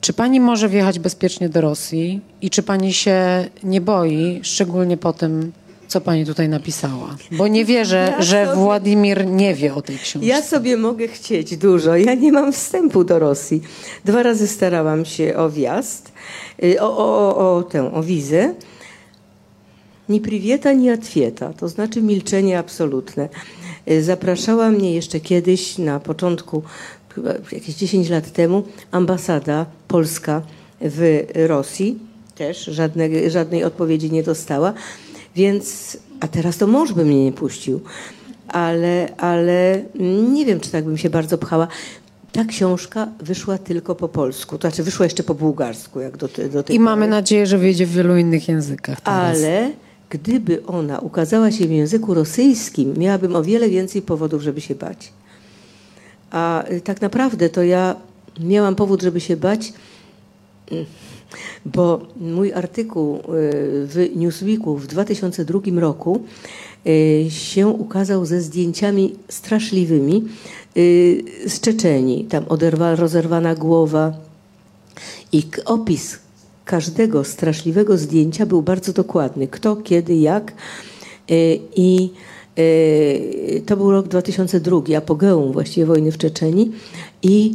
czy 0.01 0.13
pani 0.13 0.39
może 0.39 0.69
wjechać 0.69 0.99
bezpiecznie 0.99 1.49
do 1.49 1.61
Rosji 1.61 2.21
i 2.41 2.49
czy 2.49 2.63
pani 2.63 2.93
się 2.93 3.45
nie 3.63 3.81
boi, 3.81 4.39
szczególnie 4.43 4.97
po 4.97 5.13
tym, 5.13 5.51
co 5.87 6.01
pani 6.01 6.25
tutaj 6.25 6.49
napisała. 6.49 7.15
Bo 7.31 7.47
nie 7.47 7.65
wierzę, 7.65 8.13
ja 8.17 8.21
że 8.21 8.45
sobie, 8.45 8.55
Władimir 8.57 9.25
nie 9.25 9.53
wie 9.53 9.73
o 9.75 9.81
tej 9.81 9.97
książce. 9.97 10.27
Ja 10.27 10.41
sobie 10.41 10.77
mogę 10.77 11.07
chcieć 11.07 11.57
dużo. 11.57 11.95
Ja 11.95 12.13
nie 12.13 12.31
mam 12.31 12.53
wstępu 12.53 13.03
do 13.03 13.19
Rosji. 13.19 13.61
Dwa 14.05 14.23
razy 14.23 14.47
starałam 14.47 15.05
się 15.05 15.35
o 15.37 15.49
wjazd, 15.49 16.11
y, 16.63 16.81
o, 16.81 16.97
o, 16.97 17.37
o, 17.37 17.57
o 17.57 17.63
tę, 17.63 17.93
o 17.93 18.03
wizę. 18.03 18.53
Ni 20.09 20.21
priwieta, 20.21 20.73
ni 20.73 20.89
atwieta, 20.89 21.53
to 21.53 21.69
znaczy 21.69 22.01
milczenie 22.01 22.59
absolutne. 22.59 23.29
Y, 23.91 24.03
zapraszała 24.03 24.69
mnie 24.69 24.95
jeszcze 24.95 25.19
kiedyś, 25.19 25.77
na 25.77 25.99
początku, 25.99 26.63
chyba 27.15 27.33
jakieś 27.51 27.75
10 27.75 28.09
lat 28.09 28.31
temu, 28.31 28.63
ambasada 28.91 29.65
polska 29.87 30.41
w 30.81 31.25
Rosji. 31.35 31.99
Też 32.35 32.65
żadnej, 32.65 33.31
żadnej 33.31 33.63
odpowiedzi 33.63 34.11
nie 34.11 34.23
dostała. 34.23 34.73
Więc, 35.35 35.97
a 36.19 36.27
teraz 36.27 36.57
to 36.57 36.67
mąż 36.67 36.93
by 36.93 37.05
mnie 37.05 37.25
nie 37.25 37.31
puścił. 37.31 37.81
Ale, 38.47 39.13
ale 39.17 39.81
nie 40.33 40.45
wiem, 40.45 40.59
czy 40.59 40.71
tak 40.71 40.85
bym 40.85 40.97
się 40.97 41.09
bardzo 41.09 41.37
pchała. 41.37 41.67
Ta 42.31 42.45
książka 42.45 43.07
wyszła 43.19 43.57
tylko 43.57 43.95
po 43.95 44.09
polsku, 44.09 44.57
to 44.57 44.67
znaczy 44.69 44.83
wyszła 44.83 45.05
jeszcze 45.05 45.23
po 45.23 45.35
bułgarsku, 45.35 45.99
jak 45.99 46.17
do, 46.17 46.29
do 46.53 46.63
tej 46.63 46.75
I 46.75 46.79
mamy 46.79 47.07
nadzieję, 47.07 47.47
że 47.47 47.57
wyjdzie 47.57 47.85
w 47.85 47.91
wielu 47.91 48.17
innych 48.17 48.47
językach. 48.47 49.01
Teraz. 49.01 49.37
Ale 49.37 49.71
gdyby 50.09 50.65
ona 50.65 50.99
ukazała 50.99 51.51
się 51.51 51.67
w 51.67 51.71
języku 51.71 52.13
rosyjskim, 52.13 52.93
miałabym 52.97 53.35
o 53.35 53.43
wiele 53.43 53.69
więcej 53.69 54.01
powodów, 54.01 54.41
żeby 54.41 54.61
się 54.61 54.75
bać. 54.75 55.13
A 56.31 56.69
y, 56.71 56.81
tak 56.81 57.01
naprawdę 57.01 57.49
to 57.49 57.63
ja 57.63 57.95
miałam 58.39 58.75
powód, 58.75 59.01
żeby 59.01 59.19
się 59.19 59.37
bać 59.37 59.73
mm, 60.71 60.85
bo 61.65 62.01
mój 62.17 62.53
artykuł 62.53 63.19
w 63.27 64.09
Newsweeku 64.15 64.77
w 64.77 64.87
2002 64.87 65.59
roku 65.75 66.23
się 67.29 67.67
ukazał 67.67 68.25
ze 68.25 68.41
zdjęciami 68.41 69.15
straszliwymi 69.29 70.23
z 71.47 71.59
Czeczeni. 71.61 72.25
Tam 72.25 72.45
oderwa, 72.49 72.95
rozerwana 72.95 73.55
głowa 73.55 74.13
i 75.31 75.43
opis 75.65 76.19
każdego 76.65 77.23
straszliwego 77.23 77.97
zdjęcia 77.97 78.45
był 78.45 78.61
bardzo 78.61 78.93
dokładny. 78.93 79.47
Kto, 79.47 79.75
kiedy, 79.75 80.15
jak. 80.15 80.53
I 81.75 82.09
to 83.65 83.77
był 83.77 83.91
rok 83.91 84.07
2002, 84.07 84.97
apogeum 84.97 85.51
właściwie 85.51 85.85
wojny 85.85 86.11
w 86.11 86.17
Czeczeni. 86.17 86.71
I 87.23 87.53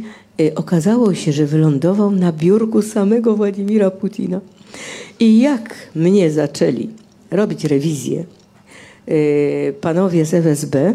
okazało 0.55 1.13
się, 1.13 1.31
że 1.31 1.45
wylądował 1.45 2.11
na 2.11 2.31
biurku 2.31 2.81
samego 2.81 3.35
Władimira 3.35 3.91
Putina. 3.91 4.41
I 5.19 5.41
jak 5.41 5.75
mnie 5.95 6.31
zaczęli 6.31 6.89
robić 7.31 7.63
rewizję 7.65 8.23
panowie 9.81 10.25
z 10.25 10.33
FSB 10.33 10.93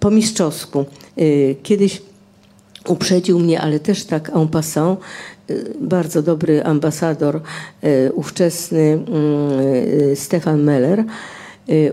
po 0.00 0.10
mistrzowsku, 0.10 0.84
kiedyś 1.62 2.02
uprzedził 2.88 3.38
mnie, 3.38 3.60
ale 3.60 3.80
też 3.80 4.04
tak 4.04 4.30
en 4.36 4.48
passant, 4.48 5.00
bardzo 5.80 6.22
dobry 6.22 6.64
ambasador, 6.64 7.40
ówczesny 8.14 8.80
mm, 8.80 10.16
Stefan 10.16 10.62
Meller, 10.62 11.04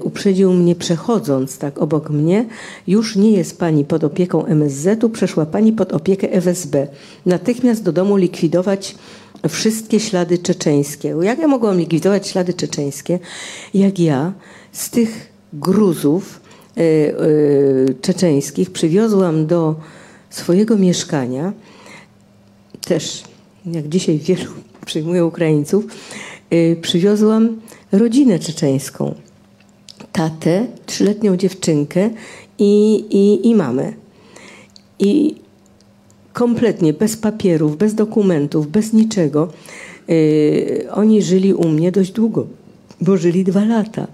uprzedził 0.01 0.53
mnie 0.53 0.75
przechodząc 0.75 1.57
tak 1.57 1.81
obok 1.81 2.09
mnie, 2.09 2.45
już 2.87 3.15
nie 3.15 3.31
jest 3.31 3.59
pani 3.59 3.85
pod 3.85 4.03
opieką 4.03 4.45
MSZ-u, 4.45 5.09
przeszła 5.09 5.45
pani 5.45 5.73
pod 5.73 5.93
opiekę 5.93 6.31
FSB. 6.31 6.87
Natychmiast 7.25 7.83
do 7.83 7.91
domu 7.91 8.15
likwidować 8.17 8.95
wszystkie 9.49 9.99
ślady 9.99 10.37
czeczeńskie. 10.37 11.15
Jak 11.21 11.39
ja 11.39 11.47
mogłam 11.47 11.77
likwidować 11.77 12.27
ślady 12.27 12.53
czeczeńskie, 12.53 13.19
jak 13.73 13.99
ja 13.99 14.33
z 14.71 14.89
tych 14.89 15.31
gruzów 15.53 16.41
czeczeńskich 18.01 18.71
przywiozłam 18.71 19.47
do 19.47 19.75
swojego 20.29 20.77
mieszkania, 20.77 21.53
też 22.81 23.23
jak 23.65 23.89
dzisiaj 23.89 24.17
wielu 24.17 24.51
przyjmuje 24.85 25.25
Ukraińców, 25.25 25.85
przywiozłam 26.81 27.61
rodzinę 27.91 28.39
czeczeńską 28.39 29.15
tatę, 30.11 30.67
trzyletnią 30.85 31.37
dziewczynkę 31.37 32.09
i, 32.59 33.05
i, 33.09 33.49
i 33.49 33.55
mamę. 33.55 33.93
I 34.99 35.35
kompletnie 36.33 36.93
bez 36.93 37.17
papierów, 37.17 37.77
bez 37.77 37.95
dokumentów, 37.95 38.67
bez 38.67 38.93
niczego. 38.93 39.47
Yy, 40.07 40.87
oni 40.91 41.21
żyli 41.21 41.53
u 41.53 41.67
mnie 41.69 41.91
dość 41.91 42.11
długo, 42.11 42.47
bo 43.01 43.17
żyli 43.17 43.43
dwa 43.43 43.65
lata. 43.65 44.07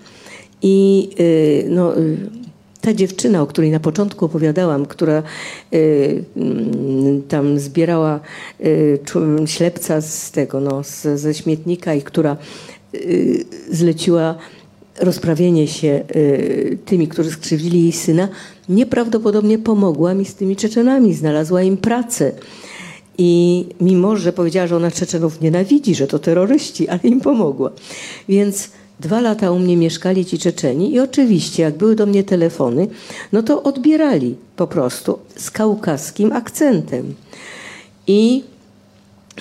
I 0.61 1.09
yy, 1.19 1.69
no, 1.69 1.95
yy, 1.95 2.17
ta 2.87 2.93
dziewczyna, 2.93 3.41
o 3.41 3.47
której 3.47 3.71
na 3.71 3.79
początku 3.79 4.25
opowiadałam, 4.25 4.85
która 4.85 5.23
y, 5.73 6.23
tam 7.27 7.59
zbierała 7.59 8.19
y, 8.65 8.99
ślepca 9.45 10.01
z 10.01 10.31
tego, 10.31 10.59
no, 10.59 10.83
z, 10.83 11.19
ze 11.19 11.33
śmietnika 11.33 11.93
i 11.93 12.01
która 12.01 12.37
y, 12.95 13.45
zleciła 13.71 14.35
rozprawienie 14.99 15.67
się 15.67 16.03
y, 16.15 16.77
tymi, 16.85 17.07
którzy 17.07 17.31
skrzywdzili 17.31 17.81
jej 17.81 17.91
syna, 17.91 18.27
nieprawdopodobnie 18.69 19.59
pomogła 19.59 20.13
mi 20.13 20.25
z 20.25 20.35
tymi 20.35 20.55
Czeczenami, 20.55 21.13
znalazła 21.13 21.61
im 21.63 21.77
pracę. 21.77 22.31
I 23.17 23.65
mimo, 23.81 24.15
że 24.15 24.33
powiedziała, 24.33 24.67
że 24.67 24.75
ona 24.75 24.91
Czeczenów 24.91 25.41
nienawidzi, 25.41 25.95
że 25.95 26.07
to 26.07 26.19
terroryści, 26.19 26.87
ale 26.87 26.99
im 27.03 27.21
pomogła. 27.21 27.71
Więc 28.29 28.69
dwa 28.99 29.21
lata 29.21 29.51
u 29.51 29.59
mnie 29.59 29.77
mieszkali 29.77 30.25
ci 30.25 30.39
Czeczeni 30.39 30.93
i 30.93 30.99
oczywiście, 30.99 31.63
jak 31.63 31.77
były 31.77 31.95
do 31.95 32.05
mnie 32.05 32.23
telefony, 32.23 32.87
no 33.31 33.43
to 33.43 33.63
odbierali 33.63 34.35
po 34.55 34.67
prostu 34.67 35.19
z 35.35 35.51
kaukaskim 35.51 36.31
akcentem. 36.31 37.13
I 38.07 38.43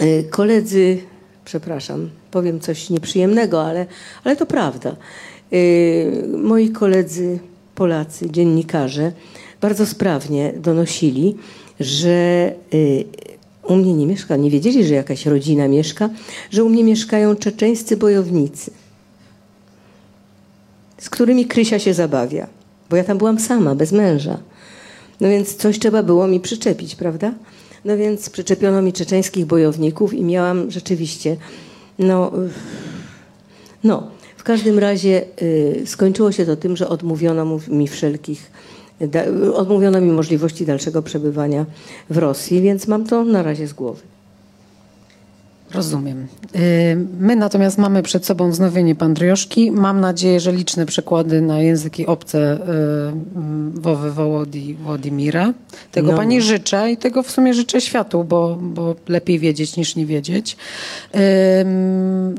y, 0.03 0.25
koledzy, 0.31 0.99
przepraszam, 1.45 2.11
powiem 2.31 2.61
coś 2.61 2.91
nieprzyjemnego, 2.91 3.65
ale, 3.65 3.87
ale 4.25 4.37
to 4.37 4.47
prawda. 4.47 4.97
Y, 5.53 6.25
moi 6.39 6.71
koledzy 6.71 7.39
Polacy, 7.75 8.31
dziennikarze, 8.31 9.13
bardzo 9.61 9.87
sprawnie 9.87 10.53
donosili, 10.57 11.37
że 11.81 12.53
y, 12.75 13.05
u 13.63 13.77
mnie 13.77 13.95
nie 13.95 14.07
mieszka, 14.07 14.37
nie 14.37 14.51
wiedzieli, 14.51 14.85
że 14.85 14.95
jakaś 14.95 15.27
rodzina 15.27 15.69
mieszka, 15.69 16.11
że 16.51 16.65
u 16.65 16.69
mnie 16.69 16.85
mieszkają 16.85 17.37
czeczeńscy 17.37 17.97
bojownicy, 17.97 18.71
z 20.99 21.11
którymi 21.11 21.47
Krysia 21.47 21.79
się 21.79 21.95
zabawia, 21.95 22.47
bo 22.91 22.97
ja 22.97 23.05
tam 23.05 23.19
byłam 23.19 23.41
sama, 23.41 23.75
bez 23.75 23.93
męża. 23.93 24.39
No 25.21 25.29
więc 25.29 25.57
coś 25.57 25.79
trzeba 25.79 26.03
było 26.03 26.27
mi 26.27 26.41
przyczepić, 26.41 26.95
prawda? 26.95 27.33
No 27.85 27.97
więc 27.97 28.31
przyczepiono 28.31 28.83
mi 28.83 28.93
czeczeńskich 28.93 29.47
bojowników 29.47 30.15
i 30.15 30.25
miałam 30.25 30.71
rzeczywiście, 30.71 31.37
no, 31.99 32.33
no, 33.85 34.11
każdym 34.47 34.79
razie 34.79 35.25
y, 35.43 35.83
skończyło 35.87 36.33
się 36.33 36.47
to 36.47 36.57
tym, 36.57 36.77
że 36.77 36.89
odmówiono 36.89 37.59
mi 37.69 37.89
wszelkich, 37.89 38.51
odmówiono 39.55 40.01
mi 40.01 40.11
możliwości 40.11 40.67
dalszego 40.67 41.03
przebywania 41.03 41.67
w 42.11 42.19
Rosji, 42.19 42.61
więc 42.61 42.89
mam 42.89 43.07
to 43.07 43.25
na 43.25 43.43
razie 43.43 43.67
z 43.67 43.73
głowy. 43.73 44.16
Rozumiem. 45.75 46.27
Y, 46.57 46.97
my 47.21 47.37
natomiast 47.37 47.79
mamy 47.79 48.03
przed 48.03 48.27
sobą 48.27 48.51
wznowienie 48.51 48.95
Pandrioszki. 48.95 49.71
Mam 49.71 50.01
nadzieję, 50.01 50.41
że 50.41 50.53
liczne 50.53 50.87
przekłady 50.87 51.41
na 51.41 51.61
języki 51.61 52.07
obce 52.07 52.55
y, 52.55 53.81
Wowy 53.81 54.13
Wołodi 54.13 54.75
Władimira. 54.75 55.53
Tego 55.93 56.11
no. 56.11 56.17
Pani 56.17 56.43
życzę 56.43 56.91
i 56.91 56.97
tego 56.97 57.23
w 57.23 57.31
sumie 57.31 57.55
życzę 57.55 57.81
światu, 57.81 58.25
bo, 58.25 58.59
bo 58.61 58.95
lepiej 59.09 59.39
wiedzieć 59.39 59.77
niż 59.77 59.97
nie 59.97 60.07
wiedzieć. 60.07 60.57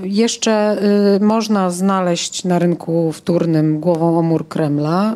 Jeszcze 0.04 0.78
y, 1.16 1.20
można 1.20 1.72
znaleźć 1.72 2.44
na 2.44 2.60
rynku 2.60 3.12
wtórnym 3.12 3.80
głową 3.80 4.20
omór 4.20 4.48
Kremla 4.48 5.16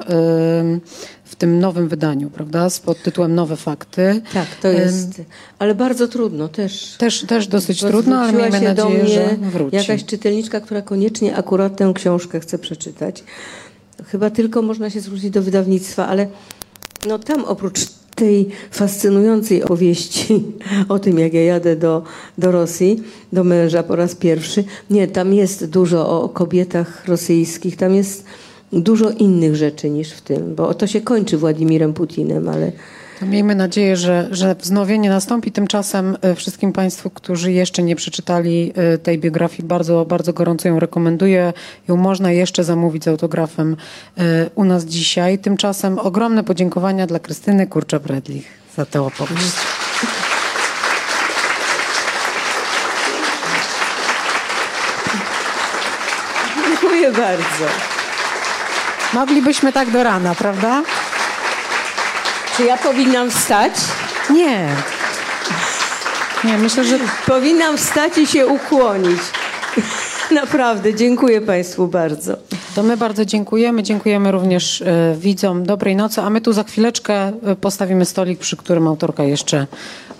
w 1.20 1.20
tym 1.41 1.59
nowym 1.59 1.87
wydaniu, 1.87 2.29
prawda? 2.29 2.69
Z 2.69 2.79
pod 2.79 3.03
tytułem 3.03 3.35
Nowe 3.35 3.55
Fakty. 3.55 4.21
Tak, 4.33 4.47
to 4.61 4.67
jest, 4.67 5.21
ale 5.59 5.75
bardzo 5.75 6.07
trudno 6.07 6.47
też. 6.47 6.95
Też, 6.97 7.21
też 7.21 7.47
dosyć 7.47 7.79
trudno, 7.79 8.19
ale 8.19 8.33
miejmy 8.33 8.59
się 8.59 8.73
nadzieję, 8.73 9.07
że 9.07 9.37
wróci. 9.41 9.75
Jakaś 9.75 10.05
czytelniczka, 10.05 10.59
która 10.61 10.81
koniecznie 10.81 11.35
akurat 11.35 11.77
tę 11.77 11.91
książkę 11.95 12.39
chce 12.39 12.59
przeczytać. 12.59 13.23
Chyba 14.05 14.29
tylko 14.29 14.61
można 14.61 14.89
się 14.89 15.01
zwrócić 15.01 15.29
do 15.29 15.41
wydawnictwa, 15.41 16.07
ale 16.07 16.27
no 17.07 17.19
tam 17.19 17.45
oprócz 17.45 17.79
tej 18.15 18.49
fascynującej 18.71 19.63
opowieści 19.63 20.43
o 20.89 20.99
tym, 20.99 21.19
jak 21.19 21.33
ja 21.33 21.43
jadę 21.43 21.75
do, 21.75 22.03
do 22.37 22.51
Rosji, 22.51 23.03
do 23.33 23.43
męża 23.43 23.83
po 23.83 23.95
raz 23.95 24.15
pierwszy. 24.15 24.63
Nie, 24.89 25.07
tam 25.07 25.33
jest 25.33 25.65
dużo 25.65 26.23
o 26.23 26.29
kobietach 26.29 27.07
rosyjskich, 27.07 27.77
tam 27.77 27.95
jest 27.95 28.25
dużo 28.73 29.09
innych 29.09 29.55
rzeczy 29.55 29.89
niż 29.89 30.11
w 30.11 30.21
tym, 30.21 30.55
bo 30.55 30.73
to 30.73 30.87
się 30.87 31.01
kończy 31.01 31.37
Władimirem 31.37 31.93
Putinem, 31.93 32.49
ale... 32.49 32.71
Miejmy 33.21 33.55
nadzieję, 33.55 33.95
że, 33.95 34.27
że 34.31 34.55
wznowienie 34.55 35.09
nastąpi. 35.09 35.51
Tymczasem 35.51 36.17
e, 36.21 36.35
wszystkim 36.35 36.73
Państwu, 36.73 37.09
którzy 37.09 37.51
jeszcze 37.51 37.83
nie 37.83 37.95
przeczytali 37.95 38.73
e, 38.75 38.97
tej 38.97 39.19
biografii, 39.19 39.67
bardzo, 39.67 40.05
bardzo 40.05 40.33
gorąco 40.33 40.69
ją 40.69 40.79
rekomenduję. 40.79 41.53
Ją 41.87 41.95
można 41.95 42.31
jeszcze 42.31 42.63
zamówić 42.63 43.03
z 43.03 43.07
autografem 43.07 43.77
e, 44.17 44.49
u 44.55 44.63
nas 44.63 44.85
dzisiaj. 44.85 45.39
Tymczasem 45.39 45.99
ogromne 45.99 46.43
podziękowania 46.43 47.07
dla 47.07 47.19
Krystyny 47.19 47.67
Kurcza-Bredlich 47.67 48.43
za 48.77 48.85
tę 48.85 49.01
opowieść. 49.01 49.55
Dziękuję 56.67 57.11
bardzo. 57.11 58.00
Moglibyśmy 59.13 59.73
tak 59.73 59.91
do 59.91 60.03
rana, 60.03 60.35
prawda? 60.35 60.83
Czy 62.57 62.63
ja 62.63 62.77
powinnam 62.77 63.31
wstać? 63.31 63.73
Nie. 64.29 64.67
Nie, 66.43 66.57
myślę, 66.57 66.83
że... 66.83 66.99
Powinnam 67.27 67.77
wstać 67.77 68.17
i 68.17 68.27
się 68.27 68.47
ukłonić. 68.47 69.19
Naprawdę, 70.41 70.93
dziękuję 70.93 71.41
Państwu 71.41 71.87
bardzo. 71.87 72.37
To 72.75 72.83
my 72.83 72.97
bardzo 72.97 73.25
dziękujemy. 73.25 73.83
Dziękujemy 73.83 74.31
również 74.31 74.81
e, 74.81 75.15
widzom. 75.19 75.63
Dobrej 75.63 75.95
nocy. 75.95 76.21
A 76.21 76.29
my 76.29 76.41
tu 76.41 76.53
za 76.53 76.63
chwileczkę 76.63 77.13
e, 77.13 77.55
postawimy 77.55 78.05
stolik, 78.05 78.39
przy 78.39 78.57
którym 78.57 78.87
autorka 78.87 79.23
jeszcze 79.23 79.67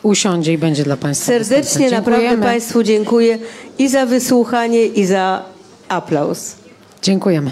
usiądzie 0.04 0.54
i 0.54 0.58
będzie 0.58 0.84
dla 0.84 0.98
Państwa. 0.98 1.26
Serdecznie 1.26 1.92
naprawdę 1.92 2.38
Państwu 2.38 2.84
dziękuję 2.84 3.38
i 3.78 3.88
za 3.88 4.06
wysłuchanie, 4.06 4.86
i 4.86 5.06
za 5.06 5.44
aplauz. 5.90 6.56
Dziękujemy. 7.02 7.52